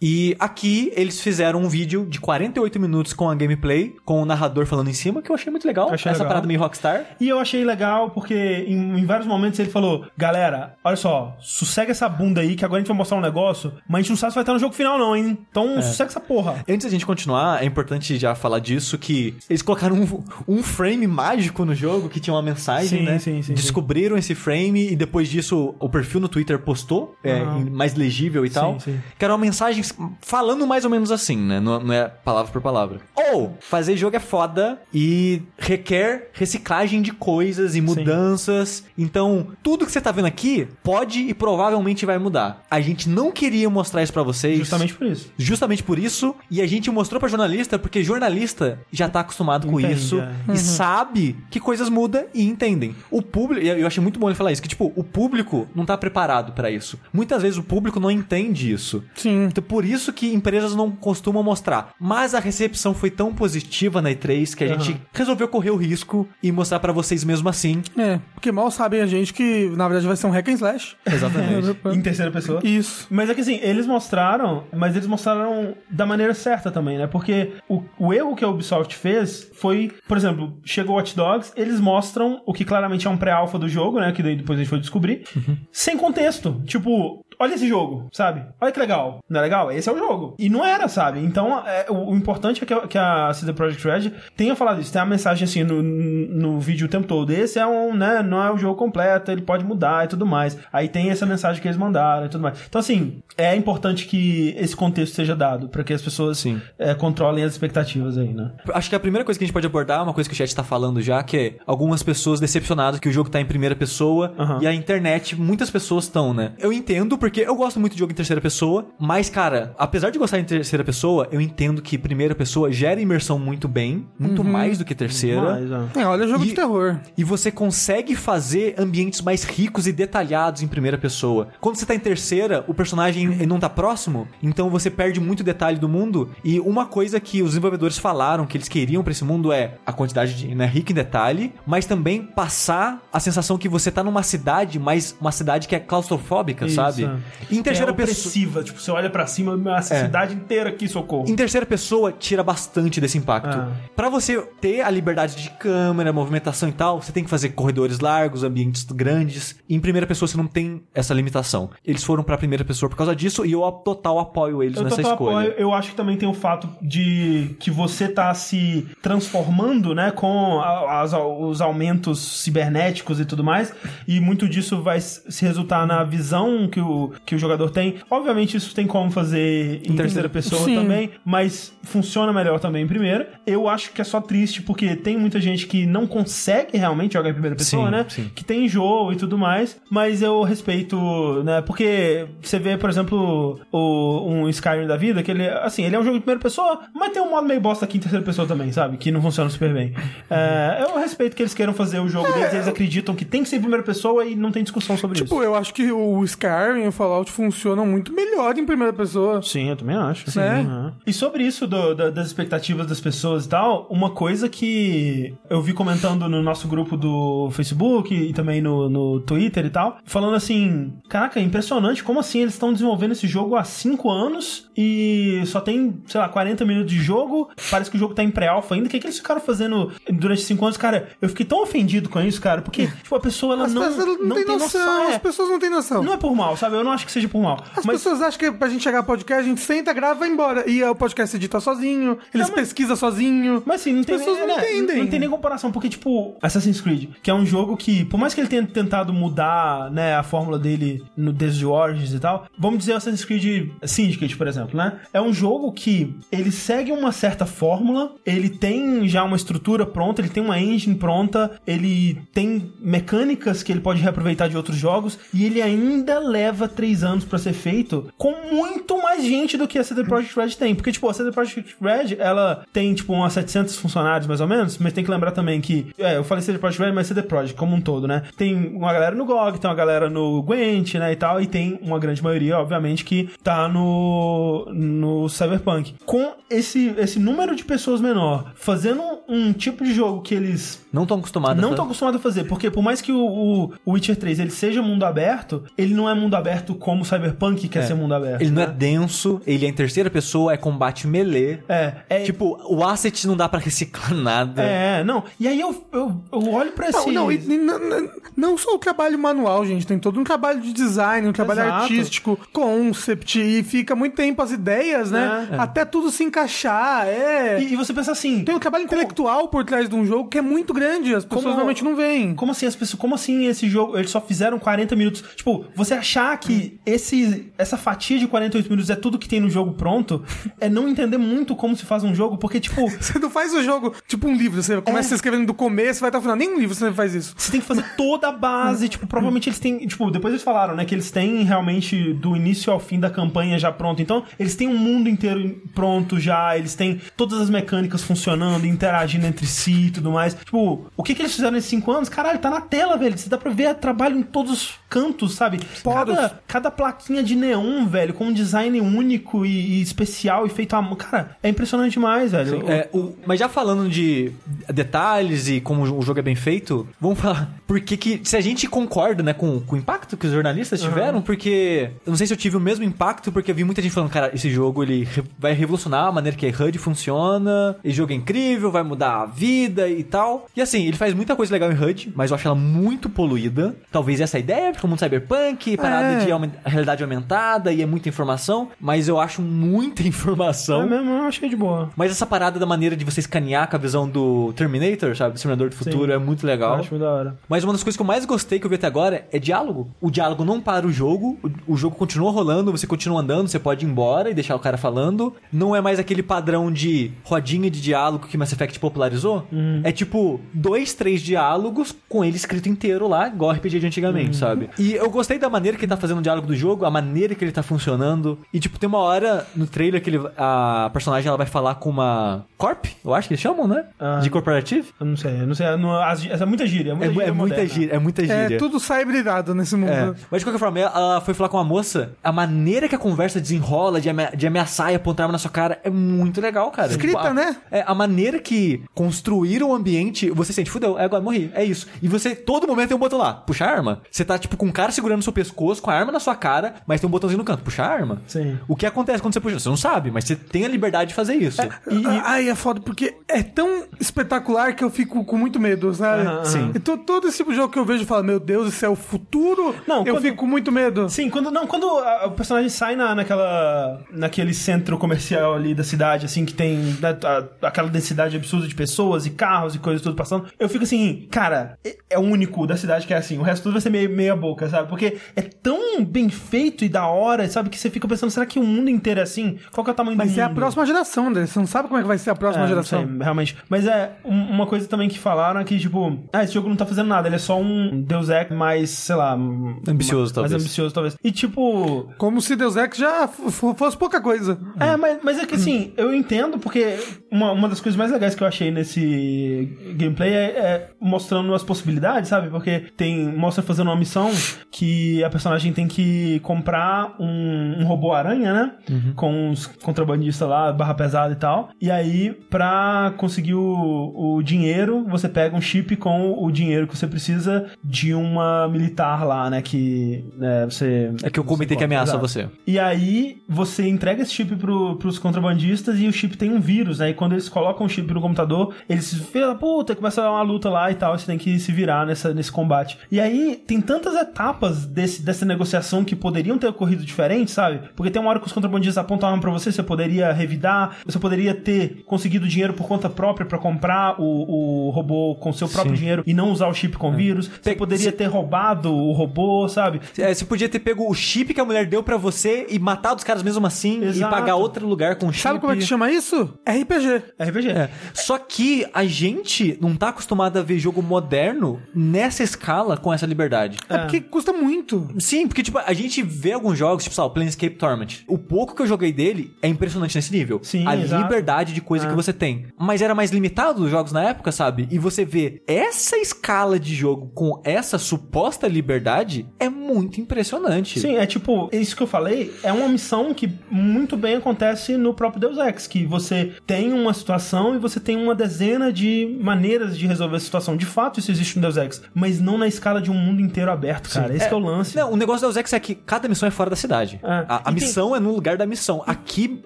E 0.00 0.34
aqui 0.38 0.90
eles 0.96 1.20
fizeram 1.20 1.60
um 1.62 1.68
vídeo 1.68 2.06
de 2.06 2.20
48 2.20 2.80
minutos 2.80 3.12
com 3.12 3.28
a 3.28 3.34
gameplay, 3.34 3.94
com 4.04 4.22
o 4.22 4.24
narrador 4.24 4.64
falando 4.66 4.88
em 4.88 4.93
cima, 4.94 5.20
que 5.20 5.30
eu 5.30 5.34
achei 5.34 5.50
muito 5.50 5.66
legal. 5.66 5.92
Achei 5.92 6.10
Essa 6.10 6.20
legal. 6.20 6.28
parada 6.28 6.46
meio 6.46 6.60
rockstar. 6.60 7.04
E 7.20 7.28
eu 7.28 7.38
achei 7.38 7.64
legal 7.64 8.10
porque 8.10 8.64
em, 8.66 8.98
em 9.00 9.04
vários 9.04 9.26
momentos 9.26 9.58
ele 9.58 9.70
falou: 9.70 10.06
Galera, 10.16 10.74
olha 10.82 10.96
só, 10.96 11.36
sossega 11.40 11.90
essa 11.90 12.08
bunda 12.08 12.40
aí 12.40 12.54
que 12.56 12.64
agora 12.64 12.78
a 12.78 12.80
gente 12.80 12.88
vai 12.88 12.96
mostrar 12.96 13.16
um 13.18 13.20
negócio, 13.20 13.72
mas 13.88 13.98
a 13.98 14.02
gente 14.02 14.10
não 14.10 14.16
sabe 14.16 14.32
se 14.32 14.34
vai 14.36 14.42
estar 14.42 14.52
no 14.52 14.58
jogo 14.58 14.74
final, 14.74 14.98
não, 14.98 15.14
hein? 15.16 15.36
Então 15.50 15.80
sossega 15.82 16.10
essa 16.10 16.20
porra. 16.20 16.64
Antes 16.68 16.84
da 16.84 16.90
gente 16.90 17.04
continuar, 17.04 17.62
é 17.62 17.66
importante 17.66 18.16
já 18.16 18.34
falar 18.34 18.58
disso, 18.60 18.96
que 18.98 19.36
eles 19.50 19.62
colocaram 19.62 19.96
um, 19.96 20.24
um 20.56 20.62
frame 20.62 21.06
mágico 21.06 21.64
no 21.64 21.74
jogo 21.74 22.08
que 22.08 22.20
tinha 22.20 22.34
uma 22.34 22.42
mensagem, 22.42 23.00
Sim, 23.00 23.04
né? 23.04 23.18
sim, 23.18 23.42
sim, 23.42 23.54
Descobriram 23.54 24.16
esse 24.16 24.34
frame 24.34 24.92
e 24.92 24.96
depois 24.96 25.28
disso 25.28 25.74
o 25.78 25.88
perfil 25.88 26.20
no 26.20 26.28
Twitter 26.28 26.58
postou, 26.58 27.16
é, 27.22 27.40
Aham. 27.40 27.58
em- 27.60 27.70
mais 27.70 27.94
legível 27.94 28.44
e 28.46 28.50
tal. 28.50 28.78
sim. 28.80 29.00
Que 29.18 29.24
era 29.24 29.34
uma 29.34 29.38
mensagem 29.40 29.82
falando 30.20 30.66
mais 30.66 30.84
ou 30.84 30.90
menos 30.90 31.10
assim, 31.10 31.36
né? 31.36 31.60
Não, 31.60 31.80
não 31.80 31.92
é 31.94 32.08
palavra 32.08 32.52
por 32.52 32.60
palavra. 32.62 33.00
Ou, 33.32 33.56
fazer 33.60 33.96
jogo 33.96 34.16
é 34.16 34.20
foda 34.20 34.78
e 34.92 35.42
requer 35.58 36.30
reciclagem 36.32 37.02
de 37.02 37.12
coisas 37.12 37.74
e 37.76 37.80
mudanças. 37.80 38.84
Então, 38.96 39.48
tudo 39.62 39.86
que 39.86 39.92
você 39.92 40.00
tá 40.00 40.12
vendo 40.12 40.26
aqui 40.26 40.68
pode 40.82 41.20
e 41.20 41.34
provavelmente 41.34 42.06
vai 42.06 42.18
mudar. 42.18 42.62
A 42.70 42.80
gente 42.80 43.08
não 43.08 43.32
queria 43.32 43.68
mostrar 43.68 44.02
isso 44.02 44.12
pra 44.12 44.22
vocês. 44.22 44.58
Justamente 44.58 44.94
por 44.94 45.06
isso. 45.06 45.32
Justamente 45.36 45.82
por 45.82 45.98
isso, 45.98 46.34
e 46.50 46.60
a 46.60 46.66
gente 46.66 46.90
mostrou 46.90 47.20
pra 47.20 47.28
jornalista, 47.28 47.78
porque 47.78 48.02
jornalista 48.02 48.78
já 48.92 49.08
tá 49.08 49.20
acostumado 49.20 49.66
com 49.66 49.80
isso 49.80 50.20
é. 50.20 50.54
e 50.54 50.58
sabe 50.58 51.36
que 51.50 51.60
coisas 51.60 51.88
mudam 51.88 52.24
e 52.34 52.44
entendem. 52.44 52.94
O 53.10 53.22
público, 53.22 53.66
eu 53.66 53.86
achei 53.86 54.02
muito 54.02 54.18
bom 54.18 54.28
ele 54.28 54.36
falar 54.36 54.52
isso, 54.52 54.62
que 54.62 54.68
tipo, 54.68 54.92
o 54.94 55.04
público 55.04 55.68
não 55.74 55.84
tá 55.84 55.96
preparado 55.96 56.52
pra 56.52 56.70
isso. 56.70 56.98
Muitas 57.12 57.42
vezes 57.42 57.58
o 57.58 57.62
público 57.62 58.00
não 58.00 58.10
entende 58.10 58.72
isso. 58.72 59.04
Sim. 59.14 59.44
Então, 59.46 59.62
por 59.62 59.84
isso 59.84 60.12
que 60.12 60.32
empresas 60.32 60.74
não 60.74 60.90
costumam 60.90 61.42
mostrar. 61.42 61.92
Mas 61.98 62.34
a 62.34 62.40
recepção 62.40 62.94
foi 62.94 63.10
tão 63.10 63.32
positiva 63.34 64.00
na 64.00 64.10
E3 64.10 64.54
que 64.54 64.64
a 64.64 64.68
gente 64.78 65.00
resolveu 65.12 65.48
correr 65.48 65.70
o 65.70 65.76
risco 65.76 66.28
e 66.42 66.50
mostrar 66.52 66.80
pra 66.80 66.92
vocês 66.92 67.24
mesmo 67.24 67.48
assim. 67.48 67.82
É, 67.96 68.18
porque 68.34 68.50
mal 68.52 68.70
sabem 68.70 69.00
a 69.00 69.06
gente 69.06 69.32
que, 69.32 69.70
na 69.76 69.86
verdade, 69.88 70.06
vai 70.06 70.16
ser 70.16 70.26
um 70.26 70.30
hack 70.30 70.48
and 70.48 70.52
slash. 70.52 70.96
Exatamente. 71.06 71.76
Em 71.94 72.00
terceira 72.00 72.30
pessoa. 72.30 72.60
Isso. 72.62 73.06
Mas 73.10 73.30
é 73.30 73.34
que 73.34 73.40
assim, 73.40 73.58
eles 73.62 73.86
mostraram, 73.86 74.64
mas 74.74 74.96
eles 74.96 75.06
mostraram 75.06 75.74
da 75.90 76.06
maneira 76.06 76.34
certa 76.34 76.70
também, 76.70 76.98
né? 76.98 77.06
Porque 77.06 77.52
o, 77.68 77.82
o 77.98 78.12
erro 78.12 78.34
que 78.34 78.44
a 78.44 78.48
Ubisoft 78.48 78.94
fez 78.94 79.50
foi, 79.54 79.92
por 80.06 80.16
exemplo, 80.16 80.58
chegou 80.64 80.96
Watch 80.96 81.16
Dogs, 81.16 81.52
eles 81.56 81.80
mostram 81.80 82.42
o 82.46 82.52
que 82.52 82.64
claramente 82.64 83.06
é 83.06 83.10
um 83.10 83.16
pré-alpha 83.16 83.58
do 83.58 83.68
jogo, 83.68 84.00
né? 84.00 84.12
Que 84.12 84.22
daí 84.22 84.36
depois 84.36 84.58
a 84.58 84.62
gente 84.62 84.70
foi 84.70 84.80
descobrir, 84.80 85.24
sem 85.70 85.96
contexto. 85.96 86.62
Tipo, 86.66 87.24
olha 87.38 87.54
esse 87.54 87.66
jogo, 87.68 88.08
sabe? 88.12 88.42
Olha 88.60 88.72
que 88.72 88.78
legal. 88.80 89.18
Não 89.28 89.40
é 89.40 89.42
legal? 89.42 89.70
Esse 89.72 89.88
é 89.88 89.92
o 89.92 89.98
jogo. 89.98 90.34
E 90.38 90.48
não 90.48 90.64
era, 90.64 90.88
sabe? 90.88 91.20
Então, 91.20 91.66
é, 91.66 91.86
o, 91.88 92.10
o 92.10 92.16
importante 92.16 92.62
é 92.62 92.66
que, 92.66 92.74
a- 92.74 92.86
que 92.86 92.98
a 92.98 93.32
CD 93.32 93.52
Projekt 93.52 93.86
Red 93.86 94.12
tenha 94.36 94.54
falado 94.56 94.80
isso. 94.80 94.92
Tem 94.92 95.00
a 95.02 95.06
mensagem 95.06 95.44
assim 95.44 95.64
no, 95.64 95.82
no 95.82 96.60
vídeo 96.60 96.86
o 96.86 96.90
tempo 96.90 97.06
todo. 97.06 97.30
Esse 97.30 97.58
é 97.58 97.66
um, 97.66 97.94
né? 97.94 98.22
Não 98.22 98.42
é 98.42 98.50
o 98.50 98.56
jogo 98.58 98.76
completo, 98.76 99.30
ele 99.30 99.42
pode 99.42 99.64
mudar 99.64 100.04
e 100.04 100.08
tudo 100.08 100.26
mais. 100.26 100.58
Aí 100.72 100.88
tem 100.88 101.10
essa 101.10 101.26
mensagem 101.26 101.60
que 101.60 101.68
eles 101.68 101.76
mandaram 101.78 102.26
e 102.26 102.28
tudo 102.28 102.42
mais. 102.42 102.58
Então, 102.68 102.78
assim, 102.78 103.20
é 103.36 103.54
importante 103.56 104.06
que 104.06 104.54
esse 104.58 104.74
contexto 104.76 105.14
seja 105.14 105.34
dado 105.34 105.68
para 105.68 105.82
que 105.84 105.92
as 105.92 106.02
pessoas 106.02 106.38
Sim. 106.38 106.60
é, 106.78 106.94
controlem 106.94 107.44
as 107.44 107.52
expectativas 107.52 108.16
aí, 108.18 108.32
né? 108.32 108.52
Acho 108.72 108.88
que 108.90 108.96
a 108.96 109.00
primeira 109.00 109.24
coisa 109.24 109.38
que 109.38 109.44
a 109.44 109.46
gente 109.46 109.54
pode 109.54 109.66
abordar 109.66 110.00
é 110.00 110.02
uma 110.02 110.14
coisa 110.14 110.28
que 110.28 110.34
o 110.34 110.36
chat 110.36 110.54
tá 110.54 110.62
falando 110.62 111.00
já, 111.00 111.22
que 111.22 111.36
é 111.36 111.54
algumas 111.66 112.02
pessoas 112.02 112.40
decepcionadas 112.40 113.00
que 113.00 113.08
o 113.08 113.12
jogo 113.12 113.28
tá 113.30 113.40
em 113.40 113.44
primeira 113.44 113.74
pessoa 113.76 114.32
Aham. 114.38 114.58
e 114.62 114.66
a 114.66 114.74
internet, 114.74 115.34
muitas 115.38 115.70
pessoas 115.70 116.04
estão, 116.04 116.32
né? 116.34 116.52
Eu 116.58 116.72
entendo, 116.72 117.16
porque 117.24 117.40
eu 117.40 117.56
gosto 117.56 117.80
muito 117.80 117.94
de 117.94 117.98
jogo 118.00 118.12
em 118.12 118.14
terceira 118.14 118.38
pessoa, 118.38 118.86
mas, 118.98 119.30
cara, 119.30 119.74
apesar 119.78 120.10
de 120.10 120.18
gostar 120.18 120.38
em 120.38 120.44
terceira 120.44 120.84
pessoa, 120.84 121.26
eu 121.32 121.40
entendo 121.40 121.80
que 121.80 121.96
primeira 121.96 122.34
pessoa 122.34 122.70
gera 122.70 123.00
imersão 123.00 123.38
muito 123.38 123.66
bem, 123.66 124.06
muito 124.18 124.44
mais 124.44 124.76
do 124.76 124.84
que 124.84 124.94
terceira. 124.94 125.40
Mas, 125.40 125.70
ó. 125.72 125.98
É, 125.98 126.04
olha 126.06 126.28
jogo 126.28 126.44
E- 126.44 126.48
de 126.48 126.52
terror. 126.54 126.98
E 127.16 127.24
você 127.24 127.50
consegue 127.50 128.14
fazer 128.14 128.74
ambientes 128.76 129.22
mais 129.22 129.42
ricos 129.42 129.86
e 129.86 129.92
detalhados 129.92 130.60
em 130.60 130.68
primeira 130.68 130.98
pessoa. 130.98 131.48
Quando 131.62 131.76
você 131.76 131.86
tá 131.86 131.94
em 131.94 131.98
terceira, 131.98 132.62
o 132.68 132.74
personagem 132.74 133.26
não 133.46 133.58
tá 133.58 133.70
próximo, 133.70 134.28
então 134.42 134.68
você 134.68 134.90
perde 134.90 135.18
muito 135.18 135.42
detalhe 135.42 135.78
do 135.78 135.88
mundo. 135.88 136.28
E 136.44 136.60
uma 136.60 136.84
coisa 136.84 137.18
que 137.18 137.40
os 137.40 137.52
desenvolvedores 137.52 137.96
falaram 137.96 138.44
que 138.44 138.58
eles 138.58 138.68
queriam 138.68 139.02
pra 139.02 139.12
esse 139.12 139.24
mundo 139.24 139.50
é 139.50 139.78
a 139.86 139.94
quantidade 139.94 140.34
de 140.34 140.54
né, 140.54 140.66
rica 140.66 140.92
em 140.92 140.94
detalhe, 140.94 141.54
mas 141.66 141.86
também 141.86 142.20
passar 142.22 143.00
a 143.10 143.18
sensação 143.18 143.56
que 143.56 143.66
você 143.66 143.90
tá 143.90 144.04
numa 144.04 144.22
cidade, 144.22 144.78
mas 144.78 145.16
uma 145.18 145.32
cidade 145.32 145.66
que 145.66 145.74
é 145.74 145.80
claustrofóbica, 145.80 146.66
Isso, 146.66 146.74
sabe? 146.74 147.04
é. 147.04 147.13
Em 147.50 147.62
terceira 147.62 147.90
é 147.90 147.94
pessoa. 147.94 148.62
tipo, 148.62 148.80
você 148.80 148.90
olha 148.90 149.08
pra 149.10 149.26
cima, 149.26 149.54
a 149.76 149.82
cidade 149.82 150.34
inteira 150.34 150.70
aqui, 150.70 150.88
socorro. 150.88 151.28
Em 151.28 151.36
terceira 151.36 151.64
pessoa, 151.66 152.12
tira 152.12 152.42
bastante 152.42 153.00
desse 153.00 153.18
impacto. 153.18 153.48
Ah. 153.56 153.68
Pra 153.94 154.08
você 154.08 154.40
ter 154.60 154.80
a 154.82 154.90
liberdade 154.90 155.36
de 155.36 155.50
câmera, 155.50 156.12
movimentação 156.12 156.68
e 156.68 156.72
tal, 156.72 157.00
você 157.00 157.12
tem 157.12 157.24
que 157.24 157.30
fazer 157.30 157.50
corredores 157.50 158.00
largos, 158.00 158.42
ambientes 158.42 158.84
grandes. 158.84 159.56
Em 159.68 159.80
primeira 159.80 160.06
pessoa, 160.06 160.26
você 160.28 160.36
não 160.36 160.46
tem 160.46 160.82
essa 160.94 161.12
limitação. 161.14 161.70
Eles 161.84 162.02
foram 162.04 162.22
pra 162.22 162.36
primeira 162.36 162.64
pessoa 162.64 162.88
por 162.90 162.96
causa 162.96 163.14
disso 163.14 163.44
e 163.46 163.52
eu 163.52 163.62
total 163.84 164.18
apoio 164.18 164.62
eles 164.62 164.76
Eu 164.76 164.84
nessa 164.84 165.00
escolha. 165.00 165.14
apoio. 165.48 165.54
Eu 165.58 165.72
acho 165.72 165.90
que 165.90 165.96
também 165.96 166.16
tem 166.16 166.28
o 166.28 166.34
fato 166.34 166.68
de 166.82 167.54
que 167.58 167.70
você 167.70 168.08
tá 168.08 168.32
se 168.34 168.86
transformando, 169.02 169.94
né, 169.94 170.10
com 170.10 170.60
as- 170.60 171.12
os 171.14 171.60
aumentos 171.60 172.42
cibernéticos 172.42 173.20
e 173.20 173.24
tudo 173.24 173.42
mais, 173.44 173.72
e 174.06 174.20
muito 174.20 174.48
disso 174.48 174.82
vai 174.82 175.00
se 175.00 175.44
resultar 175.44 175.86
na 175.86 176.04
visão 176.04 176.68
que 176.68 176.80
o, 176.80 177.03
que 177.24 177.34
o 177.34 177.38
jogador 177.38 177.70
tem. 177.70 177.96
Obviamente 178.10 178.56
isso 178.56 178.74
tem 178.74 178.86
como 178.86 179.10
fazer 179.10 179.80
em 179.88 179.94
terceira 179.96 180.28
pessoa 180.28 180.62
Sim. 180.64 180.74
também, 180.76 181.10
mas 181.24 181.72
funciona 181.82 182.32
melhor 182.32 182.58
também 182.60 182.84
em 182.84 182.86
primeira. 182.86 183.30
Eu 183.46 183.68
acho 183.68 183.92
que 183.92 184.00
é 184.00 184.04
só 184.04 184.20
triste 184.20 184.62
porque 184.62 184.94
tem 184.96 185.16
muita 185.16 185.40
gente 185.40 185.66
que 185.66 185.86
não 185.86 186.06
consegue 186.06 186.76
realmente 186.76 187.14
jogar 187.14 187.30
em 187.30 187.32
primeira 187.32 187.56
pessoa, 187.56 187.86
Sim, 187.86 187.90
né? 187.90 188.06
sim. 188.08 188.30
que 188.34 188.44
tem 188.44 188.68
jogo 188.68 189.12
e 189.12 189.16
tudo 189.16 189.36
mais, 189.38 189.76
mas 189.90 190.22
eu 190.22 190.42
respeito, 190.42 191.42
né? 191.44 191.62
Porque 191.62 192.26
você 192.42 192.58
vê, 192.58 192.76
por 192.76 192.88
exemplo, 192.90 193.60
o, 193.72 194.22
um 194.26 194.48
Skyrim 194.48 194.86
da 194.86 194.96
vida, 194.96 195.22
que 195.22 195.30
ele, 195.30 195.46
assim, 195.48 195.84
ele 195.84 195.96
é 195.96 195.98
um 195.98 196.04
jogo 196.04 196.16
em 196.16 196.20
primeira 196.20 196.40
pessoa, 196.40 196.80
mas 196.94 197.12
tem 197.12 197.22
um 197.22 197.30
modo 197.30 197.46
meio 197.46 197.60
bosta 197.60 197.84
aqui 197.84 197.98
em 197.98 198.00
terceira 198.00 198.24
pessoa 198.24 198.46
também, 198.46 198.72
sabe? 198.72 198.96
Que 198.96 199.10
não 199.10 199.20
funciona 199.22 199.48
super 199.50 199.72
bem. 199.72 199.92
É, 200.30 200.84
eu 200.88 200.98
respeito 200.98 201.36
que 201.36 201.42
eles 201.42 201.54
queiram 201.54 201.72
fazer 201.74 202.00
o 202.00 202.08
jogo 202.08 202.32
deles, 202.32 202.52
eles 202.54 202.68
acreditam 202.68 203.14
que 203.14 203.24
tem 203.24 203.42
que 203.42 203.48
ser 203.48 203.56
em 203.56 203.60
primeira 203.60 203.82
pessoa 203.84 204.24
e 204.24 204.34
não 204.34 204.50
tem 204.50 204.62
discussão 204.62 204.96
sobre 204.96 205.14
Tipo, 205.18 205.34
isso. 205.36 205.42
eu 205.44 205.54
acho 205.54 205.72
que 205.72 205.90
o 205.92 206.24
Skyrim 206.24 206.90
Fallout 206.94 207.30
funcionam 207.30 207.84
muito 207.86 208.12
melhor 208.12 208.56
em 208.56 208.64
primeira 208.64 208.92
pessoa. 208.92 209.42
Sim, 209.42 209.68
eu 209.70 209.76
também 209.76 209.96
acho. 209.96 210.30
Sim. 210.30 210.38
Né? 210.40 210.60
Uhum. 210.62 210.92
E 211.06 211.12
sobre 211.12 211.44
isso 211.44 211.66
do- 211.66 211.94
da- 211.94 212.10
das 212.10 212.26
expectativas 212.28 212.86
das 212.86 213.00
pessoas 213.00 213.44
e 213.44 213.48
tal, 213.48 213.86
uma 213.90 214.10
coisa 214.10 214.48
que 214.48 215.34
eu 215.50 215.60
vi 215.60 215.72
comentando 215.72 216.28
no 216.28 216.42
nosso 216.42 216.66
grupo 216.68 216.96
do 216.96 217.50
Facebook 217.52 218.14
e 218.14 218.32
também 218.32 218.60
no, 218.62 218.88
no 218.88 219.20
Twitter 219.20 219.66
e 219.66 219.70
tal, 219.70 219.98
falando 220.04 220.34
assim: 220.36 220.92
caraca, 221.08 221.38
é 221.40 221.42
impressionante 221.42 222.02
como 222.02 222.20
assim 222.20 222.40
eles 222.40 222.54
estão 222.54 222.72
desenvolvendo 222.72 223.12
esse 223.12 223.26
jogo 223.26 223.56
há 223.56 223.64
5 223.64 224.10
anos 224.10 224.68
e 224.76 225.42
só 225.46 225.60
tem, 225.60 226.00
sei 226.06 226.20
lá, 226.20 226.28
40 226.28 226.64
minutos 226.64 226.92
de 226.92 226.98
jogo. 227.02 227.48
Parece 227.70 227.90
que 227.90 227.96
o 227.96 228.00
jogo 228.00 228.14
tá 228.14 228.22
em 228.22 228.30
pré-alpha 228.30 228.74
ainda. 228.74 228.86
O 228.86 228.90
que, 228.90 228.96
é 228.96 229.00
que 229.00 229.06
eles 229.06 229.16
ficaram 229.18 229.40
fazendo 229.40 229.92
durante 230.10 230.42
5 230.42 230.64
anos? 230.64 230.76
Cara, 230.76 231.08
eu 231.20 231.28
fiquei 231.28 231.44
tão 231.46 231.62
ofendido 231.62 232.08
com 232.08 232.20
isso, 232.20 232.40
cara, 232.40 232.62
porque 232.62 232.86
tipo, 232.86 233.14
a 233.14 233.20
pessoa 233.20 233.54
ela 233.54 233.64
As 233.66 233.74
não, 233.74 233.82
pessoas 233.82 234.18
não, 234.20 234.36
têm 234.36 234.44
noção. 234.44 235.04
é. 235.04 235.14
As 235.14 235.18
pessoas 235.18 235.48
não 235.48 235.58
têm 235.58 235.70
noção. 235.70 236.02
Não 236.02 236.12
é 236.12 236.16
por 236.16 236.34
mal, 236.34 236.56
sabe? 236.56 236.76
Eu 236.76 236.83
não 236.84 236.92
acho 236.92 237.06
que 237.06 237.12
seja 237.12 237.28
por 237.28 237.42
mal. 237.42 237.62
As 237.76 237.84
mas 237.84 237.96
pessoas 237.96 238.20
acham 238.22 238.38
que 238.38 238.52
pra 238.52 238.68
gente 238.68 238.82
chegar 238.82 238.98
ao 238.98 239.04
podcast, 239.04 239.42
a 239.44 239.48
gente 239.48 239.60
senta, 239.60 239.92
grava 239.92 240.14
e 240.16 240.18
vai 240.20 240.28
embora. 240.28 240.68
E 240.70 240.82
o 240.84 240.94
podcast 240.94 241.30
se 241.30 241.36
edita 241.36 241.58
sozinho, 241.60 242.18
eles 242.32 242.48
Não, 242.48 242.54
mas- 242.56 242.66
pesquisam 242.66 242.96
sozinho. 242.96 243.62
Mas 243.66 243.80
assim, 243.80 243.92
não 243.92 244.04
tem, 244.04 244.18
pessoas 244.18 244.38
nem, 244.38 244.46
não 244.46 244.56
né, 244.56 244.72
entendem. 244.76 244.98
não 244.98 245.06
tem 245.06 245.20
nem 245.20 245.28
comparação, 245.30 245.72
porque, 245.72 245.88
tipo, 245.88 246.36
Assassin's 246.42 246.80
Creed, 246.80 247.10
que 247.22 247.30
é 247.30 247.34
um 247.34 247.44
jogo 247.46 247.76
que, 247.76 248.04
por 248.04 248.18
mais 248.18 248.34
que 248.34 248.40
ele 248.40 248.48
tenha 248.48 248.64
tentado 248.66 249.12
mudar, 249.12 249.90
né, 249.90 250.14
a 250.16 250.22
fórmula 250.22 250.58
dele 250.58 251.02
no 251.16 251.32
desde 251.32 251.64
Origins 251.66 252.12
e 252.12 252.18
tal, 252.20 252.46
vamos 252.58 252.78
dizer 252.80 252.92
Assassin's 252.94 253.24
Creed 253.24 253.70
Syndicate, 253.84 254.36
por 254.36 254.46
exemplo, 254.46 254.76
né? 254.76 255.00
É 255.12 255.20
um 255.20 255.32
jogo 255.32 255.72
que 255.72 256.14
ele 256.30 256.50
segue 256.50 256.92
uma 256.92 257.12
certa 257.12 257.46
fórmula, 257.46 258.12
ele 258.24 258.48
tem 258.48 259.06
já 259.08 259.24
uma 259.24 259.36
estrutura 259.36 259.86
pronta, 259.86 260.20
ele 260.20 260.28
tem 260.28 260.42
uma 260.42 260.58
engine 260.60 260.94
pronta, 260.94 261.58
ele 261.66 262.20
tem 262.32 262.72
mecânicas 262.80 263.62
que 263.62 263.72
ele 263.72 263.80
pode 263.80 264.00
reaproveitar 264.00 264.48
de 264.48 264.56
outros 264.56 264.76
jogos, 264.76 265.18
e 265.32 265.44
ele 265.44 265.60
ainda 265.62 266.18
leva 266.18 266.68
três 266.74 267.02
anos 267.02 267.24
pra 267.24 267.38
ser 267.38 267.52
feito 267.52 268.06
com 268.18 268.34
muito 268.52 269.00
mais 269.02 269.24
gente 269.24 269.56
do 269.56 269.66
que 269.66 269.78
a 269.78 269.84
CD 269.84 270.04
Projekt 270.04 270.38
Red 270.38 270.50
tem. 270.50 270.74
Porque, 270.74 270.92
tipo, 270.92 271.08
a 271.08 271.14
CD 271.14 271.30
Projekt 271.32 271.76
Red, 271.80 272.16
ela 272.18 272.64
tem, 272.72 272.92
tipo, 272.94 273.12
umas 273.12 273.32
700 273.32 273.76
funcionários, 273.76 274.26
mais 274.26 274.40
ou 274.40 274.46
menos, 274.46 274.78
mas 274.78 274.92
tem 274.92 275.04
que 275.04 275.10
lembrar 275.10 275.30
também 275.32 275.60
que, 275.60 275.86
é, 275.98 276.16
eu 276.16 276.24
falei 276.24 276.42
CD 276.42 276.58
Projekt 276.58 276.82
Red, 276.82 276.92
mas 276.92 277.06
CD 277.06 277.22
Projekt 277.22 277.56
como 277.56 277.74
um 277.74 277.80
todo, 277.80 278.06
né? 278.06 278.22
Tem 278.36 278.54
uma 278.74 278.92
galera 278.92 279.14
no 279.14 279.24
GOG, 279.24 279.58
tem 279.58 279.68
uma 279.70 279.76
galera 279.76 280.10
no 280.10 280.42
Gwent, 280.42 280.94
né, 280.94 281.12
e 281.12 281.16
tal, 281.16 281.40
e 281.40 281.46
tem 281.46 281.78
uma 281.82 281.98
grande 281.98 282.22
maioria, 282.22 282.58
obviamente, 282.58 283.04
que 283.04 283.28
tá 283.42 283.68
no, 283.68 284.66
no 284.72 285.28
Cyberpunk. 285.28 285.94
Com 286.04 286.32
esse, 286.50 286.94
esse 286.98 287.18
número 287.18 287.54
de 287.54 287.64
pessoas 287.64 288.00
menor, 288.00 288.52
fazendo 288.54 289.02
um 289.28 289.52
tipo 289.52 289.84
de 289.84 289.92
jogo 289.92 290.22
que 290.22 290.34
eles 290.34 290.84
Não 290.92 291.06
tão 291.06 291.18
acostumados 291.18 291.60
não 291.62 291.72
a 291.72 291.76
tô 291.76 291.82
acostumado 291.82 292.16
a 292.16 292.20
fazer, 292.20 292.44
porque 292.44 292.70
por 292.70 292.82
mais 292.82 293.00
que 293.00 293.12
o, 293.12 293.18
o- 293.24 293.72
o 293.84 293.92
Witcher 293.92 294.16
3 294.16 294.38
ele 294.40 294.50
seja 294.50 294.82
mundo 294.82 295.04
aberto, 295.04 295.64
ele 295.76 295.94
não 295.94 296.08
é 296.08 296.14
mundo 296.14 296.34
aberto 296.34 296.63
como 296.72 297.02
o 297.02 297.04
Cyberpunk 297.04 297.66
quer 297.68 297.82
ser 297.82 297.94
mundo 297.94 298.14
aberto. 298.14 298.40
Ele 298.40 298.50
não 298.52 298.62
é 298.62 298.66
né? 298.68 298.72
denso, 298.76 299.40
ele 299.44 299.66
é 299.66 299.68
em 299.68 299.72
terceira 299.72 300.08
pessoa, 300.08 300.52
é 300.52 300.56
combate 300.56 301.08
melee. 301.08 301.58
É, 301.68 301.94
é, 302.08 302.20
Tipo, 302.22 302.56
o 302.68 302.84
asset 302.84 303.26
não 303.26 303.36
dá 303.36 303.48
pra 303.48 303.58
reciclar 303.58 304.14
nada. 304.14 304.62
é, 304.62 305.02
não. 305.02 305.24
E 305.40 305.48
aí 305.48 305.60
eu, 305.60 305.84
eu, 305.92 306.20
eu 306.32 306.52
olho 306.52 306.70
pra 306.72 306.88
esse... 306.90 307.06
Não, 307.10 307.24
não, 307.24 307.32
e- 307.32 307.38
não, 307.58 307.78
não- 307.78 308.08
não 308.36 308.58
só 308.58 308.74
o 308.74 308.78
trabalho 308.78 309.18
manual, 309.18 309.64
gente, 309.66 309.86
tem 309.86 309.98
todo 309.98 310.18
um 310.20 310.24
trabalho 310.24 310.60
de 310.60 310.72
design, 310.72 311.26
um 311.28 311.32
trabalho 311.32 311.60
Exato. 311.60 311.82
artístico, 311.82 312.38
concept, 312.52 313.40
e 313.40 313.62
fica 313.62 313.94
muito 313.96 314.14
tempo 314.14 314.42
as 314.42 314.50
ideias, 314.50 315.10
né? 315.10 315.48
É. 315.52 315.56
Até 315.58 315.84
tudo 315.84 316.10
se 316.10 316.22
encaixar, 316.24 317.06
é. 317.06 317.60
E, 317.60 317.72
e 317.72 317.76
você 317.76 317.92
pensa 317.92 318.12
assim... 318.12 318.44
Tem 318.44 318.54
um 318.54 318.58
trabalho 318.58 318.84
intelectual 318.84 319.48
por 319.48 319.64
trás 319.64 319.88
de 319.88 319.94
um 319.94 320.04
jogo 320.06 320.28
que 320.28 320.38
é 320.38 320.42
muito 320.42 320.72
grande, 320.72 321.14
as 321.14 321.24
pessoas 321.24 321.44
Como- 321.44 321.54
realmente 321.56 321.82
não 321.84 321.96
veem. 321.96 322.34
Como 322.34 322.52
assim 322.52 322.66
as 322.66 322.76
pessoas, 322.76 323.00
como 323.00 323.14
assim 323.14 323.46
esse 323.46 323.68
jogo, 323.68 323.96
eles 323.96 324.10
só 324.10 324.20
fizeram 324.20 324.58
40 324.58 324.94
minutos? 324.96 325.22
Tipo, 325.36 325.64
você 325.74 325.94
achar 325.94 326.36
que 326.46 326.78
esse 326.84 327.52
essa 327.58 327.76
fatia 327.76 328.18
de 328.18 328.26
48 328.26 328.68
minutos 328.68 328.90
é 328.90 328.96
tudo 328.96 329.18
que 329.18 329.28
tem 329.28 329.40
no 329.40 329.50
jogo 329.50 329.72
pronto, 329.72 330.24
é 330.60 330.68
não 330.68 330.88
entender 330.88 331.18
muito 331.18 331.54
como 331.54 331.76
se 331.76 331.84
faz 331.84 332.04
um 332.04 332.14
jogo, 332.14 332.38
porque 332.38 332.60
tipo, 332.60 332.84
Você 333.00 333.18
não 333.18 333.30
faz 333.30 333.52
o 333.52 333.62
jogo 333.62 333.94
tipo 334.06 334.28
um 334.28 334.34
livro, 334.34 334.62
você 334.62 334.80
começa 334.80 335.14
escrevendo 335.14 335.46
do 335.46 335.54
começo, 335.54 336.00
vai 336.00 336.08
até 336.08 336.18
o 336.18 336.20
final. 336.20 336.36
Nem 336.36 336.54
um 336.54 336.58
livro 336.58 336.74
você 336.74 336.92
faz 336.92 337.14
isso. 337.14 337.34
Você 337.36 337.52
tem 337.52 337.60
que 337.60 337.66
fazer 337.66 337.84
toda 337.96 338.28
a 338.28 338.32
base, 338.32 338.88
tipo, 338.88 339.06
provavelmente 339.06 339.48
eles 339.48 339.58
têm, 339.58 339.86
tipo, 339.86 340.10
depois 340.10 340.32
eles 340.32 340.42
falaram, 340.42 340.74
né, 340.74 340.84
que 340.84 340.94
eles 340.94 341.10
têm 341.10 341.44
realmente 341.44 342.12
do 342.14 342.36
início 342.36 342.72
ao 342.72 342.80
fim 342.80 342.98
da 342.98 343.10
campanha 343.10 343.58
já 343.58 343.70
pronto. 343.70 344.00
Então, 344.02 344.24
eles 344.38 344.54
têm 344.56 344.68
um 344.68 344.76
mundo 344.76 345.08
inteiro 345.08 345.62
pronto 345.74 346.18
já, 346.18 346.56
eles 346.56 346.74
têm 346.74 347.00
todas 347.16 347.40
as 347.40 347.50
mecânicas 347.50 348.02
funcionando, 348.02 348.66
interagindo 348.66 349.26
entre 349.26 349.46
si 349.46 349.86
e 349.86 349.90
tudo 349.90 350.10
mais. 350.10 350.34
Tipo, 350.34 350.86
o 350.96 351.02
que 351.02 351.14
que 351.14 351.22
eles 351.22 351.34
fizeram 351.34 351.52
nesses 351.52 351.70
cinco 351.70 351.90
anos? 351.92 352.08
Caralho, 352.08 352.38
tá 352.38 352.50
na 352.50 352.60
tela, 352.60 352.96
velho. 352.96 353.16
Você 353.16 353.28
dá 353.28 353.38
pra 353.38 353.50
ver 353.50 353.74
trabalho 353.74 354.18
em 354.18 354.22
todos 354.22 354.52
os 354.52 354.74
cantos, 354.88 355.34
sabe? 355.34 355.58
Cada, 355.82 356.33
cada, 356.34 356.64
cada 356.64 356.70
plaquinha 356.70 357.22
de 357.22 357.34
neon, 357.34 357.86
velho, 357.86 358.14
com 358.14 358.26
um 358.26 358.32
design 358.32 358.80
único 358.80 359.44
e, 359.44 359.78
e 359.78 359.82
especial 359.82 360.46
e 360.46 360.48
feito 360.50 360.74
à 360.74 360.82
mão. 360.82 360.94
Cara, 360.96 361.36
é 361.42 361.48
impressionante 361.48 361.92
demais, 361.94 362.32
velho. 362.32 362.70
É, 362.70 362.88
o- 362.92 363.14
mas 363.26 363.38
já 363.38 363.48
falando 363.48 363.88
de 363.88 364.32
detalhes 364.72 365.48
e 365.48 365.60
como 365.60 365.82
o 365.82 366.02
jogo 366.02 366.18
é 366.18 366.22
bem 366.22 366.34
feito, 366.34 366.86
vamos 367.00 367.18
falar. 367.18 367.54
Porque 367.66 367.96
que, 367.96 368.20
se 368.24 368.36
a 368.36 368.40
gente 368.40 368.66
concorda, 368.68 369.22
né, 369.22 369.32
com, 369.32 369.60
com 369.60 369.76
o 369.76 369.78
impacto 369.78 370.16
que 370.16 370.26
os 370.26 370.32
jornalistas 370.32 370.80
tiveram, 370.80 371.20
porque. 371.22 371.90
Eu 372.06 372.10
não 372.10 372.16
sei 372.16 372.26
se 372.26 372.32
eu 372.32 372.36
tive 372.36 372.56
o 372.56 372.60
mesmo 372.60 372.84
impacto, 372.84 373.32
porque 373.32 373.50
eu 373.50 373.54
vi 373.54 373.64
muita 373.64 373.80
gente 373.82 373.92
falando, 373.92 374.10
cara, 374.10 374.30
esse 374.34 374.50
jogo 374.50 374.82
ele 374.82 375.04
re- 375.04 375.22
vai 375.38 375.52
revolucionar 375.52 376.06
a 376.06 376.12
maneira 376.12 376.36
que 376.36 376.46
a 376.46 376.48
HUD 376.64 376.78
funciona, 376.78 377.76
esse 377.84 377.94
jogo 377.96 378.12
é 378.12 378.14
incrível, 378.16 378.70
vai 378.70 378.82
mudar 378.82 379.22
a 379.22 379.26
vida 379.26 379.88
e 379.88 380.02
tal. 380.02 380.46
E 380.56 380.60
assim, 380.60 380.86
ele 380.86 380.96
faz 380.96 381.14
muita 381.14 381.34
coisa 381.36 381.52
legal 381.52 381.70
em 381.72 381.74
HUD, 381.76 382.12
mas 382.14 382.30
eu 382.30 382.34
acho 382.36 382.46
ela 382.46 382.54
muito 382.56 383.08
poluída. 383.08 383.74
Talvez 383.90 384.20
essa 384.20 384.36
é 384.36 384.38
a 384.38 384.40
ideia, 384.40 384.72
porque 384.72 384.86
um 384.86 384.90
mundo 384.90 384.98
cyberpunk, 384.98 385.76
parada 385.76 386.22
É. 386.22 386.23
de 386.26 386.32
aumen- 386.32 386.52
realidade 386.64 387.02
aumentada 387.02 387.72
e 387.72 387.82
é 387.82 387.86
muita 387.86 388.08
informação, 388.08 388.68
mas 388.80 389.08
eu 389.08 389.20
acho 389.20 389.40
muita 389.42 390.02
informação. 390.06 390.82
É 390.82 390.86
mesmo, 390.86 391.10
eu 391.10 391.22
achei 391.24 391.48
de 391.48 391.56
boa. 391.56 391.90
Mas 391.96 392.10
essa 392.10 392.26
parada 392.26 392.58
da 392.58 392.66
maneira 392.66 392.96
de 392.96 393.04
você 393.04 393.20
escanear 393.20 393.68
com 393.68 393.76
a 393.76 393.78
visão 393.78 394.08
do 394.08 394.52
Terminator, 394.54 395.16
sabe? 395.16 395.32
Do 395.32 395.36
Exterminador 395.36 395.68
do 395.70 395.76
Futuro, 395.76 396.06
Sim. 396.06 396.12
é 396.12 396.18
muito 396.18 396.44
Eu 396.44 396.50
legal. 396.50 396.74
acho 396.74 396.90
muito 396.90 397.02
da 397.02 397.10
hora. 397.10 397.38
Mas 397.48 397.64
uma 397.64 397.72
das 397.72 397.82
coisas 397.82 397.96
que 397.96 398.02
eu 398.02 398.06
mais 398.06 398.24
gostei 398.24 398.58
que 398.58 398.66
eu 398.66 398.70
vi 398.70 398.76
até 398.76 398.86
agora 398.86 399.26
é 399.32 399.38
diálogo. 399.38 399.88
O 400.00 400.10
diálogo 400.10 400.44
não 400.44 400.60
para 400.60 400.86
o 400.86 400.90
jogo, 400.92 401.38
o, 401.42 401.74
o 401.74 401.76
jogo 401.76 401.96
continua 401.96 402.30
rolando, 402.30 402.70
você 402.72 402.86
continua 402.86 403.20
andando, 403.20 403.48
você 403.48 403.58
pode 403.58 403.84
ir 403.84 403.88
embora 403.88 404.30
e 404.30 404.34
deixar 404.34 404.54
o 404.56 404.58
cara 404.58 404.76
falando. 404.76 405.34
Não 405.52 405.74
é 405.74 405.80
mais 405.80 405.98
aquele 405.98 406.22
padrão 406.22 406.70
de 406.72 407.10
rodinha 407.24 407.70
de 407.70 407.80
diálogo 407.80 408.26
que 408.26 408.36
Mass 408.38 408.52
Effect 408.52 408.78
popularizou. 408.78 409.46
É 409.82 409.92
tipo 409.92 410.40
dois, 410.52 410.94
três 410.94 411.20
diálogos 411.22 411.94
com 412.08 412.24
ele 412.24 412.36
escrito 412.36 412.68
inteiro 412.68 413.06
lá, 413.08 413.28
igual 413.28 413.52
RPG 413.52 413.80
de 413.80 413.86
antigamente, 413.86 414.36
sabe? 414.36 414.70
E 414.78 414.92
eu 414.94 415.10
gostei 415.10 415.38
da 415.38 415.48
maneira 415.48 415.76
que 415.76 415.84
ele 415.84 415.90
tá 415.90 415.96
fazendo 415.96 416.13
o 416.20 416.22
diálogo 416.22 416.46
do 416.46 416.54
jogo, 416.56 416.84
a 416.84 416.90
maneira 416.90 417.34
que 417.34 417.44
ele 417.44 417.52
tá 417.52 417.62
funcionando. 417.62 418.38
E 418.52 418.58
tipo, 418.60 418.78
tem 418.78 418.88
uma 418.88 418.98
hora 418.98 419.46
no 419.54 419.66
trailer 419.66 420.02
que 420.02 420.10
ele, 420.10 420.20
a 420.36 420.90
personagem 420.92 421.28
ela 421.28 421.36
vai 421.36 421.46
falar 421.46 421.74
com 421.76 421.90
uma 421.90 422.44
Corp, 422.56 422.86
eu 423.04 423.14
acho 423.14 423.28
que 423.28 423.34
eles 423.34 423.40
chamam, 423.42 423.66
né? 423.66 423.84
Ah. 423.98 424.20
De 424.20 424.30
corporative. 424.30 424.88
Eu 424.98 425.06
não 425.06 425.16
sei, 425.16 425.40
eu 425.42 425.46
não 425.46 425.54
sei. 425.54 425.76
Não, 425.76 425.94
as, 426.02 426.24
essa 426.26 426.44
é 426.44 426.46
muita 426.46 426.66
gíria. 426.66 426.92
É 426.92 426.94
É, 426.94 426.96
muita 426.96 427.10
mu- 427.12 427.14
gíria. 427.14 427.28
é 427.28 427.32
muita 427.32 427.66
gíria, 427.66 427.94
é 427.94 427.98
muita 427.98 428.22
gíria. 428.22 428.54
É 428.54 428.58
tudo 428.58 428.78
cybridado 428.80 429.54
nesse 429.54 429.76
mundo. 429.76 429.90
É. 429.90 430.14
Mas 430.30 430.40
de 430.40 430.44
qualquer 430.46 430.58
forma, 430.58 430.78
ela 430.80 431.20
foi 431.20 431.34
falar 431.34 431.48
com 431.48 431.56
uma 431.56 431.64
moça, 431.64 432.12
a 432.22 432.32
maneira 432.32 432.88
que 432.88 432.94
a 432.94 432.98
conversa 432.98 433.40
desenrola, 433.40 434.00
de, 434.00 434.08
ame- 434.08 434.30
de 434.36 434.46
ameaçar 434.46 434.92
e 434.92 434.94
apontar 434.94 435.24
arma 435.24 435.32
na 435.32 435.38
sua 435.38 435.50
cara, 435.50 435.78
é 435.84 435.90
muito 435.90 436.40
legal, 436.40 436.70
cara. 436.70 436.88
Escrita, 436.90 437.28
a, 437.28 437.34
né? 437.34 437.56
É, 437.70 437.84
a 437.86 437.94
maneira 437.94 438.38
que 438.38 438.82
construíram 438.94 439.70
o 439.70 439.74
ambiente, 439.74 440.30
você 440.30 440.52
sente, 440.52 440.70
fudeu, 440.70 440.98
é 440.98 441.04
agora 441.04 441.22
morri, 441.22 441.50
é 441.54 441.64
isso. 441.64 441.86
E 442.02 442.08
você, 442.08 442.34
todo 442.34 442.66
momento 442.66 442.88
tem 442.88 442.96
um 442.96 443.00
botão 443.00 443.18
lá, 443.18 443.34
puxa 443.34 443.64
a 443.64 443.70
arma. 443.70 444.00
Você 444.10 444.24
tá, 444.24 444.38
tipo, 444.38 444.56
com 444.56 444.66
o 444.68 444.72
cara 444.72 444.90
segurando 444.92 445.22
seu 445.22 445.32
pescoço, 445.32 445.82
com 445.82 445.90
a 445.90 445.94
arma 445.94 446.03
na 446.12 446.20
sua 446.20 446.34
cara, 446.34 446.74
mas 446.86 447.00
tem 447.00 447.08
um 447.08 447.10
botãozinho 447.10 447.38
no 447.38 447.44
canto, 447.44 447.62
puxa 447.62 447.82
a 447.82 447.86
arma. 447.88 448.22
Sim. 448.26 448.58
O 448.68 448.76
que 448.76 448.86
acontece 448.86 449.20
quando 449.22 449.32
você 449.34 449.40
puxa? 449.40 449.58
Você 449.58 449.68
não 449.68 449.76
sabe, 449.76 450.10
mas 450.10 450.24
você 450.24 450.36
tem 450.36 450.64
a 450.64 450.68
liberdade 450.68 451.08
de 451.08 451.14
fazer 451.14 451.34
isso. 451.34 451.60
E, 451.90 451.94
e- 451.94 452.06
Ai, 452.24 452.48
é 452.48 452.54
foda, 452.54 452.80
porque 452.80 453.14
é 453.28 453.42
tão 453.42 453.84
espetacular 454.00 454.74
que 454.74 454.82
eu 454.84 454.90
fico 454.90 455.24
com 455.24 455.36
muito 455.36 455.58
medo, 455.60 455.92
sabe? 455.94 456.26
Aham. 456.26 456.44
Sim. 456.44 456.72
Então 456.74 456.96
todo 456.96 457.28
esse 457.28 457.38
tipo 457.38 457.52
jogo 457.54 457.72
que 457.72 457.78
eu 457.78 457.84
vejo 457.84 458.02
e 458.02 458.06
falo, 458.06 458.24
meu 458.24 458.38
Deus, 458.40 458.68
isso 458.72 458.84
é 458.84 458.88
o 458.88 458.96
futuro? 458.96 459.74
Não, 459.86 459.98
eu 460.04 460.14
quando- 460.14 460.22
fico 460.22 460.36
com 460.38 460.46
muito 460.46 460.70
medo. 460.72 461.08
Sim, 461.08 461.28
quando, 461.30 461.50
não, 461.50 461.66
quando 461.66 461.86
a- 461.86 462.26
o 462.26 462.32
personagem 462.32 462.68
sai 462.68 462.96
na, 462.96 463.14
naquela, 463.14 464.00
naquele 464.10 464.54
centro 464.54 464.96
comercial 464.98 465.54
ali 465.54 465.74
da 465.74 465.84
cidade, 465.84 466.26
assim, 466.26 466.44
que 466.44 466.54
tem 466.54 466.76
né, 467.00 467.16
a- 467.24 467.66
aquela 467.68 467.88
densidade 467.88 468.36
absurda 468.36 468.66
de 468.66 468.74
pessoas 468.74 469.26
e 469.26 469.30
carros 469.30 469.74
e 469.74 469.78
coisas 469.78 470.02
tudo 470.02 470.14
passando, 470.16 470.46
eu 470.58 470.68
fico 470.68 470.84
assim, 470.84 471.26
cara, 471.30 471.78
é, 471.84 471.96
é 472.10 472.18
o 472.18 472.22
único 472.22 472.66
da 472.66 472.76
cidade 472.76 473.06
que 473.06 473.14
é 473.14 473.16
assim, 473.16 473.38
o 473.38 473.42
resto 473.42 473.62
tudo 473.64 473.72
vai 473.72 473.80
ser 473.80 473.90
meio 473.90 474.08
meia 474.10 474.36
boca, 474.36 474.68
sabe? 474.68 474.88
Porque 474.88 475.18
é 475.36 475.42
tão 475.42 475.93
bem 476.02 476.28
feito 476.30 476.84
e 476.84 476.88
da 476.88 477.06
hora, 477.06 477.46
sabe? 477.48 477.68
Que 477.68 477.78
você 477.78 477.90
fica 477.90 478.08
pensando, 478.08 478.30
será 478.30 478.46
que 478.46 478.58
o 478.58 478.62
mundo 478.64 478.88
inteiro 478.88 479.20
é 479.20 479.22
assim? 479.22 479.58
Qual 479.70 479.84
que 479.84 479.90
é 479.90 479.92
o 479.92 479.96
tamanho 479.96 480.16
do 480.16 480.18
Mas 480.18 480.30
mundo? 480.30 480.38
é 480.40 480.42
a 480.42 480.48
próxima 480.48 480.86
geração, 480.86 481.28
André. 481.28 481.46
Você 481.46 481.58
não 481.58 481.66
sabe 481.66 481.88
como 481.88 481.98
é 481.98 482.02
que 482.02 482.08
vai 482.08 482.18
ser 482.18 482.30
a 482.30 482.34
próxima 482.34 482.64
É, 482.64 482.66
não 482.68 482.74
geração. 482.74 483.06
sei, 483.06 483.18
realmente. 483.20 483.56
Mas 483.68 483.86
é, 483.86 484.16
um- 484.24 484.50
uma 484.50 484.66
coisa 484.66 484.88
também 484.88 485.08
que 485.08 485.18
falaram 485.18 485.60
é 485.60 485.64
que, 485.64 485.78
tipo, 485.78 486.18
ah, 486.32 486.42
esse 486.42 486.54
jogo 486.54 486.68
não 486.68 486.76
tá 486.76 486.86
fazendo 486.86 487.08
nada, 487.08 487.28
ele 487.28 487.36
é 487.36 487.38
só 487.38 487.60
um 487.60 488.00
Deus 488.02 488.28
Ex 488.30 488.50
mais, 488.50 488.90
sei 488.90 489.14
lá... 489.16 489.34
Ambicioso, 489.34 490.22
mais 490.22 490.32
talvez. 490.32 490.52
ambicioso, 490.62 490.94
talvez. 490.94 491.16
E, 491.22 491.30
tipo, 491.30 492.08
Como 492.16 492.40
se 492.40 492.56
Deus 492.56 492.76
Ex 492.76 492.96
já 492.96 493.28
fosse 493.28 493.96
pouca 493.96 494.20
coisa. 494.20 494.58
É, 494.80 494.96
mas, 494.96 495.18
mas 495.22 495.38
é 495.38 495.46
que 495.46 495.54
assim, 495.54 495.92
eu 495.96 496.14
entendo 496.14 496.58
porque 496.58 496.96
uma, 497.34 497.50
uma 497.50 497.68
das 497.68 497.80
coisas 497.80 497.98
mais 497.98 498.12
legais 498.12 498.36
que 498.36 498.42
eu 498.44 498.46
achei 498.46 498.70
nesse 498.70 499.76
gameplay 499.96 500.32
é, 500.32 500.44
é 500.44 500.88
mostrando 501.00 501.52
as 501.52 501.64
possibilidades, 501.64 502.28
sabe? 502.28 502.48
Porque 502.48 502.84
tem. 502.96 503.24
Mostra 503.24 503.62
fazendo 503.62 503.88
uma 503.88 503.96
missão 503.96 504.30
que 504.70 505.22
a 505.24 505.28
personagem 505.28 505.72
tem 505.72 505.88
que 505.88 506.38
comprar 506.40 507.16
um, 507.18 507.80
um 507.80 507.84
robô 507.84 508.12
aranha, 508.12 508.52
né? 508.52 508.72
Com 509.16 509.50
os 509.50 509.66
contrabandistas 509.66 510.48
lá, 510.48 510.72
barra 510.72 510.94
pesada 510.94 511.32
e 511.32 511.36
tal. 511.36 511.70
E 511.80 511.90
aí, 511.90 512.30
pra 512.48 513.12
conseguir 513.16 513.54
o, 513.54 514.36
o 514.36 514.42
dinheiro, 514.42 515.04
você 515.08 515.28
pega 515.28 515.56
um 515.56 515.60
chip 515.60 515.96
com 515.96 516.36
o 516.38 516.50
dinheiro 516.52 516.86
que 516.86 516.96
você 516.96 517.06
precisa 517.08 517.66
de 517.82 518.14
uma 518.14 518.68
militar 518.68 519.26
lá, 519.26 519.50
né? 519.50 519.60
Que 519.60 520.24
né, 520.36 520.66
você. 520.66 521.12
É 521.24 521.30
que 521.30 521.40
eu 521.40 521.44
comentei 521.44 521.76
que 521.76 521.82
ameaça 521.82 522.12
Exato. 522.12 522.20
você. 522.20 522.48
E 522.64 522.78
aí, 522.78 523.38
você 523.48 523.88
entrega 523.88 524.22
esse 524.22 524.32
chip 524.32 524.54
pro, 524.54 524.96
pros 524.96 525.18
contrabandistas 525.18 525.98
e 525.98 526.06
o 526.06 526.12
chip 526.12 526.36
tem 526.36 526.52
um 526.52 526.60
vírus, 526.60 527.00
né? 527.00 527.10
E 527.10 527.14
quando 527.24 527.32
eles 527.32 527.48
colocam 527.48 527.86
o 527.86 527.88
chip 527.88 528.12
no 528.12 528.20
computador, 528.20 528.74
eles 528.88 529.12
filha 529.14 529.46
da 529.48 529.54
puta, 529.54 529.94
começa 529.94 530.28
uma 530.28 530.42
luta 530.42 530.68
lá 530.68 530.90
e 530.90 530.94
tal, 530.94 531.18
você 531.18 531.26
tem 531.26 531.38
que 531.38 531.58
se 531.58 531.72
virar 531.72 532.06
nessa, 532.06 532.32
nesse 532.34 532.52
combate. 532.52 532.98
E 533.10 533.18
aí, 533.20 533.62
tem 533.66 533.80
tantas 533.80 534.14
etapas 534.14 534.84
desse, 534.86 535.22
dessa 535.22 535.44
negociação 535.44 536.04
que 536.04 536.14
poderiam 536.14 536.58
ter 536.58 536.66
ocorrido 536.68 537.02
diferentes, 537.04 537.54
sabe? 537.54 537.80
Porque 537.96 538.10
tem 538.10 538.20
uma 538.20 538.30
hora 538.30 538.38
que 538.40 538.46
os 538.46 538.52
contrabandistas 538.52 538.98
apontam 538.98 539.28
a 539.28 539.32
arma 539.32 539.40
pra 539.40 539.50
você, 539.50 539.72
você 539.72 539.82
poderia 539.82 540.32
revidar, 540.32 540.98
você 541.04 541.18
poderia 541.18 541.54
ter 541.54 542.02
conseguido 542.06 542.46
dinheiro 542.46 542.74
por 542.74 542.86
conta 542.86 543.08
própria 543.08 543.46
pra 543.46 543.58
comprar 543.58 544.20
o, 544.20 544.86
o 544.86 544.90
robô 544.90 545.34
com 545.36 545.52
seu 545.52 545.68
próprio 545.68 545.94
Sim. 545.94 546.00
dinheiro 546.00 546.22
e 546.26 546.34
não 546.34 546.50
usar 546.50 546.66
o 546.68 546.74
chip 546.74 546.96
com 546.98 547.12
vírus. 547.12 547.46
Você 547.46 547.70
Pe- 547.70 547.76
poderia 547.76 548.12
ter 548.12 548.26
roubado 548.26 548.92
o 548.94 549.12
robô, 549.12 549.68
sabe? 549.68 550.00
É, 550.18 550.32
você 550.34 550.44
podia 550.44 550.68
ter 550.68 550.78
pego 550.78 551.08
o 551.08 551.14
chip 551.14 551.54
que 551.54 551.60
a 551.60 551.64
mulher 551.64 551.86
deu 551.86 552.02
pra 552.02 552.16
você 552.16 552.66
e 552.68 552.78
matado 552.78 553.16
os 553.16 553.24
caras 553.24 553.42
mesmo 553.42 553.66
assim 553.66 554.02
Exato. 554.04 554.32
e 554.32 554.36
pagar 554.38 554.56
outro 554.56 554.86
lugar 554.86 555.16
com 555.16 555.26
o 555.28 555.32
chip. 555.32 555.42
Sabe 555.42 555.60
como 555.60 555.72
é 555.72 555.76
que 555.76 555.82
chama 555.82 556.10
isso? 556.10 556.52
RPG. 556.68 557.13
RPG. 557.18 557.68
É. 557.70 557.90
Só 558.12 558.38
que 558.38 558.86
a 558.92 559.04
gente 559.04 559.78
não 559.80 559.94
tá 559.96 560.08
acostumado 560.08 560.58
a 560.58 560.62
ver 560.62 560.78
jogo 560.78 561.02
moderno 561.02 561.80
nessa 561.94 562.42
escala 562.42 562.96
com 562.96 563.12
essa 563.12 563.26
liberdade. 563.26 563.78
É, 563.88 563.98
porque 563.98 564.20
custa 564.20 564.52
muito. 564.52 565.08
Sim, 565.18 565.46
porque 565.46 565.62
tipo, 565.62 565.78
a 565.78 565.92
gente 565.92 566.22
vê 566.22 566.52
alguns 566.52 566.78
jogos, 566.78 567.04
tipo, 567.04 567.14
sei 567.14 567.22
lá, 567.22 567.28
o 567.28 567.30
Planescape 567.30 567.76
Torment. 567.76 568.24
O 568.28 568.38
pouco 568.38 568.74
que 568.74 568.82
eu 568.82 568.86
joguei 568.86 569.12
dele 569.12 569.54
é 569.62 569.68
impressionante 569.68 570.14
nesse 570.16 570.32
nível. 570.32 570.60
Sim, 570.62 570.86
A 570.86 570.96
exato. 570.96 571.22
liberdade 571.22 571.72
de 571.72 571.80
coisa 571.80 572.06
É. 572.06 572.08
que 572.08 572.14
você 572.14 572.32
tem. 572.32 572.66
Mas 572.78 573.02
era 573.02 573.14
mais 573.14 573.30
limitado 573.30 573.82
os 573.84 573.90
jogos 573.90 574.12
na 574.12 574.22
época, 574.22 574.52
sabe? 574.52 574.88
E 574.90 574.98
você 574.98 575.24
vê 575.24 575.62
essa 575.66 576.16
escala 576.16 576.78
de 576.78 576.94
jogo 576.94 577.30
com 577.34 577.60
essa 577.64 577.98
suposta 577.98 578.66
liberdade 578.68 579.46
é 579.58 579.68
muito 579.68 580.20
impressionante. 580.20 580.98
Sim, 581.00 581.16
é 581.16 581.26
tipo, 581.26 581.68
isso 581.72 581.96
que 581.96 582.02
eu 582.02 582.06
falei 582.06 582.52
é 582.62 582.72
uma 582.72 582.88
missão 582.88 583.32
que 583.34 583.50
muito 583.70 584.16
bem 584.16 584.36
acontece 584.36 584.96
no 584.96 585.14
próprio 585.14 585.40
Deus 585.40 585.58
Ex, 585.58 585.86
que 585.86 586.04
você 586.06 586.52
tem 586.66 586.92
uma 587.04 587.14
situação 587.14 587.74
e 587.74 587.78
você 587.78 587.98
tem 588.00 588.16
uma 588.16 588.34
dezena 588.34 588.92
de 588.92 589.38
maneiras 589.40 589.96
de 589.96 590.06
resolver 590.06 590.36
a 590.36 590.40
situação. 590.40 590.76
De 590.76 590.86
fato, 590.86 591.20
isso 591.20 591.30
existe 591.30 591.56
no 591.56 591.62
Deus 591.62 591.76
Ex, 591.76 592.02
mas 592.14 592.40
não 592.40 592.58
na 592.58 592.66
escala 592.66 593.00
de 593.00 593.10
um 593.10 593.14
mundo 593.14 593.40
inteiro 593.40 593.70
aberto, 593.70 594.10
cara. 594.10 594.34
Esse 594.34 594.48
que 594.48 594.54
é 594.54 594.56
o 594.56 594.60
lance. 594.60 594.96
Não, 594.96 595.12
o 595.12 595.16
negócio 595.16 595.42
da 595.42 595.46
Deus 595.48 595.56
Ex 595.56 595.72
é 595.72 595.80
que 595.80 595.94
cada 595.94 596.28
missão 596.28 596.46
é 596.46 596.50
fora 596.50 596.70
da 596.70 596.76
cidade. 596.76 597.20
É. 597.22 597.26
A, 597.48 597.56
a 597.56 597.60
E 597.60 597.64
tem- 597.64 597.74
missão 597.74 598.14
é 598.16 598.20
no 598.20 598.32
lugar 598.34 598.56
da 598.56 598.66
missão. 598.66 599.02
Aqui 599.06 599.62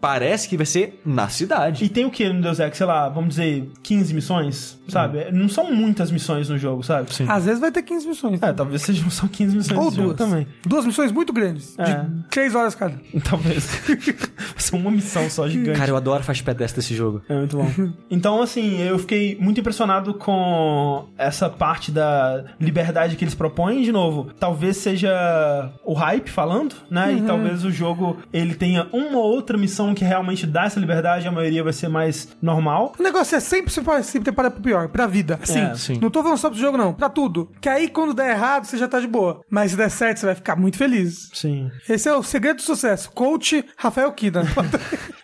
parece 0.00 0.48
que 0.48 0.56
vai 0.56 0.66
ser 0.66 1.00
na 1.04 1.28
cidade. 1.28 1.84
E 1.84 1.88
tem 1.88 2.04
o 2.04 2.10
que 2.10 2.28
no 2.28 2.40
Deus 2.42 2.58
Ex? 2.60 2.76
Sei 2.76 2.86
lá, 2.86 3.08
vamos 3.08 3.30
dizer, 3.30 3.70
15 3.82 4.14
missões, 4.14 4.78
sabe? 4.88 5.30
Não 5.32 5.48
são 5.48 5.72
muitas 5.72 6.10
missões 6.10 6.48
no 6.48 6.58
jogo, 6.58 6.82
sabe? 6.82 7.12
Sim. 7.14 7.24
Às 7.28 7.44
vezes 7.44 7.60
vai 7.60 7.70
ter 7.72 7.82
15 7.82 8.06
missões. 8.08 8.42
É, 8.42 8.52
talvez 8.52 8.82
sejam 8.82 9.08
só 9.10 9.26
15 9.26 9.56
missões 9.56 9.78
Ou 9.78 9.90
duas. 9.90 10.16
também. 10.16 10.46
Duas 10.66 10.84
missões 10.86 11.10
muito 11.12 11.32
grandes. 11.32 11.78
É. 11.78 11.84
De 11.84 12.22
3 12.30 12.54
horas 12.54 12.74
cada. 12.74 12.94
Talvez. 13.28 13.66
Vai 13.86 14.58
ser 14.58 14.76
uma 14.76 14.90
missão 14.90 15.28
só 15.30 15.48
gigante. 15.48 15.78
Cara, 15.78 15.90
eu 15.90 15.96
adoro 15.96 16.22
faixa 16.22 16.42
pedestre 16.42 16.80
desse 16.80 16.94
jogo. 16.94 17.11
É 17.28 17.34
muito 17.34 17.56
bom. 17.56 17.66
Então, 18.10 18.42
assim, 18.42 18.80
eu 18.82 18.98
fiquei 18.98 19.36
muito 19.40 19.58
impressionado 19.60 20.14
com 20.14 21.06
essa 21.16 21.48
parte 21.48 21.90
da 21.90 22.44
liberdade 22.60 23.16
que 23.16 23.24
eles 23.24 23.34
propõem. 23.34 23.82
De 23.82 23.90
novo, 23.90 24.30
talvez 24.38 24.76
seja 24.76 25.72
o 25.84 25.94
hype 25.94 26.28
falando, 26.30 26.74
né? 26.90 27.12
E 27.14 27.22
talvez 27.22 27.64
o 27.64 27.70
jogo 27.70 28.18
ele 28.32 28.54
tenha 28.54 28.86
uma 28.92 29.18
ou 29.18 29.24
outra 29.24 29.56
missão 29.56 29.94
que 29.94 30.04
realmente 30.04 30.46
dá 30.46 30.64
essa 30.64 30.78
liberdade. 30.78 31.26
A 31.26 31.32
maioria 31.32 31.64
vai 31.64 31.72
ser 31.72 31.88
mais 31.88 32.28
normal. 32.40 32.92
O 32.98 33.02
negócio 33.02 33.34
é 33.36 33.40
sempre 33.40 33.72
se 33.72 34.20
preparar 34.20 34.50
pro 34.50 34.62
pior, 34.62 34.88
pra 34.88 35.06
vida. 35.06 35.38
Assim, 35.42 35.60
É, 35.60 35.74
sim. 35.74 35.98
não 36.00 36.10
tô 36.10 36.22
falando 36.22 36.38
só 36.38 36.50
pro 36.50 36.58
jogo, 36.58 36.76
não. 36.76 36.92
Pra 36.92 37.08
tudo. 37.08 37.50
Que 37.60 37.68
aí, 37.68 37.88
quando 37.88 38.12
der 38.14 38.30
errado, 38.32 38.64
você 38.66 38.76
já 38.76 38.86
tá 38.88 39.00
de 39.00 39.06
boa. 39.06 39.40
Mas 39.48 39.70
se 39.72 39.76
der 39.76 39.90
certo, 39.90 40.18
você 40.18 40.26
vai 40.26 40.34
ficar 40.34 40.56
muito 40.56 40.76
feliz. 40.76 41.30
Sim. 41.32 41.70
Esse 41.88 42.08
é 42.08 42.14
o 42.14 42.22
segredo 42.22 42.56
do 42.56 42.62
sucesso. 42.62 43.10
Coach 43.12 43.64
Rafael 43.76 44.12
Kida. 44.12 44.42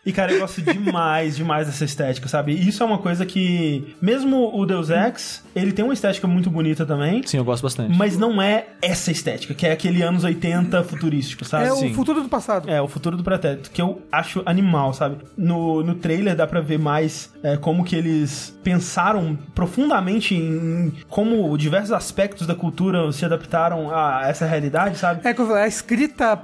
E, 0.07 0.13
cara, 0.13 0.33
eu 0.33 0.41
gosto 0.41 0.63
demais, 0.63 1.37
demais 1.37 1.67
dessa 1.67 1.78
estética, 1.85 2.29
sabe? 2.29 2.53
E 2.53 2.69
Isso 2.69 2.83
é 2.83 2.87
uma 2.87 2.99
coisa 2.99 3.25
que, 3.25 3.95
mesmo 4.01 4.51
o 4.55 4.67
Deus 4.67 4.91
Ex, 4.91 5.43
ele 5.55 5.73
tem 5.73 5.85
uma 5.85 5.95
estética 5.95 6.27
muito 6.27 6.51
bonita 6.51 6.85
também, 6.85 7.23
Sim, 7.27 7.39
eu 7.39 7.45
gosto 7.45 7.63
bastante. 7.63 7.97
mas 7.97 8.17
não 8.17 8.41
é 8.41 8.67
essa 8.81 9.11
estética, 9.11 9.55
que 9.55 9.67
é 9.67 9.73
aquele 9.73 10.03
anos 10.03 10.25
80 10.25 10.83
futurístico, 10.85 11.45
sabe? 11.45 11.67
É 11.67 11.71
sim. 11.71 11.91
o 11.91 11.95
futuro 11.95 12.23
do 12.23 12.29
passado. 12.29 12.69
É, 12.69 12.81
o 12.81 12.89
futuro 12.89 13.17
do 13.17 13.25
pretérito, 13.25 13.71
que 13.71 13.81
eu 13.81 14.03
acho 14.11 14.43
animal, 14.47 14.93
sabe? 14.93 15.19
No, 15.37 15.83
no 15.83 15.95
trailer 15.95 16.37
dá 16.37 16.47
pra 16.47 16.61
ver 16.61 16.79
mais 16.79 17.33
é, 17.43 17.57
como 17.57 17.85
que 17.85 17.97
eles 17.97 18.57
pensaram 18.63 19.39
profundamente 19.55 20.35
em 20.35 20.93
como 21.09 21.57
diversos 21.57 21.93
aspectos 21.93 22.47
da 22.47 22.55
cultura 22.55 23.11
se 23.13 23.25
adaptaram 23.25 23.91
a 23.95 24.23
essa 24.29 24.47
realidade, 24.47 24.99
sabe? 24.99 25.21
É 25.25 25.33
que 25.33 25.41
eu 25.41 25.47
falei, 25.47 25.65
a 25.65 25.69
escrita. 25.69 26.39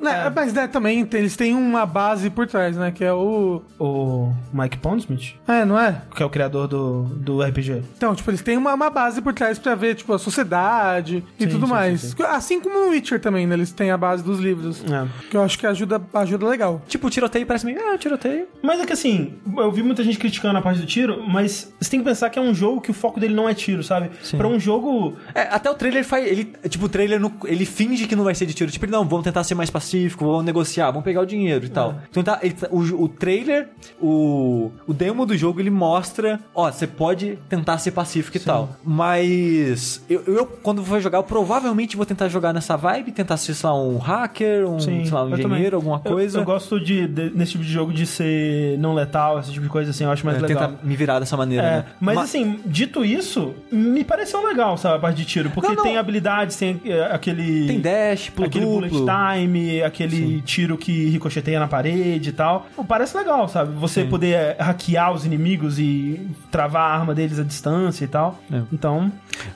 né, 0.00 0.26
É. 0.26 0.30
Mas 0.30 0.52
né, 0.52 0.66
também 0.66 1.08
eles 1.12 1.36
têm 1.36 1.54
uma 1.54 1.86
base 1.86 2.30
por 2.30 2.46
trás, 2.46 2.76
né? 2.76 2.90
Que 2.90 3.04
é 3.04 3.12
o. 3.12 3.62
O 3.78 4.32
Mike 4.52 4.73
Pondsmith, 4.78 5.34
É, 5.46 5.64
não 5.64 5.78
é? 5.78 6.02
que 6.14 6.22
é 6.22 6.26
o 6.26 6.30
criador 6.30 6.66
do, 6.68 7.02
do 7.04 7.42
RPG. 7.42 7.82
Então, 7.96 8.14
tipo, 8.14 8.30
eles 8.30 8.42
têm 8.42 8.56
uma, 8.56 8.74
uma 8.74 8.90
base 8.90 9.20
por 9.22 9.32
trás 9.32 9.58
pra 9.58 9.74
ver, 9.74 9.94
tipo, 9.94 10.12
a 10.12 10.18
sociedade 10.18 11.24
e 11.38 11.44
Sim, 11.44 11.48
tudo 11.50 11.66
sim, 11.66 11.72
mais. 11.72 12.00
sim, 12.00 12.14
Assim 12.24 12.60
como 12.60 12.78
no 12.86 12.90
Witcher 12.90 13.20
também, 13.20 13.46
né? 13.46 13.54
Eles 13.54 13.70
têm 13.72 13.90
a 13.90 13.96
base 13.96 14.22
dos 14.22 14.38
livros. 14.38 14.82
É. 14.84 15.06
Que 15.30 15.36
eu 15.36 15.42
acho 15.42 15.58
que 15.58 15.66
ajuda, 15.66 16.00
ajuda 16.14 16.46
legal. 16.46 16.82
Tipo, 16.88 17.06
o 17.06 17.10
tiroteio 17.10 17.46
parece 17.46 17.64
meio. 17.66 17.78
Ah, 17.92 17.98
tiroteio. 17.98 18.46
Mas 18.62 18.80
é 18.80 18.86
que 18.86 18.92
assim, 18.92 19.34
eu 19.56 19.70
vi 19.72 19.82
muita 19.82 20.02
gente 20.02 20.18
criticando 20.18 20.58
a 20.58 20.62
parte 20.62 20.80
do 20.80 20.86
tiro, 20.86 21.22
mas 21.28 21.72
você 21.80 21.90
tem 21.90 22.00
que 22.00 22.04
pensar 22.06 22.30
que 22.30 22.38
é 22.38 22.42
um 22.42 22.54
jogo 22.54 22.80
que 22.80 22.90
o 22.90 22.94
foco 22.94 23.18
dele 23.20 23.34
não 23.34 23.48
é 23.48 23.54
tiro, 23.54 23.82
sabe? 23.82 24.10
Pra 24.36 24.46
um 24.48 24.58
jogo. 24.58 25.14
É, 25.34 25.42
até 25.42 25.70
o 25.70 25.74
trailer 25.74 26.04
faz. 26.04 26.26
Ele, 26.26 26.52
tipo, 26.68 26.86
o 26.86 26.88
trailer 26.88 27.20
não- 27.20 27.32
ele 27.44 27.64
finge 27.64 28.06
que 28.06 28.16
não 28.16 28.24
vai 28.24 28.34
ser 28.34 28.46
de 28.46 28.54
tiro. 28.54 28.70
Tipo, 28.70 28.84
ele, 28.86 28.92
não, 28.92 29.06
vamos 29.06 29.24
tentar 29.24 29.44
ser 29.44 29.54
mais 29.54 29.70
pacífico, 29.70 30.24
vamos 30.24 30.44
negociar, 30.44 30.90
vamos 30.90 31.04
pegar 31.04 31.20
o 31.20 31.26
dinheiro 31.26 31.64
e 31.64 31.68
tal. 31.68 32.00
Então 32.10 32.22
tá, 32.22 32.38
ele 32.42 32.54
o, 32.70 33.04
o 33.04 33.08
trailer, 33.08 33.68
o, 34.00 34.63
o 34.86 34.92
demo 34.92 35.24
do 35.26 35.36
jogo, 35.36 35.60
ele 35.60 35.70
mostra, 35.70 36.40
ó, 36.54 36.70
você 36.70 36.86
pode 36.86 37.38
tentar 37.48 37.78
ser 37.78 37.90
pacífico 37.92 38.36
e 38.36 38.40
tal. 38.40 38.76
Mas 38.84 40.02
eu, 40.08 40.22
eu, 40.26 40.46
quando 40.46 40.82
for 40.84 41.00
jogar, 41.00 41.18
eu 41.18 41.22
provavelmente 41.22 41.96
vou 41.96 42.06
tentar 42.06 42.28
jogar 42.28 42.52
nessa 42.52 42.76
vibe, 42.76 43.12
tentar 43.12 43.36
ser, 43.36 43.54
sei 43.54 43.68
lá, 43.68 43.76
um 43.76 43.98
hacker, 43.98 44.66
um, 44.68 44.78
sei 44.80 45.08
lá, 45.10 45.24
um 45.24 45.30
eu 45.30 45.38
engenheiro, 45.38 45.76
alguma 45.76 46.00
Eu- 46.04 46.12
coisa. 46.12 46.38
Eu, 46.38 46.44
gosto 46.44 46.78
de, 46.80 47.06
de- 47.06 47.30
nesse 47.34 47.52
tipo 47.52 47.64
de 47.64 47.70
jogo 47.72 47.92
de 47.92 48.06
ser 48.06 48.78
não 48.78 48.94
letal, 48.94 49.38
esse 49.40 49.50
tipo 49.52 49.64
de 49.64 49.70
coisa 49.70 49.90
assim, 49.90 50.04
eu 50.04 50.10
acho 50.10 50.24
mais 50.24 50.38
É, 50.38 50.40
legal. 50.40 50.68
tentar 50.70 50.84
me 50.86 50.96
virar 50.96 51.18
dessa 51.20 51.36
maneira, 51.36 51.64
É, 51.66 51.70
né? 51.78 51.84
mas 52.00 52.14
Ma- 52.16 52.22
assim, 52.22 52.60
dito 52.66 53.04
isso, 53.04 53.54
me 53.70 54.04
pareceu 54.04 54.46
legal, 54.46 54.76
sabe, 54.76 54.96
a 54.96 54.98
parte 54.98 55.16
de 55.16 55.24
tiro. 55.24 55.50
Porque 55.50 55.68
Não, 55.68 55.76
não. 55.76 55.82
tem 55.82 55.96
habilidades, 55.98 56.56
tem 56.56 56.80
é, 56.84 57.02
aquele. 57.12 57.66
Tem 57.66 57.80
dash, 57.80 58.30
pulo 58.30 58.46
Aquele 58.48 58.64
duplo. 58.64 58.88
bullet 58.90 59.06
time, 59.38 59.82
aquele 59.82 60.40
tiro 60.42 60.76
que 60.76 61.08
ricocheteia 61.10 61.58
na 61.58 61.66
parede 61.68 62.30
e 62.30 62.32
tal. 62.32 62.66
Parece 62.88 63.16
legal, 63.16 63.48
sabe? 63.48 63.72
Você 63.78 64.04
poder 64.04 64.53
é, 64.58 64.62
hackear 64.62 65.12
os 65.12 65.24
inimigos 65.24 65.78
e 65.78 66.26
travar 66.50 66.90
a 66.90 66.94
arma 67.00 67.14
deles 67.14 67.38
à 67.38 67.42
distância 67.42 68.04
e 68.04 68.08
tal. 68.08 68.38
É. 68.52 68.62
Então. 68.72 69.10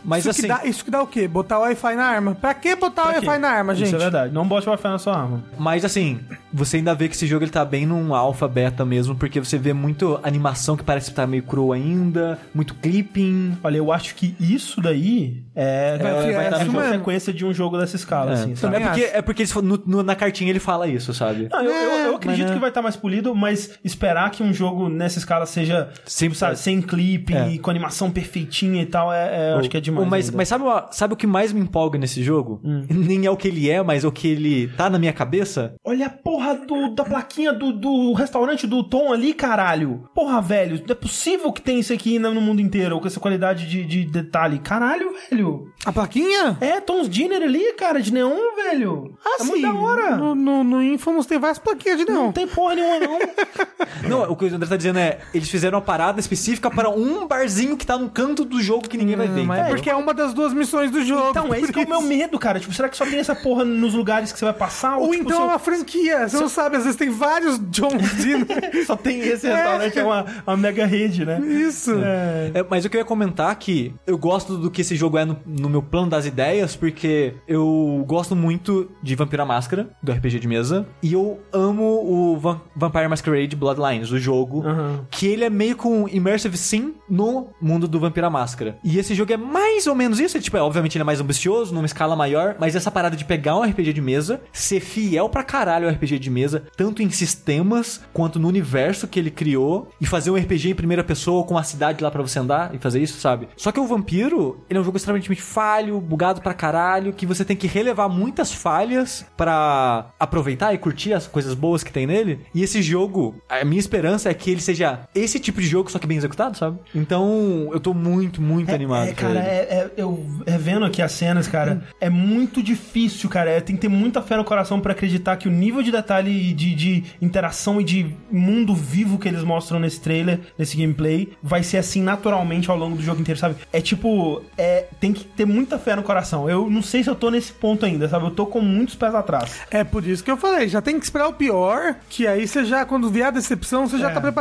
Mas 0.05 0.21
isso, 0.21 0.31
assim, 0.31 0.43
que 0.43 0.49
dá, 0.49 0.61
isso 0.65 0.85
que 0.85 0.91
dá 0.91 1.03
o 1.03 1.07
quê? 1.07 1.29
Botar 1.29 1.59
o 1.59 1.63
Wi-Fi 1.63 1.95
na 1.95 2.05
arma. 2.05 2.35
Pra 2.35 2.53
que 2.55 2.75
botar 2.77 3.03
o 3.03 3.05
pra 3.11 3.21
quê? 3.21 3.27
Wi-Fi 3.27 3.41
na 3.41 3.49
arma, 3.51 3.75
gente? 3.75 3.87
Isso 3.89 3.97
é 3.97 3.99
verdade. 3.99 4.33
Não 4.35 4.47
bote 4.47 4.69
Wi-Fi 4.69 4.89
na 4.89 4.99
sua 4.99 5.17
arma. 5.17 5.45
Mas 5.59 5.85
assim, 5.85 6.21
você 6.53 6.79
ainda 6.79 6.95
vê 6.95 7.09
que 7.09 7.15
esse 7.15 7.27
jogo 7.27 7.45
ele 7.45 7.51
tá 7.51 7.65
bem 7.65 7.87
num 7.87 8.15
alpha 8.15 8.49
beta 8.49 8.85
mesmo, 8.85 9.15
porque 9.15 9.39
você 9.41 9.57
vê 9.59 9.73
muito 9.73 10.19
animação 10.23 10.77
que 10.77 10.83
parece 10.83 11.11
que 11.11 11.17
tá 11.17 11.27
meio 11.27 11.43
crua 11.43 11.77
ainda, 11.77 12.39
muito 12.55 12.75
clipping. 12.75 13.57
Olha, 13.63 13.77
eu 13.77 13.93
acho 13.93 14.15
que 14.15 14.35
isso 14.41 14.81
daí 14.81 15.43
é, 15.55 15.99
Vai- 15.99 16.13
vai, 16.13 16.31
é 16.31 16.37
vai 16.37 16.51
dar 16.51 16.63
isso 16.63 16.71
uma 16.71 16.89
sequência 16.91 17.33
de 17.33 17.45
um 17.45 17.53
jogo 17.53 17.79
dessa 17.79 17.97
escala, 17.97 18.31
É. 18.31 18.35
assim, 18.35 18.57
sabe? 18.57 18.77
É 18.77 18.81
porque, 18.81 19.05
acho. 19.05 19.17
é 19.17 19.23
porque 19.23 19.43
eles 19.43 19.55
no- 19.55 19.83
no- 19.87 20.03
na 20.03 20.15
cartinha 20.15 20.51
ele 20.51 20.61
fala 20.61 20.87
isso, 20.87 21.13
sabe? 21.15 21.49
Não, 21.51 21.63
eu, 21.63 21.71
eu- 21.71 21.91
eu 22.09 22.17
acredito 22.17 22.43
mas, 22.43 22.49
né? 22.51 22.55
que 22.55 22.61
vai 22.61 22.71
estar 22.71 22.83
mais 22.83 22.97
polido, 22.97 23.35
mas 23.35 23.79
esperar 23.85 24.31
que 24.31 24.43
um 24.43 24.53
jogo 24.53 24.88
nessa 24.89 25.19
escala 25.19 25.47
seja 25.47 25.91
Sempre- 26.05 26.39
sabe, 26.39 26.57
sem 26.59 26.81
clipe 26.83 27.35
É. 27.35 27.49
e 27.51 27.59
com 27.59 27.71
animação 27.71 28.11
perfeitinha 28.11 28.83
e 28.83 28.87
tal, 28.87 29.13
é, 29.13 29.51
é, 29.51 29.53
eu 29.55 29.59
acho 29.59 29.69
que 29.69 29.77
é 29.77 29.81
demais. 29.81 30.09
Mas, 30.09 30.25
ainda. 30.27 30.37
mas 30.37 30.49
sabe, 30.49 30.65
o- 30.65 30.83
sabe 30.93 31.15
o 31.15 31.17
que 31.17 31.27
mais 31.27 31.53
me 31.53 31.61
empolga 31.61 31.99
nesse 31.99 32.23
jogo? 32.23 32.61
Nem 32.89 33.27
é 33.27 33.31
o 33.31 33.37
que 33.37 33.49
ele 33.49 33.71
é, 33.71 33.83
mas 33.83 34.05
é 34.05 34.09
o 34.09 34.13
que 34.13 34.29
ele 34.29 34.69
tá 34.77 34.89
na 34.91 34.99
minha 34.99 35.13
cabeça. 35.13 35.75
Olha 35.85 36.07
a 36.07 36.11
porra 36.11 36.55
do- 36.55 36.95
da 36.95 37.05
plaquinha 37.05 37.53
do, 37.53 37.73
do 37.73 38.13
restaurante 38.13 38.67
do 38.67 38.83
Tom 38.85 39.13
ali, 39.13 39.33
caralho. 39.35 40.05
Porra, 40.15 40.41
velho, 40.41 40.77
não 40.87 40.93
é 40.93 40.95
possível 40.95 41.53
que 41.53 41.61
tenha 41.63 41.81
isso 41.81 41.93
aqui 41.93 42.19
no 42.19 42.41
mundo 42.41 42.61
inteiro, 42.61 43.01
com 43.01 43.07
essa 43.07 43.21
qualidade 43.21 43.67
de, 43.69 43.85
de 43.85 44.05
detalhe. 44.05 44.59
Caralho, 44.59 45.13
velho. 45.31 45.73
A 45.85 45.93
plaquinha? 45.93 46.57
É, 46.61 46.81
Tom's 46.81 47.09
Dinner 47.09 47.43
ali, 47.43 47.73
cara, 47.75 48.01
de 48.01 48.13
neon, 48.13 48.37
velho. 48.57 49.17
Ah, 49.25 49.39
é 49.41 49.45
muito 49.45 49.63
da 49.63 49.75
hora. 49.75 50.17
No, 50.17 50.35
no, 50.35 50.65
no 50.65 50.83
Infamous 50.83 51.27
tem 51.27 51.39
várias 51.39 51.59
plaquinhas 51.59 51.99
de 51.99 52.05
Não 52.05 52.23
neon. 52.25 52.33
tem 52.33 52.47
porra 52.47 52.75
nenhuma, 52.75 52.99
não. 53.01 53.19
Não, 54.09 54.31
o 54.31 54.37
que 54.37 54.45
o 54.47 54.55
André 54.55 54.69
tá 54.69 54.77
dizendo 54.79 54.99
é, 54.99 55.19
eles 55.35 55.49
fizeram 55.51 55.77
uma 55.79 55.85
parada 55.85 56.19
específica 56.21 56.71
para 56.71 56.89
um 56.89 57.27
barzinho 57.27 57.77
que 57.77 57.85
tá 57.87 57.99
no 57.99 58.09
canto 58.09 58.45
do 58.45 58.63
jogo 58.63 58.89
que 58.89 58.97
ninguém 58.97 59.17
vai 59.17 59.29
ver. 59.29 59.45
Mas 59.45 59.67
é 59.67 59.69
porque 59.69 59.91
é 59.91 59.95
uma 59.95 60.15
das 60.15 60.33
duas 60.33 60.55
missões 60.55 60.91
do 60.91 61.05
jogo. 61.05 61.29
Então, 61.31 61.53
é 61.53 61.61
isso 61.61 61.73
que 61.73 61.81
é 61.81 61.85
o 61.85 61.89
meu 61.89 62.01
medo, 62.01 62.39
cara. 62.39 62.59
Tipo, 62.61 62.73
será 62.73 62.89
que 62.89 62.97
só 62.97 63.05
tem 63.05 63.19
essa 63.19 63.35
porra 63.35 63.65
nos 63.65 63.93
lugares 63.95 64.33
que 64.33 64.39
você 64.39 64.45
vai 64.47 64.55
passar? 64.55 64.97
Ou 64.97 65.11
tipo, 65.11 65.25
então 65.25 65.43
é 65.43 65.45
uma 65.47 65.59
franquia. 65.59 66.29
Você 66.29 66.37
não 66.39 66.49
sabe, 66.49 66.77
às 66.77 66.85
vezes 66.85 66.97
tem 66.97 67.11
vários 67.11 67.59
John's 67.71 68.17
Dinner. 68.17 68.47
Só 68.87 68.97
tem 68.97 69.19
esse 69.21 69.47
restaurante, 69.49 69.99
é 69.99 70.05
uma, 70.05 70.25
uma 70.47 70.57
mega 70.57 70.87
rede, 70.87 71.25
né? 71.25 71.41
Isso. 71.41 71.93
É. 72.03 72.53
É, 72.55 72.67
mas 72.69 72.85
o 72.85 72.89
que 72.91 72.97
eu 72.97 73.01
ia 73.01 73.05
comentar 73.05 73.53
é 73.53 73.55
que 73.55 73.95
eu 74.07 74.17
gosto 74.17 74.57
do 74.57 74.71
que 74.71 74.81
esse 74.83 74.95
jogo 74.97 75.19
é 75.19 75.25
no, 75.25 75.37
no 75.47 75.69
meu 75.69 75.83
plano 75.83 76.09
das 76.09 76.25
ideias, 76.27 76.77
porque 76.77 77.35
eu 77.47 78.05
gosto 78.07 78.37
muito 78.37 78.91
de 79.03 79.15
Vampira 79.15 79.45
Máscara, 79.45 79.89
do 80.03 80.13
RPG 80.13 80.39
de 80.39 80.49
mesa, 80.49 80.87
e 81.03 81.13
eu 81.13 81.41
amo 81.53 81.85
o 81.85 82.39
Van- 82.39 82.61
Vampire 82.77 83.09
Masquerade 83.09 83.57
Bloodlines, 83.57 84.11
o 84.11 84.19
jogo, 84.19 84.63
Aham. 84.69 85.07
que 85.11 85.27
ele 85.27 85.45
é 85.45 85.51
meio 85.51 85.77
com 85.77 86.09
Immersive 86.09 86.57
Sim 86.57 86.95
no 87.09 87.49
mundo 87.61 87.89
do 87.89 87.99
Vampira 87.99 88.29
Máscara. 88.31 88.79
E 88.85 88.99
esse 88.99 89.15
jogo 89.15 89.33
é 89.33 89.37
mais 89.37 89.87
ou 89.87 89.95
menos 89.95 90.21
isso, 90.21 90.41
tipo, 90.41 90.57
é, 90.57 90.63
obviamente 90.63 90.97
ele 90.97 91.03
é 91.03 91.05
mais 91.05 91.21
ambicioso, 91.21 91.75
numa 91.75 91.87
escala 91.87 92.15
maior, 92.15 92.57
mas 92.59 92.77
essa 92.77 92.91
parada 92.91 93.17
de 93.17 93.25
pegar 93.25 93.57
um 93.57 93.63
RPG 93.63 93.93
de 93.93 94.01
mesa, 94.01 94.41
ser 94.53 94.81
fiel 94.81 95.29
pra 95.29 95.43
caralho 95.43 95.87
ao 95.87 95.95
RPG 95.95 96.19
de 96.19 96.31
mesa, 96.31 96.65
tanto 96.77 97.03
em 97.03 97.11
sistemas 97.11 98.01
quanto 98.13 98.39
no 98.39 98.49
universo 98.49 99.09
que 99.09 99.19
ele 99.19 99.31
criou, 99.31 99.89
e 100.01 100.07
fazer 100.07 100.31
um 100.31 100.37
RPG 100.37 100.71
em 100.71 100.75
primeira 100.75 101.05
pessoa 101.05 101.45
com 101.45 101.57
a 101.57 101.63
cidade 101.63 102.03
lá 102.03 102.11
pra 102.11 102.23
você 102.23 102.39
andar 102.39 102.75
e 102.75 102.79
fazer 102.79 103.01
isso, 103.01 103.21
sabe? 103.21 103.49
Só 103.57 103.73
que 103.73 103.81
o 103.81 103.87
Vampiro, 103.87 104.59
ele 104.69 104.79
é 104.79 104.81
um 104.81 104.85
jogo 104.85 104.97
extremamente 104.97 105.29
falho, 105.41 106.01
bugado 106.01 106.41
pra 106.41 106.53
caralho, 106.55 107.13
que 107.13 107.27
você 107.27 107.45
tem 107.45 107.57
que 107.57 107.67
relevar 107.67 108.09
muitas 108.09 108.53
falhas 108.53 109.25
pra 109.37 110.07
aproveitar 110.19 110.75
e 110.75 110.79
curtir 110.79 111.13
as 111.13 111.27
coisas 111.27 111.55
boas 111.55 111.83
que 111.83 111.93
tem 111.93 112.07
nele. 112.07 112.41
E 112.55 112.63
esse 112.63 112.83
jogo, 112.83 113.37
a 113.49 113.65
minha 113.65 113.79
esperança 113.81 114.29
é 114.29 114.35
que 114.35 114.48
ele 114.51 114.61
seja 114.61 115.01
esse 115.15 115.39
tipo 115.41 115.61
de 115.61 115.67
jogo, 115.67 115.91
só 115.91 115.99
que 115.99 116.07
bem 116.07 116.17
executado, 116.19 116.57
sabe? 116.57 116.79
Então, 116.95 117.69
eu 117.73 117.81
tô 117.81 117.93
muito, 117.95 118.41
muito 118.43 118.73
animado. 118.75 119.09
É, 119.09 119.13
cara, 119.13 119.31
ele. 119.39 119.39
é, 119.41 119.53
é- 119.71 119.91
eu 119.97 120.25
revendo 120.47 120.85
aqui 120.85 121.03
as 121.03 121.13
cenas, 121.13 121.47
cara, 121.49 121.83
é 122.01 122.09
muito 122.11 122.63
difícil, 122.63 123.29
cara. 123.29 123.51
É, 123.51 123.61
tem 123.61 123.75
que 123.77 123.83
ter 123.83 123.89
muita 123.89 124.23
fé 124.23 124.37
no 124.37 124.45
coração 124.45 124.81
pra 124.81 124.93
acreditar 124.93 125.37
que 125.37 125.49
o 125.49 125.51
nível 125.51 125.83
de 125.83 125.91
detalhe 125.91 126.51
e 126.51 126.53
de, 126.53 126.75
de 126.75 127.05
interação 127.21 127.81
e 127.81 127.85
de 127.85 128.15
mundo 128.31 128.75
vivo 128.75 129.19
que 129.19 129.29
eles 129.29 129.43
mostram 129.43 129.79
nesse 129.79 130.01
trailer, 130.01 130.41
nesse 130.59 130.77
gameplay, 130.77 131.33
vai 131.43 131.63
ser 131.63 131.79
assim 131.79 132.03
naturalmente 132.03 132.71
ao 132.71 132.77
longo 132.77 132.97
do 132.97 133.03
jogo 133.03 133.21
inteiro, 133.21 133.39
sabe? 133.41 133.57
É 133.73 133.81
tipo, 133.81 134.43
é, 134.57 134.87
tem 135.01 135.13
que 135.13 135.25
ter 135.25 135.45
muita 135.45 135.79
fé 135.79 135.97
no 135.97 136.03
coração. 136.03 136.49
Eu 136.49 136.69
não 136.71 136.83
sei 136.83 137.03
se 137.03 137.11
eu 137.11 137.15
tô 137.15 137.31
nesse 137.31 137.53
ponto 137.53 137.85
ainda, 137.85 138.09
sabe? 138.09 138.25
Eu 138.27 138.31
tô 138.31 138.47
com 138.47 138.61
muitos 138.61 138.95
pés 138.95 139.15
atrás. 139.15 139.61
É 139.71 139.83
por 139.85 140.07
isso 140.07 140.23
que 140.23 140.31
eu 140.31 140.37
falei, 140.37 140.69
já 140.69 140.81
tem 140.81 140.99
que 140.99 141.05
esperar 141.05 141.29
o 141.29 141.33
pior, 141.33 141.97
que 142.09 142.27
aí 142.27 142.47
você 142.47 142.65
já, 142.65 142.85
quando 142.85 143.11
vier 143.11 143.27
a 143.27 143.31
decepção, 143.31 143.87
você 143.87 143.99
já 143.99 144.11
É. 144.11 144.15
tá 144.15 144.21
preparado. 144.21 144.38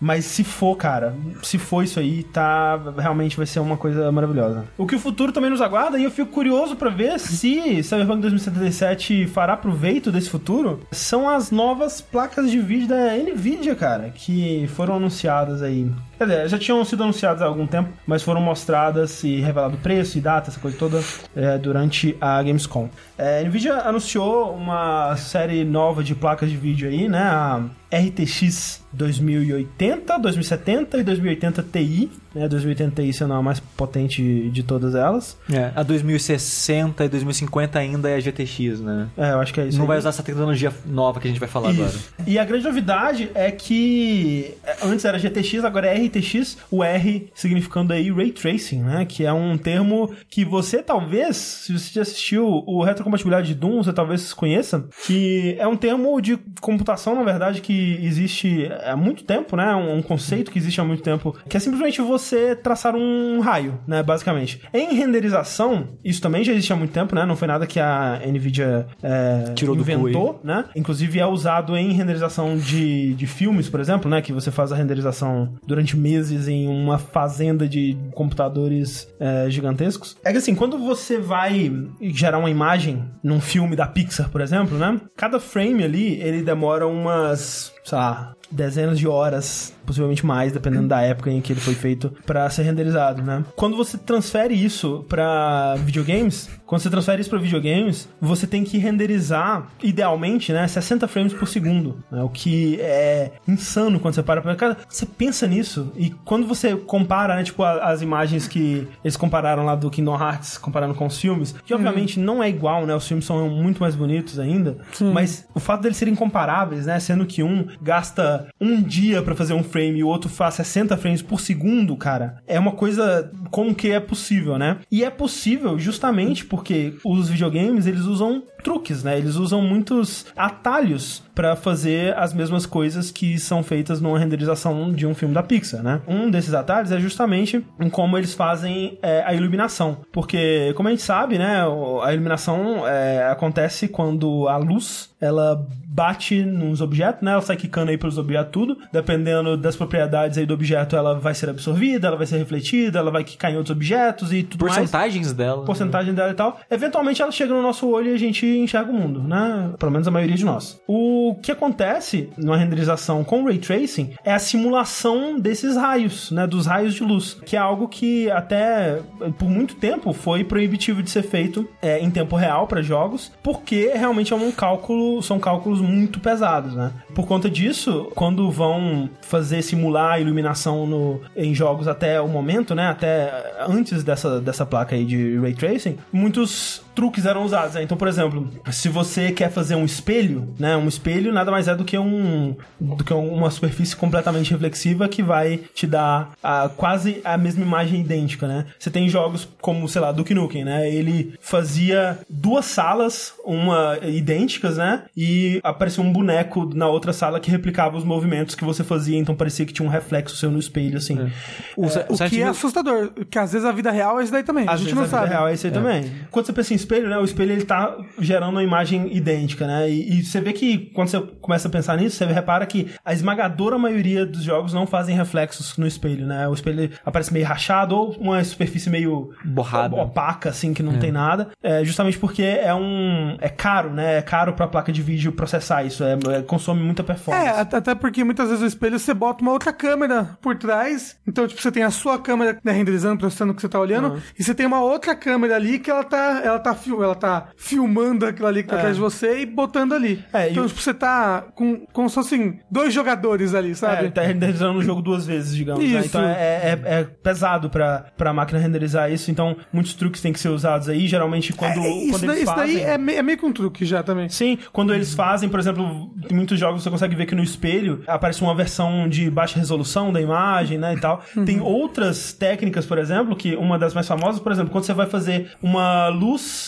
Mas 0.00 0.24
se 0.24 0.44
for, 0.44 0.76
cara, 0.76 1.14
se 1.42 1.58
for 1.58 1.82
isso 1.82 1.98
aí, 1.98 2.22
tá. 2.22 2.78
Realmente 2.96 3.36
vai 3.36 3.46
ser 3.46 3.60
uma 3.60 3.76
coisa 3.76 4.10
maravilhosa. 4.12 4.64
O 4.76 4.86
que 4.86 4.96
o 4.96 4.98
futuro 4.98 5.32
também 5.32 5.50
nos 5.50 5.60
aguarda, 5.60 5.98
e 5.98 6.04
eu 6.04 6.10
fico 6.10 6.30
curioso 6.30 6.76
pra 6.76 6.90
ver 6.90 7.18
se 7.18 7.82
Cyberpunk 7.82 8.20
2077 8.22 9.26
fará 9.26 9.56
proveito 9.56 10.12
desse 10.12 10.30
futuro, 10.30 10.80
são 10.90 11.28
as 11.28 11.50
novas 11.50 12.00
placas 12.00 12.50
de 12.50 12.60
vídeo 12.60 12.88
da 12.88 13.16
Nvidia, 13.16 13.74
cara, 13.74 14.10
que 14.10 14.68
foram 14.74 14.96
anunciadas 14.96 15.62
aí. 15.62 15.90
Quer 16.18 16.24
dizer, 16.24 16.48
já 16.48 16.58
tinham 16.58 16.84
sido 16.84 17.04
anunciadas 17.04 17.40
há 17.40 17.46
algum 17.46 17.64
tempo, 17.64 17.90
mas 18.04 18.24
foram 18.24 18.40
mostradas 18.40 19.22
e 19.22 19.36
revelado 19.36 19.76
preço 19.76 20.18
e 20.18 20.20
data, 20.20 20.50
essa 20.50 20.58
coisa 20.58 20.76
toda, 20.76 21.00
é, 21.36 21.56
durante 21.56 22.16
a 22.20 22.42
Gamescom. 22.42 22.90
É, 23.16 23.38
a 23.38 23.44
Nvidia 23.44 23.74
anunciou 23.82 24.52
uma 24.52 25.16
série 25.16 25.64
nova 25.64 26.02
de 26.02 26.16
placas 26.16 26.50
de 26.50 26.56
vídeo 26.56 26.88
aí, 26.88 27.08
né? 27.08 27.22
A 27.22 27.62
RTX 27.92 28.84
2080, 28.92 30.18
2070 30.18 30.98
e 30.98 31.02
2080 31.04 31.62
Ti. 31.62 32.10
Né? 32.38 32.44
A 32.44 32.48
2080 32.48 33.02
Ti 33.02 33.12
sendo 33.12 33.34
a 33.34 33.42
mais 33.42 33.60
potente 33.60 34.50
de 34.50 34.62
todas 34.62 34.94
elas. 34.94 35.36
É, 35.52 35.72
a 35.74 35.82
2060 35.82 37.04
e 37.04 37.08
2050 37.08 37.78
ainda 37.78 38.10
é 38.10 38.20
GTX, 38.20 38.80
né? 38.80 39.08
É, 39.16 39.32
eu 39.32 39.40
acho 39.40 39.52
que 39.52 39.60
é 39.60 39.66
isso. 39.66 39.76
Não 39.76 39.84
aí. 39.84 39.88
vai 39.88 39.98
usar 39.98 40.10
essa 40.10 40.22
tecnologia 40.22 40.72
nova 40.86 41.20
que 41.20 41.26
a 41.26 41.30
gente 41.30 41.40
vai 41.40 41.48
falar 41.48 41.70
agora. 41.70 41.88
Isso. 41.88 42.12
E 42.26 42.38
a 42.38 42.44
grande 42.44 42.64
novidade 42.64 43.30
é 43.34 43.50
que 43.50 44.54
é, 44.64 44.76
antes 44.82 45.04
era 45.04 45.18
GTX, 45.18 45.64
agora 45.64 45.86
é 45.86 46.06
RTX, 46.06 46.58
o 46.70 46.82
R 46.82 47.30
significando 47.34 47.92
aí 47.92 48.10
Ray 48.10 48.32
Tracing, 48.32 48.82
né? 48.82 49.04
Que 49.04 49.24
é 49.24 49.32
um 49.32 49.56
termo 49.56 50.10
que 50.28 50.44
você 50.44 50.82
talvez, 50.82 51.36
se 51.36 51.72
você 51.72 51.92
já 51.92 52.02
assistiu 52.02 52.64
o 52.66 52.82
Retrocompatibilidade 52.82 53.48
de 53.48 53.54
Doom, 53.54 53.82
você 53.82 53.92
talvez 53.92 54.32
conheça, 54.32 54.86
que 55.06 55.56
é 55.58 55.66
um 55.66 55.76
termo 55.76 56.20
de 56.20 56.38
computação, 56.60 57.14
na 57.14 57.22
verdade, 57.22 57.60
que 57.60 57.98
existe 58.02 58.70
há 58.84 58.96
muito 58.96 59.24
tempo, 59.24 59.56
né? 59.56 59.74
Um, 59.74 59.98
um 59.98 60.02
conceito 60.02 60.50
que 60.50 60.58
existe 60.58 60.80
há 60.80 60.84
muito 60.84 61.02
tempo, 61.02 61.36
que 61.48 61.56
é 61.56 61.60
simplesmente 61.60 62.00
você 62.00 62.27
traçar 62.62 62.94
um 62.96 63.40
raio, 63.40 63.78
né? 63.86 64.02
Basicamente. 64.02 64.60
Em 64.72 64.94
renderização, 64.94 65.88
isso 66.04 66.20
também 66.20 66.44
já 66.44 66.52
existe 66.52 66.72
há 66.72 66.76
muito 66.76 66.92
tempo, 66.92 67.14
né? 67.14 67.24
Não 67.24 67.36
foi 67.36 67.48
nada 67.48 67.66
que 67.66 67.80
a 67.80 68.20
NVIDIA 68.26 68.86
é, 69.02 69.52
Tirou 69.54 69.74
do 69.74 69.82
inventou, 69.82 70.40
né? 70.42 70.64
Inclusive 70.74 71.18
é 71.18 71.26
usado 71.26 71.76
em 71.76 71.92
renderização 71.92 72.56
de, 72.56 73.14
de 73.14 73.26
filmes, 73.26 73.68
por 73.68 73.80
exemplo, 73.80 74.10
né? 74.10 74.20
Que 74.20 74.32
você 74.32 74.50
faz 74.50 74.72
a 74.72 74.76
renderização 74.76 75.54
durante 75.66 75.96
meses 75.96 76.48
em 76.48 76.68
uma 76.68 76.98
fazenda 76.98 77.68
de 77.68 77.96
computadores 78.12 79.08
é, 79.20 79.46
gigantescos. 79.48 80.16
É 80.24 80.32
que 80.32 80.38
assim, 80.38 80.54
quando 80.54 80.78
você 80.78 81.18
vai 81.18 81.72
gerar 82.00 82.38
uma 82.38 82.50
imagem 82.50 83.04
num 83.22 83.40
filme 83.40 83.76
da 83.76 83.86
Pixar, 83.86 84.28
por 84.30 84.40
exemplo, 84.40 84.76
né? 84.76 85.00
Cada 85.16 85.40
frame 85.40 85.84
ali, 85.84 86.20
ele 86.20 86.42
demora 86.42 86.86
umas, 86.86 87.72
sei 87.84 87.98
lá, 87.98 88.34
dezenas 88.50 88.98
de 88.98 89.06
horas, 89.06 89.72
possivelmente 89.84 90.24
mais, 90.24 90.52
dependendo 90.52 90.88
da 90.88 91.00
época 91.00 91.30
em 91.30 91.40
que 91.40 91.52
ele 91.52 91.60
foi 91.60 91.74
feito 91.74 92.12
para 92.26 92.48
ser 92.50 92.62
renderizado, 92.62 93.22
né? 93.22 93.44
Quando 93.56 93.76
você 93.76 93.98
transfere 93.98 94.54
isso 94.54 95.04
para 95.08 95.76
videogames, 95.76 96.48
quando 96.68 96.82
você 96.82 96.90
transfere 96.90 97.20
isso 97.22 97.30
para 97.30 97.38
videogames, 97.38 98.08
você 98.20 98.46
tem 98.46 98.62
que 98.62 98.76
renderizar 98.78 99.66
idealmente, 99.82 100.52
né, 100.52 100.68
60 100.68 101.08
frames 101.08 101.32
por 101.32 101.48
segundo, 101.48 101.96
né? 102.10 102.22
O 102.22 102.28
que 102.28 102.78
é 102.80 103.32
insano 103.48 103.98
quando 103.98 104.14
você 104.14 104.22
para 104.22 104.42
para 104.42 104.54
cara, 104.54 104.76
você 104.88 105.06
pensa 105.06 105.46
nisso 105.46 105.90
e 105.96 106.10
quando 106.24 106.46
você 106.46 106.76
compara, 106.76 107.34
né, 107.36 107.42
tipo 107.42 107.62
a- 107.62 107.84
as 107.90 108.02
imagens 108.02 108.46
que 108.46 108.86
eles 109.02 109.16
compararam 109.16 109.64
lá 109.64 109.74
do 109.74 109.90
Kingdom 109.90 110.14
Hearts 110.20 110.58
comparando 110.58 110.94
com 110.94 111.06
os 111.06 111.18
filmes, 111.18 111.54
que 111.64 111.72
obviamente 111.74 112.20
não 112.20 112.42
é 112.42 112.48
igual, 112.50 112.84
né? 112.86 112.94
Os 112.94 113.08
filmes 113.08 113.24
são 113.24 113.48
muito 113.48 113.80
mais 113.80 113.94
bonitos 113.96 114.38
ainda, 114.38 114.76
mas 115.12 115.48
o 115.54 115.60
fato 115.60 115.80
deles 115.82 115.96
serem 115.96 116.14
comparáveis, 116.14 116.84
né, 116.86 117.00
sendo 117.00 117.24
que 117.24 117.42
um 117.42 117.66
gasta 117.80 118.46
um 118.60 118.82
dia 118.82 119.22
pra 119.22 119.34
fazer 119.34 119.54
um 119.54 119.62
frame 119.64 120.00
e 120.00 120.04
o 120.04 120.08
outro 120.08 120.28
faz 120.28 120.54
60 120.54 120.96
frames 120.98 121.22
por 121.22 121.40
segundo, 121.40 121.96
cara, 121.96 122.42
é 122.46 122.58
uma 122.60 122.72
coisa 122.72 123.30
como 123.50 123.74
que 123.74 123.90
é 123.90 123.98
possível, 124.00 124.58
né? 124.58 124.76
E 124.92 125.02
é 125.02 125.08
possível 125.10 125.78
justamente 125.78 126.44
porque 126.58 126.94
os 127.04 127.28
videogames, 127.28 127.86
eles 127.86 128.00
usam 128.00 128.42
truques, 128.62 129.02
né? 129.02 129.18
Eles 129.18 129.36
usam 129.36 129.62
muitos 129.62 130.26
atalhos 130.36 131.22
pra 131.34 131.54
fazer 131.54 132.16
as 132.16 132.34
mesmas 132.34 132.66
coisas 132.66 133.10
que 133.12 133.38
são 133.38 133.62
feitas 133.62 134.00
numa 134.00 134.18
renderização 134.18 134.92
de 134.92 135.06
um 135.06 135.14
filme 135.14 135.32
da 135.34 135.42
Pixar, 135.42 135.82
né? 135.82 136.00
Um 136.06 136.28
desses 136.30 136.52
atalhos 136.52 136.90
é 136.90 136.98
justamente 136.98 137.64
em 137.80 137.88
como 137.88 138.18
eles 138.18 138.34
fazem 138.34 138.98
é, 139.02 139.22
a 139.24 139.32
iluminação, 139.32 139.98
porque 140.12 140.72
como 140.74 140.88
a 140.88 140.90
gente 140.90 141.02
sabe, 141.02 141.38
né, 141.38 141.62
a 142.02 142.12
iluminação 142.12 142.86
é, 142.86 143.28
acontece 143.30 143.86
quando 143.86 144.48
a 144.48 144.56
luz 144.56 145.10
ela 145.20 145.66
bate 145.86 146.44
nos 146.44 146.80
objetos, 146.80 147.22
né? 147.22 147.32
Ela 147.32 147.40
sai 147.42 147.56
quicando 147.56 147.90
aí 147.90 147.98
pelos 147.98 148.18
objetos 148.18 148.52
tudo, 148.52 148.78
dependendo 148.92 149.56
das 149.56 149.74
propriedades 149.74 150.38
aí 150.38 150.46
do 150.46 150.54
objeto, 150.54 150.94
ela 150.94 151.18
vai 151.18 151.34
ser 151.34 151.50
absorvida, 151.50 152.06
ela 152.06 152.16
vai 152.16 152.26
ser 152.26 152.38
refletida, 152.38 152.98
ela 153.00 153.10
vai 153.10 153.24
quicar 153.24 153.50
em 153.52 153.56
outros 153.56 153.74
objetos 153.74 154.32
e 154.32 154.42
tudo 154.44 154.64
mais 154.64 154.76
Porcentagens 154.76 155.32
dela. 155.32 155.64
porcentagem 155.64 156.14
dela 156.14 156.30
e 156.30 156.34
tal. 156.34 156.60
Eventualmente 156.70 157.20
ela 157.20 157.32
chega 157.32 157.52
no 157.52 157.62
nosso 157.62 157.88
olho 157.88 158.12
e 158.12 158.14
a 158.14 158.18
gente 158.18 158.47
enxerga 158.56 158.90
o 158.90 158.94
mundo, 158.94 159.22
né? 159.22 159.72
Pelo 159.78 159.92
menos 159.92 160.06
a 160.08 160.10
maioria 160.10 160.36
de 160.36 160.44
nós. 160.44 160.80
O 160.86 161.36
que 161.42 161.52
acontece 161.52 162.30
numa 162.36 162.56
renderização 162.56 163.24
com 163.24 163.44
Ray 163.44 163.58
Tracing 163.58 164.14
é 164.24 164.32
a 164.32 164.38
simulação 164.38 165.38
desses 165.38 165.76
raios, 165.76 166.30
né? 166.30 166.46
Dos 166.46 166.66
raios 166.66 166.94
de 166.94 167.02
luz, 167.02 167.34
que 167.44 167.56
é 167.56 167.58
algo 167.58 167.88
que 167.88 168.30
até 168.30 169.00
por 169.38 169.48
muito 169.48 169.76
tempo 169.76 170.12
foi 170.12 170.44
proibitivo 170.44 171.02
de 171.02 171.10
ser 171.10 171.22
feito 171.22 171.68
é, 171.82 171.98
em 172.00 172.10
tempo 172.10 172.36
real 172.36 172.66
para 172.66 172.82
jogos, 172.82 173.32
porque 173.42 173.92
realmente 173.94 174.32
é 174.32 174.36
um 174.36 174.50
cálculo, 174.50 175.22
são 175.22 175.38
cálculos 175.38 175.80
muito 175.80 176.20
pesados, 176.20 176.74
né? 176.74 176.92
Por 177.14 177.26
conta 177.26 177.50
disso, 177.50 178.10
quando 178.14 178.50
vão 178.50 179.08
fazer 179.22 179.62
simular 179.62 180.12
a 180.12 180.20
iluminação 180.20 180.86
no, 180.86 181.20
em 181.36 181.54
jogos 181.54 181.88
até 181.88 182.20
o 182.20 182.28
momento, 182.28 182.74
né? 182.74 182.88
Até 182.88 183.54
antes 183.68 184.02
dessa, 184.02 184.40
dessa 184.40 184.64
placa 184.64 184.94
aí 184.94 185.04
de 185.04 185.38
Ray 185.38 185.54
Tracing, 185.54 185.96
muitos 186.12 186.82
truques 186.98 187.24
eram 187.24 187.44
usados. 187.44 187.74
né? 187.76 187.82
Então, 187.84 187.96
por 187.96 188.08
exemplo, 188.08 188.48
se 188.72 188.88
você 188.88 189.30
quer 189.30 189.52
fazer 189.52 189.76
um 189.76 189.84
espelho, 189.84 190.52
né? 190.58 190.76
Um 190.76 190.88
espelho 190.88 191.32
nada 191.32 191.48
mais 191.52 191.68
é 191.68 191.74
do 191.76 191.84
que 191.84 191.96
um 191.96 192.56
do 192.80 193.04
que 193.04 193.14
uma 193.14 193.48
superfície 193.52 193.94
completamente 193.94 194.50
reflexiva 194.50 195.08
que 195.08 195.22
vai 195.22 195.60
te 195.72 195.86
dar 195.86 196.32
a, 196.42 196.68
quase 196.76 197.20
a 197.24 197.38
mesma 197.38 197.62
imagem 197.64 198.00
idêntica, 198.00 198.48
né? 198.48 198.66
Você 198.76 198.90
tem 198.90 199.08
jogos 199.08 199.46
como, 199.60 199.88
sei 199.88 200.00
lá, 200.00 200.10
Duke 200.10 200.34
Nukem, 200.34 200.64
né? 200.64 200.90
Ele 200.92 201.34
fazia 201.40 202.18
duas 202.28 202.64
salas, 202.64 203.32
uma 203.44 203.96
idênticas, 204.02 204.76
né? 204.76 205.04
E 205.16 205.60
aparecia 205.62 206.02
um 206.02 206.12
boneco 206.12 206.68
na 206.74 206.88
outra 206.88 207.12
sala 207.12 207.38
que 207.38 207.48
replicava 207.50 207.96
os 207.96 208.04
movimentos 208.04 208.54
que 208.56 208.64
você 208.64 208.82
fazia, 208.82 209.16
então 209.18 209.36
parecia 209.36 209.64
que 209.64 209.72
tinha 209.72 209.86
um 209.86 209.90
reflexo 209.90 210.36
seu 210.36 210.50
no 210.50 210.58
espelho, 210.58 210.98
assim. 210.98 211.30
O, 211.76 211.86
O 211.86 211.88
Silent 211.88 212.30
que 212.30 212.36
é 212.36 212.40
Hill- 212.40 212.50
assustador, 212.50 213.10
que 213.30 213.38
às 213.38 213.52
vezes 213.52 213.64
a 213.66 213.70
vida 213.72 213.90
real 213.90 214.18
é 214.18 214.22
isso 214.24 214.32
daí 214.32 214.42
também. 214.42 214.66
a 214.68 214.72
Às 214.72 214.80
gente 214.80 214.94
vezes 214.94 214.96
não 214.96 215.02
a 215.02 215.06
vida 215.06 215.16
sabe. 215.18 215.28
real 215.30 215.48
é 215.48 215.54
isso 215.54 215.66
aí 215.66 215.72
também. 215.72 216.10
Quando 216.30 216.46
você 216.46 216.52
pensa 216.52 216.72
em 216.72 216.76
espelho, 216.88 217.08
né? 217.08 217.18
O 217.18 217.24
espelho 217.24 217.52
ele 217.52 217.64
tá 217.64 217.96
gerando 218.18 218.50
uma 218.52 218.62
imagem 218.62 219.14
idêntica, 219.14 219.66
né? 219.66 219.90
E, 219.90 220.18
e 220.18 220.24
você 220.24 220.40
vê 220.40 220.52
que 220.52 220.90
quando 220.94 221.08
você 221.08 221.20
começa 221.40 221.68
a 221.68 221.70
pensar 221.70 221.96
nisso, 221.98 222.16
você 222.16 222.24
repara 222.24 222.64
que 222.66 222.88
a 223.04 223.12
esmagadora 223.12 223.78
maioria 223.78 224.24
dos 224.24 224.42
jogos 224.42 224.72
não 224.72 224.86
fazem 224.86 225.14
reflexos 225.14 225.76
no 225.76 225.86
espelho, 225.86 226.26
né? 226.26 226.48
O 226.48 226.54
espelho 226.54 226.90
aparece 227.04 227.32
meio 227.32 227.46
rachado 227.46 227.94
ou 227.94 228.12
uma 228.12 228.42
superfície 228.42 228.88
meio 228.88 229.30
Borrada. 229.44 229.94
opaca, 229.96 230.48
assim, 230.50 230.72
que 230.72 230.82
não 230.82 230.98
tem 230.98 231.12
nada. 231.12 231.48
É 231.62 231.84
justamente 231.84 232.18
porque 232.18 232.42
é 232.42 232.74
um. 232.74 233.36
É 233.40 233.48
caro, 233.48 233.92
né? 233.92 234.18
É 234.18 234.22
caro 234.22 234.52
pra 234.54 234.66
placa 234.66 234.90
de 234.90 235.02
vídeo 235.02 235.32
processar 235.32 235.84
isso. 235.84 236.02
É, 236.04 236.16
é- 236.38 236.42
consome 236.42 236.82
muita 236.82 237.04
performance. 237.04 237.46
É, 237.46 237.60
at- 237.60 237.74
até 237.74 237.94
porque 237.94 238.24
muitas 238.24 238.48
vezes 238.48 238.62
o 238.62 238.66
espelho 238.66 238.98
você 238.98 239.12
bota 239.12 239.42
uma 239.42 239.52
outra 239.52 239.72
câmera 239.72 240.38
por 240.40 240.56
trás. 240.56 241.16
Então, 241.26 241.46
tipo, 241.46 241.60
você 241.60 241.70
tem 241.70 241.82
a 241.82 241.90
sua 241.90 242.18
câmera 242.18 242.58
né, 242.64 242.72
renderizando, 242.72 243.18
processando 243.18 243.52
o 243.52 243.54
que 243.54 243.60
você 243.60 243.68
tá 243.68 243.78
olhando. 243.78 244.20
E 244.38 244.42
você 244.42 244.54
tem 244.54 244.66
uma 244.66 244.80
outra 244.80 245.14
câmera 245.14 245.56
ali 245.56 245.78
que 245.78 245.90
ela 245.90 246.04
tá, 246.04 246.40
ela 246.44 246.58
tá, 246.58 246.74
fil- 246.78 247.02
ela 247.02 247.14
tá 247.14 247.48
filmando 247.56 248.24
aquilo 248.24 248.46
ali 248.48 248.62
que 248.62 248.68
tá 248.70 248.76
atrás 248.76 248.94
de 248.96 249.00
você 249.02 249.40
e 249.40 249.46
botando 249.46 249.92
ali. 249.92 250.24
É, 250.32 250.50
então, 250.50 250.66
tipo, 250.66 250.80
você 250.80 250.94
tá 250.94 251.42
com, 251.54 251.84
como 251.92 252.08
se 252.08 252.14
fossem 252.14 252.60
dois 252.70 252.94
jogadores 252.94 253.54
ali, 253.54 253.74
sabe? 253.74 254.06
É, 254.06 254.10
tá 254.10 254.22
renderizando 254.22 254.78
o 254.78 254.82
jogo 254.82 255.02
duas 255.02 255.26
vezes, 255.26 255.54
digamos. 255.54 255.82
né? 255.84 255.98
Isso. 255.98 256.06
Então 256.08 256.22
é, 256.22 256.32
é- 256.34 256.80
é 257.00 257.04
pesado 257.04 257.68
pra, 257.68 258.06
pra 258.16 258.32
máquina 258.32 258.58
renderizar 258.58 259.12
isso. 259.12 259.30
Então 259.30 259.56
muitos 259.72 259.94
truques 259.94 260.20
têm 260.22 260.32
que 260.32 260.40
ser 260.40 260.48
usados 260.48 260.88
aí. 260.88 261.06
Geralmente 261.06 261.52
quando, 261.52 261.80
É, 261.80 261.88
isso 261.90 262.10
quando 262.12 262.26
daí, 262.26 262.30
eles 262.36 262.42
isso 262.48 262.56
daí 262.56 262.72
fazem... 262.72 262.82
é, 262.84 262.98
me- 262.98 263.14
é 263.14 263.22
meio 263.22 263.36
que 263.38 263.44
um 263.46 263.52
truque 263.52 263.84
já 263.84 264.02
também. 264.02 264.28
Sim, 264.28 264.58
quando 264.72 264.94
eles 264.94 265.12
fazem, 265.14 265.48
por 265.48 265.58
exemplo, 265.60 266.10
em 266.30 266.34
muitos 266.34 266.58
jogos 266.58 266.82
você 266.82 266.90
consegue 266.90 267.14
ver 267.14 267.26
que 267.26 267.34
no 267.34 267.42
espelho 267.42 268.02
aparece 268.06 268.40
uma 268.42 268.54
versão 268.54 269.08
de 269.08 269.30
baixa 269.30 269.58
resolução 269.58 270.12
da 270.12 270.20
imagem, 270.20 270.78
né, 270.78 270.94
e 270.94 271.00
tal. 271.00 271.22
Tem 271.44 271.60
outras 271.60 272.32
técnicas, 272.32 272.86
por 272.86 272.98
exemplo, 272.98 273.34
que 273.36 273.56
uma 273.56 273.78
das 273.78 273.94
mais 273.94 274.06
famosas, 274.06 274.40
por 274.40 274.52
exemplo, 274.52 274.70
quando 274.70 274.84
você 274.84 274.92
vai 274.94 275.06
fazer 275.06 275.50
uma 275.62 276.08
luz 276.08 276.67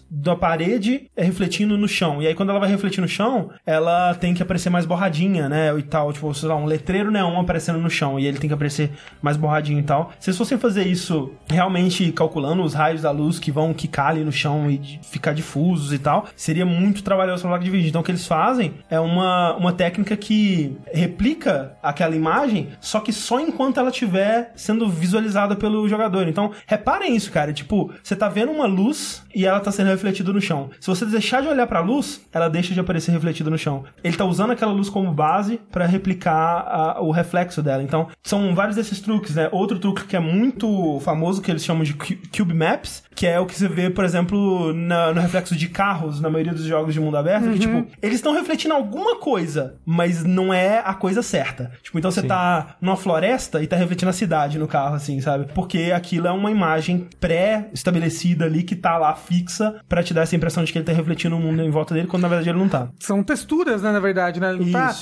da 0.11 0.35
parede 0.35 1.09
é 1.15 1.23
refletindo 1.23 1.77
no 1.77 1.87
chão. 1.87 2.21
E 2.21 2.27
aí 2.27 2.35
quando 2.35 2.49
ela 2.49 2.59
vai 2.59 2.69
refletir 2.69 2.99
no 2.99 3.07
chão, 3.07 3.49
ela 3.65 4.13
tem 4.15 4.33
que 4.33 4.43
aparecer 4.43 4.69
mais 4.69 4.85
borradinha, 4.85 5.47
né, 5.47 5.73
e 5.77 5.83
tal, 5.83 6.11
tipo, 6.11 6.33
sei 6.33 6.49
lá, 6.49 6.55
um 6.55 6.65
letreiro 6.65 7.09
neon 7.09 7.39
aparecendo 7.39 7.79
no 7.79 7.89
chão 7.89 8.19
e 8.19 8.25
ele 8.25 8.37
tem 8.37 8.49
que 8.49 8.53
aparecer 8.53 8.91
mais 9.21 9.37
borradinho 9.37 9.79
e 9.79 9.83
tal. 9.83 10.11
Se 10.19 10.29
eles 10.29 10.37
fossem 10.37 10.57
fazer 10.57 10.85
isso 10.85 11.31
realmente 11.49 12.11
calculando 12.11 12.61
os 12.61 12.73
raios 12.73 13.01
da 13.01 13.11
luz 13.11 13.39
que 13.39 13.51
vão 13.51 13.73
quicar 13.73 14.07
ali 14.07 14.23
no 14.23 14.31
chão 14.31 14.69
e 14.69 14.99
ficar 15.01 15.33
difusos 15.33 15.93
e 15.93 15.99
tal, 15.99 16.27
seria 16.35 16.65
muito 16.65 17.03
trabalhoso 17.03 17.41
pra 17.41 17.51
placa 17.51 17.63
de 17.63 17.71
vídeo. 17.71 17.87
Então 17.87 18.01
o 18.01 18.03
que 18.03 18.11
eles 18.11 18.27
fazem 18.27 18.73
é 18.89 18.99
uma, 18.99 19.55
uma 19.55 19.71
técnica 19.71 20.17
que 20.17 20.75
replica 20.93 21.77
aquela 21.81 22.15
imagem, 22.15 22.69
só 22.81 22.99
que 22.99 23.13
só 23.13 23.39
enquanto 23.39 23.79
ela 23.79 23.89
estiver 23.89 24.51
sendo 24.55 24.89
visualizada 24.89 25.55
pelo 25.55 25.87
jogador. 25.87 26.27
Então, 26.27 26.51
reparem 26.65 27.15
isso, 27.15 27.31
cara. 27.31 27.53
Tipo, 27.53 27.91
você 28.03 28.15
tá 28.15 28.27
vendo 28.27 28.51
uma 28.51 28.65
luz 28.65 29.23
e 29.33 29.45
ela 29.45 29.59
tá 29.59 29.71
sendo 29.71 29.89
refletido 30.01 30.33
no 30.33 30.41
chão. 30.41 30.69
Se 30.79 30.87
você 30.87 31.05
deixar 31.05 31.41
de 31.41 31.47
olhar 31.47 31.67
pra 31.67 31.79
luz, 31.79 32.25
ela 32.33 32.49
deixa 32.49 32.73
de 32.73 32.79
aparecer 32.79 33.11
refletida 33.11 33.49
no 33.49 33.57
chão. 33.57 33.83
Ele 34.03 34.17
tá 34.17 34.25
usando 34.25 34.51
aquela 34.51 34.71
luz 34.71 34.89
como 34.89 35.11
base 35.13 35.59
pra 35.71 35.85
replicar 35.85 36.65
a- 36.67 37.01
o 37.01 37.11
reflexo 37.11 37.61
dela. 37.61 37.83
Então, 37.83 38.07
são 38.23 38.55
vários 38.55 38.75
desses 38.75 38.99
truques, 38.99 39.35
né? 39.35 39.47
Outro 39.51 39.77
truque 39.77 40.05
que 40.05 40.15
é 40.15 40.19
muito 40.19 40.99
famoso, 41.01 41.41
que 41.41 41.51
eles 41.51 41.63
chamam 41.63 41.83
de 41.83 41.93
cu- 41.93 42.17
Cube 42.35 42.53
Maps, 42.53 43.03
que 43.15 43.27
é 43.27 43.39
o 43.39 43.45
que 43.45 43.53
você 43.55 43.67
vê, 43.67 43.89
por 43.89 44.03
exemplo, 44.05 44.73
na- 44.73 45.13
no 45.13 45.21
reflexo 45.21 45.55
de 45.55 45.67
carros, 45.67 46.19
na 46.21 46.29
maioria 46.29 46.53
dos 46.53 46.63
jogos 46.63 46.93
de 46.93 46.99
mundo 46.99 47.17
aberto, 47.17 47.51
que, 47.51 47.59
tipo, 47.59 47.87
eles 48.01 48.15
estão 48.15 48.33
refletindo 48.33 48.73
alguma 48.73 49.17
coisa, 49.17 49.75
mas 49.85 50.23
não 50.23 50.53
é 50.53 50.81
a 50.83 50.93
coisa 50.93 51.21
certa. 51.21 51.71
Tipo, 51.83 51.99
então 51.99 52.09
você 52.11 52.21
tá 52.23 52.75
numa 52.81 52.95
floresta 52.95 53.61
e 53.61 53.67
tá 53.67 53.75
refletindo 53.75 54.09
a 54.09 54.13
cidade 54.13 54.57
no 54.57 54.67
carro, 54.67 54.95
assim, 54.95 55.19
sabe? 55.21 55.47
Porque 55.53 55.91
aquilo 55.95 56.27
é 56.27 56.31
uma 56.31 56.49
imagem 56.49 57.07
pré-estabelecida 57.19 58.45
ali 58.45 58.63
que 58.63 58.75
tá 58.75 58.97
lá 58.97 59.13
fixa 59.15 59.75
pra 59.87 60.01
te 60.03 60.13
dar 60.13 60.21
essa 60.21 60.35
impressão 60.35 60.63
de 60.63 60.71
que 60.71 60.77
ele 60.77 60.85
tá 60.85 60.91
refletindo 60.93 61.35
o 61.35 61.39
mundo 61.39 61.61
em 61.61 61.69
volta 61.69 61.93
dele, 61.93 62.07
quando 62.07 62.23
na 62.23 62.27
verdade 62.29 62.49
ele 62.49 62.57
não 62.59 62.69
tá. 62.69 62.89
São 62.99 63.23
texturas, 63.23 63.81
né, 63.81 63.91
na 63.91 63.99
verdade, 63.99 64.39
né? 64.39 64.51
Ele 64.53 64.71
tá, 64.71 64.95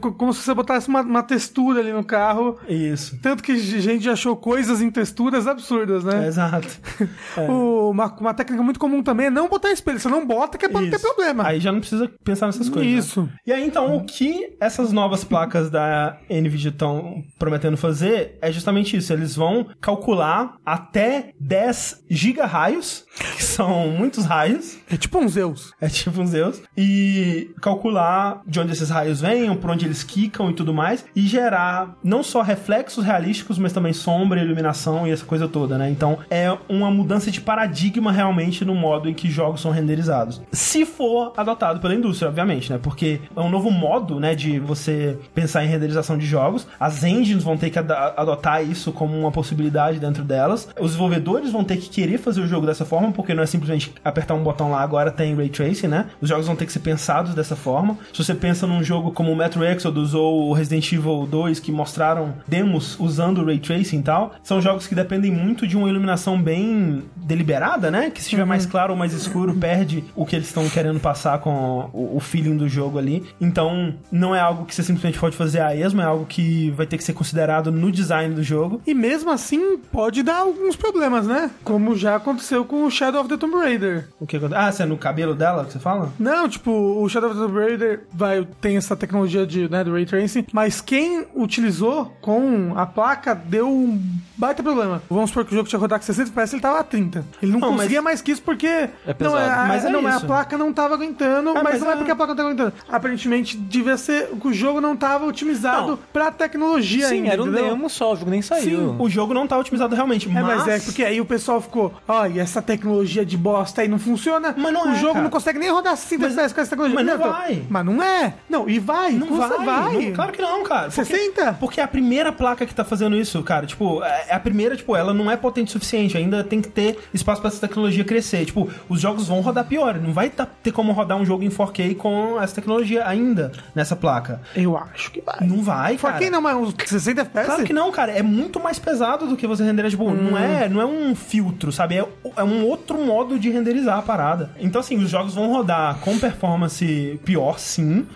co- 0.00 0.12
como 0.12 0.32
se 0.32 0.42
você 0.42 0.54
botasse 0.54 0.88
uma, 0.88 1.00
uma 1.02 1.22
textura 1.22 1.80
ali 1.80 1.92
no 1.92 2.04
carro. 2.04 2.58
Isso. 2.68 3.18
Tanto 3.20 3.42
que 3.42 3.52
a 3.52 3.56
gente 3.56 4.08
achou 4.08 4.36
coisas 4.36 4.80
em 4.80 4.90
texturas 4.90 5.46
absurdas, 5.46 6.04
né? 6.04 6.26
Exato. 6.26 6.68
O- 7.48 7.90
uma, 7.90 8.06
uma 8.18 8.34
técnica 8.34 8.62
muito 8.62 8.80
comum 8.80 9.02
também 9.02 9.26
é 9.26 9.30
não 9.30 9.48
botar 9.48 9.70
espelho. 9.70 9.98
Você 10.00 10.08
não 10.08 10.26
bota 10.26 10.56
que 10.58 10.66
é 10.66 10.68
pra 10.68 10.80
não 10.80 10.88
ter 10.90 10.96
Isso. 10.96 11.06
problema. 11.06 11.46
Aí 11.46 11.60
já 11.60 11.70
não 11.72 11.80
precisa 11.80 12.10
pensar 12.24 12.46
nessas 12.46 12.68
coisas. 12.68 12.90
né? 12.92 12.98
Isso. 12.98 13.28
E 13.46 13.52
aí, 13.52 13.64
então, 13.66 13.96
o 13.96 14.04
que 14.04 14.56
essas 14.60 14.92
novas 14.92 15.24
placas 15.24 15.70
da 15.70 16.16
NVIDIA 16.30 16.70
estão 16.70 17.22
prometendo 17.38 17.76
fazer 17.76 18.38
é 18.40 18.50
justamente 18.50 18.96
isso. 18.96 19.12
Eles 19.12 19.36
vão 19.36 19.66
calcular 19.80 20.56
até 20.64 21.30
10 21.40 22.04
gigarraios, 22.10 23.04
que 23.36 23.42
são 23.44 23.88
muitos 23.88 24.24
raios, 24.24 24.78
É 24.90 24.96
tipo 24.96 25.18
um 25.18 25.28
Zeus. 25.28 25.72
é 25.80 25.88
tipo 25.88 26.20
um 26.20 26.26
Zeus, 26.26 26.62
e 26.76 27.50
calcular 27.60 28.42
de 28.46 28.60
onde 28.60 28.72
esses 28.72 28.90
raios 28.90 29.20
vêm, 29.20 29.54
por 29.56 29.70
onde 29.70 29.84
eles 29.86 30.02
quicam 30.02 30.50
e 30.50 30.54
tudo 30.54 30.72
mais, 30.74 31.04
e 31.14 31.22
gerar 31.22 31.96
não 32.02 32.22
só 32.22 32.42
reflexos 32.42 33.04
realísticos, 33.04 33.58
mas 33.58 33.72
também 33.72 33.92
sombra, 33.92 34.40
iluminação 34.42 35.06
e 35.06 35.10
essa 35.10 35.24
coisa 35.24 35.46
toda, 35.48 35.78
né? 35.78 35.88
Então 35.90 36.18
é 36.30 36.56
uma 36.68 36.90
mudança 36.90 37.13
de 37.30 37.40
paradigma 37.40 38.10
realmente 38.12 38.64
no 38.64 38.74
modo 38.74 39.08
em 39.08 39.14
que 39.14 39.30
jogos 39.30 39.60
são 39.60 39.70
renderizados. 39.70 40.40
Se 40.52 40.84
for 40.84 41.32
adotado 41.36 41.80
pela 41.80 41.94
indústria, 41.94 42.28
obviamente, 42.28 42.72
né? 42.72 42.78
Porque 42.82 43.20
é 43.34 43.40
um 43.40 43.48
novo 43.50 43.70
modo, 43.70 44.18
né, 44.20 44.34
de 44.34 44.58
você 44.58 45.18
pensar 45.34 45.64
em 45.64 45.68
renderização 45.68 46.16
de 46.18 46.26
jogos. 46.26 46.66
As 46.78 47.02
engines 47.04 47.42
vão 47.44 47.56
ter 47.56 47.70
que 47.70 47.78
ada- 47.78 48.14
adotar 48.16 48.62
isso 48.64 48.92
como 48.92 49.18
uma 49.18 49.30
possibilidade 49.32 49.98
dentro 49.98 50.22
delas. 50.24 50.68
Os 50.80 50.92
desenvolvedores 50.92 51.50
vão 51.50 51.64
ter 51.64 51.76
que 51.76 51.88
querer 51.88 52.18
fazer 52.18 52.40
o 52.40 52.46
jogo 52.46 52.66
dessa 52.66 52.84
forma, 52.84 53.12
porque 53.12 53.34
não 53.34 53.42
é 53.42 53.46
simplesmente 53.46 53.92
apertar 54.04 54.34
um 54.34 54.42
botão 54.42 54.70
lá, 54.70 54.80
agora 54.80 55.10
tem 55.10 55.34
Ray 55.34 55.48
Tracing, 55.48 55.88
né? 55.88 56.06
Os 56.20 56.28
jogos 56.28 56.46
vão 56.46 56.56
ter 56.56 56.66
que 56.66 56.72
ser 56.72 56.80
pensados 56.80 57.34
dessa 57.34 57.56
forma. 57.56 57.96
Se 58.12 58.22
você 58.24 58.34
pensa 58.34 58.66
num 58.66 58.82
jogo 58.82 59.12
como 59.12 59.30
o 59.32 59.36
Metro 59.36 59.64
Exodus 59.64 60.14
ou 60.14 60.52
Resident 60.52 60.92
Evil 60.92 61.26
2, 61.30 61.60
que 61.60 61.70
mostraram 61.72 62.34
demos 62.46 62.98
usando 62.98 63.44
Ray 63.44 63.58
Tracing 63.58 63.98
e 63.98 64.02
tal, 64.02 64.32
são 64.42 64.60
jogos 64.60 64.86
que 64.86 64.94
dependem 64.94 65.30
muito 65.30 65.66
de 65.66 65.76
uma 65.76 65.88
iluminação 65.88 66.40
bem 66.40 67.03
deliberada, 67.16 67.90
né? 67.90 68.10
Que 68.10 68.20
se 68.20 68.26
estiver 68.26 68.44
mais 68.44 68.66
claro 68.66 68.92
ou 68.92 68.98
mais 68.98 69.12
escuro, 69.12 69.54
perde 69.54 70.04
o 70.14 70.26
que 70.26 70.36
eles 70.36 70.48
estão 70.48 70.68
querendo 70.68 71.00
passar 71.00 71.38
com 71.38 71.90
o, 71.92 72.16
o 72.16 72.20
feeling 72.20 72.56
do 72.56 72.68
jogo 72.68 72.98
ali. 72.98 73.24
Então, 73.40 73.94
não 74.10 74.34
é 74.34 74.40
algo 74.40 74.64
que 74.64 74.74
você 74.74 74.82
simplesmente 74.82 75.18
pode 75.18 75.36
fazer 75.36 75.60
a 75.60 75.74
esmo, 75.74 76.00
é 76.00 76.04
algo 76.04 76.26
que 76.26 76.70
vai 76.70 76.86
ter 76.86 76.96
que 76.96 77.04
ser 77.04 77.12
considerado 77.12 77.70
no 77.70 77.90
design 77.90 78.34
do 78.34 78.42
jogo. 78.42 78.80
E 78.86 78.94
mesmo 78.94 79.30
assim, 79.30 79.78
pode 79.92 80.22
dar 80.22 80.38
alguns 80.38 80.76
problemas, 80.76 81.26
né? 81.26 81.50
Como 81.62 81.96
já 81.96 82.16
aconteceu 82.16 82.64
com 82.64 82.84
o 82.84 82.90
Shadow 82.90 83.20
of 83.20 83.28
the 83.28 83.36
Tomb 83.36 83.56
Raider. 83.56 84.08
O 84.20 84.26
que? 84.26 84.38
Ah, 84.54 84.70
se 84.70 84.82
é 84.82 84.86
no 84.86 84.96
cabelo 84.96 85.34
dela 85.34 85.64
que 85.64 85.72
você 85.72 85.78
fala? 85.78 86.12
Não, 86.18 86.48
tipo, 86.48 86.70
o 86.70 87.08
Shadow 87.08 87.30
of 87.30 87.38
the 87.38 87.46
Tomb 87.46 87.58
Raider 87.58 88.04
vai, 88.12 88.46
tem 88.60 88.76
essa 88.76 88.96
tecnologia 88.96 89.46
de, 89.46 89.68
né, 89.68 89.82
do 89.82 89.92
Ray 89.92 90.06
Tracing, 90.06 90.46
mas 90.52 90.80
quem 90.80 91.26
utilizou 91.34 92.14
com 92.20 92.72
a 92.76 92.86
placa 92.86 93.34
deu 93.34 93.68
um 93.68 94.00
baita 94.36 94.62
problema. 94.62 95.02
Vamos 95.08 95.30
supor 95.30 95.44
que 95.44 95.52
o 95.52 95.56
jogo 95.56 95.68
tinha 95.68 95.78
rodar 95.78 95.98
com 95.98 96.04
60 96.04 96.30
FPS, 96.30 96.54
ele 96.54 96.62
tava 96.62 96.80
a 96.80 96.84
30. 96.94 97.24
Ele 97.42 97.50
não, 97.52 97.58
Não, 97.58 97.68
mas- 97.70 97.76
conseguia 97.78 98.02
mais 98.02 98.22
que 98.22 98.30
isso 98.30 98.42
porque... 98.42 98.66
É 98.66 98.90
não, 99.06 99.14
pesado. 99.14 99.36
a, 99.38 99.66
Mas 99.66 99.84
é 99.84 99.88
não, 99.90 100.06
a 100.06 100.10
isso. 100.16 100.26
placa 100.26 100.56
não 100.56 100.72
tava 100.72 100.94
aguentando, 100.94 101.50
É, 101.50 101.54
mas, 101.54 101.62
mas 101.64 101.80
não 101.80 101.90
é 101.90 101.92
é- 101.94 101.96
porque 101.96 102.10
a 102.12 102.16
placa 102.16 102.30
não 102.30 102.36
tava 102.36 102.48
aguentando. 102.50 102.72
Aparentemente, 102.88 103.56
devia 103.56 103.96
ser 103.96 104.28
que 104.28 104.46
o 104.48 104.52
jogo 104.52 104.80
não 104.80 104.96
tava 104.96 105.26
otimizado 105.26 105.88
Não. 105.92 105.98
pra 106.12 106.30
tecnologia 106.30 107.08
Sim, 107.08 107.14
ainda, 107.16 107.32
era 107.32 107.42
um 107.42 107.48
entendeu? 107.48 107.70
demo 107.70 107.90
só, 107.90 108.12
o 108.12 108.16
jogo 108.16 108.30
nem 108.30 108.40
saiu. 108.42 108.62
Sim, 108.90 108.96
o 108.98 109.08
jogo 109.10 109.34
não 109.34 109.46
tá 109.46 109.58
otimizado 109.58 109.94
realmente, 109.94 110.28
É, 110.28 110.32
mas... 110.32 110.44
mas 110.64 110.68
é 110.68 110.78
porque 110.78 111.02
aí 111.04 111.20
o 111.20 111.24
pessoal 111.24 111.60
ficou, 111.60 111.92
e 112.32 112.38
essa 112.38 112.62
tecnologia 112.62 113.24
de 113.26 113.36
bosta 113.36 113.82
aí 113.82 113.88
não 113.88 113.98
funciona. 113.98 114.54
Mas 114.56 114.72
não 114.72 114.86
o 114.86 114.90
é, 114.90 114.94
jogo 114.94 115.12
cara. 115.14 115.24
não 115.24 115.30
consegue 115.30 115.58
nem 115.58 115.70
rodar 115.70 115.96
60 115.96 116.22
Mas- 116.22 116.32
FPS 116.34 116.54
com 116.54 116.60
essa 116.60 116.70
tecnologia. 116.70 116.94
mas 116.94 117.06
não 117.06 117.14
Então, 117.16 117.30
vai. 117.32 117.62
Mas 117.68 117.84
não 117.84 118.02
é. 118.02 118.34
Não, 118.48 118.68
e 118.68 118.78
vai. 118.78 119.12
Não 119.12 119.36
vai, 119.36 119.64
vai. 119.64 119.92
não- 120.06 120.12
claro 120.12 120.32
que 120.32 120.40
não, 120.42 120.62
cara. 120.62 120.90
Porque- 120.90 121.04
60? 121.04 121.52
Porque 121.54 121.80
é 121.80 121.84
a 121.84 121.88
primeira 121.88 122.30
placa 122.32 122.64
que 122.64 122.74
tá 122.74 122.84
fazendo 122.84 123.16
isso, 123.16 123.42
cara. 123.42 123.66
Tipo, 123.66 124.02
é 124.02 124.26
é 124.28 124.34
a 124.34 124.40
primeira, 124.40 124.76
tipo, 124.76 124.94
ela 124.96 125.12
não 125.12 125.30
é 125.30 125.36
potente 125.36 125.68
o 125.68 125.72
suficiente. 125.72 126.16
Ainda 126.16 126.42
tem 126.44 126.60
que 126.60 126.68
ter 126.68 126.83
espaço 127.12 127.40
pra 127.40 127.48
essa 127.48 127.60
tecnologia 127.60 128.04
crescer. 128.04 128.44
Tipo, 128.44 128.68
os 128.88 129.00
jogos 129.00 129.28
vão 129.28 129.40
rodar 129.40 129.64
pior. 129.66 129.94
Não 130.00 130.12
vai 130.12 130.30
tá- 130.30 130.46
ter 130.46 130.72
como 130.72 130.92
rodar 130.92 131.16
um 131.18 131.24
jogo 131.24 131.42
em 131.44 131.50
4K 131.50 131.94
com 131.94 132.40
essa 132.40 132.54
tecnologia 132.54 133.06
ainda 133.06 133.52
nessa 133.74 133.94
placa. 133.96 134.40
Eu 134.54 134.76
acho 134.76 135.10
que 135.10 135.20
vai. 135.20 135.46
Não 135.46 135.62
vai, 135.62 135.96
Pra 135.96 136.10
cara. 136.10 136.22
quem 136.22 136.30
não, 136.30 136.40
mas 136.40 136.56
uns 136.56 136.74
60 136.86 137.20
FPS? 137.22 137.46
Claro 137.46 137.64
que 137.64 137.72
não, 137.72 137.90
cara. 137.92 138.12
É 138.12 138.22
muito 138.22 138.58
mais 138.60 138.78
pesado 138.78 139.26
do 139.26 139.36
que 139.36 139.46
você 139.46 139.62
renderar. 139.64 139.90
Tipo, 139.90 140.08
Hum. 140.08 140.30
não, 140.30 140.38
é, 140.38 140.68
não 140.68 140.80
é 140.80 140.86
um 140.86 141.14
filtro, 141.14 141.70
sabe? 141.72 141.96
É, 141.96 142.06
é 142.36 142.44
um 142.44 142.64
outro 142.66 142.98
modo 143.04 143.38
de 143.38 143.50
renderizar 143.50 143.98
a 143.98 144.02
parada. 144.02 144.50
Então, 144.58 144.80
assim, 144.80 144.96
os 144.96 145.08
jogos 145.10 145.34
vão 145.34 145.50
rodar 145.52 145.98
com 146.00 146.18
performance 146.18 147.20
pior, 147.24 147.58
sim. 147.58 148.06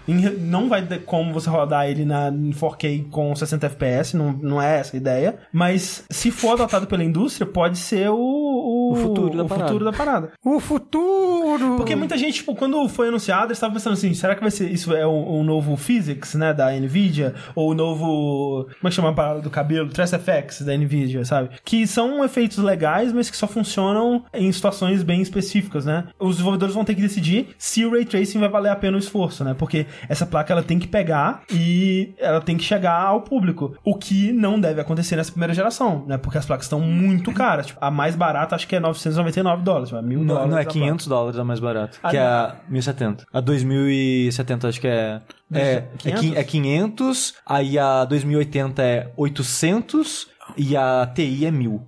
Não 0.41 0.69
vai 0.69 0.83
ter 0.83 1.05
como 1.05 1.33
você 1.33 1.49
rodar 1.51 1.87
ele 1.89 2.05
na, 2.05 2.29
em 2.29 2.53
4K 2.53 3.07
com 3.11 3.35
60 3.35 3.67
FPS, 3.67 4.17
não, 4.17 4.33
não 4.33 4.61
é 4.63 4.81
essa 4.81 4.97
a 4.97 4.99
ideia. 4.99 5.37
Mas 5.53 6.05
se 6.11 6.31
for 6.31 6.53
adotado 6.53 6.87
pela 6.87 7.05
indústria, 7.05 7.47
pode 7.47 7.79
ser 7.79 8.09
o, 8.11 8.17
o, 8.59 8.93
O 8.93 8.97
futuro 8.97 9.37
da 9.37 9.45
o 9.45 9.49
parada. 9.49 9.67
futuro 9.69 9.85
da 9.85 9.93
parada. 9.93 10.33
O 10.45 10.61
futuro! 10.61 11.77
Porque 11.77 11.95
muita 11.97 12.17
gente, 12.17 12.35
tipo, 12.35 12.55
quando 12.55 12.89
foi 12.89 13.09
anunciado, 13.09 13.47
eles 13.47 13.59
estavam 13.59 13.75
pensando 13.75 13.93
assim, 13.95 14.13
será 14.15 14.35
que 14.35 14.41
vai 14.41 14.51
ser 14.51 14.71
isso 14.71 14.95
é 14.95 15.07
o, 15.07 15.11
o 15.11 15.45
novo 15.45 15.77
Physics, 15.77 16.35
né, 16.35 16.53
da 16.53 16.71
Nvidia? 16.73 17.35
Ou 17.55 17.71
o 17.71 17.75
novo, 17.75 18.65
como 18.65 18.77
é 18.85 18.89
que 18.89 18.95
chama 18.95 19.11
a 19.11 19.13
parada 19.13 19.41
do 19.41 19.51
cabelo? 19.51 19.89
Trace 19.91 20.17
FX 20.19 20.63
da 20.63 20.77
Nvidia, 20.77 21.25
sabe? 21.25 21.51
Que 21.65 21.87
são 21.87 22.25
efeitos 22.25 22.59
legais, 22.59 23.13
mas 23.13 23.31
que 23.31 23.37
só 23.37 23.47
funcionam 23.47 24.25
em 24.33 24.51
situações 24.53 25.03
bem 25.03 25.21
específicas, 25.23 25.85
né? 25.85 26.05
Os 26.19 26.37
desenvolvedores 26.37 26.75
vão 26.75 26.85
ter 26.85 26.95
que 26.95 27.01
decidir 27.03 27.49
se 27.59 27.85
o 27.85 27.91
Ray 27.93 28.05
Tracing 28.05 28.39
vai 28.39 28.49
valer 28.49 28.71
a 28.71 28.77
pena 28.77 28.97
o 28.97 29.01
esforço, 29.01 29.45
né? 29.45 29.55
Porque 29.59 29.87
essa 30.09 30.27
placa, 30.27 30.53
ela 30.53 30.63
tem 30.63 30.79
que 30.79 30.87
pegar 30.89 31.43
e 31.53 32.15
ela 32.19 32.41
tem 32.41 32.57
que 32.57 32.65
chegar 32.65 33.01
ao 33.01 33.23
público. 33.23 33.75
O 33.85 33.95
que 33.95 34.33
não 34.33 34.59
deve 34.61 34.81
acontecer 34.81 35.17
nessa 35.17 35.31
primeira 35.31 35.55
geração, 35.55 36.05
né? 36.07 36.17
Porque 36.19 36.39
as 36.39 36.47
placas 36.47 36.67
estão 36.67 36.81
muito 36.81 37.33
caras. 37.33 37.67
Tipo, 37.67 37.79
a 37.83 37.91
mais 37.91 38.17
barata 38.17 38.48
acho 38.55 38.67
que 38.69 38.77
é 38.77 38.81
999 38.81 39.63
dólares, 39.63 39.93
é 39.93 40.03
mil 40.03 40.21
Não, 40.21 40.27
dólares. 40.27 40.51
não 40.51 40.59
é 40.59 40.61
a 40.61 40.65
placa. 40.65 40.79
500 40.81 41.07
dólares 41.07 41.39
a 41.39 41.45
mais 41.45 41.61
barata. 41.61 41.99
Ah, 42.03 42.11
que 42.11 42.17
é 42.17 42.21
não. 42.21 42.27
a 42.29 42.57
1070. 42.69 43.25
A 43.33 43.41
2070 43.41 44.69
acho 44.69 44.81
que 44.81 44.87
é. 44.89 45.21
É, 45.53 45.61
é, 45.61 45.89
500? 45.99 46.21
qui- 46.21 46.37
é 46.37 46.45
500, 46.45 47.35
aí 47.47 47.79
a 47.79 48.05
2080 48.05 48.83
é 48.83 49.11
800 49.17 50.29
e 50.57 50.77
a 50.77 51.07
TI 51.15 51.47
é 51.47 51.51
1000. 51.51 51.81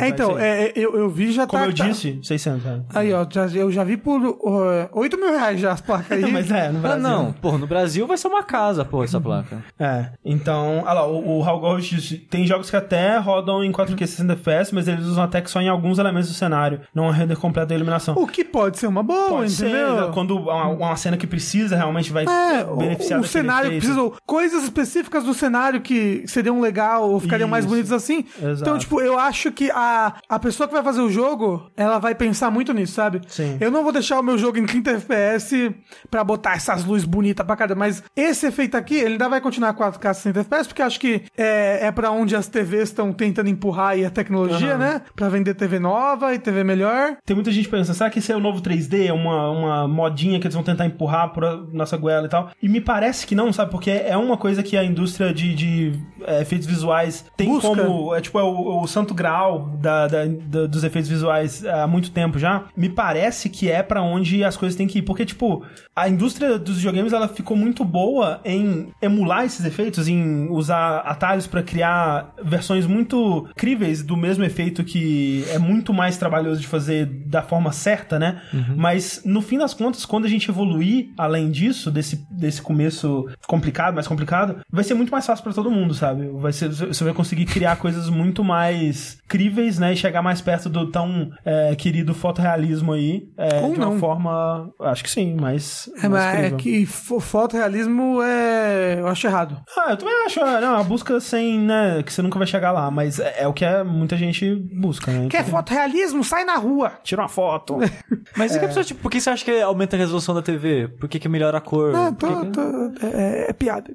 É, 0.00 0.08
então, 0.08 0.38
é, 0.38 0.64
é, 0.68 0.72
eu, 0.76 0.96
eu 0.96 1.10
vi 1.10 1.30
já 1.30 1.46
Como 1.46 1.62
tá... 1.62 1.68
eu 1.68 1.74
tá- 1.74 1.86
disse, 1.88 2.18
600. 2.22 2.64
né? 2.64 2.82
Aí, 2.94 3.12
ó, 3.12 3.26
já- 3.30 3.46
eu 3.48 3.70
já 3.70 3.84
vi 3.84 3.98
por 3.98 4.18
uh, 4.24 4.88
8 4.92 5.18
mil 5.18 5.30
reais 5.30 5.60
já 5.60 5.72
as 5.72 5.80
placas 5.82 6.12
aí. 6.24 6.24
Mas 6.32 6.50
é, 6.50 6.70
no 6.70 6.78
Ah, 6.78 6.80
Brasil. 6.82 7.02
não, 7.02 7.32
pô, 7.32 7.58
no 7.58 7.66
Brasil 7.66 8.06
vai 8.06 8.16
ser 8.16 8.28
uma 8.28 8.42
casa, 8.42 8.82
pô, 8.84 9.04
essa 9.04 9.20
placa. 9.20 9.62
É, 9.78 10.06
então, 10.24 10.78
olha 10.84 10.92
lá, 10.94 11.06
o, 11.06 11.38
o 11.38 11.40
Raul 11.42 11.78
disse, 11.80 12.16
tem 12.16 12.46
jogos 12.46 12.70
que 12.70 12.76
até 12.76 13.18
rodam 13.18 13.62
em 13.62 13.70
4K 13.72 14.06
60 14.06 14.32
FPS, 14.32 14.74
mas 14.74 14.88
eles 14.88 15.04
usam 15.04 15.22
até 15.24 15.42
que 15.42 15.50
só 15.50 15.60
em 15.60 15.68
alguns 15.68 15.98
elementos 15.98 16.28
do 16.28 16.34
cenário, 16.34 16.80
não 16.94 17.08
a 17.10 17.12
render 17.12 17.36
completa 17.36 17.66
da 17.68 17.74
iluminação. 17.74 18.14
O 18.16 18.26
que 18.26 18.42
pode 18.44 18.78
ser 18.78 18.86
uma 18.86 19.02
boa, 19.02 19.28
Pode 19.28 19.50
ser, 19.50 19.66
entendeu? 19.68 20.10
quando 20.12 20.36
uma, 20.38 20.68
uma 20.68 20.96
cena 20.96 21.16
que 21.18 21.26
precisa 21.26 21.76
realmente 21.76 22.10
vai 22.10 22.24
É, 22.24 22.64
beneficiar 22.64 23.20
o, 23.20 23.22
o 23.22 23.26
cenário 23.26 23.68
que 23.70 23.76
efeito. 23.76 23.92
precisou. 23.94 24.16
Coisas 24.24 24.62
específicas 24.64 25.24
do 25.24 25.34
cenário 25.34 25.80
que 25.82 26.24
seriam 26.26 26.58
legal 26.60 27.10
ou 27.10 27.20
ficariam 27.20 27.48
mais 27.48 27.64
Isso. 27.64 27.74
bonitas 27.74 27.92
assim. 28.04 28.24
Exato. 28.38 28.60
Então, 28.62 28.78
tipo, 28.78 29.00
eu 29.00 29.18
acho 29.18 29.50
que 29.52 29.70
a, 29.70 30.14
a 30.28 30.38
pessoa 30.38 30.66
que 30.68 30.74
vai 30.74 30.82
fazer 30.82 31.00
o 31.00 31.10
jogo, 31.10 31.70
ela 31.76 31.98
vai 31.98 32.14
pensar 32.14 32.50
muito 32.50 32.72
nisso, 32.72 32.94
sabe? 32.94 33.20
Sim. 33.26 33.56
Eu 33.60 33.70
não 33.70 33.82
vou 33.82 33.92
deixar 33.92 34.18
o 34.20 34.22
meu 34.22 34.38
jogo 34.38 34.58
em 34.58 34.66
30 34.66 34.90
FPS 34.92 35.74
pra 36.10 36.22
botar 36.24 36.54
essas 36.54 36.84
luzes 36.84 37.06
bonitas 37.06 37.44
pra 37.46 37.56
cada. 37.56 37.74
Mas 37.74 38.02
esse 38.16 38.46
efeito 38.46 38.76
aqui, 38.76 38.94
ele 38.96 39.12
ainda 39.12 39.28
vai 39.28 39.40
continuar 39.40 39.74
4K 39.74 40.14
60 40.14 40.40
FPS, 40.40 40.68
porque 40.68 40.82
acho 40.82 41.00
que 41.00 41.22
é, 41.36 41.86
é 41.86 41.92
pra 41.92 42.10
onde 42.10 42.36
as 42.36 42.46
TVs 42.48 42.90
estão 42.90 43.12
tentando 43.12 43.48
empurrar 43.48 43.88
aí 43.90 44.04
a 44.04 44.10
tecnologia, 44.10 44.74
Aham. 44.74 44.78
né? 44.78 45.02
Pra 45.14 45.28
vender 45.28 45.54
TV 45.54 45.78
nova 45.78 46.34
e 46.34 46.38
TV 46.38 46.64
melhor. 46.64 47.16
Tem 47.24 47.34
muita 47.34 47.50
gente 47.50 47.68
pensando, 47.68 47.96
será 47.96 48.10
que 48.10 48.18
esse 48.18 48.30
é 48.32 48.36
o 48.36 48.40
novo 48.40 48.60
3D? 48.62 49.06
É 49.06 49.12
uma, 49.12 49.50
uma 49.50 49.88
modinha 49.88 50.38
que 50.38 50.46
eles 50.46 50.54
vão 50.54 50.62
tentar 50.64 50.86
empurrar 50.86 51.32
pra 51.32 51.56
nossa 51.72 51.96
goela 51.96 52.26
e 52.26 52.30
tal? 52.30 52.50
E 52.62 52.68
me 52.68 52.80
parece 52.80 53.26
que 53.26 53.34
não, 53.34 53.52
sabe? 53.52 53.70
Porque 53.70 53.90
é 53.90 54.16
uma 54.16 54.36
coisa 54.36 54.62
que 54.62 54.76
a 54.76 54.84
indústria 54.84 55.32
de, 55.32 55.54
de 55.54 55.92
é, 56.26 56.42
efeitos 56.42 56.66
visuais 56.66 57.24
tem 57.36 57.48
Busca. 57.48 57.68
como 57.68 57.93
é, 58.14 58.20
tipo, 58.20 58.38
é 58.38 58.42
o, 58.42 58.82
o 58.82 58.86
santo 58.86 59.14
grau 59.14 59.76
da, 59.80 60.06
da- 60.06 60.24
da- 60.26 60.66
dos 60.66 60.84
efeitos 60.84 61.08
visuais 61.10 61.64
há 61.64 61.86
muito 61.86 62.10
tempo 62.10 62.38
já, 62.38 62.64
me 62.76 62.88
parece 62.88 63.48
que 63.48 63.70
é 63.70 63.82
pra 63.82 64.02
onde 64.02 64.42
as 64.44 64.56
coisas 64.56 64.76
têm 64.76 64.86
que 64.86 64.98
ir. 64.98 65.02
Porque, 65.02 65.24
tipo, 65.24 65.62
a 65.94 66.08
indústria 66.08 66.58
dos 66.58 66.76
videogames 66.76 67.12
ela 67.12 67.28
ficou 67.28 67.56
muito 67.56 67.84
boa 67.84 68.40
em 68.44 68.88
emular 69.00 69.44
esses 69.44 69.64
efeitos, 69.64 70.08
em 70.08 70.48
usar 70.50 70.98
atalhos 70.98 71.46
pra 71.46 71.62
criar 71.62 72.32
versões 72.42 72.86
muito 72.86 73.46
críveis 73.56 74.02
do 74.02 74.16
mesmo 74.16 74.44
efeito 74.44 74.82
que 74.84 75.44
é 75.50 75.58
muito 75.58 75.92
mais 75.92 76.16
trabalhoso 76.16 76.60
de 76.60 76.66
fazer 76.66 77.06
da 77.26 77.42
forma 77.42 77.72
certa, 77.72 78.18
né? 78.18 78.40
Mas 78.76 79.22
no 79.24 79.40
fim 79.40 79.58
das 79.58 79.74
contas, 79.74 80.04
quando 80.04 80.24
a 80.24 80.28
gente 80.28 80.48
evoluir 80.50 81.08
além 81.18 81.50
disso, 81.50 81.90
desse, 81.90 82.26
desse 82.30 82.60
começo 82.62 83.26
complicado, 83.46 83.94
mais 83.94 84.06
complicado, 84.08 84.56
vai 84.70 84.84
ser 84.84 84.94
muito 84.94 85.10
mais 85.10 85.26
fácil 85.26 85.42
pra 85.44 85.52
todo 85.52 85.70
mundo, 85.70 85.94
sabe? 85.94 86.26
Vai 86.34 86.52
ser, 86.52 86.68
você 86.68 87.04
vai 87.04 87.12
conseguir 87.12 87.44
criar 87.46 87.76
coisas 87.84 88.08
muito 88.08 88.42
mais 88.42 89.18
críveis, 89.28 89.78
né? 89.78 89.92
E 89.92 89.96
chegar 89.96 90.22
mais 90.22 90.40
perto 90.40 90.70
do 90.70 90.90
tão 90.90 91.30
é, 91.44 91.74
querido 91.76 92.14
fotorrealismo 92.14 92.92
aí. 92.94 93.28
é, 93.36 93.60
Ou 93.60 93.72
de 93.74 93.78
uma 93.78 93.90
não. 93.90 93.98
forma. 93.98 94.70
Acho 94.80 95.04
que 95.04 95.10
sim, 95.10 95.36
mas. 95.38 95.90
É, 96.02 96.08
mas 96.08 96.44
é 96.44 96.50
que 96.52 96.86
fo- 96.86 97.20
fotorrealismo 97.20 98.22
é. 98.22 98.96
Eu 99.00 99.06
acho 99.08 99.26
errado. 99.26 99.60
Ah, 99.76 99.90
eu 99.90 99.96
também 99.98 100.14
acho. 100.24 100.40
é, 100.40 100.60
Não, 100.62 100.76
a 100.76 100.82
busca 100.82 101.20
sem, 101.20 101.58
né? 101.58 102.02
Que 102.02 102.10
você 102.12 102.22
nunca 102.22 102.38
vai 102.38 102.46
chegar 102.46 102.72
lá, 102.72 102.90
mas 102.90 103.18
é, 103.18 103.42
é 103.42 103.48
o 103.48 103.52
que 103.52 103.64
é, 103.66 103.84
muita 103.84 104.16
gente 104.16 104.54
busca, 104.72 105.12
né? 105.12 105.28
Quer 105.28 105.44
fotorrealismo? 105.44 106.24
Sai 106.24 106.44
na 106.44 106.56
rua! 106.56 106.92
Tira 107.02 107.20
uma 107.22 107.28
foto. 107.28 107.78
Mas 108.36 108.54
e 108.54 108.58
que 108.58 108.64
a 108.64 108.68
pessoa, 108.68 108.84
tipo, 108.84 109.00
por 109.00 109.10
que 109.10 109.20
você 109.20 109.30
acha 109.30 109.44
que 109.44 109.60
aumenta 109.60 109.96
a 109.96 109.98
resolução 109.98 110.34
da 110.34 110.40
TV? 110.42 110.88
Por 110.98 111.08
que, 111.08 111.18
que 111.18 111.28
melhora 111.28 111.58
a 111.58 111.60
cor? 111.60 111.92
Por 111.92 112.14
tô- 112.16 112.40
que 112.40 112.46
tô- 112.50 113.06
é, 113.06 113.50
é 113.50 113.52
piada. 113.52 113.94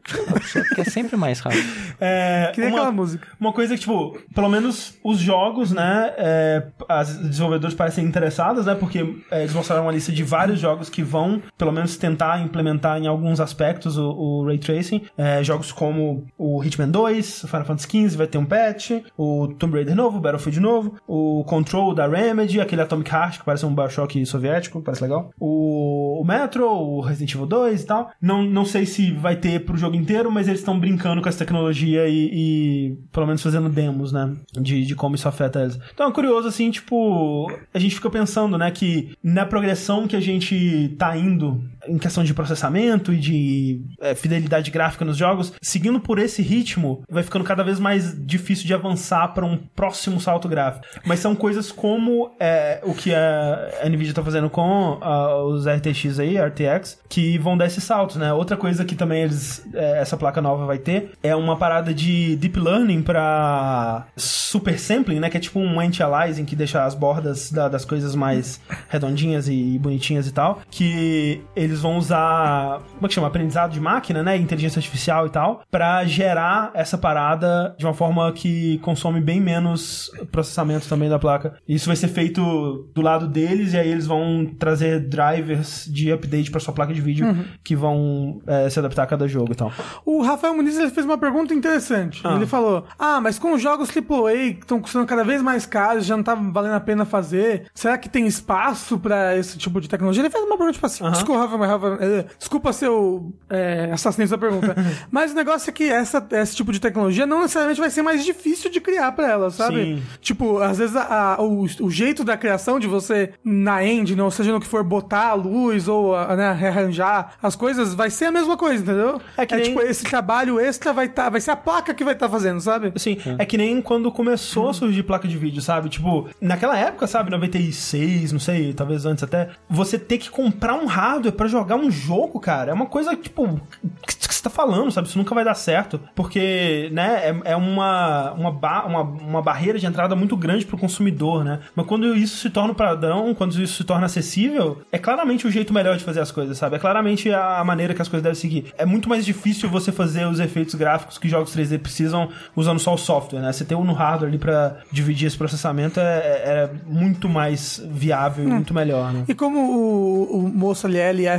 Porque 0.68 0.82
é 0.82 0.84
sempre 0.84 1.18
mais 1.18 1.40
rápido. 1.40 1.64
É, 2.02 2.52
Que 2.54 2.62
nem 2.62 2.70
aquela 2.70 2.92
música. 2.92 3.28
Uma 3.40 3.52
coisa 3.52 3.76
que, 3.78 3.79
tipo, 3.80 4.18
pelo 4.34 4.50
menos 4.50 4.98
os 5.04 5.20
jogos, 5.20 5.72
né? 5.72 6.14
é, 6.18 6.64
as 6.88 7.18
desenvolvedores 7.18 7.76
parecem 7.76 8.06
interessadas, 8.06 8.66
né? 8.66 8.76
Porque 8.76 9.16
é, 9.32 9.42
eles 9.42 9.54
mostraram 9.54 9.84
uma 9.84 9.92
lista 9.92 10.12
de 10.12 10.24
vários 10.24 10.60
jogos 10.60 10.90
que 10.90 11.04
vão, 11.04 11.42
pelo 11.58 11.72
menos, 11.72 11.98
tentar 11.98 12.42
implementar 12.42 12.98
em 12.98 13.08
alguns 13.08 13.40
aspectos 13.40 13.98
o, 13.98 14.10
o 14.10 14.46
Ray 14.46 14.58
Tracing. 14.58 15.04
É, 15.18 15.44
jogos 15.44 15.72
como 15.72 16.26
o 16.38 16.64
Hitman 16.64 16.90
2, 16.90 17.44
o 17.44 17.48
Final 17.48 17.66
Fantasy 17.66 17.88
XV 17.88 18.18
vai 18.18 18.28
ter 18.28 18.38
um 18.38 18.46
patch, 18.46 18.92
o 19.18 19.48
Tomb 19.58 19.76
Raider 19.76 19.96
novo, 19.96 20.20
Battlefield 20.20 20.60
novo, 20.60 20.96
o 21.08 21.44
Control 21.46 21.94
da 21.94 22.08
Remedy, 22.08 22.60
aquele 22.60 22.82
Atomic 22.82 23.12
Heart 23.12 23.40
que 23.40 23.46
parece 23.46 23.66
um 23.66 23.74
Bioshock 23.74 24.26
soviético, 24.26 24.82
parece 24.82 25.04
legal. 25.04 25.32
O, 25.40 26.22
o 26.22 26.26
Metro, 26.26 26.66
o 26.68 27.02
Resident 27.02 27.34
Evil 27.34 27.46
2 27.46 27.82
e 27.82 27.86
tal. 27.86 28.12
Não, 28.22 28.44
não 28.44 28.66
sei 28.66 28.86
se 28.86 29.12
vai 29.12 29.36
ter 29.36 29.66
pro 29.66 29.78
jogo 29.78 29.96
inteiro, 29.96 30.32
mas 30.32 30.48
eles 30.48 30.60
estão 30.60 30.80
brincando 30.80 31.22
com 31.22 31.30
essa 31.30 31.40
tecnologia 31.40 32.08
e, 32.08 32.30
e, 32.32 32.98
pelo 33.12 33.26
menos 33.26 33.42
fazendo 33.42 33.59
demos, 33.68 34.12
né? 34.12 34.32
De, 34.54 34.86
de 34.86 34.96
como 34.96 35.16
isso 35.16 35.28
afeta 35.28 35.62
eles. 35.62 35.80
Então 35.94 36.08
é 36.08 36.12
curioso, 36.14 36.48
assim, 36.48 36.70
tipo, 36.70 37.52
a 37.74 37.80
gente 37.80 37.96
fica 37.96 38.10
pensando, 38.10 38.58
né, 38.58 38.70
que 38.70 39.12
na 39.24 39.46
progressão 39.46 40.08
que 40.08 40.16
a 40.16 40.22
gente 40.22 40.96
tá 40.98 41.18
indo 41.18 41.62
em 41.90 41.98
questão 41.98 42.24
de 42.24 42.34
processamento 42.34 43.14
e 43.14 43.18
de 43.18 43.82
é, 44.02 44.14
fidelidade 44.16 44.72
gráfica 44.72 45.04
nos 45.06 45.18
jogos, 45.18 45.52
seguindo 45.62 46.00
por 46.00 46.20
esse 46.20 46.42
ritmo, 46.42 47.04
vai 47.10 47.24
ficando 47.24 47.44
cada 47.46 47.64
vez 47.64 47.80
mais 47.80 48.16
difícil 48.26 48.66
de 48.66 48.74
avançar 48.74 49.30
para 49.34 49.46
um 49.46 49.58
próximo 49.58 50.20
salto 50.20 50.48
gráfico. 50.48 50.86
Mas 51.06 51.20
são 51.20 51.36
coisas 51.36 51.72
como 51.72 52.32
é, 52.40 52.80
o 52.84 52.94
que 52.94 53.14
a 53.14 53.70
Nvidia 53.86 54.14
tá 54.14 54.24
fazendo 54.24 54.50
com 54.50 55.00
os 55.48 55.66
RTX 55.68 56.20
aí, 56.20 56.38
RTX, 56.38 57.00
que 57.10 57.38
vão 57.38 57.58
dar 57.58 57.66
esses 57.66 57.84
saltos, 57.84 58.16
né? 58.18 58.32
Outra 58.34 58.56
coisa 58.58 58.86
que 58.86 58.96
também 58.96 59.24
eles 59.24 59.66
é, 59.74 60.00
essa 60.02 60.16
placa 60.18 60.42
nova 60.42 60.66
vai 60.66 60.78
ter 60.78 61.12
é 61.24 61.36
uma 61.36 61.56
parada 61.58 61.94
de 61.94 62.36
deep 62.36 62.60
learning 62.60 63.02
para 63.02 64.06
super 64.16 64.80
sampling, 64.80 65.20
né? 65.20 65.30
Que 65.30 65.38
é 65.38 65.40
tipo 65.40 65.60
um 65.60 65.80
anti-aliasing 65.80 66.46
que 66.46 66.56
deixa 66.56 66.84
as 66.84 66.94
bordas 66.96 67.52
da- 67.52 67.68
das 67.70 67.86
coisas 67.86 68.16
mais 68.16 68.60
redondinhas 68.90 69.48
e 69.48 69.78
bonitinhas 69.80 70.28
e 70.28 70.32
tal, 70.34 70.62
que 70.70 71.42
eles 71.56 71.79
vão 71.82 71.98
usar, 71.98 72.80
como 72.94 73.06
é 73.06 73.08
que 73.08 73.14
chama? 73.14 73.28
Aprendizado 73.28 73.72
de 73.72 73.80
máquina, 73.80 74.24
né? 74.24 74.38
Inteligência 74.38 74.80
artificial 74.80 75.28
e 75.28 75.30
tal, 75.30 75.62
para 75.70 76.04
gerar 76.06 76.72
essa 76.74 76.98
parada 76.98 77.76
de 77.78 77.86
uma 77.86 77.94
forma 77.94 78.32
que 78.32 78.78
consome 78.80 79.22
bem 79.22 79.40
menos 79.40 80.12
processamento 80.32 80.88
também 80.88 81.10
da 81.10 81.20
placa. 81.20 81.56
Isso 81.68 81.88
vai 81.88 81.96
ser 81.96 82.08
feito 82.08 82.90
do 82.94 83.02
lado 83.02 83.28
deles 83.28 83.74
e 83.74 83.78
aí 83.78 83.90
eles 83.90 84.08
vão 84.08 84.46
trazer 84.58 85.08
drivers 85.08 85.86
de 85.92 86.12
update 86.12 86.52
para 86.52 86.60
sua 86.60 86.74
placa 86.74 86.94
de 86.94 87.02
vídeo 87.02 87.30
que 87.64 87.76
vão 87.76 88.42
é, 88.48 88.70
se 88.70 88.80
adaptar 88.80 89.04
a 89.04 89.08
cada 89.08 89.28
jogo 89.28 89.52
e 89.52 89.56
tal. 89.56 89.72
O 90.06 90.22
Rafael 90.22 90.56
Muniz 90.56 90.78
ele 90.78 90.90
fez 90.90 91.06
uma 91.06 91.18
pergunta 91.18 91.54
interessante. 91.54 92.22
Ah. 92.24 92.36
Ele 92.36 92.46
falou: 92.46 92.86
Ah, 92.98 93.20
mas 93.22 93.38
com 93.40 93.54
os 93.54 93.62
jogos 93.62 93.90
AAA 93.90 94.54
que 94.54 94.60
estão 94.62 94.80
custando 94.80 95.06
cada 95.06 95.24
vez 95.24 95.42
mais 95.42 95.66
caros, 95.66 96.06
já 96.06 96.16
não 96.16 96.24
tá 96.24 96.36
valendo 96.36 96.74
a 96.74 96.80
pena 96.80 97.06
fazer, 97.06 97.68
será 97.74 97.98
que 97.98 98.10
tem 98.10 98.28
espaço 98.28 99.00
pra 99.00 99.38
esse 99.38 99.58
tipo 99.58 99.80
de 99.80 99.88
tecnologia? 99.88 100.22
Ele 100.22 100.30
fez 100.30 100.44
uma 100.44 100.58
pergunta 100.58 100.74
tipo 100.74 100.86
assim: 100.86 101.10
Desculpa, 101.12 101.42
Rafael, 101.42 101.59
eh, 101.66 102.26
desculpa 102.38 102.72
se 102.74 102.86
eu 102.86 103.32
é, 103.50 103.90
assassinei 103.92 104.28
sua 104.28 104.38
pergunta. 104.38 104.76
mas 105.12 105.32
o 105.32 105.36
negócio 105.36 105.70
é 105.70 105.74
que 105.74 105.90
essa, 105.90 106.26
esse 106.32 106.56
tipo 106.56 106.72
de 106.72 106.80
tecnologia 106.80 107.26
não 107.26 107.42
necessariamente 107.42 107.80
vai 107.80 107.90
ser 107.90 108.02
mais 108.02 108.24
difícil 108.24 108.70
de 108.70 108.80
criar 108.82 109.12
pra 109.14 109.28
ela, 109.30 109.50
sabe? 109.52 109.96
Sim. 109.96 110.04
Tipo, 110.22 110.60
às 110.60 110.78
vezes 110.78 110.96
a- 110.96 111.36
a- 111.36 111.42
o, 111.42 111.64
o 111.82 111.90
jeito 111.92 112.24
da 112.24 112.38
criação 112.38 112.80
de 112.80 112.88
você 112.88 113.34
na 113.44 113.84
engine, 113.86 114.22
ou 114.22 114.32
seja, 114.32 114.52
no 114.52 114.60
que 114.60 114.68
for 114.68 114.84
botar 114.84 115.28
a 115.30 115.34
luz 115.34 115.88
ou 115.88 116.16
a- 116.16 116.36
né, 116.36 116.54
rearranjar 116.54 117.34
as 117.42 117.56
coisas, 117.56 117.94
vai 117.94 118.10
ser 118.10 118.26
a 118.26 118.32
mesma 118.32 118.56
coisa, 118.58 118.84
entendeu? 118.84 119.22
É 119.38 119.46
que 119.46 119.56
nem- 119.56 119.64
tipo, 119.66 119.82
esse 119.82 120.04
trabalho 120.04 120.60
extra 120.60 120.94
vai 120.94 121.08
tá, 121.10 121.30
vai 121.30 121.42
ser 121.42 121.52
a 121.52 121.56
placa 121.56 121.94
que 121.94 122.04
vai 122.04 122.14
estar 122.14 122.30
fazendo, 122.30 122.60
sabe? 122.62 122.92
Assim, 122.96 123.18
é 123.38 123.46
que 123.46 123.58
nem 123.58 123.82
quando 123.82 124.12
começou 124.12 124.70
a 124.70 124.74
surgir 124.74 125.04
placa 125.04 125.28
de 125.28 125.38
vídeo, 125.38 125.62
sabe? 125.62 125.90
Tipo, 125.90 126.28
naquela 126.42 126.78
época, 126.78 127.08
sabe, 127.08 127.30
96, 127.32 128.32
não 128.32 128.40
sei, 128.40 128.74
talvez 128.74 129.06
antes 129.06 129.24
até, 129.24 129.50
você 129.70 129.98
ter 129.98 130.18
que 130.18 130.30
comprar 130.30 130.76
um 130.76 130.86
hardware 130.86 131.34
pra 131.34 131.48
jogar 131.50 131.76
um 131.76 131.90
jogo, 131.92 132.40
cara, 132.40 132.72
é 132.72 132.74
uma 132.74 132.86
coisa, 132.86 133.16
tipo, 133.16 133.44
o 133.46 133.60
que 134.08 134.28
que 134.28 134.34
você 134.36 134.44
tá 134.44 134.50
falando, 134.50 134.92
sabe? 134.92 135.08
Isso 135.08 135.18
nunca 135.18 135.34
vai 135.36 135.44
dar 135.44 135.56
certo, 135.56 136.00
porque, 136.16 136.90
né, 136.94 137.30
é, 137.46 137.52
é 137.52 137.56
uma, 137.56 138.32
uma, 138.34 138.52
ba- 138.52 138.86
uma, 138.86 139.02
uma 139.02 139.42
barreira 139.42 139.78
de 139.80 139.86
entrada 139.86 140.16
muito 140.16 140.38
grande 140.38 140.66
pro 140.66 140.78
consumidor, 140.78 141.44
né? 141.44 141.60
Mas 141.76 141.86
quando 141.86 142.16
isso 142.16 142.38
se 142.38 142.50
torna 142.50 142.74
padrão, 142.74 143.34
quando 143.34 143.60
isso 143.62 143.78
se 143.78 143.84
torna 143.84 144.06
acessível, 144.06 144.82
é 144.92 144.98
claramente 144.98 145.48
o 145.48 145.52
jeito 145.52 145.74
melhor 145.74 145.98
de 145.98 146.04
fazer 146.04 146.20
as 146.22 146.32
coisas, 146.32 146.58
sabe? 146.58 146.76
É 146.76 146.80
claramente 146.80 147.32
a 147.34 147.64
maneira 147.64 147.94
que 147.94 148.02
as 148.02 148.08
coisas 148.08 148.24
devem 148.24 148.40
seguir. 148.40 148.74
É 148.78 148.86
muito 148.86 149.10
mais 149.10 149.26
difícil 149.26 149.70
você 149.70 149.92
fazer 149.92 150.26
os 150.28 150.40
efeitos 150.40 150.76
gráficos 150.76 151.18
que 151.18 151.28
jogos 151.28 151.56
3D 151.56 151.80
precisam 151.80 152.30
usando 152.56 152.80
só 152.80 152.94
o 152.94 152.98
software, 152.98 153.40
né? 153.42 153.52
Você 153.52 153.66
ter 153.66 153.76
um 153.76 153.84
no 153.84 153.94
hardware 153.94 154.30
ali 154.30 154.38
pra 154.38 154.78
dividir 154.92 155.28
esse 155.28 155.38
processamento 155.38 156.00
é, 156.00 156.04
é- 156.04 156.50
é 156.50 156.70
muito 156.86 157.28
mais 157.30 157.82
viável 157.90 158.44
e 158.46 158.48
muito 158.48 158.74
melhor, 158.74 159.12
né? 159.12 159.24
E 159.28 159.34
como 159.34 159.60
o, 159.60 160.38
o 160.46 160.50
moço 160.50 160.86
ali, 160.88 160.98
LFAO, 161.00 161.39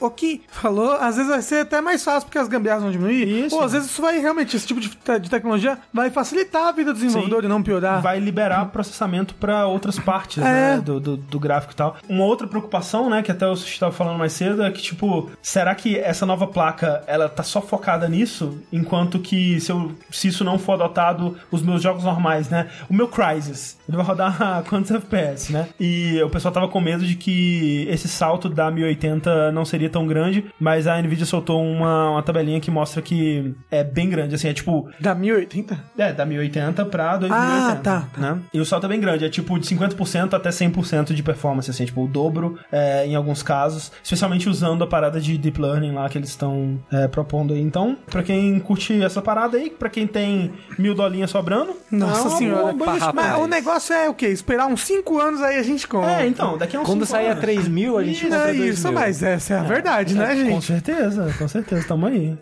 o 0.00 0.10
que 0.10 0.42
falou, 0.48 0.92
às 0.92 1.16
vezes 1.16 1.30
vai 1.30 1.42
ser 1.42 1.56
até 1.62 1.80
mais 1.80 2.02
fácil 2.04 2.26
porque 2.26 2.38
as 2.38 2.48
gambiarras 2.48 2.82
vão 2.82 2.92
diminuir. 2.92 3.46
Isso. 3.46 3.56
Ou 3.56 3.62
às 3.62 3.72
vezes 3.72 3.90
isso 3.90 4.02
vai 4.02 4.18
realmente, 4.18 4.56
esse 4.56 4.66
tipo 4.66 4.80
de, 4.80 4.88
te- 4.88 5.18
de 5.20 5.30
tecnologia 5.30 5.78
vai 5.92 6.10
facilitar 6.10 6.68
a 6.68 6.72
vida 6.72 6.92
do 6.92 6.96
desenvolvedor 6.98 7.40
Sim. 7.40 7.46
e 7.46 7.48
não 7.48 7.62
piorar. 7.62 8.00
Vai 8.02 8.18
liberar 8.20 8.66
processamento 8.66 9.34
pra 9.34 9.66
outras 9.66 9.98
partes, 9.98 10.38
É. 10.38 10.76
né, 10.76 10.80
do, 10.84 10.98
do, 11.00 11.16
do 11.16 11.40
gráfico 11.40 11.72
e 11.72 11.76
tal. 11.76 11.96
Uma 12.08 12.24
outra 12.24 12.46
preocupação, 12.46 13.08
né, 13.10 13.22
que 13.22 13.30
até 13.30 13.46
o 13.46 13.54
Sushi 13.56 13.78
tava 13.80 13.92
falando 13.92 14.18
mais 14.18 14.32
cedo, 14.32 14.62
é 14.62 14.70
que, 14.70 14.82
tipo, 14.82 15.30
será 15.40 15.74
que 15.74 15.96
essa 15.98 16.26
nova 16.26 16.46
placa, 16.46 17.02
ela 17.06 17.28
tá 17.28 17.42
só 17.42 17.60
focada 17.60 18.08
nisso, 18.08 18.58
enquanto 18.72 19.18
que 19.18 19.60
se, 19.60 19.70
eu, 19.70 19.92
se 20.10 20.28
isso 20.28 20.44
não 20.44 20.58
for 20.58 20.72
adotado, 20.74 21.36
os 21.50 21.62
meus 21.62 21.82
jogos 21.82 22.04
normais, 22.04 22.48
né, 22.48 22.68
o 22.88 22.94
meu 22.94 23.08
Crysis, 23.08 23.76
ele 23.88 23.96
vai 23.96 24.06
rodar 24.06 24.40
a 24.42 24.62
quantos 24.68 24.90
FPS, 24.90 25.52
né, 25.52 25.68
e 25.78 26.20
o 26.22 26.30
pessoal 26.30 26.52
tava 26.52 26.68
com 26.68 26.80
medo 26.80 27.04
de 27.06 27.14
que 27.14 27.86
esse 27.90 28.08
salto 28.08 28.48
da 28.48 28.70
1080 28.70 29.11
não 29.52 29.64
seria 29.64 29.88
tão 29.90 30.06
grande, 30.06 30.44
mas 30.58 30.86
a 30.86 31.00
Nvidia 31.00 31.26
soltou 31.26 31.62
uma, 31.62 32.10
uma 32.10 32.22
tabelinha 32.22 32.60
que 32.60 32.70
mostra 32.70 33.00
que 33.02 33.54
é 33.70 33.82
bem 33.84 34.08
grande, 34.08 34.34
assim, 34.34 34.48
é 34.48 34.52
tipo, 34.52 34.88
Da 35.00 35.14
1080? 35.14 35.78
é, 35.98 36.12
da 36.12 36.24
1080 36.24 36.84
pra 36.86 37.16
2080. 37.16 37.52
Ah, 37.72 37.76
tá, 37.82 38.08
tá. 38.14 38.20
Né? 38.20 38.38
E 38.54 38.60
o 38.60 38.64
salto 38.64 38.86
é 38.86 38.88
bem 38.88 39.00
grande, 39.00 39.24
é 39.24 39.28
tipo 39.28 39.58
de 39.58 39.66
50% 39.66 40.34
até 40.34 40.50
100% 40.50 41.12
de 41.14 41.22
performance, 41.22 41.70
assim, 41.70 41.84
tipo 41.84 42.04
o 42.04 42.08
dobro 42.08 42.58
é, 42.70 43.06
em 43.06 43.14
alguns 43.14 43.42
casos, 43.42 43.92
especialmente 44.02 44.48
usando 44.48 44.82
a 44.84 44.86
parada 44.86 45.20
de 45.20 45.36
Deep 45.38 45.60
Learning 45.60 45.92
lá 45.92 46.08
que 46.08 46.18
eles 46.18 46.30
estão 46.30 46.78
é, 46.90 47.08
propondo 47.08 47.52
aí. 47.54 47.60
Então, 47.60 47.96
pra 48.10 48.22
quem 48.22 48.58
curte 48.60 49.02
essa 49.02 49.20
parada 49.22 49.56
aí, 49.56 49.70
pra 49.70 49.88
quem 49.88 50.06
tem 50.06 50.52
mil 50.78 50.94
dolinhas 50.94 51.30
sobrando, 51.30 51.76
Nossa 51.90 52.20
é 52.20 52.22
uma 52.22 52.36
senhora. 52.38 52.72
boa- 52.72 52.96
boa 52.98 53.12
Mas 53.14 53.38
o 53.38 53.46
negócio 53.46 53.94
é 53.94 54.08
o 54.08 54.14
quê? 54.14 54.26
Esperar 54.28 54.66
uns 54.66 54.82
5 54.82 55.18
anos 55.18 55.40
aí 55.42 55.58
a 55.58 55.62
gente 55.62 55.86
compra. 55.86 56.22
É, 56.22 56.26
então, 56.26 56.56
daqui 56.58 56.76
a 56.76 56.80
uns 56.80 56.86
Quando 56.86 57.04
sair 57.06 57.28
a 57.28 57.30
anos. 57.32 57.40
3 57.40 57.68
mil, 57.68 57.98
a 57.98 58.04
gente 58.04 58.24
Não 58.24 58.36
compra 58.36 58.50
é 58.50 58.54
2 58.54 58.74
isso, 58.78 58.88
mil. 58.88 58.96
Mas 59.06 59.22
essa 59.22 59.54
é 59.54 59.58
a 59.58 59.62
verdade, 59.62 60.14
né, 60.14 60.26
Com 60.28 60.34
gente? 60.60 60.64
certeza, 60.64 61.34
com 61.38 61.48
certeza, 61.48 61.84
tamo 61.86 62.06
aí. 62.06 62.36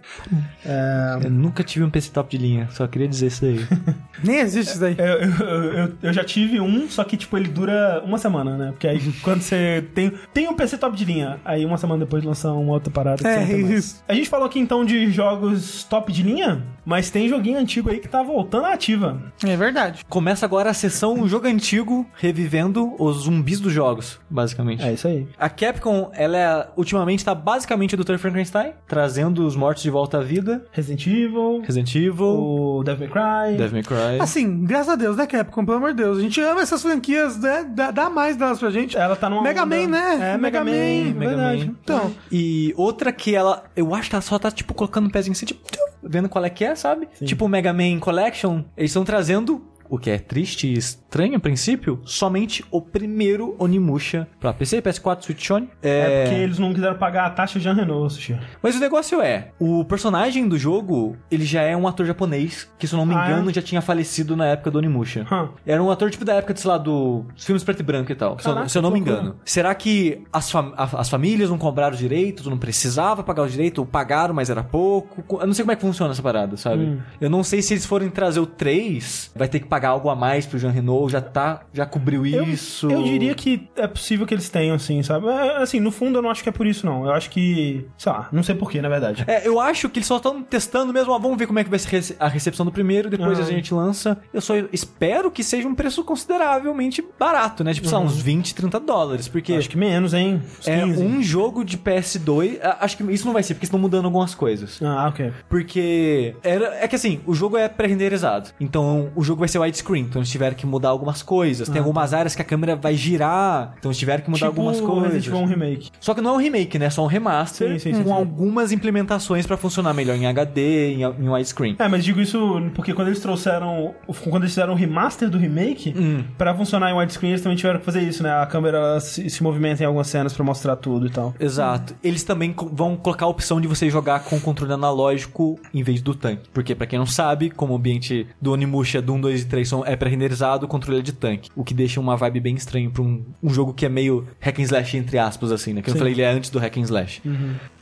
É, 0.64 1.18
Eu 1.24 1.30
nunca 1.30 1.62
tive 1.62 1.84
um 1.84 1.90
PC 1.90 2.10
top 2.10 2.36
de 2.36 2.42
linha, 2.44 2.68
só 2.72 2.86
queria 2.86 3.08
dizer 3.08 3.26
isso 3.28 3.42
daí. 3.42 3.66
Nem 4.22 4.36
existe 4.40 4.70
isso 4.72 4.80
daí. 4.80 4.94
Eu, 4.98 5.06
eu, 5.06 5.64
eu, 5.74 5.92
eu 6.02 6.12
já 6.12 6.24
tive 6.24 6.60
um, 6.60 6.88
só 6.88 7.02
que, 7.04 7.16
tipo, 7.16 7.36
ele 7.36 7.48
dura 7.48 8.02
uma 8.04 8.18
semana, 8.18 8.56
né? 8.56 8.70
Porque 8.72 8.86
aí 8.86 9.00
quando 9.22 9.40
você 9.42 9.84
tem, 9.94 10.12
tem 10.32 10.48
um 10.48 10.54
PC 10.54 10.78
top 10.78 10.96
de 10.96 11.04
linha, 11.04 11.40
aí 11.44 11.64
uma 11.64 11.78
semana 11.78 12.04
depois 12.04 12.22
lança 12.24 12.52
uma 12.52 12.72
outra 12.72 12.90
parada 12.92 13.16
que 13.22 13.26
É, 13.26 13.34
você 13.34 13.40
não 13.40 13.46
tem 13.46 13.62
mais. 13.62 13.74
isso. 13.84 14.04
A 14.06 14.14
gente 14.14 14.28
falou 14.28 14.46
aqui 14.46 14.58
então 14.58 14.84
de 14.84 15.10
jogos 15.10 15.84
top 15.84 16.12
de 16.12 16.22
linha, 16.22 16.62
mas 16.84 17.10
tem 17.10 17.28
joguinho 17.28 17.58
antigo 17.58 17.90
aí 17.90 17.98
que 17.98 18.08
tá 18.08 18.22
voltando 18.22 18.66
à 18.66 18.74
ativa. 18.74 19.20
É 19.44 19.56
verdade. 19.56 20.04
Começa 20.08 20.44
agora 20.44 20.70
a 20.70 20.74
sessão 20.74 21.26
Jogo 21.28 21.46
Antigo, 21.46 22.06
revivendo 22.14 22.94
os 23.02 23.22
zumbis 23.24 23.60
dos 23.60 23.72
jogos, 23.72 24.20
basicamente. 24.28 24.82
É 24.84 24.92
isso 24.92 25.06
aí. 25.08 25.26
A 25.38 25.48
Capcom, 25.48 26.10
ela 26.14 26.36
é, 26.36 26.44
ultimamente 26.76 27.24
tá 27.24 27.34
basicamente 27.34 27.94
o 27.94 27.98
Dr. 27.98 28.16
Frankenstein, 28.18 28.72
trazendo 28.86 29.46
os 29.46 29.56
mortos 29.56 29.82
de 29.82 29.90
volta 29.90 30.18
à 30.18 30.20
vida. 30.22 30.64
Resident 30.72 31.06
Evil, 31.06 31.60
Resident 31.64 31.94
Evil, 31.94 32.24
o 32.26 32.82
Devil 32.84 33.08
May 33.08 33.48
Cry. 33.50 33.56
Devil 33.56 33.72
May 33.72 33.82
Cry. 33.82 34.20
Assim, 34.20 34.64
graças 34.64 34.88
a 34.90 34.96
Deus, 34.96 35.16
né, 35.16 35.26
Capcom? 35.26 35.64
Pelo 35.64 35.76
amor 35.78 35.90
de 35.94 36.02
Deus. 36.02 36.18
A 36.18 36.20
gente 36.20 36.40
ama 36.40 36.62
essas 36.62 36.82
franquias, 36.82 37.38
né? 37.38 37.64
Dá, 37.74 37.90
dá 37.90 38.10
mais 38.10 38.36
delas 38.36 38.58
pra 38.58 38.70
gente. 38.70 38.96
Ela 38.96 39.16
tá 39.16 39.28
numa 39.30 39.42
Mega 39.42 39.62
onda- 39.64 39.76
Man, 39.76 39.86
né? 39.88 40.14
É, 40.34 40.38
Mega, 40.38 40.62
Mega 40.62 40.64
Man, 40.64 40.70
Man, 41.12 41.18
Mega 41.18 41.28
verdade. 41.36 41.66
Man. 41.66 41.74
Então, 41.82 42.12
E 42.30 42.72
outra 42.76 43.12
que 43.12 43.34
ela, 43.34 43.64
eu 43.76 43.94
acho 43.94 44.08
que 44.08 44.14
ela 44.14 44.22
só 44.22 44.38
tá, 44.38 44.50
tipo, 44.50 44.74
colocando 44.74 45.06
o 45.06 45.10
pezinho 45.10 45.32
assim, 45.32 45.46
tipo, 45.46 45.60
vendo 46.02 46.28
qual 46.28 46.44
é 46.44 46.50
que 46.50 46.64
é, 46.64 46.74
sabe? 46.74 47.08
Tipo 47.24 47.44
o 47.44 47.48
Mega 47.48 47.72
Man 47.72 47.98
Collection, 47.98 48.62
eles 48.76 48.90
estão 48.90 49.04
trazendo, 49.04 49.62
o 49.90 49.98
que 49.98 50.08
é 50.08 50.18
triste 50.18 50.66
e 50.68 50.74
estranho 50.74 51.36
a 51.36 51.40
princípio, 51.40 52.00
somente 52.04 52.64
o 52.70 52.80
primeiro 52.80 53.54
Onimusha 53.58 54.26
pra 54.38 54.52
PC, 54.52 54.80
PS4, 54.80 55.22
Switch 55.24 55.50
On. 55.50 55.66
É 55.82 56.22
porque 56.24 56.40
eles 56.40 56.58
não 56.58 56.72
quiseram 56.72 56.96
pagar 56.96 57.26
a 57.26 57.30
taxa 57.30 57.58
de 57.58 57.66
Sushi. 58.10 58.38
Mas 58.62 58.76
o 58.76 58.80
negócio 58.80 59.20
é, 59.20 59.48
o 59.58 59.84
personagem 59.84 60.48
do 60.48 60.56
jogo, 60.56 61.16
ele 61.30 61.44
já 61.44 61.62
é 61.62 61.76
um 61.76 61.88
ator 61.88 62.06
japonês, 62.06 62.70
que 62.78 62.86
se 62.86 62.94
eu 62.94 62.98
não 62.98 63.04
me 63.04 63.14
Ah, 63.14 63.28
é? 63.28 63.32
engano 63.32 63.52
já 63.52 63.60
tinha 63.60 63.82
falecido 63.82 64.36
na 64.36 64.46
época 64.46 64.70
do 64.70 64.78
Onimusha. 64.78 65.26
Hum. 65.30 65.48
Era 65.66 65.82
um 65.82 65.90
ator 65.90 66.10
tipo 66.10 66.24
da 66.24 66.34
época, 66.34 66.54
sei 66.56 66.70
lá, 66.70 66.78
do- 66.78 67.24
dos 67.34 67.44
filmes 67.44 67.64
preto 67.64 67.80
e 67.80 67.82
branco 67.82 68.12
e 68.12 68.14
tal, 68.14 68.38
se 68.38 68.46
eu- 68.46 68.52
Caraca, 68.54 68.68
se 68.68 68.78
eu 68.78 68.82
não 68.82 68.90
me 68.90 69.00
loucura. 69.00 69.20
engano. 69.20 69.36
Será 69.44 69.74
que 69.74 70.22
as, 70.32 70.50
fam- 70.50 70.72
as 70.76 71.08
famílias 71.08 71.50
não 71.50 71.58
cobraram 71.58 71.94
os 71.94 71.98
direitos, 71.98 72.46
não 72.46 72.56
precisava 72.58 73.22
pagar 73.24 73.42
os 73.42 73.52
direitos, 73.52 73.78
ou 73.80 73.86
pagaram, 73.86 74.32
mas 74.34 74.48
era 74.50 74.62
pouco? 74.62 75.38
Eu 75.40 75.46
não 75.46 75.52
sei 75.54 75.64
como 75.64 75.72
é 75.72 75.76
que 75.76 75.82
funciona 75.82 76.12
essa 76.12 76.22
parada, 76.22 76.56
sabe? 76.56 76.84
Hum. 76.84 76.98
Eu 77.20 77.28
não 77.28 77.42
sei 77.42 77.60
se 77.62 77.74
eles 77.74 77.84
forem 77.84 78.08
trazer 78.08 78.38
o 78.40 78.46
3, 78.46 79.32
vai 79.34 79.48
ter 79.48 79.58
que 79.60 79.66
pagar 79.66 79.79
algo 79.88 80.08
a 80.10 80.14
mais 80.16 80.46
pro 80.46 80.58
Jean 80.58 80.70
Renault, 80.70 81.12
já 81.12 81.20
tá, 81.20 81.62
já 81.72 81.86
cobriu 81.86 82.26
Eu, 82.26 82.44
isso. 82.44 82.90
eu 82.90 83.02
diria 83.02 83.34
que 83.34 83.68
é 83.76 83.86
possível 83.86 84.26
que 84.26 84.34
eles 84.34 84.48
tenham, 84.48 84.76
assim, 84.76 85.02
sabe? 85.02 85.26
É, 85.28 85.56
Assim, 85.62 85.80
no 85.80 85.90
fundo 85.90 86.18
eu 86.18 86.22
não 86.22 86.30
acho 86.30 86.42
que 86.42 86.48
é 86.48 86.52
por 86.52 86.66
isso, 86.66 86.84
não. 86.86 87.04
Eu 87.04 87.12
acho 87.12 87.30
que, 87.30 87.86
sei 87.98 88.12
lá, 88.12 88.28
não 88.32 88.42
sei 88.42 88.54
porquê, 88.54 88.80
na 88.82 88.88
verdade. 88.88 89.24
É, 89.26 89.46
eu 89.46 89.60
acho 89.60 89.88
que 89.88 89.98
eles 89.98 90.06
só 90.06 90.16
estão 90.16 90.42
testando 90.42 90.92
mesmo. 90.92 91.12
ah, 91.14 91.18
vamos 91.18 91.38
ver 91.38 91.46
como 91.46 91.58
é 91.58 91.64
que 91.64 91.70
vai 91.70 91.78
ser 91.78 92.16
a 92.18 92.28
recepção 92.28 92.64
do 92.66 92.72
primeiro, 92.72 93.08
depois 93.10 93.38
a 93.38 93.42
gente 93.44 93.72
lança. 93.74 94.18
Eu 94.32 94.40
só 94.40 94.54
espero 94.72 95.30
que 95.30 95.42
seja 95.44 95.66
um 95.68 95.74
preço 95.74 96.02
consideravelmente 96.04 97.04
barato, 97.18 97.62
né? 97.64 97.72
Tipo, 97.74 97.88
sei 97.88 97.98
lá, 97.98 98.04
uns 98.04 98.20
20, 98.20 98.54
30 98.54 98.80
dólares. 98.80 99.28
Porque 99.28 99.52
Acho 99.54 99.68
que 99.68 99.76
menos, 99.76 100.14
hein? 100.14 100.42
Uns 100.60 100.68
é 100.68 100.82
15. 100.82 101.02
um 101.02 101.22
jogo 101.22 101.64
de 101.64 101.76
PS2. 101.78 102.58
a- 102.62 102.78
Acho 102.84 102.96
que 102.96 103.02
isso 103.12 103.26
não 103.26 103.32
vai 103.32 103.42
ser, 103.42 103.54
porque 103.54 103.66
estão 103.66 103.78
mudando 103.78 104.06
algumas 104.06 104.34
coisas. 104.34 104.80
Ah, 104.82 105.08
ok. 105.08 105.32
Porque 105.48 106.34
era, 106.42 106.76
é 106.82 106.88
que 106.88 106.96
assim, 106.96 107.20
o 107.26 107.34
jogo 107.34 107.56
é 107.56 107.68
pré-renderizado. 107.68 108.50
Então 108.60 109.10
o 109.14 109.22
jogo 109.22 109.40
vai 109.40 109.48
ser 109.48 109.58
widescreen. 109.70 110.02
Então 110.04 110.20
eles 110.20 110.30
tiveram 110.30 110.54
que 110.56 110.66
mudar 110.66 110.88
algumas 110.90 111.22
coisas. 111.22 111.68
Tem 111.68 111.78
algumas 111.78 112.12
áreas 112.12 112.34
que 112.34 112.42
a 112.42 112.44
câmera 112.44 112.76
vai 112.76 112.94
girar. 112.94 113.74
Então 113.78 113.90
eles 113.90 113.98
tiveram 113.98 114.22
que 114.24 114.30
mudar 114.30 114.46
Ah, 114.46 114.50
tipo 114.50 114.60
algumas 114.60 114.80
coisas. 114.80 115.12
Resident 115.12 115.26
Evil 115.26 115.38
um 115.40 115.46
remake. 115.46 115.90
Só 116.00 116.14
que 116.14 116.20
não 116.20 116.30
é 116.30 116.34
um 116.34 116.36
remake, 116.38 116.78
né? 116.78 116.86
É 116.86 116.90
só 116.90 117.02
um 117.04 117.06
remaster 117.06 117.72
Sim, 117.74 117.78
sim, 117.78 117.94
sim, 117.94 118.02
com 118.04 118.12
algumas 118.14 118.72
implementações 118.72 119.46
pra 119.46 119.56
funcionar 119.56 119.94
melhor 119.94 120.16
em 120.16 120.26
HD, 120.26 120.94
em, 120.94 121.02
em 121.02 121.28
widescreen. 121.28 121.76
É, 121.78 121.88
mas 121.88 122.04
digo 122.04 122.20
isso 122.20 122.60
porque 122.74 122.92
quando 122.92 123.08
eles 123.08 123.20
trouxeram. 123.20 123.94
Quando 124.24 124.42
eles 124.44 124.52
fizeram 124.52 124.72
o 124.72 124.76
remaster 124.76 125.28
do 125.30 125.38
remake, 125.38 125.94
Hum. 125.96 126.24
pra 126.36 126.54
funcionar 126.54 126.90
em 126.90 126.94
widescreen, 126.98 127.32
eles 127.32 127.42
também 127.42 127.56
tiveram 127.56 127.78
que 127.78 127.84
fazer 127.84 128.00
isso, 128.02 128.22
né? 128.22 128.30
A 128.30 128.46
câmera 128.46 128.98
se, 129.00 129.28
se 129.30 129.42
movimenta 129.42 129.82
em 129.82 129.86
algumas 129.86 130.06
cenas 130.08 130.32
pra 130.32 130.44
mostrar 130.44 130.76
tudo 130.76 131.06
e 131.06 131.10
tal. 131.10 131.34
Exato. 131.38 131.94
Eles 132.02 132.22
também 132.24 132.54
vão 132.72 132.96
colocar 132.96 133.26
a 133.26 133.28
opção 133.28 133.60
de 133.60 133.68
você 133.68 133.88
jogar 133.90 134.20
com 134.24 134.36
o 134.36 134.40
controle 134.40 134.72
analógico 134.72 135.58
em 135.72 135.82
vez 135.82 136.00
do 136.02 136.14
tanque. 136.14 136.48
Porque, 136.52 136.74
pra 136.74 136.86
quem 136.86 136.98
não 136.98 137.06
sabe, 137.06 137.50
como 137.50 137.72
o 137.72 137.76
ambiente 137.76 138.26
do 138.40 138.52
Onimusha 138.52 139.00
do 139.02 139.12
1, 139.14 139.20
2 139.20 139.42
e 139.42 139.46
3 139.46 139.59
é 139.86 139.96
pré-renderizado, 139.96 140.66
controle 140.68 141.02
de 141.02 141.12
tanque. 141.12 141.50
O 141.54 141.64
que 141.64 141.74
deixa 141.74 142.00
uma 142.00 142.16
vibe 142.16 142.40
bem 142.40 142.54
estranha 142.54 142.90
pra 142.90 143.02
um, 143.02 143.24
um 143.42 143.50
jogo 143.50 143.72
que 143.72 143.86
é 143.86 143.88
meio 143.88 144.26
hack 144.40 144.58
and 144.58 144.62
slash, 144.62 144.96
entre 144.96 145.18
aspas, 145.18 145.52
assim, 145.52 145.72
né? 145.72 145.82
Que 145.82 145.90
eu 145.90 145.94
Sim. 145.94 145.98
falei, 145.98 146.14
ele 146.14 146.22
é 146.22 146.30
antes 146.30 146.50
do 146.50 146.58
hack 146.58 146.76
and 146.76 146.82
slash. 146.82 147.22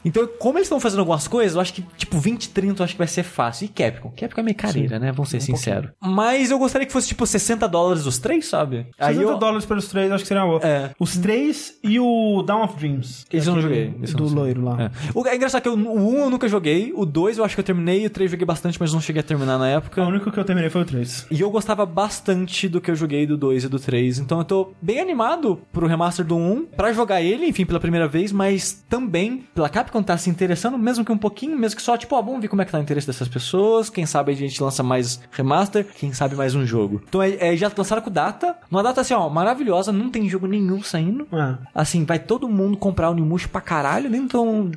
Então, 0.04 0.28
como 0.38 0.58
eles 0.58 0.66
estão 0.66 0.80
fazendo 0.80 1.00
algumas 1.00 1.26
coisas, 1.28 1.54
eu 1.54 1.60
acho 1.60 1.72
que, 1.74 1.82
tipo, 1.96 2.18
20, 2.18 2.50
30 2.50 2.80
eu 2.80 2.84
acho 2.84 2.94
que 2.94 2.98
vai 2.98 3.06
ser 3.06 3.22
fácil. 3.22 3.66
E 3.66 3.68
Capcom? 3.68 4.10
Capcom 4.16 4.40
é 4.40 4.44
meio 4.44 4.56
careira, 4.56 4.98
né? 4.98 5.12
Vamos 5.12 5.30
ser 5.30 5.40
sinceros. 5.40 5.90
Mas 6.00 6.50
eu 6.50 6.58
gostaria 6.58 6.86
que 6.86 6.92
fosse, 6.92 7.08
tipo, 7.08 7.26
60 7.26 7.66
dólares 7.68 8.06
os 8.06 8.18
três, 8.18 8.46
sabe? 8.46 8.86
60 8.98 9.22
eu... 9.22 9.38
dólares 9.38 9.66
pelos 9.66 9.88
três, 9.88 10.10
acho 10.10 10.24
que 10.24 10.28
seria 10.28 10.44
uma 10.44 10.58
boa. 10.58 10.66
É. 10.68 10.90
Os 10.98 11.16
três 11.16 11.78
e 11.82 11.98
o 12.00 12.42
Down 12.46 12.62
of 12.64 12.76
Dreams. 12.76 13.24
Esse 13.32 13.48
eu 13.48 13.54
não 13.54 13.60
Aquele 13.62 13.84
joguei. 13.86 14.04
esse 14.04 14.14
Do 14.14 14.24
não 14.26 14.34
loiro 14.34 14.64
lá. 14.64 14.82
É. 14.84 14.90
O, 15.14 15.26
é 15.26 15.36
engraçado 15.36 15.62
que 15.62 15.68
eu- 15.68 15.74
o 15.74 16.14
1 16.14 16.18
eu 16.24 16.30
nunca 16.30 16.48
joguei, 16.48 16.92
o 16.94 17.04
2 17.04 17.38
eu 17.38 17.44
acho 17.44 17.54
que 17.54 17.60
eu 17.60 17.64
terminei, 17.64 18.06
o 18.06 18.10
3 18.10 18.28
eu 18.30 18.32
joguei 18.32 18.46
bastante, 18.46 18.78
mas 18.80 18.92
não 18.92 19.00
cheguei 19.00 19.20
a 19.20 19.22
terminar 19.24 19.58
na 19.58 19.68
época. 19.68 20.02
O 20.02 20.06
único 20.08 20.30
que 20.30 20.38
eu 20.38 20.44
terminei 20.44 20.70
foi 20.70 20.82
o 20.82 20.84
3. 20.84 21.26
E 21.30 21.40
eu 21.40 21.50
gostava 21.50 21.84
bastante 21.84 22.68
do 22.68 22.80
que 22.80 22.90
eu 22.90 22.94
joguei 22.94 23.26
do 23.26 23.36
2 23.36 23.64
e 23.64 23.68
do 23.68 23.78
3, 23.78 24.18
então 24.18 24.38
eu 24.38 24.44
tô 24.44 24.72
bem 24.80 25.00
animado 25.00 25.60
pro 25.72 25.86
remaster 25.86 26.24
do 26.24 26.36
1, 26.36 26.66
pra 26.76 26.92
jogar 26.92 27.20
ele, 27.20 27.46
enfim, 27.46 27.64
pela 27.66 27.80
primeira 27.80 28.06
vez, 28.06 28.30
mas 28.32 28.84
também 28.88 29.44
pela 29.54 29.68
Capcom 29.68 29.87
tá 30.02 30.16
se 30.16 30.28
interessando, 30.30 30.76
mesmo 30.78 31.04
que 31.04 31.12
um 31.12 31.18
pouquinho, 31.18 31.56
mesmo 31.58 31.76
que 31.76 31.82
só, 31.82 31.96
tipo, 31.96 32.14
ó, 32.16 32.22
vamos 32.22 32.40
ver 32.40 32.48
como 32.48 32.62
é 32.62 32.64
que 32.64 32.72
tá 32.72 32.78
o 32.78 32.80
interesse 32.82 33.06
dessas 33.06 33.28
pessoas, 33.28 33.88
quem 33.90 34.06
sabe 34.06 34.32
a 34.32 34.34
gente 34.34 34.62
lança 34.62 34.82
mais 34.82 35.20
remaster, 35.30 35.86
quem 35.98 36.12
sabe 36.12 36.34
mais 36.36 36.54
um 36.54 36.64
jogo. 36.66 37.02
Então 37.08 37.22
é, 37.22 37.36
é, 37.52 37.56
já 37.56 37.70
lançaram 37.76 38.02
com 38.02 38.10
data, 38.10 38.56
uma 38.70 38.82
data 38.82 39.00
assim, 39.00 39.14
ó, 39.14 39.28
maravilhosa, 39.28 39.92
não 39.92 40.10
tem 40.10 40.28
jogo 40.28 40.46
nenhum 40.46 40.82
saindo, 40.82 41.26
Ah. 41.32 41.56
Assim, 41.74 42.04
vai 42.04 42.18
todo 42.18 42.48
mundo 42.48 42.76
comprar 42.76 43.10
o 43.10 43.14
Nimush 43.14 43.46
pra 43.46 43.60
caralho, 43.60 44.10
nem 44.10 44.26
tão. 44.26 44.70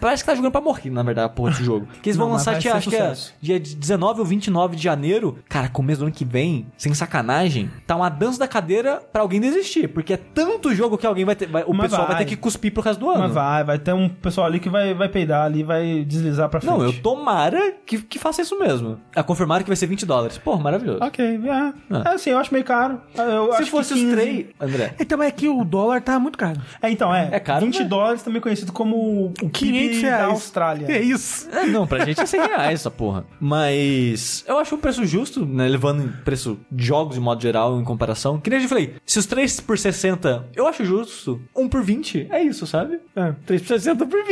Parece 0.00 0.22
que 0.22 0.26
tá 0.30 0.34
jogando 0.34 0.52
pra 0.52 0.60
morrer, 0.60 0.90
na 0.90 1.02
verdade, 1.02 1.26
a 1.26 1.28
porra 1.28 1.50
desse 1.50 1.64
jogo. 1.64 1.86
Que 2.02 2.08
eles 2.08 2.16
vão 2.16 2.26
Não, 2.28 2.34
lançar, 2.34 2.60
ser 2.60 2.68
acho 2.70 2.88
que 2.90 2.96
é 2.96 3.00
sucesso. 3.14 3.34
dia 3.40 3.58
19 3.60 4.20
ou 4.20 4.26
29 4.26 4.76
de 4.76 4.82
janeiro. 4.82 5.38
Cara, 5.48 5.68
começo 5.68 6.00
do 6.00 6.04
ano 6.06 6.12
que 6.14 6.24
vem, 6.24 6.66
sem 6.78 6.92
sacanagem, 6.94 7.70
tá 7.86 7.96
uma 7.96 8.08
dança 8.08 8.38
da 8.38 8.48
cadeira 8.48 9.02
pra 9.12 9.22
alguém 9.22 9.40
desistir. 9.40 9.88
Porque 9.88 10.14
é 10.14 10.16
tanto 10.16 10.74
jogo 10.74 10.96
que 10.98 11.06
alguém 11.06 11.24
vai 11.24 11.34
ter. 11.36 11.46
vai- 11.46 11.64
o 11.64 11.72
Mas 11.74 11.90
pessoal 11.90 12.06
vai. 12.08 12.16
vai. 12.16 12.24
ter 12.24 12.30
que 12.30 12.36
cuspir 12.36 12.72
pro 12.72 12.82
resto 12.82 13.00
do 13.00 13.10
ano. 13.10 13.20
Mas 13.20 13.32
vai, 13.32 13.64
vai 13.64 13.78
ter 13.78 13.92
um 13.92 14.08
pessoal 14.08 14.39
ali 14.42 14.60
que 14.60 14.68
vai, 14.68 14.94
vai 14.94 15.08
peidar 15.08 15.44
ali, 15.44 15.62
vai 15.62 16.04
deslizar 16.04 16.48
pra 16.48 16.60
frente. 16.60 16.72
Não, 16.72 16.82
eu 16.82 16.92
tomara 16.92 17.74
que, 17.86 18.02
que 18.02 18.18
faça 18.18 18.42
isso 18.42 18.58
mesmo. 18.58 19.00
É 19.14 19.22
confirmado 19.22 19.64
que 19.64 19.70
vai 19.70 19.76
ser 19.76 19.86
20 19.86 20.06
dólares. 20.06 20.38
Pô, 20.38 20.56
maravilhoso. 20.56 21.02
Ok, 21.02 21.24
é. 21.24 21.50
Ah. 21.90 22.02
É 22.06 22.08
assim, 22.14 22.30
eu 22.30 22.38
acho 22.38 22.52
meio 22.52 22.64
caro. 22.64 23.00
Eu 23.16 23.52
Se 23.52 23.62
acho 23.62 23.70
fosse 23.70 23.94
que 23.94 24.00
os 24.00 24.04
15. 24.04 24.14
três. 24.16 24.46
André. 24.60 24.94
Então 24.98 25.22
é 25.22 25.30
que 25.30 25.48
o 25.48 25.64
dólar 25.64 26.00
tá 26.02 26.18
muito 26.18 26.38
caro. 26.38 26.60
É, 26.82 26.90
então, 26.90 27.14
é. 27.14 27.28
É 27.32 27.40
caro, 27.40 27.64
20 27.66 27.78
né? 27.80 27.84
dólares, 27.84 28.22
também 28.22 28.40
conhecido 28.40 28.72
como 28.72 29.26
o 29.42 29.50
500 29.50 29.60
PIB 29.60 30.02
da 30.02 30.08
reais. 30.08 30.30
Austrália. 30.30 30.86
É 30.90 31.00
isso. 31.00 31.48
É, 31.50 31.66
não, 31.66 31.86
pra 31.86 32.04
gente 32.04 32.20
é 32.20 32.26
100 32.26 32.40
reais 32.40 32.80
essa 32.80 32.90
porra. 32.90 33.24
Mas 33.38 34.44
eu 34.46 34.58
acho 34.58 34.74
um 34.74 34.78
preço 34.78 35.04
justo, 35.04 35.44
né? 35.44 35.68
Levando 35.68 36.02
em 36.02 36.08
preço 36.24 36.58
de 36.70 36.84
jogos 36.84 37.14
de 37.14 37.20
modo 37.20 37.40
geral 37.42 37.78
em 37.80 37.84
comparação. 37.84 38.38
Que 38.40 38.50
nem 38.50 38.58
eu 38.58 38.62
já 38.62 38.68
falei, 38.68 38.94
se 39.04 39.18
os 39.18 39.26
3 39.26 39.60
por 39.60 39.78
60 39.78 40.48
eu 40.54 40.66
acho 40.66 40.84
justo, 40.84 41.40
1 41.56 41.68
por 41.68 41.82
20 41.82 42.28
é 42.30 42.42
isso, 42.42 42.66
sabe? 42.66 43.00
É. 43.14 43.32
3 43.46 43.62
por 43.62 43.68
60 43.68 44.06
por 44.06 44.24
20. 44.24 44.29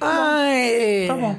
Ai. 0.00 1.04
Tá 1.08 1.14
bom. 1.14 1.38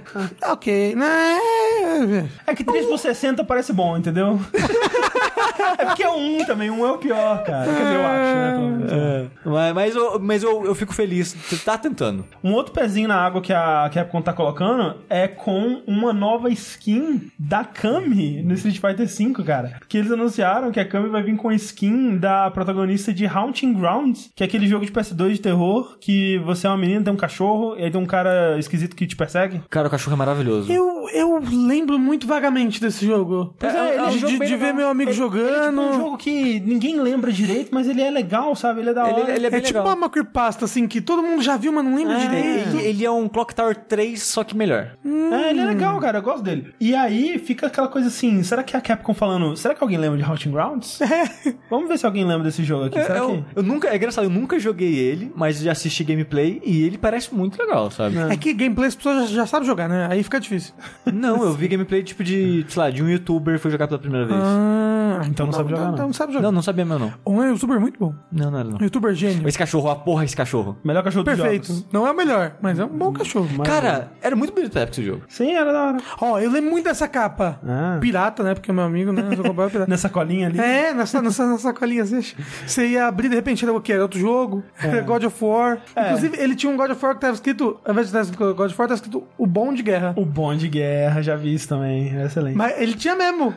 Ok. 0.52 0.96
Né? 0.96 2.30
É 2.46 2.54
que 2.54 2.64
3 2.64 2.86
por 2.86 3.00
60 3.00 3.44
parece 3.44 3.72
bom, 3.72 3.98
entendeu? 3.98 4.40
é 5.78 5.86
porque 5.86 6.04
é 6.04 6.10
um 6.10 6.44
também, 6.46 6.70
um 6.70 6.86
é 6.86 6.92
o 6.92 6.98
pior, 6.98 7.44
cara. 7.44 7.66
Quer 7.66 7.84
dizer, 7.84 7.96
eu 7.96 8.06
acho, 8.06 8.36
né? 8.36 8.86
É, 8.92 9.26
mas 9.74 9.86
mas, 9.86 9.96
eu, 9.96 10.20
mas 10.20 10.44
eu, 10.44 10.66
eu 10.66 10.76
fico 10.76 10.94
feliz. 10.94 11.34
Você 11.34 11.58
tá 11.58 11.78
tentando. 11.78 12.26
Um 12.44 12.54
outro 12.54 12.74
pezinho 12.74 13.08
na 13.08 13.16
água 13.16 13.42
que 13.42 13.54
a 13.54 13.90
Capcom 13.94 14.22
tá 14.22 14.34
colocando 14.34 14.98
é 15.10 15.28
com 15.28 15.84
uma 15.86 16.12
nova 16.12 16.50
skin 16.50 17.32
da 17.38 17.64
Kami 17.64 18.42
no 18.42 18.54
Street 18.56 18.80
Fighter 18.80 19.08
V, 19.08 19.44
cara. 19.44 19.80
Que 19.88 20.00
eles 20.00 20.12
anunciaram 20.12 20.72
que 20.72 20.80
a 20.80 20.86
Kami 20.86 21.10
vai 21.10 21.22
vir 21.22 21.36
com 21.36 21.50
a 21.50 21.56
skin 21.56 22.18
da 22.18 22.50
protagonista 22.52 23.14
de 23.14 23.26
Haunting 23.26 23.74
Grounds, 23.74 24.32
que 24.36 24.44
é 24.44 24.46
aquele 24.48 24.68
jogo 24.68 24.86
de 24.86 24.92
PS2 24.92 25.34
de 25.34 25.42
terror 25.42 25.98
que 26.00 26.40
você 26.40 26.68
é 26.68 26.70
uma 26.70 26.78
menina, 26.78 27.04
tem 27.04 27.14
um 27.14 27.18
cachorro, 27.18 27.76
e 27.78 27.84
aí 27.84 27.92
tem 27.96 28.02
um 28.02 28.06
cara 28.06 28.60
esquisito 28.60 28.96
que 28.96 29.08
te 29.08 29.16
persegue. 29.16 29.62
Cara, 29.70 29.88
o 29.88 29.92
cachorro 29.92 30.16
é 30.16 30.18
maravilhoso. 30.18 30.72
Eu, 30.72 31.08
eu 31.14 31.40
lembro 31.40 31.85
muito 32.16 32.28
vagamente 32.28 32.80
desse 32.80 33.06
jogo. 33.06 33.54
Pois 33.60 33.76
é, 33.76 33.98
é 33.98 34.04
um 34.04 34.10
de, 34.10 34.20
jogo 34.20 34.46
de- 34.46 34.56
ver 34.56 34.74
meu 34.74 34.88
amigo 34.90 35.12
Ele- 35.12 35.20
ele 35.20 35.26
é 35.28 35.30
tipo 35.30 35.38
jogando. 35.38 35.82
um 35.82 35.94
jogo 35.94 36.18
que 36.18 36.60
ninguém 36.62 37.00
lembra 37.00 37.32
direito, 37.32 37.70
mas 37.74 37.88
ele 37.90 38.02
é 38.02 38.10
legal, 38.10 38.56
sabe? 38.56 38.80
Ele 38.80 38.90
é 38.92 38.94
da 38.94 39.04
hora. 39.06 39.20
Ele, 39.22 39.32
ele 39.34 39.46
é 39.48 39.50
bem 39.50 39.60
É 39.60 39.62
tipo 39.62 39.80
legal. 39.80 39.96
uma 39.98 40.10
creepypasta, 40.10 40.64
assim, 40.66 40.88
que 40.88 41.02
todo 41.02 41.22
mundo 41.22 41.42
já 41.44 41.58
viu, 41.58 41.72
mas 41.74 41.84
não 41.84 41.94
lembra 41.96 42.16
É. 42.16 42.20
direito. 42.20 42.70
Ele, 42.78 42.88
ele 42.88 43.06
é 43.06 43.12
um 43.12 43.28
Clock 43.28 43.54
Tower 43.54 43.76
3, 43.76 44.22
só 44.24 44.44
que 44.44 44.56
melhor. 44.56 44.96
É, 45.04 45.50
ele 45.50 45.60
é 45.60 45.66
legal, 45.66 46.00
cara, 46.00 46.20
eu 46.20 46.22
gosto 46.22 46.42
dele. 46.44 46.74
E 46.80 46.96
aí 46.96 47.38
fica 47.38 47.68
aquela 47.68 47.88
coisa 47.90 48.08
assim, 48.08 48.42
será 48.44 48.64
que 48.64 48.78
a 48.78 48.82
Capcom 48.82 49.14
falando, 49.14 49.56
será 49.58 49.76
que 49.76 49.84
alguém 49.84 49.98
lembra 49.98 50.18
de 50.18 50.24
Haunting 50.24 50.52
Grounds? 50.52 51.00
Vamos 51.70 51.90
ver 51.90 51.98
se 51.98 52.06
alguém 52.06 52.24
lembra 52.26 52.44
desse 52.46 52.64
jogo 52.64 52.86
aqui, 52.86 53.02
será 53.02 53.18
eu, 53.20 53.44
que... 53.44 53.44
eu 53.60 53.64
nunca, 53.64 53.90
é 53.90 53.96
engraçado, 53.98 54.24
eu 54.26 54.30
nunca 54.30 54.58
joguei 54.60 54.96
ele, 54.96 55.32
mas 55.36 55.60
já 55.60 55.72
assisti 55.74 56.04
gameplay 56.04 56.62
e 56.66 56.84
ele 56.84 56.98
parece 56.98 57.34
muito 57.34 57.58
legal, 57.62 57.92
sabe? 57.92 58.16
É 58.18 58.38
que 58.38 58.54
gameplay 58.54 58.88
as 58.88 58.96
pessoas 58.96 59.30
já, 59.30 59.36
já 59.38 59.46
sabem 59.46 59.68
jogar, 59.68 59.90
né? 59.90 60.08
Aí 60.10 60.24
fica 60.24 60.40
difícil. 60.40 60.74
Não, 61.12 61.44
eu 61.44 61.54
vi 61.54 61.68
gameplay 61.68 62.04
tipo 62.06 62.24
de, 62.24 62.66
sei 62.70 62.82
lá, 62.82 62.90
de 62.90 63.04
um 63.04 63.10
youtuber 63.10 63.56
que 63.56 63.62
foi 63.62 63.72
jogar 63.72 63.88
pela 63.88 64.00
primeira 64.00 64.26
vez. 64.26 64.40
Ah, 64.42 65.22
Então 65.28 65.46
não 65.48 65.54
sabe 65.54 65.70
jogar, 65.72 65.82
Então 65.84 65.98
não. 65.98 66.06
não 66.08 66.14
sabe 66.14 66.34
jogar. 66.34 66.44
Não, 66.44 66.52
não 66.52 66.62
sabia 66.62 66.86
meu 66.86 66.98
não. 67.00 67.14
Um 67.26 67.42
é 67.44 67.48
um 67.48 67.52
youtuber 67.52 67.80
muito 67.80 68.00
bom. 68.00 68.14
Não, 68.32 68.50
não 68.52 68.60
era 68.60 68.70
não. 68.70 68.78
Um 68.80 68.84
youtuber 68.84 69.14
gênio. 69.14 69.48
Esse 69.48 69.58
cachorro, 69.58 69.90
a 69.90 69.96
porra 69.96 70.24
esse 70.24 70.36
cachorro. 70.36 70.78
Melhor 70.84 71.04
cachorro 71.04 71.24
dos 71.24 71.36
Perfeito. 71.36 71.68
jogos. 71.68 71.88
Não 71.92 72.08
é 72.08 72.12
o 72.12 72.16
melhor, 72.16 72.56
mas 72.62 72.80
é 72.80 72.86
um 72.86 72.90
bom 72.90 73.12
cachorro. 73.12 73.48
Mas- 73.58 73.68
Cara, 73.68 74.12
era 74.22 74.36
muito 74.36 74.54
bonito 74.54 74.78
época 74.78 74.92
esse 74.92 75.04
jogo. 75.06 75.22
Sim, 75.28 75.52
era 75.54 75.72
da 75.74 75.84
hora. 75.84 75.98
Ó, 76.22 76.40
eu 76.40 76.50
lembro 76.52 76.72
muito 76.72 76.86
dessa 76.86 77.08
capa. 77.08 77.60
Ah. 77.68 77.98
Pirata, 78.00 78.44
né? 78.44 78.54
Porque 78.54 78.72
é 78.72 78.74
meu 78.74 78.84
amigo, 78.84 79.12
né? 79.12 79.24
Eu 79.38 79.44
comprava 79.44 79.70
pirata. 79.70 79.90
Nessa 79.92 80.10
colinha 80.10 80.48
ali. 80.48 80.60
É, 80.60 80.94
nessa, 80.94 81.22
nessa, 81.22 81.46
nessa 81.48 81.74
colinha, 81.74 82.04
assim, 82.04 82.22
você 82.66 82.88
ia 82.88 83.08
abrir, 83.08 83.30
de 83.30 83.36
repente 83.36 83.64
era 83.66 83.74
o 83.74 83.82
quê? 83.82 83.94
Era 83.94 84.02
outro 84.04 84.20
jogo, 84.20 84.64
era 84.82 85.02
God 85.02 85.24
of 85.24 85.44
War. 85.44 85.80
Inclusive, 85.98 86.38
ele 86.38 86.56
tinha 86.56 86.72
um 86.72 86.78
God 86.78 86.92
of 86.92 87.04
War 87.06 87.16
que 87.16 87.22
tava 87.22 87.34
escrito, 87.34 87.78
ao 87.86 87.92
invés 87.92 88.08
de 88.08 88.18
estar 88.18 88.22
escrito 88.22 88.54
God 88.56 88.70
of 88.72 88.76
War, 88.80 88.88
tava 88.88 88.96
escrito 88.96 89.24
o 89.38 89.46
bom 89.48 89.74
de 89.74 89.82
guerra. 89.84 90.14
O 90.18 90.26
bom 90.26 90.56
de 90.56 90.68
guerra, 90.68 91.22
já 91.22 91.36
vi 91.36 91.54
isso 91.54 91.68
também, 91.86 92.18
é 92.18 92.26
excelente. 92.26 92.58
Mas 92.58 92.82
ele 92.82 92.96
tinha 92.96 93.16
mesmo. 93.16 93.54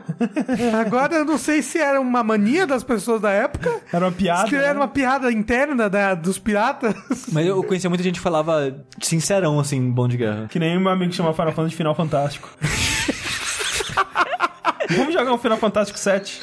Agora 0.80 1.16
eu 1.16 1.24
não 1.24 1.38
sei 1.38 1.62
se 1.62 1.78
era 1.78 2.00
uma 2.00 2.22
mania 2.22 2.66
das 2.66 2.84
pessoas 2.84 3.20
da 3.20 3.30
época, 3.30 3.70
Era 3.92 4.04
uma 4.04 4.12
piada, 4.12 4.48
se 4.48 4.54
era 4.54 4.74
né? 4.74 4.80
uma 4.80 4.88
piada 4.88 5.32
interna 5.32 5.88
da, 5.88 6.14
dos 6.14 6.38
piratas. 6.38 6.94
Mas 7.32 7.46
eu 7.46 7.62
conhecia 7.64 7.88
muita 7.88 8.04
gente 8.04 8.16
que 8.16 8.20
falava 8.20 8.74
sincerão, 9.00 9.58
assim, 9.58 9.90
bom 9.90 10.06
de 10.06 10.16
guerra. 10.16 10.46
Que 10.48 10.58
nem 10.58 10.76
o 10.76 10.80
meu 10.80 10.92
amigo 10.92 11.12
chama 11.12 11.32
Final 11.32 11.52
Fantasy 11.52 11.70
de 11.70 11.76
Final 11.76 11.94
Fantástico. 11.94 12.50
vamos 14.90 15.14
jogar 15.14 15.32
um 15.32 15.38
Final 15.38 15.58
Fantástico 15.58 15.98
7? 15.98 16.40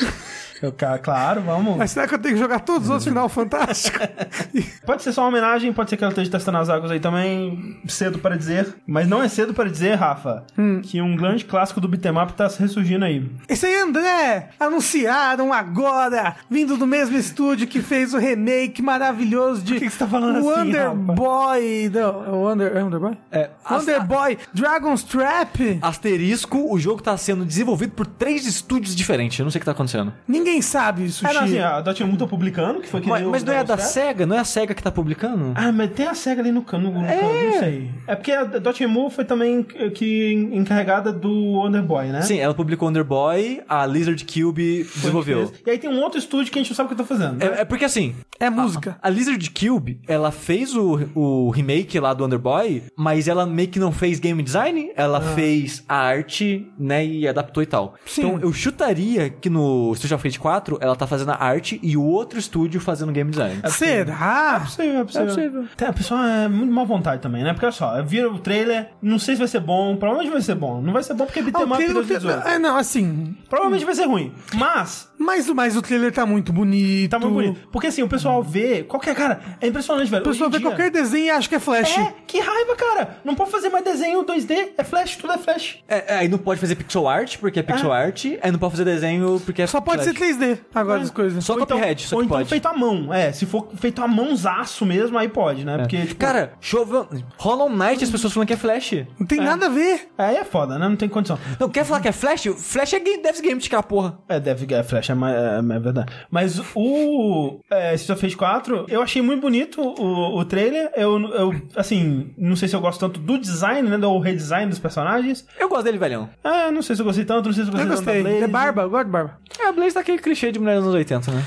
Eu, 0.65 0.99
claro, 1.01 1.41
vamos. 1.41 1.77
Mas 1.77 1.91
será 1.91 2.07
que 2.07 2.15
eu 2.15 2.19
tenho 2.19 2.35
que 2.35 2.39
jogar 2.39 2.59
todos 2.59 2.83
os 2.83 2.89
outros 2.89 3.07
final 3.07 3.29
fantástico? 3.29 3.99
Pode 4.85 5.03
ser 5.03 5.11
só 5.11 5.21
uma 5.21 5.29
homenagem, 5.29 5.71
pode 5.73 5.89
ser 5.89 5.97
que 5.97 6.03
ela 6.03 6.11
esteja 6.11 6.31
testando 6.31 6.57
as 6.57 6.69
águas 6.69 6.91
aí 6.91 6.99
também, 6.99 7.79
cedo 7.87 8.19
para 8.19 8.35
dizer. 8.37 8.75
Mas 8.85 9.07
não 9.07 9.21
é 9.21 9.27
cedo 9.27 9.53
para 9.53 9.69
dizer, 9.69 9.95
Rafa, 9.95 10.45
que 10.83 11.01
um 11.01 11.15
grande 11.15 11.43
clássico 11.43 11.81
do 11.81 11.87
beat'em 11.87 12.17
up 12.21 12.33
tá 12.33 12.47
ressurgindo 12.47 13.03
aí. 13.05 13.29
Esse 13.49 13.65
aí, 13.65 13.75
André, 13.81 14.49
anunciaram 14.59 15.51
agora, 15.51 16.35
vindo 16.49 16.77
do 16.77 16.85
mesmo 16.87 17.17
estúdio 17.17 17.67
que 17.67 17.81
fez 17.81 18.13
o 18.13 18.17
remake 18.17 18.81
maravilhoso 18.81 19.61
de 19.61 19.73
Por 19.73 19.79
que 19.79 19.85
que 19.85 19.91
você 19.91 19.99
tá 19.99 20.07
falando 20.07 20.37
assim, 20.37 20.47
Wonder 20.47 20.87
Rafa? 20.89 20.95
Boy. 20.95 21.91
Não, 21.93 22.41
Wonder, 22.43 22.77
é 22.77 22.83
Wonder 22.83 22.99
Boy? 22.99 23.17
É, 23.31 23.49
Wonder 23.69 24.05
Boy 24.05 24.37
Dragon's 24.53 25.03
Trap. 25.03 25.79
Asterisco, 25.81 26.73
o 26.73 26.79
jogo 26.79 27.01
tá 27.01 27.17
sendo 27.17 27.45
desenvolvido 27.45 27.91
por 27.93 28.05
três 28.05 28.45
estúdios 28.45 28.95
diferentes. 28.95 29.37
Eu 29.39 29.43
não 29.43 29.51
sei 29.51 29.59
o 29.59 29.61
que 29.61 29.65
tá 29.65 29.71
acontecendo. 29.71 30.13
Ninguém 30.27 30.54
sabe 30.61 31.05
isso, 31.05 31.25
É, 31.25 31.33
não, 31.33 31.41
assim, 31.41 31.49
Sushi. 31.53 31.61
a 31.63 31.81
Dotemu 31.81 32.17
tá 32.17 32.27
publicando, 32.27 32.79
que 32.81 32.87
foi 32.87 33.01
que 33.01 33.07
Mas, 33.07 33.25
o 33.25 33.29
mas 33.31 33.43
não 33.43 33.53
é 33.53 33.59
a 33.59 33.63
da 33.63 33.75
Trap. 33.77 33.89
SEGA? 33.89 34.25
Não 34.25 34.35
é 34.35 34.39
a 34.39 34.43
SEGA 34.43 34.73
que 34.73 34.83
tá 34.83 34.91
publicando? 34.91 35.53
Ah, 35.55 35.71
mas 35.71 35.91
tem 35.91 36.07
a 36.07 36.13
SEGA 36.13 36.41
ali 36.41 36.51
no 36.51 36.61
canto, 36.61 36.83
no, 36.83 36.91
no 37.01 37.07
canto, 37.07 37.23
não 37.23 37.59
sei. 37.59 37.89
É 38.07 38.15
porque 38.15 38.31
a 38.31 38.43
Dotemu 38.43 39.09
foi 39.09 39.25
também 39.25 39.63
que 39.63 39.89
que 39.91 40.33
encarregada 40.53 41.11
do 41.11 41.31
Wonder 41.31 41.81
Boy, 41.83 42.07
né? 42.07 42.21
Sim, 42.21 42.39
ela 42.39 42.53
publicou 42.53 42.87
Wonder 42.87 43.03
Boy, 43.03 43.61
a 43.67 43.85
Lizard 43.85 44.23
Cube 44.25 44.83
Foi 44.83 45.01
desenvolveu. 45.01 45.51
E 45.65 45.69
aí 45.69 45.77
tem 45.77 45.89
um 45.89 45.99
outro 46.01 46.19
estúdio 46.19 46.51
que 46.51 46.59
a 46.59 46.61
gente 46.61 46.71
não 46.71 46.75
sabe 46.75 46.87
o 46.87 46.89
que 46.95 46.95
tá 47.01 47.03
fazendo. 47.07 47.37
né? 47.37 47.45
É, 47.57 47.61
é 47.61 47.65
porque 47.65 47.85
assim, 47.85 48.15
É 48.39 48.49
música. 48.49 48.97
a 49.01 49.09
Lizard 49.09 49.49
Cube, 49.51 49.99
ela 50.07 50.31
fez 50.31 50.75
o, 50.75 50.99
o 51.15 51.49
remake 51.49 51.99
lá 51.99 52.13
do 52.13 52.23
Wonder 52.23 52.39
Boy, 52.39 52.83
mas 52.97 53.27
ela 53.27 53.45
meio 53.45 53.67
que 53.69 53.79
não 53.79 53.91
fez 53.91 54.19
game 54.19 54.41
design, 54.43 54.91
ela 54.95 55.21
fez 55.21 55.83
a 55.87 55.95
arte, 55.97 56.67
né, 56.77 57.05
e 57.05 57.27
adaptou 57.27 57.63
e 57.63 57.65
tal. 57.65 57.95
Sim. 58.05 58.21
Então 58.21 58.39
eu 58.41 58.51
chutaria 58.53 59.29
que 59.29 59.49
no 59.49 59.91
Street 59.93 60.11
of 60.13 60.23
Rage 60.23 60.34
4, 60.39 60.77
ela 60.81 60.95
tá 60.95 61.05
fazendo 61.07 61.31
a 61.31 61.43
arte 61.43 61.79
e 61.81 61.95
o 61.97 62.03
outro 62.03 62.37
estúdio 62.39 62.79
fazendo 62.79 63.11
game 63.11 63.29
design. 63.29 63.61
Será? 63.69 64.55
É 64.57 64.59
possível, 64.59 64.99
é 64.99 65.03
possível. 65.03 65.23
É 65.23 65.27
possível. 65.27 65.65
Tem, 65.75 65.87
a 65.87 65.93
pessoa 65.93 66.29
é 66.29 66.47
muito 66.47 66.71
má 66.73 66.83
vontade 66.83 67.21
também, 67.21 67.43
né? 67.43 67.53
Porque 67.53 67.65
olha 67.65 67.71
só, 67.73 68.01
vira 68.03 68.29
o 68.29 68.39
trailer, 68.39 68.89
não 69.01 69.19
sei 69.19 69.35
se 69.35 69.39
vai 69.39 69.47
ser 69.47 69.59
bom, 69.59 69.95
provavelmente 69.97 70.31
vai 70.31 70.41
ser 70.41 70.55
bom. 70.55 70.81
Não 70.81 70.93
vai 70.93 71.03
ser 71.03 71.13
bom 71.13 71.25
porque 71.25 71.39
é 71.39 71.43
Ah, 71.53 71.65
2018. 71.65 72.47
É, 72.47 72.59
não, 72.59 72.77
assim. 72.77 73.35
Provavelmente 73.49 73.85
vai 73.85 73.95
ser 73.95 74.05
ruim. 74.05 74.33
Mas, 74.53 75.09
Mas, 75.17 75.49
mas 75.49 75.75
o 75.75 75.81
trailer 75.81 76.11
tá 76.11 76.25
muito 76.25 76.51
bonito. 76.53 77.11
tá 77.11 77.19
muito 77.19 77.33
bonito. 77.33 77.67
Porque 77.71 77.87
assim, 77.87 78.03
o 78.03 78.07
pessoal 78.07 78.43
vê. 78.43 78.83
Qualquer 78.83 79.15
cara, 79.15 79.39
é 79.61 79.67
impressionante, 79.67 80.09
velho. 80.09 80.21
A 80.23 80.25
pessoa 80.25 80.47
Hoje 80.49 80.57
vê 80.57 80.59
dia- 80.61 80.69
qualquer 80.69 80.91
desenho 80.91 81.25
e 81.25 81.29
acha 81.29 81.47
que 81.49 81.55
é 81.55 81.59
flash. 81.59 81.97
É, 81.97 82.13
que 82.27 82.39
raiva, 82.39 82.75
cara. 82.75 83.17
Não 83.23 83.33
pode 83.35 83.49
fazer 83.51 83.69
mais 83.69 83.83
desenho 83.83 84.23
2D, 84.25 84.69
é 84.77 84.83
flash, 84.83 85.15
tudo 85.15 85.33
é 85.33 85.37
flash. 85.37 85.79
É, 85.87 86.13
é, 86.15 86.17
aí 86.19 86.27
não 86.27 86.37
pode 86.37 86.59
fazer 86.59 86.75
pixel 86.75 87.07
art, 87.07 87.37
porque 87.37 87.59
é 87.59 87.63
pixel 87.63 87.91
art, 87.91 88.25
aí 88.41 88.51
não 88.51 88.59
pode 88.59 88.71
fazer 88.71 88.85
desenho, 88.85 89.39
porque 89.45 89.61
é 89.61 89.67
Só 89.67 89.81
pode 89.81 90.03
ser 90.03 90.13
flash. 90.13 90.37
3D 90.37 90.57
agora 90.73 90.99
É. 90.99 91.03
as 91.03 91.11
coisas. 91.11 91.43
Só 91.43 91.53
ou 91.53 91.61
então, 91.61 91.77
Cuphead, 91.77 92.01
só 92.03 92.15
ou 92.15 92.21
que 92.21 92.25
então 92.25 92.37
pode. 92.37 92.49
feito 92.49 92.67
à 92.67 92.73
mão. 92.73 93.13
É, 93.13 93.31
se 93.31 93.45
for 93.45 93.67
feito 93.77 94.01
à 94.01 94.07
mãozaço 94.07 94.85
mesmo, 94.85 95.17
aí 95.17 95.27
pode, 95.29 95.65
né? 95.65 95.77
Porque, 95.77 95.97
tipo, 96.05 96.19
Cara, 96.19 96.53
Shovel... 96.59 97.07
Hollow 97.37 97.69
Knight, 97.69 98.03
as 98.03 98.09
pessoas 98.09 98.33
falam 98.33 98.45
que 98.45 98.53
é 98.53 98.57
flash. 98.57 99.05
Não 99.19 99.25
tem 99.25 99.39
nada 99.39 99.67
a 99.67 99.69
ver. 99.69 100.09
aí 100.17 100.35
é 100.37 100.43
foda, 100.43 100.77
né? 100.77 100.87
Não 100.87 100.95
tem 100.95 101.07
condição. 101.09 101.37
Não, 101.59 101.69
quer 101.69 101.85
falar 101.85 101.99
que 102.01 102.07
é 102.07 102.11
flash? 102.11 102.45
Flash 102.57 102.93
é 102.93 102.99
game, 102.99 103.21
deve 103.23 103.37
ser 103.37 103.43
game 103.43 103.59
de 103.61 103.69
cá, 103.69 103.81
porra. 103.81 104.17
É, 104.27 104.39
deve 104.39 104.71
é, 104.73 104.83
Flash, 104.83 105.04
é, 105.11 105.15
mais- 105.15 105.35
é, 105.35 105.57
é 105.57 105.79
verdade. 105.79 106.11
Mas 106.29 106.61
o 106.75 107.59
é, 107.71 107.93
Street 107.95 108.17
of 108.17 108.25
Rage 108.25 108.35
4, 108.37 108.85
eu 108.89 109.01
achei 109.01 109.21
muito 109.21 109.41
bonito 109.41 109.81
o, 109.81 110.37
o 110.39 110.45
trailer. 110.45 110.91
Eu, 110.95 111.19
eu, 111.33 111.61
assim, 111.75 112.31
não 112.37 112.55
sei 112.55 112.67
se 112.67 112.75
eu 112.75 112.81
gosto 112.81 112.99
tanto 112.99 113.19
do 113.19 113.37
design, 113.37 113.89
né? 113.89 113.97
Do 113.97 114.17
redesign 114.19 114.69
dos 114.69 114.79
personagens. 114.79 115.45
Eu 115.59 115.69
gosto 115.69 115.83
dele, 115.85 115.97
velhão. 115.97 116.29
É, 116.43 116.71
não 116.71 116.81
sei 116.81 116.95
se 116.95 117.01
eu 117.01 117.05
gostei 117.05 117.25
tanto, 117.25 117.45
não 117.47 117.53
sei 117.53 117.63
se 117.65 117.71
eu 117.71 117.77
Eu 117.79 117.87
gostei 117.87 117.95
tanto 117.95 118.05
gostei. 118.05 118.23
da 118.23 118.29
Blaze. 118.29 118.43
É 118.43 118.47
barba, 118.47 118.81
eu 118.83 118.89
gosto 118.89 119.05
de 119.05 119.11
barba. 119.11 119.37
É, 119.59 119.67
a 119.67 119.71
Blaze 119.71 119.93
tá 119.93 119.99
aquele 120.01 120.17
clichê 120.19 120.51
de 120.51 120.59
mulher 120.59 120.75
dos 120.75 120.83
anos 120.85 120.95
80, 120.95 121.31
né? 121.31 121.43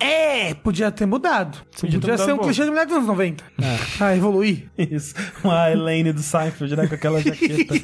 É, 0.00 0.50
É, 0.50 0.54
podia 0.54 0.90
ter 0.90 1.06
mudado. 1.06 1.58
Podia, 1.80 2.00
ter 2.00 2.06
mudado 2.06 2.18
ser 2.24 2.32
um 2.32 2.36
pouco. 2.36 2.44
clichê 2.44 2.64
de 2.64 2.70
mulher 2.70 2.86
dos 2.86 2.94
anos 2.96 3.06
90. 3.08 3.44
Ah, 4.00 4.16
evoluir. 4.16 4.68
Isso. 4.78 5.14
Uma 5.44 5.70
Elaine 5.70 6.12
do 6.12 6.20
Seinfeld, 6.20 6.76
né? 6.76 6.86
Com 6.86 6.94
aquela 6.94 7.20
jaqueta. 7.22 7.74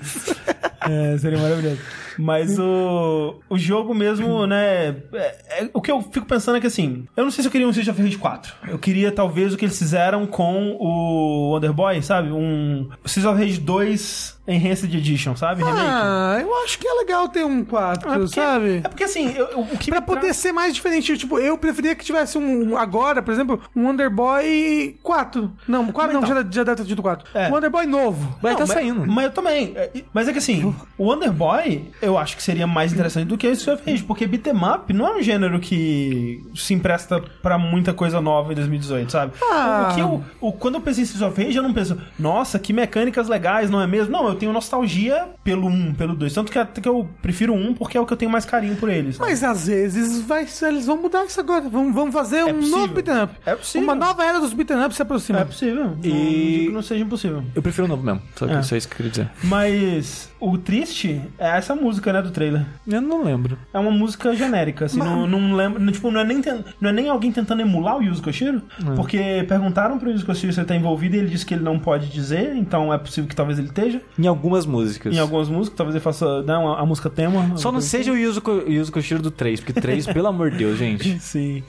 é, 0.89 1.19
seria 1.19 1.39
maravilhoso. 1.39 1.79
Mas 2.19 2.59
o, 2.59 3.37
o 3.49 3.59
jogo 3.59 3.95
mesmo, 3.95 4.47
né? 4.47 4.97
é- 5.13 5.37
é- 5.65 5.71
o 5.73 5.81
que 5.81 5.91
eu 5.91 6.01
fico 6.03 6.27
pensando 6.27 6.57
é 6.57 6.61
que 6.61 6.67
assim, 6.67 7.07
eu 7.17 7.25
não 7.25 7.31
sei 7.31 7.43
se 7.43 7.49
eu 7.49 7.53
queria 7.53 7.67
um 7.67 7.71
Street 7.71 7.89
of 7.89 8.01
Rage 8.03 8.19
4. 8.19 8.53
Eu 8.69 8.79
queria 8.79 9.11
talvez 9.13 9.53
o 9.53 9.57
que 9.57 9.65
eles 9.65 9.79
fizeram 9.79 10.27
com 10.27 10.77
o 10.81 11.53
Wonder 11.53 11.73
Boy, 11.73 12.03
sabe? 12.03 12.31
Um 12.31 12.89
Street 13.05 13.27
of 13.29 13.39
Rage 13.41 13.59
2 13.61 14.37
Enhanced 14.49 14.95
Edition, 14.97 15.35
sabe? 15.35 15.63
Remake. 15.65 15.85
Ah, 15.85 16.39
eu 16.41 16.63
acho 16.65 16.79
que 16.79 16.87
é 16.87 16.93
legal 16.95 17.29
ter 17.29 17.45
um 17.45 17.65
4, 17.65 18.09
É 18.09 18.19
porque- 18.19 18.35
sabe? 18.41 18.81
É 18.85 18.89
porque 18.89 19.05
assim, 19.05 19.33
eu- 19.35 19.47
eu- 19.49 19.61
o 19.61 19.77
que 19.79 19.91
Pra 19.91 20.01
poder 20.01 20.21
tra- 20.21 20.35
ser 20.35 20.53
mais 20.53 20.73
diferente. 20.75 21.17
Tipo, 21.19 21.39
eu 21.41 21.59
preferia 21.59 21.95
que 21.97 22.05
tivesse 22.05 22.39
um. 22.39 22.77
Agora, 22.77 23.21
por 23.23 23.33
exemplo, 23.35 23.61
um 23.75 23.87
Wonder 23.87 24.09
Boy 24.09 24.97
4. 25.03 25.51
Não, 25.67 25.91
4 25.91 26.13
não, 26.13 26.21
Mas 26.21 26.31
já, 26.31 26.37
já 26.49 26.63
deve 26.65 26.77
ter 26.77 26.85
tido 26.85 27.03
4. 27.03 27.29
É. 27.35 27.49
Um 27.49 27.55
Wonder 27.55 27.71
Boy 27.71 27.87
novo. 27.87 28.37
Vai 28.41 28.53
Não, 28.53 28.59
tá 28.59 28.67
mas- 28.67 28.75
saindo. 28.77 29.05
Mas 29.07 29.25
eu 29.25 29.31
também. 29.33 29.73
É, 29.75 29.91
Mas 30.13 30.29
é 30.29 30.33
que 30.33 30.39
assim, 30.39 30.75
o 30.97 31.05
Wonder 31.05 31.33
Boy, 31.33 31.91
eu 32.07 32.17
acho 32.19 32.37
que 32.37 32.43
seria 32.43 32.67
mais 32.67 32.93
interessante 32.93 33.27
do 33.27 33.37
que 33.37 33.47
o 33.47 33.53
Street 33.53 33.79
of 33.81 33.91
Rage, 33.91 34.03
porque 34.05 34.27
beat'em 34.27 34.55
up 34.57 34.93
não 34.93 35.07
é 35.07 35.17
um 35.19 35.23
gênero 35.23 35.59
que 35.61 36.43
se 36.55 36.75
empresta 36.75 37.21
pra 37.43 37.59
muita 37.59 37.93
coisa 37.93 38.21
nova 38.21 38.53
em 38.53 38.57
2018, 38.57 39.11
sabe? 39.13 39.33
Ah. 39.43 39.89
O 39.91 39.95
que 39.95 40.01
eu, 40.01 40.25
o, 40.41 40.53
quando 40.53 40.77
eu 40.77 40.81
penso 40.81 41.01
em 41.01 41.05
Street 41.05 41.31
of 41.31 41.43
Rage, 41.43 41.57
eu 41.57 41.63
não 41.63 41.73
penso, 41.73 41.99
nossa, 42.19 42.59
que 42.59 42.73
mecânicas 42.73 43.29
legais, 43.29 43.71
não 43.71 43.81
é 43.81 43.87
mesmo? 43.87 44.13
Não, 44.13 44.29
eu 44.29 44.35
tenho 44.35 44.53
nostalgia 44.53 45.29
pelo 45.45 45.67
1, 45.69 45.95
pelo 45.95 46.15
2. 46.15 46.33
Tanto 46.33 46.51
que 46.53 46.59
até 46.59 46.81
que 46.81 46.89
eu 46.89 47.09
prefiro 47.23 47.55
1 47.55 47.75
porque 47.75 47.97
é 47.97 48.01
o 48.01 48.07
que 48.07 48.13
eu 48.13 48.17
tenho 48.17 48.31
mais 48.31 48.45
carinho 48.45 48.77
por 48.77 48.89
eles. 48.89 49.19
Mas 49.19 49.43
às 49.43 49.67
vezes 49.67 50.23
vai, 50.23 50.47
eles 50.63 50.87
vão 50.87 50.97
mudar 51.01 51.25
isso 51.25 51.41
agora. 51.41 51.69
Vamos, 51.69 51.95
vamos 51.95 52.15
fazer 52.15 52.45
um 52.45 52.55
possível. 52.55 52.79
novo 52.79 52.95
beat'em 52.95 53.23
up. 53.25 53.35
É 53.45 53.55
possível. 53.55 53.83
Uma 53.87 53.95
nova 53.95 54.25
era 54.25 54.39
dos 54.41 54.53
beat'em 54.53 54.85
up 54.85 54.95
se 54.95 55.03
aproxima. 55.03 55.41
É 55.41 55.45
possível. 55.45 55.97
E- 56.03 56.09
Não, 56.09 56.15
não 56.17 56.25
digo 56.31 56.67
que 56.67 56.69
não 56.73 56.83
seja 56.83 57.05
impossível. 57.05 57.45
Eu 57.55 57.63
prefiro 57.63 57.85
o 57.87 57.89
novo 57.89 58.03
mesmo. 58.03 58.23
Só 58.35 58.47
que 58.47 58.53
É. 58.53 58.63
só 58.63 58.77
isso 58.77 58.89
que 58.89 58.95
eu 58.95 58.97
queria 58.97 59.11
dizer. 59.11 59.31
Mas 59.45 60.31
o 60.41 60.57
triste 60.59 61.21
é 61.39 61.57
essa 61.57 61.75
música, 61.75 62.13
né, 62.13 62.21
do 62.23 62.31
trailer. 62.31 62.65
Eu 62.87 63.01
não 63.01 63.23
lembro. 63.25 63.59
É 63.73 63.79
uma 63.79 63.91
música 63.91 64.35
genérica, 64.35 64.85
assim, 64.87 64.99
não, 64.99 65.27
não 65.27 65.55
lembro. 65.55 65.81
não, 65.81 65.93
Tipo, 65.93 66.11
não 66.11 66.21
é, 66.21 66.25
nem 66.25 66.41
ten- 66.43 66.65
não 66.81 66.91
é 66.91 66.93
nem 66.93 67.09
alguém 67.09 67.33
tentando 67.33 67.63
emular 67.63 67.97
o 67.99 68.03
Yuzo 68.03 68.23
Koshiro, 68.23 68.63
porque 68.95 69.45
perguntaram 69.49 69.99
pro 69.99 70.11
Yuzo 70.11 70.27
Koshiro 70.27 70.53
se 70.53 70.61
ele 70.61 70.67
tá 70.67 70.75
envolvido 70.77 71.17
e 71.17 71.19
ele 71.19 71.29
disse 71.29 71.45
que 71.47 71.55
ele 71.55 71.63
não 71.65 71.79
pode 71.79 72.09
dizer, 72.09 72.55
então 72.57 72.93
é 72.93 72.99
possível 72.99 73.29
que 73.29 73.37
talvez 73.37 73.59
ele 73.59 73.69
esteja. 73.69 74.01
Em 74.19 74.27
algumas 74.27 74.67
músicas. 74.67 75.15
Em 75.15 75.19
algumas 75.19 75.49
músicas, 75.49 75.77
talvez 75.77 75.95
ele 75.95 76.03
faça 76.03 76.43
né, 76.43 76.57
uma, 76.57 76.79
a 76.81 76.85
música 76.87 77.09
tema. 77.09 77.57
Só 77.57 77.73
não 77.73 77.81
seja 77.81 78.13
o 78.13 78.17
Yuzo, 78.17 78.41
Ko- 78.43 78.63
Yuzo 78.67 78.93
Koshiro 78.93 79.23
do 79.23 79.31
3, 79.31 79.61
porque 79.61 79.73
3, 79.81 80.07
pelo 80.13 80.27
amor 80.29 80.51
de 80.51 80.59
Deus, 80.59 80.79
gente. 80.79 81.19
Sim. 81.21 81.63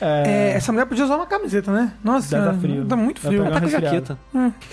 É, 0.00 0.22
É, 0.26 0.56
essa 0.56 0.72
mulher 0.72 0.86
podia 0.86 1.04
usar 1.04 1.16
uma 1.16 1.26
camiseta, 1.26 1.70
né? 1.72 1.92
Nossa, 2.02 2.40
tá 2.40 2.54
frio. 2.54 2.84
Tá 2.84 2.96
muito 2.96 3.20
frio. 3.20 3.42
pegar 3.44 3.54
Tá 3.54 3.60
com 3.60 3.66
resfriado. 3.66 3.96
jaqueta. 3.96 4.18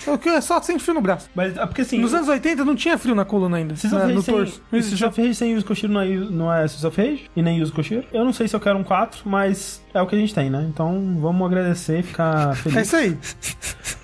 É. 0.06 0.10
O 0.10 0.18
que 0.18 0.28
é 0.28 0.40
só 0.40 0.60
sente 0.62 0.82
frio 0.82 0.94
no 0.94 1.00
braço. 1.00 1.28
Mas 1.34 1.56
é 1.56 1.66
porque 1.66 1.82
assim. 1.82 1.98
Nos 1.98 2.14
anos 2.14 2.28
80 2.28 2.64
não 2.64 2.74
tinha 2.74 2.96
frio 2.98 3.14
na 3.14 3.24
coluna 3.24 3.51
ainda. 3.56 3.74
Não 3.84 3.98
no 3.98 4.06
veem 4.06 4.22
torso. 4.22 4.62
Não 4.70 4.78
Street 4.78 4.94
Streets 4.94 5.02
of 5.02 5.20
Rage 5.20 5.34
sem 5.34 5.52
Yuzo 5.52 5.66
Koshiro 5.66 5.92
não 5.92 6.00
é, 6.00 6.06
não 6.08 6.52
é 6.52 6.64
Streets 6.66 6.84
of 6.84 7.00
Rage 7.00 7.30
e 7.34 7.42
nem 7.42 7.58
Yuzo 7.58 7.72
Koshiro. 7.72 8.04
Eu 8.12 8.24
não 8.24 8.32
sei 8.32 8.48
se 8.48 8.56
eu 8.56 8.60
quero 8.60 8.78
um 8.78 8.84
4, 8.84 9.22
mas 9.24 9.81
é 9.94 10.00
o 10.00 10.06
que 10.06 10.14
a 10.14 10.18
gente 10.18 10.34
tem, 10.34 10.50
né? 10.50 10.64
Então 10.68 11.16
vamos 11.20 11.46
agradecer 11.46 12.00
e 12.00 12.02
ficar 12.02 12.52
É 12.52 12.54
feliz 12.54 12.86
isso 12.86 12.96
aí. 12.96 13.16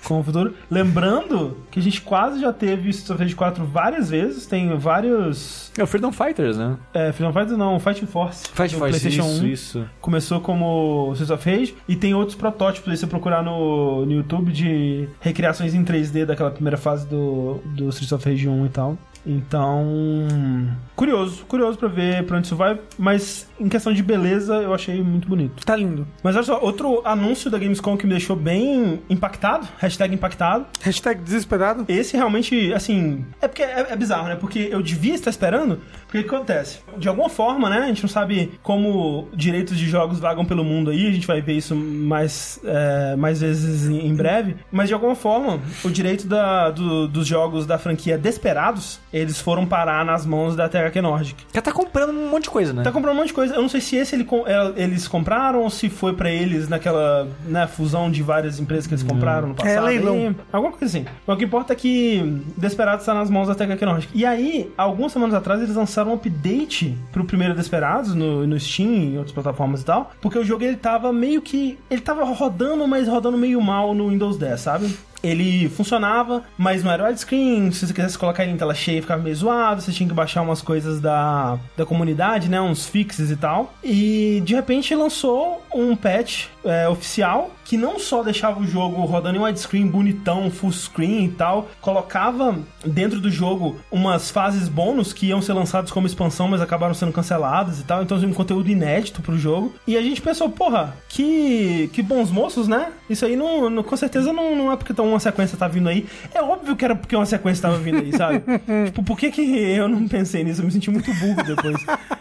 com 0.03 0.19
o 0.19 0.23
futuro. 0.23 0.55
Lembrando 0.69 1.57
que 1.69 1.79
a 1.79 1.83
gente 1.83 2.01
quase 2.01 2.41
já 2.41 2.51
teve 2.51 2.89
Streets 2.89 3.11
of 3.11 3.21
Rage 3.21 3.35
4 3.35 3.65
várias 3.65 4.09
vezes, 4.09 4.45
tem 4.47 4.75
vários... 4.77 5.71
É 5.77 5.83
o 5.83 5.87
Freedom 5.87 6.11
Fighters, 6.11 6.57
né? 6.57 6.77
É, 6.93 7.11
Freedom 7.11 7.31
Fighters 7.31 7.57
não, 7.57 7.79
Fighting 7.79 8.07
Force. 8.07 8.47
Fight 8.53 8.73
do 8.73 8.79
Force, 8.79 8.99
PlayStation 8.99 9.29
isso, 9.29 9.43
1. 9.43 9.47
isso. 9.47 9.85
Começou 10.01 10.41
como 10.41 11.11
Streets 11.13 11.29
of 11.31 11.49
Rage 11.49 11.75
e 11.87 11.95
tem 11.95 12.13
outros 12.13 12.35
protótipos 12.35 12.89
aí 12.89 12.97
se 12.97 13.01
você 13.01 13.07
procurar 13.07 13.43
no, 13.43 14.05
no 14.05 14.11
YouTube 14.11 14.51
de 14.51 15.07
recriações 15.21 15.73
em 15.73 15.83
3D 15.83 16.25
daquela 16.25 16.51
primeira 16.51 16.77
fase 16.77 17.05
do, 17.07 17.59
do 17.65 17.89
Streets 17.89 18.11
of 18.11 18.27
Rage 18.27 18.47
1 18.49 18.65
e 18.65 18.69
tal. 18.69 18.97
Então, 19.25 19.85
curioso, 20.95 21.45
curioso 21.45 21.77
pra 21.77 21.87
ver 21.87 22.23
pra 22.25 22.37
onde 22.37 22.47
isso 22.47 22.55
vai, 22.55 22.79
mas 22.97 23.47
em 23.59 23.67
questão 23.67 23.93
de 23.93 24.01
beleza 24.01 24.55
eu 24.55 24.73
achei 24.73 25.03
muito 25.03 25.27
bonito. 25.27 25.63
Tá 25.65 25.75
lindo. 25.79 26.07
Mas 26.23 26.35
olha 26.35 26.43
só, 26.43 26.59
outro 26.61 27.01
anúncio 27.05 27.49
da 27.49 27.57
Gamescom 27.57 27.97
que 27.97 28.05
me 28.05 28.11
deixou 28.11 28.35
bem 28.35 29.01
impactado, 29.09 29.67
hashtag 29.77 30.13
impactado, 30.13 30.65
Hashtag 30.81 31.21
desesperado. 31.21 31.85
esse 31.87 32.15
realmente, 32.15 32.73
assim, 32.73 33.25
é 33.41 33.47
porque 33.47 33.63
é, 33.63 33.87
é 33.89 33.95
bizarro, 33.95 34.27
né? 34.27 34.35
Porque 34.35 34.69
eu 34.71 34.81
devia 34.81 35.15
estar 35.15 35.29
esperando, 35.29 35.79
porque 36.09 36.19
o 36.19 36.23
que 36.29 36.35
acontece? 36.35 36.79
De 36.97 37.07
alguma 37.07 37.29
forma, 37.29 37.69
né? 37.69 37.77
A 37.79 37.85
gente 37.87 38.01
não 38.01 38.09
sabe 38.09 38.51
como 38.63 39.27
direitos 39.33 39.77
de 39.77 39.87
jogos 39.87 40.19
vagam 40.19 40.43
pelo 40.43 40.63
mundo 40.63 40.89
aí, 40.89 41.07
a 41.07 41.11
gente 41.11 41.27
vai 41.27 41.39
ver 41.39 41.53
isso 41.53 41.75
mais, 41.75 42.59
é, 42.65 43.15
mais 43.15 43.41
vezes 43.41 43.87
em, 43.87 44.13
breve, 44.15 44.55
mas 44.71 44.87
de 44.87 44.93
alguma 44.95 45.15
forma, 45.15 45.59
o 45.83 45.89
direito 45.89 46.27
da, 46.27 46.71
do- 46.71 47.07
dos 47.07 47.27
jogos 47.27 47.65
da 47.67 47.77
franquia 47.77 48.17
Desperados, 48.17 48.99
eles 49.13 49.39
foram 49.39 49.65
parar 49.67 50.03
nas 50.03 50.25
mãos 50.25 50.55
da 50.55 50.67
THQ 50.67 50.99
Nordic. 51.01 51.45
Cara 51.53 51.61
tá 51.63 51.71
comprando 51.71 52.09
um 52.11 52.29
monte 52.29 52.43
de 52.45 52.49
coisa, 52.49 52.73
né? 52.73 52.81
Tá 52.83 52.91
comprando 52.91 53.13
um 53.15 53.17
monte 53.17 53.27
de 53.27 53.33
coisa. 53.33 53.53
Eu 53.53 53.61
não 53.61 53.69
sei 53.69 53.79
se 53.81 53.95
esse 53.95 54.15
ele 54.15 54.27
é, 54.47 54.83
eles 54.83 55.07
compraram 55.07 55.61
ou 55.61 55.69
se 55.69 55.89
foi 55.89 56.13
pra 56.13 56.31
eles 56.31 56.67
naquela 56.67 57.27
né, 57.45 57.67
fusão 57.67 58.09
de 58.09 58.23
várias 58.23 58.59
empresas 58.59 58.87
que 58.87 58.93
eles 58.93 59.03
compraram 59.03 59.49
no 59.49 59.53
passado. 59.53 59.77
É, 59.77 59.79
leilão. 59.81 60.35
alguma 60.51 60.71
coisa 60.73 60.85
assim. 60.85 61.05
O 61.27 61.35
que 61.37 61.45
importa 61.45 61.73
é 61.73 61.75
que 61.75 62.41
Desperados 62.57 63.01
está 63.03 63.13
nas 63.13 63.29
mãos 63.29 63.47
da 63.47 63.53
THQ 63.53 63.85
Nordic. 63.85 64.11
E 64.15 64.25
aí, 64.25 64.71
algumas 64.77 65.11
semanas 65.11 65.35
atrás, 65.35 65.61
eles 65.61 65.75
lançaram 65.75 65.98
um 66.07 66.13
update 66.13 66.97
pro 67.11 67.25
primeiro 67.25 67.55
Desperados 67.55 68.13
no, 68.13 68.45
no 68.45 68.59
Steam 68.59 69.13
e 69.13 69.17
outras 69.17 69.33
plataformas 69.33 69.81
e 69.81 69.85
tal. 69.85 70.11
Porque 70.21 70.37
o 70.37 70.43
jogo 70.43 70.63
ele 70.63 70.77
tava 70.77 71.11
meio 71.11 71.41
que. 71.41 71.77
Ele 71.89 72.01
tava 72.01 72.23
rodando, 72.23 72.87
mas 72.87 73.07
rodando 73.07 73.37
meio 73.37 73.61
mal 73.61 73.93
no 73.93 74.09
Windows 74.09 74.37
10, 74.37 74.59
sabe? 74.59 74.97
Ele 75.21 75.67
funcionava, 75.69 76.43
mas 76.57 76.83
não 76.83 76.91
era 76.91 77.05
widescreen. 77.05 77.71
Se 77.71 77.85
você 77.85 77.93
quisesse 77.93 78.17
colocar 78.17 78.43
ele 78.43 78.53
em 78.53 78.57
tela 78.57 78.73
cheia, 78.73 79.01
ficava 79.01 79.21
meio 79.21 79.35
zoado. 79.35 79.81
Você 79.81 79.91
tinha 79.91 80.07
que 80.07 80.15
baixar 80.15 80.41
umas 80.41 80.61
coisas 80.61 81.01
da, 81.01 81.59
da 81.75 81.85
comunidade, 81.85 82.49
né? 82.49 82.61
Uns 82.61 82.85
fixes 82.85 83.29
e 83.29 83.35
tal. 83.35 83.73
E 83.83 84.41
de 84.45 84.55
repente 84.55 84.95
lançou 84.95 85.61
um 85.73 85.95
patch 85.95 86.45
é, 86.63 86.87
oficial 86.87 87.51
que 87.69 87.77
não 87.77 87.99
só 87.99 88.23
deixava 88.23 88.59
o 88.59 88.65
jogo 88.65 88.99
rodando 89.05 89.37
em 89.37 89.41
widescreen 89.41 89.85
bonitão, 89.85 90.49
full 90.49 90.71
screen 90.71 91.25
e 91.25 91.29
tal, 91.29 91.69
colocava 91.79 92.57
dentro 92.83 93.19
do 93.21 93.29
jogo 93.29 93.77
umas 93.91 94.31
fases 94.31 94.67
bônus 94.67 95.13
que 95.13 95.27
iam 95.27 95.39
ser 95.39 95.53
lançadas 95.53 95.91
como 95.91 96.07
expansão, 96.07 96.47
mas 96.47 96.61
acabaram 96.61 96.95
sendo 96.95 97.11
canceladas 97.11 97.79
e 97.79 97.83
tal. 97.83 98.01
Então, 98.01 98.17
um 98.17 98.33
conteúdo 98.33 98.71
inédito 98.71 99.21
pro 99.21 99.37
jogo. 99.37 99.71
E 99.85 99.95
a 99.95 100.01
gente 100.01 100.19
pensou, 100.19 100.49
porra, 100.49 100.95
que, 101.07 101.91
que 101.93 102.01
bons 102.01 102.31
moços, 102.31 102.67
né? 102.67 102.87
Isso 103.07 103.23
aí 103.23 103.35
não, 103.35 103.69
não- 103.69 103.83
com 103.83 103.95
certeza 103.95 104.33
não, 104.33 104.55
não 104.55 104.71
é 104.71 104.75
porque 104.75 104.91
tão 104.91 105.07
uma 105.07 105.19
sequência 105.19 105.55
tá 105.55 105.67
vindo 105.67 105.89
aí. 105.89 106.07
É 106.33 106.41
óbvio 106.41 106.75
que 106.75 106.83
era 106.83 106.95
porque 106.95 107.15
uma 107.15 107.27
sequência 107.27 107.61
tava 107.61 107.77
vindo 107.77 107.99
aí, 107.99 108.11
sabe? 108.17 108.41
tipo, 108.87 109.03
por 109.03 109.15
que, 109.15 109.29
que 109.29 109.41
eu 109.41 109.87
não 109.87 110.07
pensei 110.07 110.43
nisso? 110.43 110.61
Eu 110.61 110.65
me 110.65 110.71
senti 110.71 110.89
muito 110.89 111.13
burro 111.13 111.43
depois. 111.43 111.77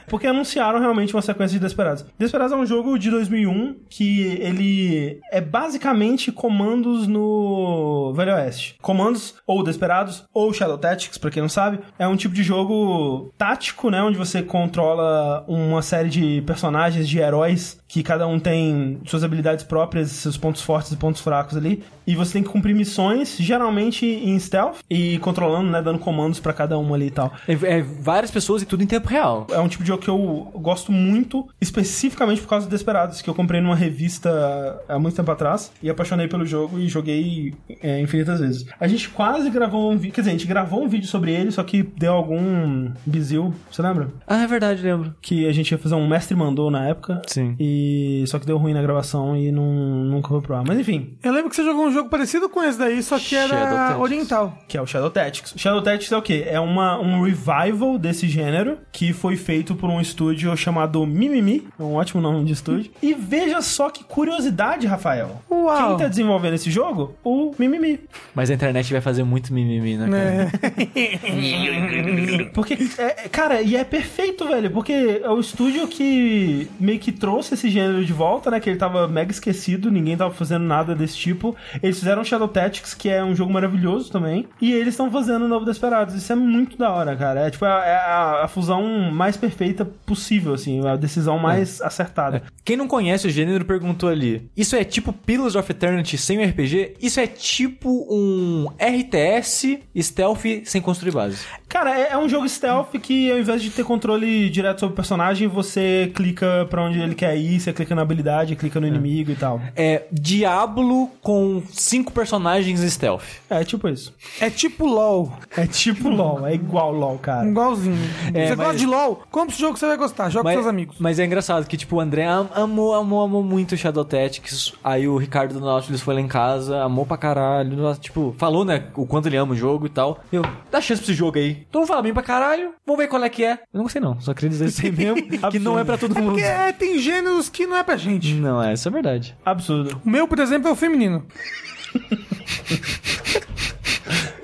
Porque 0.09 0.27
anunciaram 0.27 0.81
realmente 0.81 1.15
uma 1.15 1.23
sequência 1.23 1.59
de 1.59 1.65
Desperados. 1.65 2.05
Desperados 2.19 2.53
é 2.53 2.57
um 2.57 2.67
jogo 2.67 2.99
de 2.99 3.11
2001 3.11 3.77
que 3.89 4.23
ele 4.41 5.21
é 5.31 5.41
basicamente 5.41 6.33
comandos 6.33 7.07
no 7.07 8.13
Velho 8.15 8.35
Oeste. 8.35 8.77
Comandos 8.81 9.35
ou 9.47 9.63
Desperados 9.63 10.25
ou 10.33 10.53
Shadow 10.53 10.79
Tactics, 10.79 11.19
pra 11.19 11.31
quem 11.31 11.43
não 11.43 11.49
sabe, 11.49 11.81
é 11.99 12.07
um 12.07 12.17
tipo 12.17 12.35
de 12.35 12.43
jogo 12.43 13.33
tático, 13.37 13.91
né, 13.91 14.03
onde 14.03 14.17
você 14.17 14.43
controla 14.43 15.45
uma 15.47 15.83
série 15.83 16.09
de 16.09 16.43
personagens, 16.43 17.09
de 17.09 17.19
heróis 17.19 17.79
que 17.89 18.03
cada 18.03 18.27
um 18.27 18.39
tem 18.39 19.01
suas 19.07 19.25
habilidades 19.25 19.65
próprias, 19.65 20.11
seus 20.11 20.37
pontos 20.37 20.61
fortes 20.61 20.93
e 20.93 20.97
pontos 20.97 21.23
fracos 21.23 21.57
ali, 21.57 21.83
e 22.07 22.15
você 22.15 22.35
tem 22.35 22.43
que 22.43 22.51
cumprir 22.51 22.75
missões, 22.75 23.37
geralmente 23.39 24.05
em 24.05 24.39
stealth 24.39 24.77
e 24.91 25.19
controlando, 25.19 25.71
né, 25.71 25.81
dando 25.81 25.99
comandos 25.99 26.39
pra 26.39 26.53
cada 26.53 26.79
uma 26.79 26.95
ali 26.95 27.07
e 27.07 27.11
tal. 27.11 27.33
É, 27.49 27.53
é 27.53 27.83
várias 27.83 28.31
pessoas 28.31 28.63
e 28.63 28.67
tudo 28.67 28.83
em 28.83 28.87
tempo 28.87 29.09
real. 29.09 29.47
É 29.51 29.59
um 29.59 29.69
tipo 29.69 29.83
de 29.83 29.89
jogo 29.89 29.98
que 29.99 30.09
eu 30.09 30.51
gosto 30.55 30.93
muito, 30.93 31.47
especificamente 31.61 32.41
por 32.41 32.49
causa 32.49 32.67
do 32.67 32.71
Desperados, 32.71 33.21
que 33.23 33.29
eu 33.29 33.35
comprei 33.35 33.61
numa 33.61 33.77
revista 33.77 34.81
há 34.89 34.99
muito 34.99 35.15
tempo 35.17 35.31
atrás 35.31 35.71
e 35.83 35.91
apaixonei 35.91 36.29
pelo 36.29 36.45
jogo 36.47 36.79
e 36.79 36.89
joguei 36.89 37.55
é, 37.83 38.01
infinitas 38.01 38.41
vezes. 38.41 38.67
A 38.79 38.87
gente 38.89 39.09
quase 39.11 39.51
gravou 39.51 39.91
um 39.93 39.97
vídeo, 39.97 40.15
quer 40.15 40.21
dizer, 40.23 40.31
a 40.31 40.35
gente 40.35 40.47
gravou 40.47 40.83
um 40.85 40.89
vídeo 40.89 41.07
sobre 41.09 41.33
ele, 41.33 41.51
só 41.51 41.63
que 41.63 41.83
deu 41.83 42.13
algum 42.13 42.91
bizil, 43.05 43.55
você 43.71 43.83
lembra? 43.83 44.09
Ah, 44.27 44.43
é 44.43 44.47
verdade, 44.47 44.83
lembro. 44.83 45.15
Que 45.21 45.47
a 45.47 45.53
gente 45.53 45.71
ia 45.71 45.79
fazer 45.79 45.95
um 45.95 46.07
mestre 46.09 46.37
mandou 46.37 46.71
na 46.71 46.87
época. 46.89 47.23
Sim. 47.27 47.57
E 47.59 48.25
só 48.27 48.39
que 48.39 48.47
deu 48.47 48.57
ruim 48.59 48.73
na 48.75 48.83
gravação 48.83 49.37
e 49.37 49.51
não, 49.51 49.65
nunca 49.65 50.29
foi 50.29 50.41
pro 50.41 50.55
ar. 50.55 50.65
Mas 50.67 50.79
enfim, 50.79 51.17
Eu 51.23 51.33
lembro 51.33 51.51
que 51.51 51.57
você 51.57 51.65
jogou 51.65 51.87
um 51.87 51.93
jogo 51.93 52.09
parecido 52.09 52.49
com 52.49 52.63
esse 52.63 52.79
daí, 52.79 53.03
só 53.03 53.19
que 53.19 53.35
era 53.35 53.99
oriental. 53.99 54.59
que 54.69 54.77
é 54.77 54.83
o 54.83 54.87
Shadow 54.87 55.11
Tactics. 55.11 55.55
Shadow 55.57 55.83
Tactics 55.83 56.13
é 56.13 56.17
o 56.17 56.23
quê? 56.23 56.45
É 56.47 56.61
uma, 56.61 56.99
um 56.99 57.23
revival 57.23 57.99
desse 57.99 58.29
gênero 58.29 58.79
que 58.93 59.13
foi 59.13 59.37
feito 59.37 59.75
por 59.75 59.88
um 59.91 60.01
estúdio 60.01 60.57
chamado 60.57 61.05
Mimimi, 61.07 61.67
é 61.79 61.83
um 61.83 61.95
ótimo 61.95 62.21
nome 62.21 62.45
de 62.45 62.53
estúdio. 62.53 62.91
E 63.03 63.15
veja 63.15 63.61
só 63.63 63.91
que 63.91 64.05
curiosidade, 64.05 64.87
Rafael. 64.87 65.43
Uau. 65.51 65.89
Quem 65.89 65.99
tá 65.99 66.09
desenvolvendo 66.09 66.55
esse 66.55 66.71
jogo? 66.71 67.15
O 67.25 67.55
Mimimi. 67.59 68.01
Mas 68.35 68.51
a 68.51 68.55
internet 68.55 68.93
vai 68.93 69.01
fazer 69.01 69.25
muito 69.25 69.53
mimimi, 69.53 69.97
né, 69.97 70.09
cara? 70.09 70.51
É. 70.95 72.45
Porque, 72.53 72.79
é, 72.99 73.29
cara, 73.29 73.63
e 73.63 73.77
é 73.77 73.85
perfeito, 73.85 74.47
velho, 74.47 74.71
porque 74.71 75.21
é 75.23 75.31
o 75.31 75.41
estúdio 75.41 75.87
que 75.89 76.69
meio 76.79 76.99
que 76.99 77.13
trouxe 77.13 77.55
esse 77.55 77.69
gênero 77.71 78.05
de 78.05 78.13
volta, 78.13 78.51
né? 78.51 78.61
Que 78.61 78.71
ele 78.71 78.79
tava 78.79 79.07
mega 79.09 79.31
esquecido, 79.31 79.91
ninguém 79.91 80.17
tava 80.17 80.33
fazendo 80.33 80.65
nada 80.65 80.95
desse 80.95 81.17
tipo. 81.17 81.57
Eles 81.83 81.99
fizeram 81.99 82.25
Shadow 82.25 82.49
Tactics, 82.49 82.95
que 82.95 83.09
é 83.09 83.23
um 83.23 83.35
jogo 83.35 83.53
maravilhoso 83.53 84.11
também, 84.11 84.47
e 84.61 84.73
eles 84.73 84.95
estão 84.95 85.11
fazendo 85.11 85.45
o 85.45 85.49
Novo 85.49 85.65
Desperados. 85.65 86.15
Isso 86.15 86.33
é 86.33 86.37
muito 86.37 86.77
da 86.77 86.91
hora, 86.91 87.17
cara. 87.17 87.47
É 87.47 87.51
tipo 87.51 87.65
a, 87.65 87.85
é 87.85 87.97
a, 87.97 88.45
a 88.45 88.49
fusão 88.49 89.11
mais 89.13 89.37
perfeita 89.37 89.78
possível, 89.85 90.55
assim, 90.55 90.87
a 90.87 90.97
decisão 90.97 91.39
mais 91.39 91.81
acertada. 91.81 92.43
Quem 92.65 92.77
não 92.77 92.87
conhece 92.89 93.27
o 93.27 93.31
gênero 93.31 93.65
perguntou 93.65 94.09
ali: 94.09 94.51
Isso 94.57 94.77
é 94.77 94.85
tipo 94.85 95.13
Pillars 95.13 95.55
of 95.57 95.71
Eternity 95.71 96.17
sem 96.19 96.39
um 96.39 96.45
RPG? 96.49 96.97
Isso 97.01 97.21
é 97.21 97.27
tipo 97.27 98.07
um 98.11 98.67
RTS 98.79 99.79
stealth 100.01 100.45
sem 100.65 100.81
construir 100.81 101.13
base. 101.13 101.39
Cara, 101.69 101.99
é, 101.99 102.13
é 102.13 102.19
um 102.19 102.29
jogo 102.29 102.49
stealth 102.49 102.93
que 103.03 103.31
ao 103.31 103.39
invés 103.39 103.63
de 103.63 103.71
ter 103.71 103.85
controle 103.85 104.49
direto 104.49 104.81
sobre 104.81 104.93
o 104.93 104.97
personagem, 104.97 105.47
você 105.49 106.11
clica 106.15 106.67
pra 106.71 106.83
onde 106.83 106.99
ele 106.99 107.15
quer 107.15 107.37
ir, 107.37 107.61
você 107.61 107.73
clica 107.73 107.95
na 107.95 108.03
habilidade, 108.03 108.57
clica 108.57 108.81
no 108.81 108.87
inimigo 108.87 109.31
e 109.31 109.37
tal. 109.37 109.61
É 109.77 110.05
Diablo 110.11 111.11
com 111.21 111.63
cinco 111.73 112.13
personagens 112.13 112.81
stealth. 112.81 113.23
É 113.51 113.65
tipo 113.65 113.89
isso. 113.89 114.15
É 114.41 114.49
tipo 114.49 114.87
LOL. 114.87 115.33
É 115.57 115.67
tipo 115.67 116.09
LOL, 116.09 116.47
é 116.47 116.55
igual 116.55 116.93
LOL, 116.93 117.19
cara. 117.19 117.47
Igualzinho. 117.49 117.99
É, 118.33 118.49
você 118.49 118.57
mas- 118.57 118.67
gosta 118.67 118.77
de 118.79 118.87
LOL? 118.87 119.23
Compre 119.31 119.53
esse 119.55 119.63
jogo 119.69 119.75
que 119.75 119.81
você 119.81 119.87
vai 119.87 119.97
gostar. 119.97 120.31
Joga 120.31 120.49
com 120.49 120.55
seus 120.55 120.67
amigos. 120.67 120.97
mas 120.99 121.19
é 121.19 121.25
engraçado 121.25 121.67
que, 121.67 121.77
tipo, 121.77 121.97
o 121.97 122.01
André 122.01 122.25
am- 122.27 122.49
amou, 122.55 122.95
amou, 122.95 123.23
amou 123.23 123.43
muito 123.43 123.77
Shadow 123.77 124.05
Tactics. 124.05 124.73
Aí 124.83 125.07
o 125.07 125.17
Ricardo 125.17 125.55
do 125.55 125.61
Nautilus 125.65 126.01
foi 126.01 126.15
lá 126.15 126.21
em 126.21 126.29
casa, 126.29 126.83
amou 126.83 127.05
pra 127.07 127.17
caralho. 127.17 127.95
Tipo, 127.97 128.35
falou, 128.39 128.65
né, 128.65 128.85
o 128.95 129.07
quanto 129.07 129.27
ele 129.29 129.37
ama 129.37 129.53
o 129.53 129.57
jogo 129.57 129.87
e 129.87 129.91
tal. 129.91 130.19
Eu, 130.33 130.43
dá 130.71 130.81
chance 130.81 131.01
pra 131.03 131.11
esse 131.11 131.15
jogo 131.19 131.39
aí. 131.39 131.67
Então 131.69 131.87
fala 131.87 132.03
bem 132.03 132.13
pra 132.15 132.23
caralho, 132.23 132.73
vamos 132.87 133.01
ver 133.01 133.09
qual 133.09 133.23
é 133.23 133.29
que 133.29 133.45
é. 133.45 133.53
Eu 133.53 133.59
não 133.79 133.83
gostei 133.83 134.01
não, 134.03 134.21
só 134.21 134.33
queria 134.35 134.51
dizer 134.51 134.67
isso 134.67 134.85
aí 134.85 134.93
mesmo, 134.93 135.17
que 135.51 135.59
não 135.59 135.79
é 135.79 135.85
pra 135.85 135.99
todo 135.99 136.15
mundo. 136.15 136.31
Porque 136.33 136.43
é, 136.43 136.73
tem 136.73 136.99
gêneros 136.99 137.49
que 137.49 137.67
não 137.67 137.77
é 137.77 137.83
pra 137.83 137.97
gente. 137.97 138.35
Não, 138.35 138.63
é, 138.63 138.73
isso 138.73 138.89
é 138.89 138.91
verdade. 138.91 139.37
Absurdo. 139.45 140.01
O 140.05 140.09
meu, 140.09 140.27
por 140.27 140.39
exemplo, 140.39 140.69
é 140.69 140.73
o 140.73 140.77
feminino. 140.77 141.25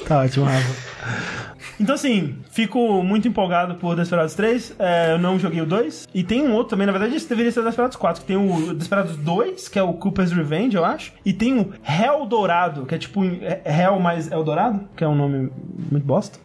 Tá 0.07 0.21
ótimo, 0.21 0.45
Rafa. 0.45 1.34
Então, 1.81 1.95
assim, 1.95 2.37
fico 2.51 3.03
muito 3.03 3.27
empolgado 3.29 3.75
por 3.77 3.97
Desperados 3.97 4.35
3. 4.35 4.75
É, 4.79 5.13
eu 5.13 5.19
não 5.19 5.39
joguei 5.39 5.61
o 5.61 5.67
2. 5.67 6.09
E 6.15 6.23
tem 6.23 6.43
um 6.43 6.53
outro 6.53 6.71
também, 6.71 6.87
na 6.87 6.93
verdade, 6.93 7.17
esse 7.17 7.29
deveria 7.29 7.51
ser 7.51 7.61
o 7.61 7.65
Desperados 7.65 7.97
4. 7.97 8.21
Que 8.23 8.27
tem 8.29 8.37
o 8.37 8.75
Desperados 8.75 9.17
2, 9.17 9.69
que 9.69 9.79
é 9.79 9.83
o 9.83 9.93
Cooper's 9.95 10.33
Revenge, 10.33 10.77
eu 10.77 10.85
acho. 10.85 11.13
E 11.25 11.33
tem 11.33 11.59
o 11.59 11.73
Hell 11.87 12.27
Dourado, 12.27 12.87
que 12.87 12.95
é 12.95 12.99
tipo 12.99 13.25
é- 13.25 13.63
Hell 13.65 13.99
mais 13.99 14.31
Eldorado, 14.31 14.89
que 14.97 15.03
é 15.05 15.09
um 15.09 15.15
nome 15.15 15.51
muito 15.91 16.05
bosta. 16.07 16.39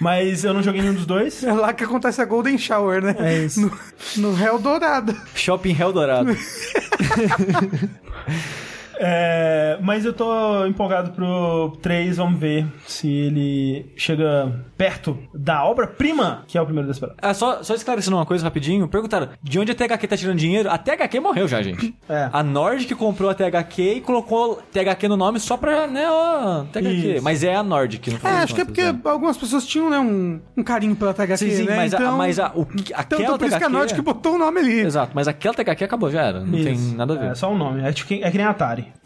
Mas 0.00 0.44
eu 0.44 0.52
não 0.52 0.62
joguei 0.62 0.80
nenhum 0.82 0.94
dos 0.94 1.06
dois. 1.06 1.42
É 1.42 1.52
lá 1.52 1.72
que 1.72 1.84
acontece 1.84 2.20
a 2.20 2.24
Golden 2.24 2.58
Shower, 2.58 3.02
né? 3.02 3.16
É 3.18 3.38
isso. 3.44 3.60
No, 3.60 3.72
no 4.16 4.34
Réu 4.34 4.58
Dourado. 4.58 5.16
Shopping 5.34 5.76
Hell 5.78 5.92
Dourado. 5.92 6.30
É, 8.98 9.78
mas 9.82 10.04
eu 10.04 10.12
tô 10.12 10.66
empolgado 10.66 11.10
pro 11.12 11.76
3, 11.82 12.16
vamos 12.16 12.38
ver 12.38 12.66
se 12.86 13.08
ele 13.08 13.92
chega 13.96 14.52
perto 14.76 15.18
da 15.34 15.64
obra-prima, 15.64 16.42
que 16.46 16.56
é 16.58 16.60
o 16.60 16.64
primeiro 16.64 16.88
Desperado. 16.88 17.16
Ah, 17.22 17.34
só, 17.34 17.62
só 17.62 17.74
esclarecendo 17.74 18.16
uma 18.16 18.26
coisa 18.26 18.44
rapidinho, 18.44 18.86
perguntaram 18.88 19.28
de 19.42 19.58
onde 19.58 19.72
a 19.72 19.74
THQ 19.74 20.06
tá 20.08 20.16
tirando 20.16 20.38
dinheiro? 20.38 20.70
A 20.70 20.78
THQ 20.78 21.20
morreu 21.20 21.48
já, 21.48 21.62
gente. 21.62 21.94
É. 22.06 22.28
A 22.32 22.42
Nordic 22.42 22.94
comprou 22.94 23.30
a 23.30 23.34
THQ 23.34 23.82
e 23.94 24.00
colocou 24.00 24.60
THQ 24.72 25.08
no 25.08 25.16
nome 25.16 25.40
só 25.40 25.56
pra, 25.56 25.86
né, 25.86 26.04
ó, 26.08 26.64
THQ. 26.64 27.14
Isso. 27.14 27.24
Mas 27.24 27.42
é 27.42 27.54
a 27.54 27.62
Nordic, 27.62 28.08
não 28.10 28.18
É, 28.30 28.42
acho 28.42 28.54
que 28.54 28.60
é 28.60 28.64
porque 28.64 28.82
algumas 29.04 29.36
pessoas 29.38 29.66
tinham, 29.66 29.88
né, 29.88 29.98
um, 29.98 30.38
um 30.56 30.62
carinho 30.62 30.94
pela 30.94 31.14
THQ, 31.14 31.36
Sim, 31.38 31.50
sim, 31.50 31.64
né? 31.64 31.76
mas, 31.76 31.94
a, 31.94 31.96
então, 31.96 32.16
mas 32.18 32.38
a, 32.38 32.52
o, 32.54 32.66
que- 32.66 32.92
então, 32.92 32.98
aquela 33.00 33.22
então 33.22 33.38
por 33.38 33.46
isso 33.48 33.56
que 33.58 33.64
a 33.64 33.68
THQ 33.68 33.72
Nordic 33.72 34.00
botou 34.02 34.34
o 34.34 34.38
nome 34.38 34.60
ali. 34.60 34.80
Exato, 34.80 35.12
mas 35.14 35.26
aquela 35.26 35.54
THQ 35.54 35.84
acabou, 35.84 36.10
já 36.10 36.22
era. 36.22 36.40
Não 36.40 36.52
tem 36.62 36.74
Isso. 36.74 36.94
nada 36.94 37.14
a 37.14 37.16
ver. 37.16 37.30
É 37.30 37.34
só 37.34 37.50
um 37.50 37.56
nome. 37.56 37.82
É, 37.82 37.90
tipo 37.92 38.08
que- 38.08 38.22
é 38.22 38.30
que 38.30 38.36
nem 38.36 38.46
a 38.46 38.52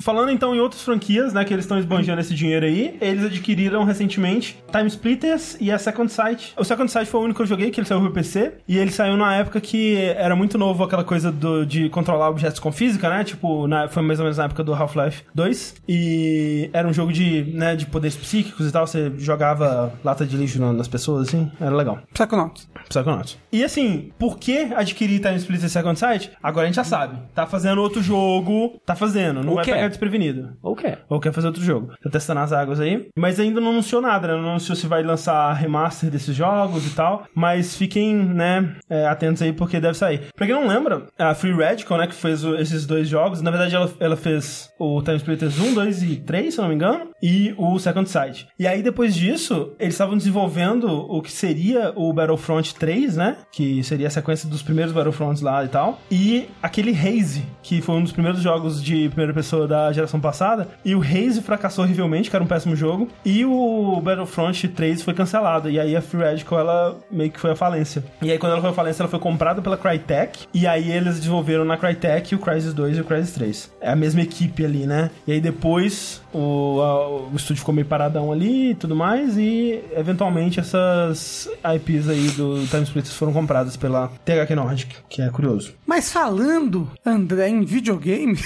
Falando 0.01 0.31
então 0.31 0.55
em 0.55 0.61
outras 0.61 0.83
franquias, 0.83 1.33
né, 1.33 1.45
que 1.45 1.53
eles 1.53 1.65
estão 1.65 1.79
esbanjando 1.79 2.21
esse 2.21 2.35
dinheiro 2.35 2.65
aí, 2.65 2.97
eles 3.01 3.25
adquiriram 3.25 3.83
recentemente 3.85 4.57
Time 4.71 4.87
Splitters 4.87 5.57
e 5.61 5.73
a 5.73 5.79
Second 5.79 6.11
Sight. 6.13 6.55
O 6.57 6.65
Second 6.65 6.91
Sight 6.91 7.07
foi 7.11 7.21
o 7.21 7.25
único 7.25 7.39
que 7.39 7.43
eu 7.43 7.47
joguei, 7.47 7.71
que 7.71 7.81
ele 7.81 7.87
saiu 7.87 8.01
pro 8.01 8.13
PC, 8.13 8.55
e 8.69 8.79
ele 8.79 8.91
saiu 8.91 9.17
na 9.17 9.35
época 9.35 9.61
que 9.61 9.97
era 10.17 10.37
muito 10.37 10.57
novo 10.57 10.85
aquela 10.85 11.03
coisa 11.05 11.33
do- 11.33 11.67
de 11.67 11.89
controlar 11.89 12.29
objetos 12.29 12.61
com 12.61 12.71
física, 12.71 13.09
né? 13.11 13.25
Tipo, 13.25 13.67
na- 13.67 13.89
foi 13.89 14.03
mais 14.03 14.19
ou 14.21 14.25
menos 14.25 14.39
na 14.39 14.45
época 14.45 14.63
do 14.63 14.73
Half-Life 14.73 15.23
2. 15.35 15.75
E 15.89 16.71
era 16.73 16.87
um 16.87 16.93
jogo 16.93 17.13
de, 17.13 17.45
né, 17.55 17.75
de 17.75 17.87
poderes 17.87 18.17
psíquicos 18.17 18.69
e 18.69 18.73
tal. 18.73 18.87
Você 18.87 19.13
jogava 19.19 19.93
lata 20.05 20.25
de 20.25 20.37
lixo 20.37 20.61
na- 20.61 20.73
nas 20.73 20.87
pessoas, 20.89 21.29
assim. 21.29 21.51
Era 21.61 21.75
legal. 21.75 21.99
Psychonauts. 22.13 22.69
Psychonauts. 22.89 23.39
E 23.53 23.65
assim, 23.65 24.11
por 24.19 24.39
que 24.39 24.69
adquirir 24.75 25.21
Time 25.21 25.37
Splitters 25.37 25.71
e 25.71 25.73
Second 25.73 25.99
Sight? 25.99 26.31
Agora 26.43 26.65
a 26.65 26.67
gente 26.67 26.77
já 26.77 26.85
sabe. 26.85 27.19
Tá 27.35 27.47
fazendo 27.47 27.81
outro 27.83 28.03
jogo, 28.03 28.81
tá 28.87 28.95
fazendo, 28.95 29.43
não 29.43 29.53
O 29.53 29.57
vai 29.57 29.65
quê? 29.69 29.74
pegar 29.77 29.89
desprevenido. 29.89 30.57
Ou 30.62 30.74
quer. 30.77 31.05
Ou 31.09 31.20
quer 31.20 31.32
fazer 31.32 31.47
outro 31.47 31.62
jogo. 31.62 31.93
Tá 32.03 32.11
testando 32.11 32.40
as 32.40 32.53
águas 32.53 32.81
aí. 32.81 33.09
Mas 33.16 33.39
ainda 33.40 33.61
não 33.61 33.70
anunciou 33.70 34.01
nada, 34.03 34.28
né? 34.28 34.35
Não 34.40 34.51
anunciou 34.51 34.77
se 34.77 34.86
vai 34.86 35.03
lançar 35.03 35.53
remaster 35.55 36.11
desses 36.11 36.35
jogos 36.35 36.86
e 36.86 36.95
tal. 36.95 37.24
Mas 37.35 37.77
fiquem, 37.77 38.15
né, 38.15 38.77
é, 38.89 39.07
atentos 39.07 39.43
aí 39.43 39.53
porque 39.53 39.81
deve 39.81 39.97
sair. 39.97 40.23
Pra 40.36 40.47
quem 40.47 40.55
não 40.55 40.66
lembra, 40.66 41.07
a 41.19 41.35
Free 41.35 41.53
Radical, 41.53 41.99
né, 41.99 42.07
que 42.07 42.15
fez 42.15 42.45
o- 42.45 42.55
esses 42.57 42.86
dois 42.86 43.09
jogos, 43.09 43.40
na 43.43 43.51
verdade 43.51 43.74
ela, 43.74 43.90
ela 44.01 44.16
fez 44.16 44.70
o 44.78 45.03
Time 45.03 45.16
Splitters 45.16 45.59
1, 45.59 45.74
2 45.74 46.03
e 46.03 46.16
3, 46.16 46.55
se 46.55 46.61
eu 46.61 46.62
não 46.62 46.69
me 46.70 46.74
engano, 46.74 47.09
e 47.23 47.55
o 47.57 47.78
Second 47.78 48.09
Sight. 48.09 48.49
E 48.59 48.66
aí 48.66 48.82
depois 48.82 49.15
disso, 49.15 49.73
eles 49.78 49.95
estavam 49.95 50.16
desenvolvendo 50.16 50.89
o 50.89 51.20
que 51.20 51.31
seria 51.32 51.93
o 51.97 52.12
Battlefront 52.12 52.74
3, 52.74 53.16
né? 53.16 53.36
Que 53.53 53.82
seria 53.82 54.07
a 54.07 54.11
sequência 54.11 54.49
dos 54.49 54.62
primeiros 54.62 54.93
Battlefronts 54.93 55.43
lá 55.43 55.65
e 55.65 55.69
tal. 55.69 55.99
E 56.11 56.49
aquele 56.62 56.93
Haze, 56.93 57.45
que 57.62 57.81
foi 57.82 57.97
um 57.97 58.03
dos 58.03 58.12
primeiros 58.12 58.40
jogos 58.40 58.82
de 58.82 59.09
primeira 59.09 59.35
pessoa 59.35 59.58
da 59.67 59.91
geração 59.93 60.21
passada. 60.21 60.69
E 60.85 60.95
o 60.95 61.01
Haze 61.03 61.41
fracassou 61.43 61.85
horrivelmente, 61.85 62.31
que 62.31 62.37
era 62.37 62.45
um 62.45 62.49
péssimo 62.49 62.77
jogo. 62.77 63.09
E 63.25 63.45
o 63.45 64.01
Battlefront 64.03 64.69
3 64.69 65.03
foi 65.03 65.15
cancelado. 65.15 65.71
E 65.71 65.81
aí 65.81 65.97
a 65.97 66.01
Free 66.03 66.23
Radical, 66.23 66.61
ela 66.61 66.97
meio 67.11 67.31
que 67.31 67.41
foi 67.41 67.51
à 67.53 67.57
falência. 67.57 68.05
E 68.23 68.31
aí 68.31 68.39
quando 68.39 68.53
ela 68.53 68.61
foi 68.61 68.71
à 68.71 68.75
falência, 68.75 69.03
ela 69.03 69.11
foi 69.11 69.19
comprada 69.19 69.61
pela 69.63 69.77
Crytek. 69.77 70.47
E 70.55 70.67
aí 70.67 70.91
eles 70.91 71.17
desenvolveram 71.19 71.65
na 71.65 71.77
Crytek 71.77 72.35
o 72.35 72.39
Crysis 72.39 72.73
2 72.75 72.99
e 72.99 73.01
o 73.01 73.05
Crysis 73.05 73.33
3. 73.33 73.73
É 73.81 73.91
a 73.91 73.97
mesma 73.97 74.21
equipe 74.23 74.65
ali, 74.65 74.87
né? 74.87 75.11
E 75.27 75.33
aí 75.33 75.41
depois 75.41 76.21
o, 76.33 76.81
a- 76.83 77.09
o 77.09 77.33
estúdio 77.37 77.61
ficou 77.61 77.75
meio 77.75 77.87
paradão 77.87 78.31
ali 78.31 78.71
e 78.71 78.75
tudo 78.75 78.95
mais. 78.95 79.37
E 79.39 79.83
eventualmente 79.97 80.61
essas 80.61 81.49
IPs 81.77 82.09
aí 82.09 82.29
do 82.31 82.67
Time 82.67 82.83
Splitters 82.83 83.15
foram 83.15 83.33
compradas 83.33 83.77
pela 83.77 84.11
THQ 84.25 84.55
Nordic, 84.55 84.97
que 85.09 85.23
é 85.23 85.29
curioso. 85.31 85.73
Mas 85.87 86.13
falando, 86.13 86.89
André, 87.05 87.49
em 87.49 87.65
videogames, 87.65 88.43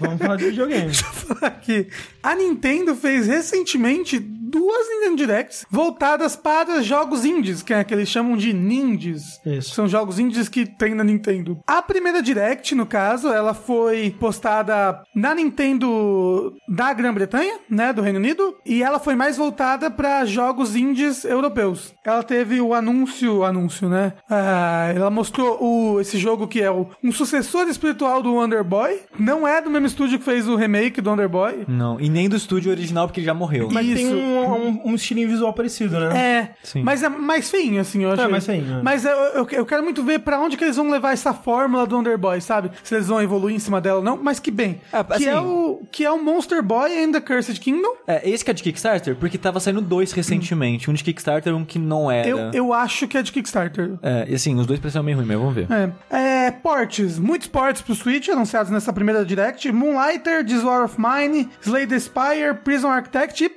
Vamos 0.00 0.18
falar 0.20 0.36
de 0.36 0.52
videogame. 0.54 0.86
deixa 0.86 1.06
eu 1.06 1.12
falar 1.12 1.46
aqui. 1.48 1.86
A 2.22 2.34
Nintendo 2.34 2.94
fez 2.94 3.26
recentemente 3.26 4.18
duas 4.54 4.88
Nintendo 4.88 5.16
Directs 5.16 5.66
voltadas 5.68 6.36
para 6.36 6.80
jogos 6.80 7.24
indies, 7.24 7.60
que 7.60 7.74
é 7.74 7.82
que 7.82 7.92
eles 7.92 8.08
chamam 8.08 8.36
de 8.36 8.52
nindies. 8.52 9.40
Isso. 9.44 9.74
São 9.74 9.88
jogos 9.88 10.20
indies 10.20 10.48
que 10.48 10.64
tem 10.64 10.94
na 10.94 11.02
Nintendo. 11.02 11.58
A 11.66 11.82
primeira 11.82 12.22
Direct, 12.22 12.72
no 12.76 12.86
caso, 12.86 13.28
ela 13.28 13.52
foi 13.52 14.14
postada 14.20 15.02
na 15.12 15.34
Nintendo 15.34 16.54
da 16.68 16.92
Grã-Bretanha, 16.92 17.58
né, 17.68 17.92
do 17.92 18.00
Reino 18.00 18.20
Unido, 18.20 18.54
e 18.64 18.80
ela 18.80 19.00
foi 19.00 19.16
mais 19.16 19.36
voltada 19.36 19.90
para 19.90 20.24
jogos 20.24 20.76
indies 20.76 21.24
europeus. 21.24 21.92
Ela 22.04 22.22
teve 22.22 22.60
o 22.60 22.74
anúncio, 22.74 23.42
anúncio, 23.42 23.88
né? 23.88 24.12
Ah, 24.30 24.92
ela 24.94 25.10
mostrou 25.10 25.58
o, 25.60 26.00
esse 26.00 26.16
jogo 26.16 26.46
que 26.46 26.62
é 26.62 26.70
o, 26.70 26.86
um 27.02 27.10
sucessor 27.10 27.66
espiritual 27.66 28.22
do 28.22 28.34
Wonder 28.34 28.62
Boy. 28.62 29.00
Não 29.18 29.48
é 29.48 29.60
do 29.60 29.70
mesmo 29.70 29.88
estúdio 29.88 30.18
que 30.18 30.24
fez 30.24 30.46
o 30.46 30.54
remake 30.54 31.00
do 31.00 31.10
Wonder 31.10 31.28
Boy. 31.28 31.64
Não, 31.66 32.00
e 32.00 32.08
nem 32.08 32.28
do 32.28 32.36
estúdio 32.36 32.70
original, 32.70 33.08
porque 33.08 33.20
ele 33.20 33.26
já 33.26 33.34
morreu. 33.34 33.68
Mas 33.72 33.86
tem 33.86 34.06
Isso. 34.06 34.14
um, 34.16 34.43
um, 34.52 34.80
um 34.90 34.94
estilinho 34.94 35.28
visual 35.28 35.52
parecido, 35.52 35.98
né? 36.00 36.16
É, 36.18 36.50
Sim. 36.62 36.82
mas 36.82 37.02
é 37.02 37.08
mais 37.08 37.50
feinho, 37.50 37.80
assim, 37.80 38.02
eu 38.04 38.12
acho. 38.12 38.30
mais 38.30 38.44
feinho, 38.46 38.78
é. 38.78 38.82
Mas 38.82 39.04
eu, 39.04 39.10
eu, 39.10 39.48
eu 39.50 39.66
quero 39.66 39.82
muito 39.82 40.02
ver 40.02 40.20
pra 40.20 40.38
onde 40.40 40.56
que 40.56 40.64
eles 40.64 40.76
vão 40.76 40.90
levar 40.90 41.12
essa 41.12 41.32
fórmula 41.34 41.86
do 41.86 41.96
Wonder 41.96 42.18
Boy, 42.18 42.40
sabe? 42.40 42.70
Se 42.82 42.94
eles 42.94 43.08
vão 43.08 43.22
evoluir 43.22 43.54
em 43.56 43.58
cima 43.58 43.80
dela 43.80 43.98
ou 43.98 44.04
não, 44.04 44.16
mas 44.16 44.38
que 44.38 44.50
bem. 44.50 44.80
É, 44.92 45.02
que, 45.04 45.12
assim- 45.12 45.28
é 45.28 45.40
o, 45.40 45.82
que 45.90 46.04
é 46.04 46.10
o 46.10 46.22
Monster 46.22 46.62
Boy 46.62 47.02
and 47.04 47.12
the 47.12 47.20
Cursed 47.20 47.58
Kingdom. 47.60 47.94
É, 48.06 48.28
esse 48.28 48.44
que 48.44 48.50
é 48.50 48.54
de 48.54 48.62
Kickstarter, 48.62 49.16
porque 49.16 49.38
tava 49.38 49.60
saindo 49.60 49.80
dois 49.80 50.12
recentemente. 50.12 50.90
Um 50.90 50.94
de 50.94 51.04
Kickstarter 51.04 51.52
e 51.52 51.56
um 51.56 51.64
que 51.64 51.78
não 51.78 52.10
era. 52.10 52.28
Eu, 52.28 52.38
eu 52.52 52.72
acho 52.72 53.06
que 53.08 53.16
é 53.18 53.22
de 53.22 53.32
Kickstarter. 53.32 53.92
É, 54.02 54.26
e 54.28 54.34
assim, 54.34 54.54
os 54.58 54.66
dois 54.66 54.78
pareciam 54.80 55.02
meio 55.02 55.16
ruim, 55.18 55.26
mas 55.26 55.36
vamos 55.38 55.54
ver. 55.54 55.66
É, 56.10 56.46
é, 56.46 56.50
ports, 56.50 57.18
muitos 57.18 57.48
ports 57.48 57.82
pro 57.82 57.94
Switch 57.94 58.28
anunciados 58.28 58.70
nessa 58.70 58.92
primeira 58.92 59.24
Direct. 59.24 59.70
Moonlighter, 59.72 60.44
This 60.44 60.62
War 60.62 60.84
of 60.84 60.96
Mine, 60.98 61.48
Slay 61.60 61.86
the 61.86 61.98
Spire, 61.98 62.54
Prison 62.62 62.88
Architect 62.88 63.44
e, 63.44 63.50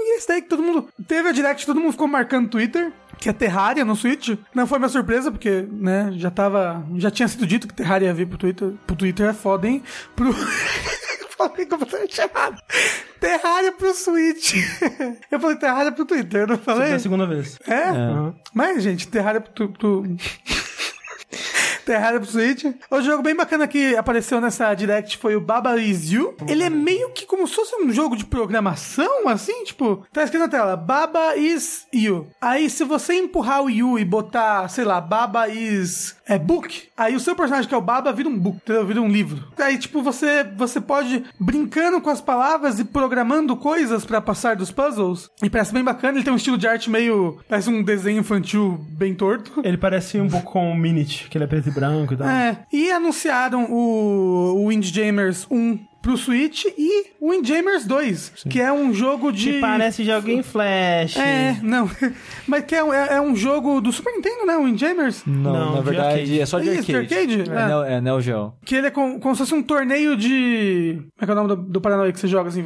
e 0.00 0.16
esse 0.16 0.28
daí 0.28 0.42
que 0.42 0.48
todo 0.48 0.62
mundo... 0.62 0.88
Teve 1.06 1.28
a 1.28 1.32
Direct, 1.32 1.66
todo 1.66 1.80
mundo 1.80 1.92
ficou 1.92 2.08
marcando 2.08 2.44
no 2.44 2.50
Twitter. 2.50 2.92
Que 3.18 3.28
é 3.28 3.32
Terraria 3.32 3.84
no 3.84 3.96
Switch. 3.96 4.36
Não 4.54 4.66
foi 4.66 4.78
minha 4.78 4.88
surpresa, 4.88 5.30
porque, 5.30 5.66
né, 5.70 6.10
já 6.12 6.30
tava... 6.30 6.84
Já 6.96 7.10
tinha 7.10 7.26
sido 7.26 7.46
dito 7.46 7.66
que 7.66 7.74
Terraria 7.74 8.08
ia 8.08 8.14
vir 8.14 8.26
pro 8.26 8.38
Twitter. 8.38 8.74
Pro 8.86 8.96
Twitter 8.96 9.28
é 9.28 9.32
foda, 9.32 9.66
hein? 9.66 9.82
Pro... 10.14 10.32
Falei 11.36 11.66
completamente 11.66 12.20
errado. 12.20 12.60
Terraria 13.20 13.70
pro 13.72 13.94
Switch. 13.94 14.54
Eu 15.30 15.38
falei 15.38 15.56
Terraria 15.56 15.92
pro 15.92 16.04
Twitter, 16.04 16.48
não 16.48 16.56
é 16.56 16.58
falei? 16.58 16.92
a 16.92 16.98
segunda 16.98 17.26
vez. 17.26 17.58
É? 17.66 17.92
Uhum. 17.92 18.34
Mas, 18.52 18.82
gente, 18.82 19.06
Terraria 19.06 19.40
pro... 19.40 19.68
pro... 19.68 20.02
Terraria 21.88 22.20
pro 22.20 22.30
Switch. 22.30 22.66
O 22.90 23.00
jogo 23.00 23.22
bem 23.22 23.34
bacana 23.34 23.66
que 23.66 23.96
apareceu 23.96 24.42
nessa 24.42 24.74
Direct 24.74 25.16
foi 25.16 25.34
o 25.34 25.40
Baba 25.40 25.78
Is 25.78 26.12
You. 26.12 26.36
Ele 26.46 26.62
é 26.62 26.68
meio 26.68 27.08
que 27.12 27.24
como 27.24 27.48
se 27.48 27.54
fosse 27.54 27.74
um 27.76 27.90
jogo 27.90 28.14
de 28.14 28.26
programação, 28.26 29.26
assim, 29.26 29.64
tipo... 29.64 30.06
Tá 30.12 30.22
escrito 30.22 30.42
na 30.42 30.48
tela, 30.50 30.76
Baba 30.76 31.34
Is 31.34 31.86
You. 31.90 32.26
Aí, 32.42 32.68
se 32.68 32.84
você 32.84 33.14
empurrar 33.14 33.62
o 33.62 33.70
You 33.70 33.98
e 33.98 34.04
botar, 34.04 34.68
sei 34.68 34.84
lá, 34.84 35.00
Baba 35.00 35.48
Is... 35.48 36.17
É 36.28 36.38
book. 36.38 36.88
Aí 36.96 37.16
o 37.16 37.20
seu 37.20 37.34
personagem 37.34 37.68
que 37.68 37.74
é 37.74 37.78
o 37.78 37.82
Baba 37.82 38.12
vira 38.12 38.28
um 38.28 38.38
book, 38.38 38.56
entendeu? 38.56 38.86
Vira 38.86 39.00
um 39.00 39.08
livro. 39.08 39.48
Aí, 39.56 39.78
tipo, 39.78 40.02
você, 40.02 40.44
você 40.44 40.80
pode 40.80 41.24
brincando 41.40 42.00
com 42.00 42.10
as 42.10 42.20
palavras 42.20 42.78
e 42.78 42.84
programando 42.84 43.56
coisas 43.56 44.04
pra 44.04 44.20
passar 44.20 44.54
dos 44.54 44.70
puzzles. 44.70 45.30
E 45.42 45.48
parece 45.48 45.72
bem 45.72 45.82
bacana. 45.82 46.18
Ele 46.18 46.24
tem 46.24 46.32
um 46.32 46.36
estilo 46.36 46.58
de 46.58 46.68
arte 46.68 46.90
meio... 46.90 47.38
Parece 47.48 47.70
um 47.70 47.82
desenho 47.82 48.20
infantil 48.20 48.78
bem 48.90 49.14
torto. 49.14 49.60
Ele 49.64 49.78
parece 49.78 50.20
um 50.20 50.28
pouco 50.28 50.52
com 50.52 50.70
o 50.70 50.76
Minute, 50.76 51.28
que 51.30 51.38
ele 51.38 51.44
é 51.44 51.48
preto 51.48 51.68
e 51.68 51.72
branco 51.72 52.12
e 52.12 52.16
tal. 52.16 52.28
É, 52.28 52.66
e 52.72 52.90
anunciaram 52.90 53.64
o, 53.70 54.62
o 54.62 54.66
Windjammers 54.68 55.46
1 55.50 55.78
pro 56.02 56.16
Switch 56.16 56.64
e 56.76 57.07
Windjammers 57.20 57.84
2, 57.86 58.32
que 58.48 58.60
é 58.60 58.72
um 58.72 58.92
jogo 58.94 59.32
de... 59.32 59.52
Que 59.54 59.60
parece 59.60 60.04
joguinho 60.04 60.42
Flash. 60.44 61.16
É, 61.16 61.56
não. 61.62 61.90
Mas 62.46 62.64
que 62.64 62.74
é, 62.74 62.82
um- 62.84 62.92
é, 62.92 63.14
é 63.16 63.20
um 63.20 63.34
jogo 63.34 63.80
do 63.80 63.92
Super 63.92 64.12
Nintendo, 64.14 64.46
né? 64.46 64.56
O 64.56 64.64
Windjammers. 64.64 65.22
Não, 65.26 65.52
Não, 65.52 65.72
na 65.74 65.78
de 65.80 65.84
verdade 65.84 66.40
é 66.40 66.46
só 66.46 66.58
de 66.58 66.68
Isso, 66.70 66.94
arcade. 66.96 67.06
de 67.08 67.40
arcade? 67.40 67.50
É, 67.50 67.54
É. 67.62 67.66
Neo, 67.66 67.82
é 67.82 68.00
Neo 68.00 68.20
Geo. 68.20 68.52
Que 68.64 68.76
ele 68.76 68.86
é 68.86 68.90
com- 68.90 69.18
como 69.18 69.34
se 69.34 69.40
fosse 69.40 69.54
um 69.54 69.62
torneio 69.62 70.16
de... 70.16 70.94
Como 70.96 71.12
é 71.20 71.24
que 71.24 71.30
é 71.30 71.32
o 71.32 71.36
nome 71.36 71.48
do, 71.48 71.56
do 71.56 71.80
Paranoia 71.80 72.12
que 72.12 72.20
você 72.20 72.28
joga 72.28 72.48
assim? 72.50 72.60
É, 72.60 72.64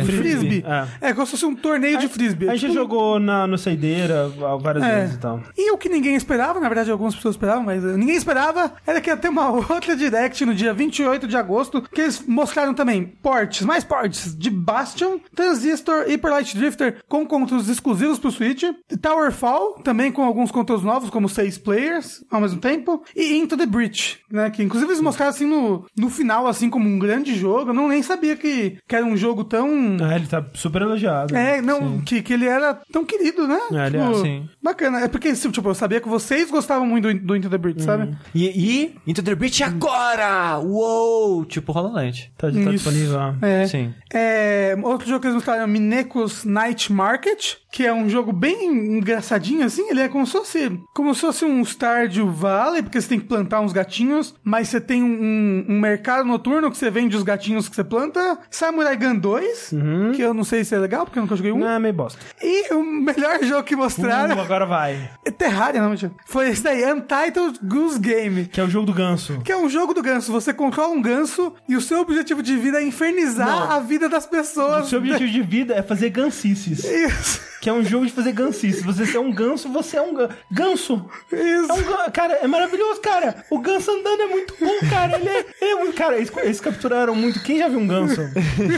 frisbee. 0.00 0.12
frisbee, 0.16 0.64
É. 1.00 1.12
como 1.14 1.24
se 1.26 1.32
fosse 1.32 1.46
um 1.46 1.54
torneio 1.56 1.98
de 1.98 2.08
frisbee. 2.08 2.48
A 2.48 2.52
gente 2.56 2.68
Tipo, 2.72 2.74
jogou 2.74 3.18
na, 3.18 3.46
no 3.46 3.56
Saideira 3.56 4.28
várias 4.60 4.84
É. 4.84 5.00
vezes 5.00 5.14
e 5.14 5.18
tal. 5.18 5.40
E 5.56 5.70
o 5.72 5.78
que 5.78 5.88
ninguém 5.88 6.14
esperava, 6.14 6.60
na 6.60 6.68
verdade 6.68 6.90
algumas 6.90 7.14
pessoas 7.14 7.34
esperavam, 7.34 7.62
mas 7.64 7.82
eh, 7.84 7.96
ninguém 7.96 8.16
esperava, 8.16 8.72
era 8.86 9.00
que 9.00 9.08
ia 9.08 9.16
ter 9.16 9.28
uma 9.28 9.48
outra 9.50 9.96
Direct 9.96 10.44
no 10.44 10.54
dia 10.54 10.74
28 10.74 11.26
de 11.26 11.36
agosto, 11.36 11.80
que 11.82 12.00
eles 12.02 12.22
mostraram 12.26 12.74
também 12.74 13.04
ports, 13.22 13.62
mais 13.62 13.77
ports 13.84 14.36
de 14.36 14.50
Bastion, 14.50 15.18
Transistor 15.34 16.04
e 16.08 16.12
Hyper 16.12 16.30
Light 16.30 16.56
Drifter 16.56 16.96
com 17.08 17.26
conteúdos 17.26 17.68
exclusivos 17.68 18.18
pro 18.18 18.30
Switch, 18.30 18.64
Towerfall, 19.00 19.74
também 19.84 20.10
com 20.10 20.24
alguns 20.24 20.50
conteúdos 20.50 20.84
novos, 20.84 21.10
como 21.10 21.28
seis 21.28 21.56
players 21.56 22.24
ao 22.30 22.40
mesmo 22.40 22.60
tempo, 22.60 23.02
e 23.14 23.36
Into 23.36 23.56
the 23.56 23.66
Breach, 23.66 24.18
né, 24.30 24.50
que 24.50 24.62
inclusive 24.62 24.90
eles 24.90 25.00
mostraram 25.00 25.30
assim 25.30 25.46
no, 25.46 25.86
no 25.96 26.10
final, 26.10 26.46
assim, 26.46 26.68
como 26.68 26.88
um 26.88 26.98
grande 26.98 27.34
jogo, 27.34 27.70
eu 27.70 27.74
não 27.74 27.88
nem 27.88 28.02
sabia 28.02 28.36
que, 28.36 28.78
que 28.86 28.96
era 28.96 29.04
um 29.04 29.16
jogo 29.16 29.44
tão... 29.44 29.68
Ah, 30.02 30.16
ele 30.16 30.26
tá 30.26 30.44
super 30.54 30.82
elogiado. 30.82 31.36
É, 31.36 31.60
não, 31.62 32.00
que, 32.00 32.22
que 32.22 32.32
ele 32.32 32.46
era 32.46 32.74
tão 32.92 33.04
querido, 33.04 33.46
né? 33.46 33.58
É, 33.72 33.86
ele 33.86 33.96
é, 33.96 34.14
sim. 34.14 34.48
Bacana. 34.62 35.00
É 35.00 35.08
porque, 35.08 35.32
tipo, 35.32 35.68
eu 35.68 35.74
sabia 35.74 36.00
que 36.00 36.08
vocês 36.08 36.50
gostavam 36.50 36.86
muito 36.86 37.12
do, 37.12 37.18
do 37.20 37.36
Into 37.36 37.48
the 37.48 37.58
Breach, 37.58 37.82
sabe? 37.82 38.16
E, 38.34 38.46
e 38.46 38.94
Into 39.06 39.22
the 39.22 39.34
Breach 39.34 39.62
agora! 39.62 40.58
Uou! 40.58 41.44
Tipo 41.44 41.72
Knight. 41.88 42.32
Tá 42.36 42.48
Tá, 42.48 42.52
tá 42.52 42.60
Isso. 42.60 42.70
disponível. 42.70 43.20
É. 43.42 43.66
Sim. 43.68 43.94
É, 44.12 44.76
outro 44.82 45.08
jogo 45.08 45.20
que 45.20 45.26
eles 45.26 45.34
mostraram 45.36 45.62
é 45.62 45.66
Minecos 45.66 46.44
Night 46.44 46.92
Market, 46.92 47.56
que 47.70 47.84
é 47.86 47.92
um 47.92 48.08
jogo 48.08 48.32
bem 48.32 48.64
engraçadinho, 48.98 49.64
assim. 49.64 49.88
Ele 49.90 50.00
é 50.00 50.08
como 50.08 50.26
se 50.26 50.32
fosse, 50.32 50.80
como 50.94 51.14
se 51.14 51.20
fosse 51.20 51.44
um 51.44 51.62
Stardew 51.64 52.30
Valley, 52.30 52.82
porque 52.82 53.00
você 53.00 53.08
tem 53.08 53.20
que 53.20 53.26
plantar 53.26 53.60
uns 53.60 53.72
gatinhos, 53.72 54.34
mas 54.42 54.68
você 54.68 54.80
tem 54.80 55.02
um, 55.02 55.64
um 55.68 55.78
mercado 55.80 56.24
noturno 56.24 56.70
que 56.70 56.76
você 56.76 56.90
vende 56.90 57.16
os 57.16 57.22
gatinhos 57.22 57.68
que 57.68 57.76
você 57.76 57.84
planta. 57.84 58.38
Samurai 58.50 58.96
Gun 58.96 59.16
2, 59.16 59.74
que 60.14 60.22
eu 60.22 60.32
não 60.32 60.44
sei 60.44 60.64
se 60.64 60.74
é 60.74 60.78
legal, 60.78 61.04
porque 61.04 61.18
eu 61.18 61.22
nunca 61.22 61.36
joguei 61.36 61.52
um. 61.52 61.58
Não, 61.58 61.68
é 61.68 61.78
meio 61.78 61.94
bosta. 61.94 62.18
E 62.42 62.72
o 62.74 62.82
melhor 62.82 63.42
jogo 63.42 63.62
que 63.62 63.76
mostraram 63.76 64.36
Uh, 64.36 64.40
agora 64.40 64.66
vai. 64.66 65.10
é 65.24 65.30
Terraria, 65.30 65.80
não. 65.80 65.94
Foi 66.26 66.48
esse 66.48 66.62
daí, 66.62 66.84
Untitled 66.92 67.60
Goose 67.62 67.98
Game. 67.98 68.46
Que 68.46 68.60
é 68.60 68.64
o 68.64 68.70
jogo 68.70 68.86
do 68.86 68.92
ganso. 68.92 69.40
Que 69.42 69.52
é 69.52 69.56
um 69.56 69.68
jogo 69.68 69.92
do 69.92 70.02
ganso. 70.02 70.32
Você 70.32 70.52
controla 70.52 70.92
um 70.94 71.02
ganso 71.02 71.52
e 71.68 71.76
o 71.76 71.80
seu 71.80 72.00
objetivo 72.00 72.42
de 72.42 72.56
vida 72.56 72.80
é 72.80 72.86
infernizar 72.86 73.57
A 73.64 73.80
vida 73.80 74.08
das 74.08 74.24
O 74.24 74.28
pessoas. 74.28 74.88
seu 74.88 74.98
objetivo 74.98 75.30
de 75.30 75.42
vida 75.42 75.74
é 75.74 75.82
fazer 75.82 76.10
gansices. 76.10 76.84
Isso. 76.84 77.48
Que 77.60 77.68
é 77.68 77.72
um 77.72 77.84
jogo 77.84 78.06
de 78.06 78.12
fazer 78.12 78.30
gansices. 78.32 78.84
Você 78.84 79.16
é 79.16 79.20
um 79.20 79.32
ganso, 79.32 79.68
você 79.68 79.96
é 79.96 80.02
um 80.02 80.14
ganso. 80.14 80.32
Ganso! 80.48 81.10
Isso. 81.32 81.70
É 81.70 81.74
um 81.74 81.82
gan- 81.82 82.10
Cara, 82.12 82.34
é 82.34 82.46
maravilhoso, 82.46 83.00
cara. 83.00 83.44
O 83.50 83.58
ganso 83.58 83.90
andando 83.90 84.22
é 84.22 84.26
muito 84.26 84.54
bom, 84.60 84.88
cara. 84.88 85.18
Ele 85.18 85.28
é, 85.28 85.46
ele 85.60 85.70
é 85.72 85.74
muito. 85.74 85.92
Cara, 85.94 86.16
eles, 86.16 86.30
eles 86.36 86.60
capturaram 86.60 87.16
muito. 87.16 87.42
Quem 87.42 87.58
já 87.58 87.68
viu 87.68 87.80
um 87.80 87.86
ganso 87.88 88.20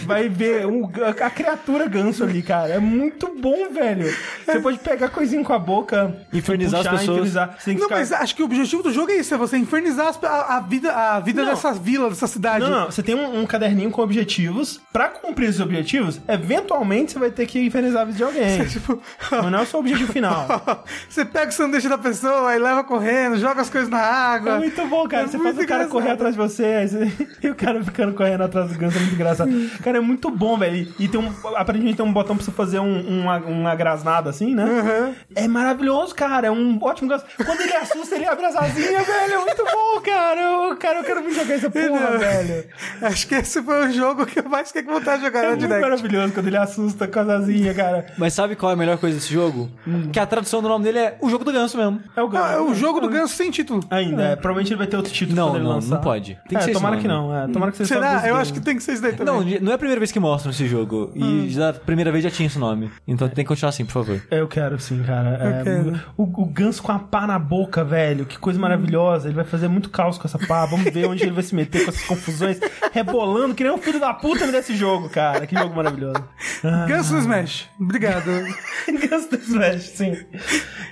vai 0.07 0.29
ver 0.31 0.67
um- 0.67 0.91
a, 1.05 1.27
a 1.27 1.31
criatura 1.31 1.87
ganso 1.87 2.25
ali, 2.25 2.43
cara. 2.43 2.73
É 2.73 2.79
muito 2.79 3.35
bom, 3.39 3.69
velho. 3.71 4.07
Você 4.47 4.61
pode 4.61 4.79
pegar 4.79 5.09
coisinha 5.11 5.45
com 5.45 5.53
a 5.53 5.59
boca, 5.59 6.17
Infernizar 6.33 6.81
as 6.81 6.87
puxar, 6.87 6.99
pessoas. 7.01 7.17
infernizar. 7.19 7.57
Você 7.59 7.65
tem 7.67 7.75
que 7.75 7.81
Não, 7.81 7.89
ficar... 7.89 8.01
mas 8.01 8.13
acho 8.13 8.35
que 8.35 8.43
o 8.43 8.47
objetivo 8.47 8.83
do 8.83 8.93
jogo 8.93 9.11
é 9.11 9.17
isso, 9.17 9.35
é 9.35 9.37
você 9.37 9.59
infernizar 9.59 10.09
as- 10.09 10.25
a, 10.25 10.57
a 10.57 10.61
vida, 10.61 10.91
a 10.91 11.21
vida 11.21 11.43
Não. 11.45 11.51
dessa 11.51 11.73
vila, 11.73 12.09
dessa 12.09 12.27
cidade. 12.27 12.65
Não, 12.65 12.71
não, 12.71 12.87
você 12.91 13.03
tem 13.03 13.15
um, 13.15 13.41
um 13.43 13.47
caderninho 13.47 13.91
com 13.91 14.01
objetivos. 14.01 14.70
Pra 14.93 15.09
cumprir 15.09 15.49
esses 15.49 15.61
objetivos, 15.61 16.21
eventualmente 16.29 17.13
você 17.13 17.19
vai 17.19 17.31
ter 17.31 17.47
que 17.47 17.61
infernizar 17.61 18.03
a 18.03 18.05
vida 18.05 18.17
de 18.17 18.25
alguém. 18.25 18.65
Tipo, 18.71 19.01
Mas 19.31 19.51
não 19.51 19.59
é 19.59 19.63
o 19.63 19.67
seu 19.67 19.81
objetivo 19.81 20.13
final. 20.13 20.47
você 21.09 21.25
pega 21.25 21.49
o 21.49 21.53
sanduíche 21.53 21.89
da 21.89 21.99
pessoa 21.99 22.55
e 22.55 22.59
leva 22.59 22.85
correndo, 22.85 23.39
joga 23.39 23.61
as 23.63 23.71
coisas 23.71 23.89
na 23.89 23.99
água. 23.99 24.57
É 24.57 24.59
muito 24.59 24.87
bom, 24.87 25.07
cara. 25.09 25.25
É 25.25 25.27
você 25.27 25.39
faz 25.39 25.55
o 25.55 25.59
cara 25.59 25.65
engraçado. 25.65 25.91
correr 25.91 26.11
atrás 26.11 26.35
de 26.35 26.41
você, 26.41 26.89
e 27.43 27.49
o 27.49 27.55
cara 27.55 27.83
ficando 27.83 28.15
correndo 28.15 28.43
atrás 28.43 28.71
do 28.71 28.79
ganso 28.79 28.97
é 28.97 29.01
muito 29.01 29.15
engraçado. 29.15 29.51
Cara, 29.83 29.99
é 29.99 30.01
muito 30.01 30.31
bom, 30.31 30.59
velho. 30.59 30.93
E 30.99 31.09
tem 31.09 31.21
um. 31.21 31.33
Aparentemente 31.57 31.97
tem 31.97 32.07
um 32.07 32.13
botão 32.13 32.37
pra 32.37 32.45
você 32.45 32.51
fazer 32.51 32.79
um, 32.79 33.23
uma, 33.23 33.39
uma 33.39 33.75
grasnada 33.75 34.31
assim, 34.31 34.55
né? 34.55 34.65
Uhum. 34.65 35.15
É 35.35 35.49
maravilhoso, 35.49 36.15
cara. 36.15 36.49
É 36.49 36.51
um 36.51 36.79
ótimo 36.83 37.09
ganso. 37.09 37.25
Quando 37.45 37.61
ele 37.61 37.75
assusta, 37.77 38.15
ele 38.17 38.27
abre 38.27 38.47
as 38.47 38.57
asinhas, 38.57 39.07
velho. 39.07 39.35
É 39.35 39.39
muito 39.39 39.65
bom, 39.65 40.01
cara. 40.01 40.41
Eu, 40.41 40.77
cara, 40.77 40.99
eu 40.99 41.05
quero 41.05 41.23
vir 41.23 41.35
jogar 41.35 41.55
essa 41.55 41.71
porra, 41.71 42.19
velho. 42.19 42.65
Acho 43.03 43.27
que 43.27 43.35
esse 43.35 43.63
foi 43.63 43.87
o 43.87 43.93
jogo 43.93 44.27
que 44.27 44.39
eu 44.39 44.49
mais 44.49 44.60
fiquei 44.69 44.83
com 44.83 44.93
vontade 44.93 45.19
de 45.21 45.27
jogar 45.27 45.45
É 45.45 45.51
no 45.51 45.57
Direct. 45.57 45.81
maravilhoso 45.81 46.33
quando 46.33 46.47
ele 46.47 46.57
assusta 46.57 47.09
com 47.09 47.21
as 47.21 47.29
asinhas, 47.29 47.77
cara. 47.77 48.07
Mas 48.19 48.33
sabe 48.35 48.57
qual 48.57 48.71
é 48.71 48.75
a 48.75 48.77
melhor 48.77 48.99
coisa 48.99 49.17
desse 49.17 49.33
jogo? 49.33 49.71
Hum. 49.87 50.11
Que 50.13 50.19
a 50.21 50.27
tradução 50.27 50.63
do 50.63 50.69
nome 50.69 50.85
dele 50.85 50.99
é 50.99 51.19
o 51.21 51.29
jogo 51.29 51.45
do 51.45 51.53
ganso 51.53 51.77
mesmo. 51.77 52.01
É 52.17 52.23
o 52.23 52.29
ganso. 52.29 52.45
Ah, 52.45 52.53
é 52.53 52.61
o 52.61 52.75
jogo 52.75 53.01
do 53.01 53.09
ganso 53.09 53.35
sem 53.35 53.51
título. 53.51 53.83
Ainda, 53.91 54.23
é. 54.23 54.37
Provavelmente 54.37 54.69
ele 54.73 54.79
vai 54.79 54.87
ter 54.87 54.97
outro 54.97 55.13
título 55.13 55.37
Não, 55.37 55.49
quando 55.49 55.57
ele 55.57 55.65
não, 55.65 55.73
lançar. 55.75 55.95
não 55.97 56.01
pode. 56.01 56.35
Tem 56.35 56.43
que 56.49 56.57
é, 56.57 56.61
ser 56.61 56.71
esse 56.71 56.73
tomara 56.75 56.97
nome. 56.97 57.03
que 57.03 57.09
não. 57.09 57.37
É, 57.37 57.49
tomara 57.49 57.71
que 57.73 57.79
seja 57.79 57.95
Será? 57.95 58.15
Eu 58.17 58.23
Game. 58.23 58.37
acho 58.39 58.53
que 58.53 58.61
tem 58.61 58.77
que 58.77 58.83
ser 58.83 58.93
isso 58.93 59.03
daí 59.03 59.13
também. 59.13 59.27
Não, 59.35 59.61
não 59.61 59.73
é 59.73 59.75
a 59.75 59.79
primeira 59.79 59.99
vez 59.99 60.13
que 60.13 60.21
mostram 60.21 60.51
esse 60.51 60.67
jogo. 60.67 61.13
Hum. 61.17 61.45
E 61.45 61.51
já, 61.51 61.71
a 61.71 61.73
primeira 61.73 62.11
vez 62.13 62.25
já 62.25 62.31
tinha 62.31 62.47
esse 62.47 62.59
nome. 62.59 62.91
Então 63.07 63.29
tem 63.29 63.45
que 63.45 63.49
continuar 63.49 63.71
assim, 63.71 63.85
por 63.85 63.93
favor. 63.93 64.21
Eu 64.31 64.47
quero 64.49 64.79
sim, 64.79 65.03
cara. 65.03 65.39
É, 65.41 65.63
quero. 65.65 66.01
O, 66.17 66.23
o 66.25 66.47
ganso 66.47 66.83
com 66.83 66.93
a 66.93 66.99
pá 66.99 67.27
na 67.27 67.39
boca, 67.39 67.85
velho. 67.85 68.25
Que 68.25 68.39
coisa 68.39 68.59
maravilhosa. 68.59 69.29
Ele 69.29 69.35
vai 69.35 69.45
fazer 69.45 69.69
muito 69.69 69.91
caos 69.91 70.19
com 70.19 70.27
essa 70.27 70.39
pá. 70.39 70.65
Vamos 70.67 70.93
ver 70.93 71.07
onde 71.07 71.23
ele 71.23 71.33
vai 71.33 71.43
se 71.43 71.55
meter 71.55 71.85
com 71.85 71.91
essas 71.91 72.05
confusões. 72.05 72.59
Rebolando 72.93 73.55
que 73.55 73.63
nem 73.65 73.73
um 73.73 73.79
filho 73.79 74.01
da 74.01 74.13
puta 74.13 74.47
desse 74.51 74.75
jogo, 74.77 75.09
cara. 75.09 75.47
Que 75.47 75.57
jogo 75.57 75.75
maravilhoso. 75.75 76.23
Ganso 76.89 77.15
no 77.15 77.21
Smash. 77.21 77.69
Obrigado. 77.81 78.31
Ganso 79.09 79.31
do 79.31 79.37
Smash, 79.37 79.83
sim. 79.83 80.17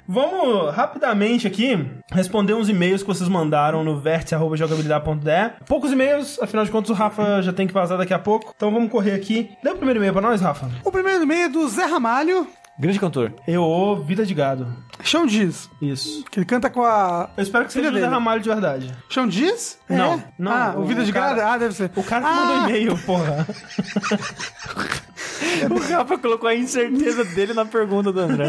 Vamos 0.07 0.75
rapidamente 0.75 1.47
aqui 1.47 1.79
responder 2.13 2.55
uns 2.55 2.69
e-mails 2.69 3.03
que 3.03 3.09
vocês 3.09 3.29
mandaram 3.29 3.85
no 3.85 3.99
vértice.jogabilidade.de. 4.01 5.65
Poucos 5.67 5.93
e-mails, 5.93 6.39
afinal 6.41 6.65
de 6.65 6.71
contas 6.71 6.91
o 6.91 6.95
Rafa 6.95 7.43
já 7.43 7.53
tem 7.53 7.67
que 7.67 7.75
vazar 7.75 7.99
daqui 7.99 8.15
a 8.15 8.19
pouco. 8.19 8.53
Então 8.57 8.71
vamos 8.71 8.91
correr 8.91 9.13
aqui. 9.13 9.51
Dê 9.63 9.71
o 9.71 9.77
primeiro 9.77 9.99
e-mail 9.99 10.13
pra 10.13 10.23
nós, 10.23 10.41
Rafa. 10.41 10.69
o 10.85 10.91
primeiro 10.91 11.23
e-mail 11.23 11.45
é 11.45 11.49
do 11.49 11.69
Zé 11.69 11.85
Ramalho. 11.85 12.47
Grande 12.79 13.01
cantor. 13.01 13.33
Eu, 13.47 13.63
ô, 13.65 13.97
Vida 13.97 14.25
de 14.25 14.33
Gado. 14.33 14.67
Chão 15.09 15.27
Diz. 15.27 15.71
Isso. 15.81 16.25
Que 16.31 16.41
ele 16.41 16.47
canta 16.47 16.69
com 16.69 16.85
a. 16.85 17.31
Eu 17.37 17.43
espero 17.43 17.65
que 17.65 17.73
seja 17.73 17.91
dele. 17.91 18.07
Ramalho 18.07 18.41
de 18.43 18.49
verdade. 18.49 18.95
Chão 19.09 19.27
Diz? 19.27 19.79
Não, 19.89 20.15
É? 20.15 20.25
não, 20.39 20.53
Ah, 20.53 20.75
o, 20.77 20.83
o 20.83 20.85
Vida 20.87 21.05
de 21.05 21.13
cara-? 21.13 21.53
Ah, 21.55 21.59
deve 21.59 21.75
ser. 21.75 21.91
O 21.97 22.03
cara 22.03 22.23
que 22.25 22.31
ah, 22.31 22.35
mandou 22.35 22.69
e-mail, 22.69 22.99
porra. 22.99 23.47
O 25.70 25.78
Rafa 25.78 26.16
colocou 26.19 26.49
a 26.49 26.55
incerteza 26.55 27.24
dele 27.24 27.53
na 27.53 27.65
pergunta 27.65 28.12
do 28.12 28.20
André. 28.20 28.47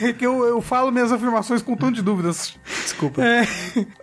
É 0.00 0.12
que 0.12 0.24
eu, 0.26 0.44
eu 0.44 0.60
falo 0.62 0.90
minhas 0.90 1.12
afirmações 1.12 1.60
com 1.62 1.72
um 1.72 1.76
tom 1.76 1.90
de 1.92 2.02
dúvidas. 2.02 2.56
Desculpa. 2.82 3.22
É, 3.22 3.46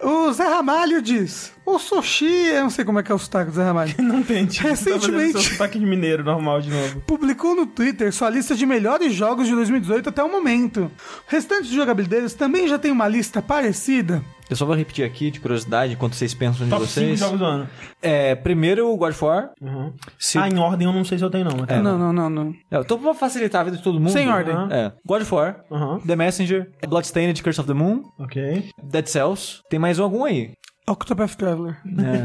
o 0.06 0.32
Zé 0.32 0.44
Ramalho 0.44 1.02
diz: 1.02 1.52
O 1.66 1.80
sushi, 1.80 2.26
eu 2.26 2.64
não 2.64 2.70
sei 2.70 2.86
como 2.86 3.00
é 3.00 3.04
que 3.04 3.12
é 3.12 3.16
o 3.16 3.20
sotaque 3.20 3.52
do 3.52 3.56
Zé 3.56 3.64
Ramalho. 3.64 3.94
Não 4.00 4.22
tente. 4.24 4.62
Recentemente- 4.62 5.34
Tá 5.34 5.40
sotaque 5.42 5.80
de 5.80 5.86
mineiro 5.86 6.24
normal 6.24 6.62
de 6.62 6.70
novo. 6.70 7.02
Publicou 7.02 7.56
no 7.56 7.66
Twitter 7.66 8.14
sua 8.14 8.30
lista 8.30 8.56
de 8.56 8.66
melhores 8.66 9.14
jogos 9.14 9.48
de 9.48 9.54
2018 9.56 10.10
até 10.10 10.24
o 10.24 10.32
momento. 10.32 10.82
O 10.84 10.92
restante 11.28 11.68
de 11.70 11.76
jogabilidades 11.76 12.34
também 12.34 12.68
já 12.68 12.78
tem 12.78 12.92
uma 12.92 13.08
lista 13.08 13.42
parecida. 13.42 14.24
Eu 14.50 14.56
só 14.56 14.66
vou 14.66 14.76
repetir 14.76 15.06
aqui, 15.06 15.30
de 15.30 15.40
curiosidade, 15.40 15.94
enquanto 15.94 16.14
vocês 16.16 16.34
pensam 16.34 16.66
de 16.66 16.72
Top 16.72 16.86
5 16.88 16.92
vocês. 17.06 17.20
jogos 17.20 17.38
do 17.40 17.46
ano. 17.46 17.70
É, 18.02 18.34
primeiro 18.36 18.92
o 18.92 18.98
God 18.98 19.12
of 19.12 19.24
War. 19.24 19.52
Uhum. 19.62 19.94
Se- 20.18 20.38
Ah, 20.40 20.48
em 20.50 20.58
ordem 20.58 20.88
eu 20.88 20.94
não 20.94 21.04
sei 21.06 21.18
se 21.18 21.24
eu 21.24 21.30
tenho 21.30 21.46
não. 21.46 21.66
tá. 21.66 21.78
Não, 21.82 21.98
não, 21.98 22.12
não, 22.12 22.30
não. 22.30 22.54
É, 22.72 22.80
então 22.80 22.98
pra 23.00 23.14
facilitar 23.14 23.62
a 23.62 23.64
vida 23.66 23.78
de 23.78 23.84
todo 23.84 24.00
mundo. 24.00 24.12
Sem 24.12 24.28
ordem. 24.30 24.56
É. 24.72 24.92
God 25.06 25.22
of 25.22 25.34
War, 25.36 25.64
Uhum. 25.70 26.00
The 26.00 26.16
Messenger, 26.16 26.70
Bloodstained, 26.88 27.42
Curse 27.44 27.60
of 27.62 27.68
the 27.68 27.74
Moon, 27.74 28.02
Ok. 28.20 28.70
Dead 28.84 29.06
Cells. 29.08 29.62
Tem 29.70 29.80
mais 29.80 30.00
algum 30.00 30.24
aí? 30.26 30.52
Octopath 30.90 31.36
Traveler. 31.36 31.78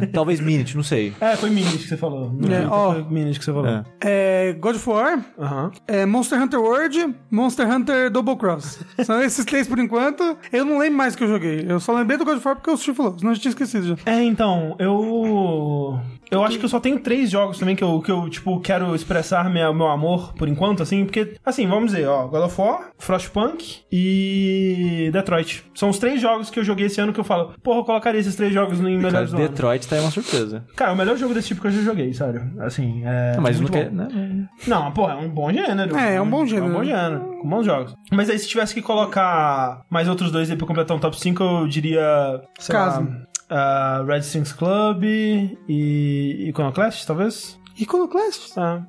É, 0.03 0.07
talvez 0.07 0.41
Minute, 0.41 0.77
não 0.77 0.83
sei. 0.83 1.13
É, 1.21 1.37
foi 1.37 1.51
Minis 1.51 1.83
que 1.83 1.89
você 1.89 1.97
falou. 1.97 2.33
É, 2.51 2.67
ó. 2.67 2.93
Foi 2.95 3.05
Minis 3.05 3.39
que 3.39 3.45
você 3.45 3.53
falou. 3.53 3.67
É. 3.69 3.85
É, 4.01 4.53
God 4.55 4.77
of 4.77 4.89
War, 4.89 5.25
Aham. 5.39 5.71
é, 5.87 6.07
Monster 6.07 6.41
Hunter 6.43 6.61
World, 6.61 7.15
Monster 7.31 7.71
Hunter 7.71 8.11
Double 8.11 8.37
Cross. 8.37 8.81
São 9.05 9.23
esses 9.23 9.45
três 9.45 9.67
por 9.69 9.79
enquanto. 9.79 10.37
Eu 10.53 10.65
não 10.65 10.79
lembro 10.79 10.97
mais 10.99 11.15
que 11.15 11.25
eu 11.25 11.29
joguei. 11.29 11.65
Eu 11.69 11.79
só 11.81 11.93
lembrei 11.93 12.17
do 12.19 12.25
God 12.25 12.39
of 12.39 12.47
War 12.47 12.57
porque 12.57 12.71
o 12.71 12.77
Sushi 12.77 12.95
falou, 12.95 13.19
senão 13.19 13.33
eu 13.33 13.37
já 13.37 13.43
tinha 13.43 13.51
esquecido 13.51 13.87
já. 13.87 13.97
É, 14.07 14.23
então, 14.23 14.77
eu. 14.79 15.99
Eu 16.31 16.43
acho 16.43 16.59
que 16.59 16.65
eu 16.65 16.69
só 16.69 16.81
tenho 16.81 16.99
três 17.01 17.31
jogos 17.31 17.59
também 17.59 17.77
que 17.77 17.85
eu, 17.85 18.01
que 18.01 18.11
eu 18.11 18.29
tipo, 18.29 18.59
quero 18.61 18.95
expressar 18.95 19.49
minha, 19.51 19.73
meu 19.73 19.89
amor 19.89 20.33
por 20.35 20.49
enquanto, 20.49 20.83
assim, 20.83 21.05
porque, 21.05 21.35
assim, 21.45 21.67
vamos 21.67 21.93
dizer, 21.93 22.07
ó, 22.07 22.27
God 22.27 22.45
of 22.45 22.61
War, 22.61 22.91
Frostpunk 22.99 23.83
e 23.91 25.11
Detroit. 25.13 25.65
São 25.75 25.89
os 25.91 25.99
três 25.99 26.21
jogos 26.21 26.51
que 26.51 26.59
eu 26.59 26.65
joguei 26.65 26.87
esse 26.87 27.01
ano 27.01 27.13
que 27.13 27.21
eu 27.21 27.25
falo, 27.25 27.55
porra, 27.63 27.81
eu 27.81 27.85
colocaria 27.85 28.21
esses 28.21 28.35
três 28.37 28.53
jogos 28.53 28.79
Cara, 28.79 28.91
melhores 28.91 29.31
do 29.31 29.37
ano. 29.37 29.49
Detroit 29.49 29.87
tá 29.89 29.97
aí 29.97 30.03
uma 30.03 30.11
surpresa. 30.11 30.65
Cara, 30.77 30.93
o 30.93 30.97
melhor 30.97 31.17
jogo 31.17 31.35
desse 31.35 31.49
tipo 31.49 31.61
que 31.61 31.69
eu 31.69 31.73
já 31.73 31.83
joguei, 31.83 32.13
sério. 32.13 32.53
Assim, 32.61 33.03
é. 33.05 33.37
Mas 33.41 33.61
não 33.61 33.69
quer. 33.69 33.91
Né? 33.91 34.49
Não, 34.67 34.91
pô, 34.93 35.09
é 35.09 35.15
um 35.15 35.29
bom 35.29 35.53
gênero. 35.53 35.97
É, 35.97 36.17
é 36.17 36.23
um 36.23 36.29
bom 36.29 36.47
gênero. 36.47 36.67
É 36.67 36.69
um 36.69 36.73
bom 36.73 36.85
gênero, 36.85 37.21
com 37.41 37.49
bons 37.49 37.65
jogos. 37.65 37.95
Mas 38.11 38.31
aí 38.31 38.39
se 38.39 38.49
tivesse 38.49 38.75
que 38.75 38.83
colocar 38.83 39.85
mais 39.91 40.09
outros 40.09 40.31
dois 40.31 40.51
aí 40.51 40.57
pra 40.57 40.67
completar 40.67 40.97
um 40.97 41.01
top 41.01 41.19
5, 41.19 41.43
eu 41.43 41.69
diria. 41.69 42.41
Sei 42.59 42.73
Caso. 42.73 43.01
lá, 43.01 43.07
uh, 43.51 44.05
Red 44.07 44.21
Strings 44.21 44.53
Club 44.53 45.03
e 45.05 46.47
Iconoclast, 46.49 47.07
talvez? 47.07 47.59
Iconoclast? 47.79 48.53
Ah, 48.57 48.83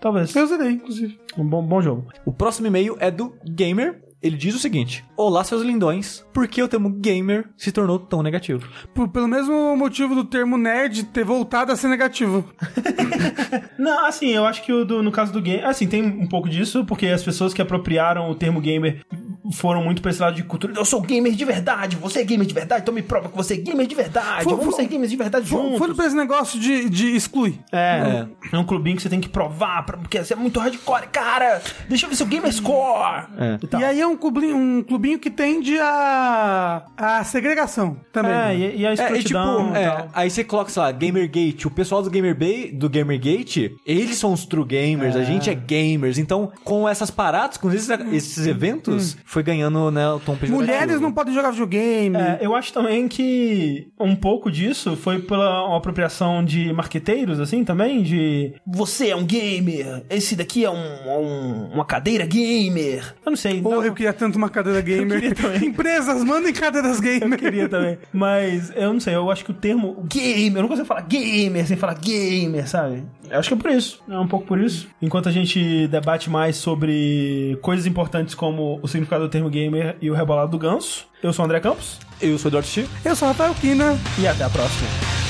talvez. 0.00 0.34
Eu 0.34 0.46
zerei, 0.46 0.70
inclusive. 0.72 1.18
Um 1.36 1.44
bom, 1.46 1.62
bom 1.62 1.80
jogo. 1.82 2.06
O 2.24 2.32
próximo 2.32 2.66
e-mail 2.68 2.96
é 2.98 3.10
do 3.10 3.34
Gamer. 3.44 4.02
Ele 4.22 4.36
diz 4.36 4.54
o 4.54 4.58
seguinte: 4.58 5.02
Olá, 5.16 5.42
seus 5.44 5.62
lindões. 5.62 6.22
Por 6.32 6.46
que 6.46 6.62
o 6.62 6.68
termo 6.68 6.90
gamer 6.90 7.48
se 7.56 7.72
tornou 7.72 7.98
tão 7.98 8.22
negativo? 8.22 8.68
Por- 8.94 9.08
pelo 9.08 9.26
mesmo 9.26 9.74
motivo 9.76 10.14
do 10.14 10.24
termo 10.24 10.58
nerd 10.58 11.04
ter 11.04 11.24
voltado 11.24 11.72
a 11.72 11.76
ser 11.76 11.88
negativo. 11.88 12.44
Não, 13.78 14.04
assim, 14.06 14.28
eu 14.28 14.44
acho 14.44 14.62
que 14.62 14.72
o 14.72 14.84
do- 14.84 15.02
no 15.02 15.10
caso 15.10 15.32
do 15.32 15.40
game. 15.40 15.62
Assim, 15.64 15.86
tem 15.86 16.04
um 16.04 16.26
pouco 16.26 16.48
disso, 16.50 16.84
porque 16.84 17.06
as 17.06 17.22
pessoas 17.22 17.54
que 17.54 17.62
apropriaram 17.62 18.30
o 18.30 18.34
termo 18.34 18.60
gamer 18.60 19.02
foram 19.52 19.82
muito 19.84 20.00
pra 20.02 20.10
esse 20.10 20.20
lado 20.20 20.34
de 20.36 20.42
cultura. 20.42 20.72
Eu 20.76 20.84
sou 20.84 21.00
gamer 21.00 21.32
de 21.32 21.44
verdade, 21.44 21.96
você 21.96 22.20
é 22.20 22.24
gamer 22.24 22.46
de 22.46 22.54
verdade, 22.54 22.82
então 22.82 22.94
me 22.94 23.02
prova 23.02 23.28
que 23.28 23.36
você 23.36 23.54
é 23.54 23.56
gamer 23.56 23.86
de 23.86 23.94
verdade. 23.94 24.44
Foi- 24.44 24.54
Vamos 24.56 24.74
ser 24.76 24.86
gamers 24.86 25.10
de 25.10 25.16
verdade 25.16 25.46
Foi, 25.48 25.62
juntos. 25.62 25.78
foi 25.78 25.94
pra 25.94 26.06
esse 26.06 26.16
negócio 26.16 26.58
de, 26.60 26.88
de 26.88 27.14
excluir. 27.16 27.58
É, 27.72 28.26
é 28.52 28.58
um 28.58 28.64
clubinho 28.64 28.96
que 28.96 29.02
você 29.02 29.08
tem 29.08 29.20
que 29.20 29.28
provar, 29.28 29.84
pra- 29.86 29.96
porque 29.96 30.22
você 30.22 30.32
é 30.34 30.36
muito 30.36 30.58
hardcore, 30.60 31.08
cara. 31.10 31.60
Deixa 31.88 32.06
eu 32.06 32.10
ver 32.10 32.16
seu 32.16 32.26
gamer 32.26 32.52
score. 32.52 33.24
É. 33.38 33.58
E, 33.62 33.66
tal. 33.66 33.80
E 33.80 33.84
aí 33.84 34.00
é 34.00 34.06
um 34.06 34.16
clubinho, 34.16 34.56
um 34.56 34.82
clubinho 34.82 35.18
que 35.18 35.30
tende 35.30 35.78
a, 35.78 36.82
a 36.96 37.24
segregação 37.24 37.96
também. 38.12 38.32
É, 38.32 38.54
e, 38.56 38.80
e 38.80 38.86
a 38.86 38.90
É, 38.90 38.92
é 38.92 38.96
tipo, 38.96 39.02
escrotidão 39.16 39.74
é, 39.76 39.88
tal. 39.88 40.08
aí 40.14 40.30
você 40.30 40.44
coloca, 40.44 40.70
sei 40.70 40.82
lá, 40.82 40.92
Gamergate. 40.92 41.66
O 41.66 41.70
pessoal 41.70 42.02
do, 42.02 42.10
Gamer 42.10 42.36
Bay, 42.36 42.70
do 42.72 42.88
Gamergate, 42.88 43.74
eles 43.86 44.16
são 44.16 44.32
os 44.32 44.44
true 44.46 44.64
gamers, 44.64 45.16
a 45.16 45.22
gente 45.24 45.48
é 45.50 45.54
gamers. 45.54 46.18
Então, 46.18 46.50
com 46.64 46.88
essas 46.88 47.10
paradas, 47.10 47.56
com 47.56 47.70
esses, 47.72 47.88
esses 48.12 48.46
eventos, 48.46 49.16
foi 49.24 49.39
foi 49.40 49.42
ganhando, 49.42 49.90
né, 49.90 50.08
o 50.10 50.20
tom 50.20 50.36
pejorativo. 50.36 50.54
Mulheres 50.60 51.00
não 51.00 51.12
podem 51.12 51.34
jogar 51.34 51.50
videogame. 51.50 52.16
É, 52.16 52.38
eu 52.40 52.54
acho 52.54 52.72
também 52.72 53.08
que 53.08 53.88
um 53.98 54.14
pouco 54.14 54.50
disso 54.50 54.96
foi 54.96 55.18
pela 55.20 55.76
apropriação 55.76 56.44
de 56.44 56.72
marqueteiros, 56.72 57.40
assim, 57.40 57.64
também, 57.64 58.02
de 58.02 58.52
você 58.66 59.08
é 59.08 59.16
um 59.16 59.24
gamer, 59.24 60.02
esse 60.10 60.36
daqui 60.36 60.64
é 60.64 60.70
um, 60.70 60.74
um- 60.76 61.70
uma 61.74 61.84
cadeira 61.84 62.26
gamer. 62.26 63.14
Eu 63.24 63.30
não 63.30 63.36
sei. 63.36 63.60
Porra, 63.62 63.76
não- 63.76 63.84
eu 63.86 63.94
queria 63.94 64.12
tanto 64.12 64.36
uma 64.36 64.48
cadeira 64.50 64.80
gamer. 64.82 65.22
Empresas, 65.62 66.22
mandem 66.24 66.52
cadeiras 66.52 67.00
gamer. 67.00 67.32
Eu 67.32 67.38
queria 67.38 67.68
também. 67.68 67.98
Mas 68.12 68.70
eu 68.76 68.92
não 68.92 69.00
sei, 69.00 69.14
eu 69.14 69.30
acho 69.30 69.44
que 69.44 69.50
o 69.50 69.54
termo 69.54 70.04
gamer, 70.12 70.56
eu 70.58 70.62
não 70.62 70.68
consigo 70.68 70.86
falar 70.86 71.02
gamer 71.02 71.66
sem 71.66 71.76
falar 71.76 71.94
gamer, 71.94 72.68
sabe? 72.68 73.04
Eu 73.30 73.38
acho 73.38 73.48
que 73.48 73.54
é 73.54 73.56
por 73.56 73.70
isso. 73.70 74.00
É 74.08 74.18
um 74.18 74.26
pouco 74.26 74.46
por 74.46 74.58
isso. 74.58 74.88
Enquanto 75.00 75.28
a 75.28 75.32
gente 75.32 75.86
debate 75.88 76.28
mais 76.28 76.56
sobre 76.56 77.58
coisas 77.62 77.86
importantes 77.86 78.34
como 78.34 78.80
o 78.82 78.88
significado 78.88 79.24
do 79.24 79.30
termo 79.30 79.48
gamer 79.48 79.96
e 80.00 80.10
o 80.10 80.14
rebolado 80.14 80.50
do 80.50 80.58
ganso, 80.58 81.06
eu 81.22 81.32
sou 81.32 81.44
o 81.44 81.46
André 81.46 81.60
Campos 81.60 81.98
Eu 82.20 82.36
sou 82.38 82.48
o 82.48 82.50
Eduardo 82.50 82.68
Chico. 82.68 82.90
Eu 83.04 83.14
sou 83.14 83.28
o 83.28 83.30
Rafael 83.30 83.54
Kina. 83.54 83.96
e 84.18 84.26
até 84.26 84.44
a 84.44 84.50
próxima. 84.50 85.29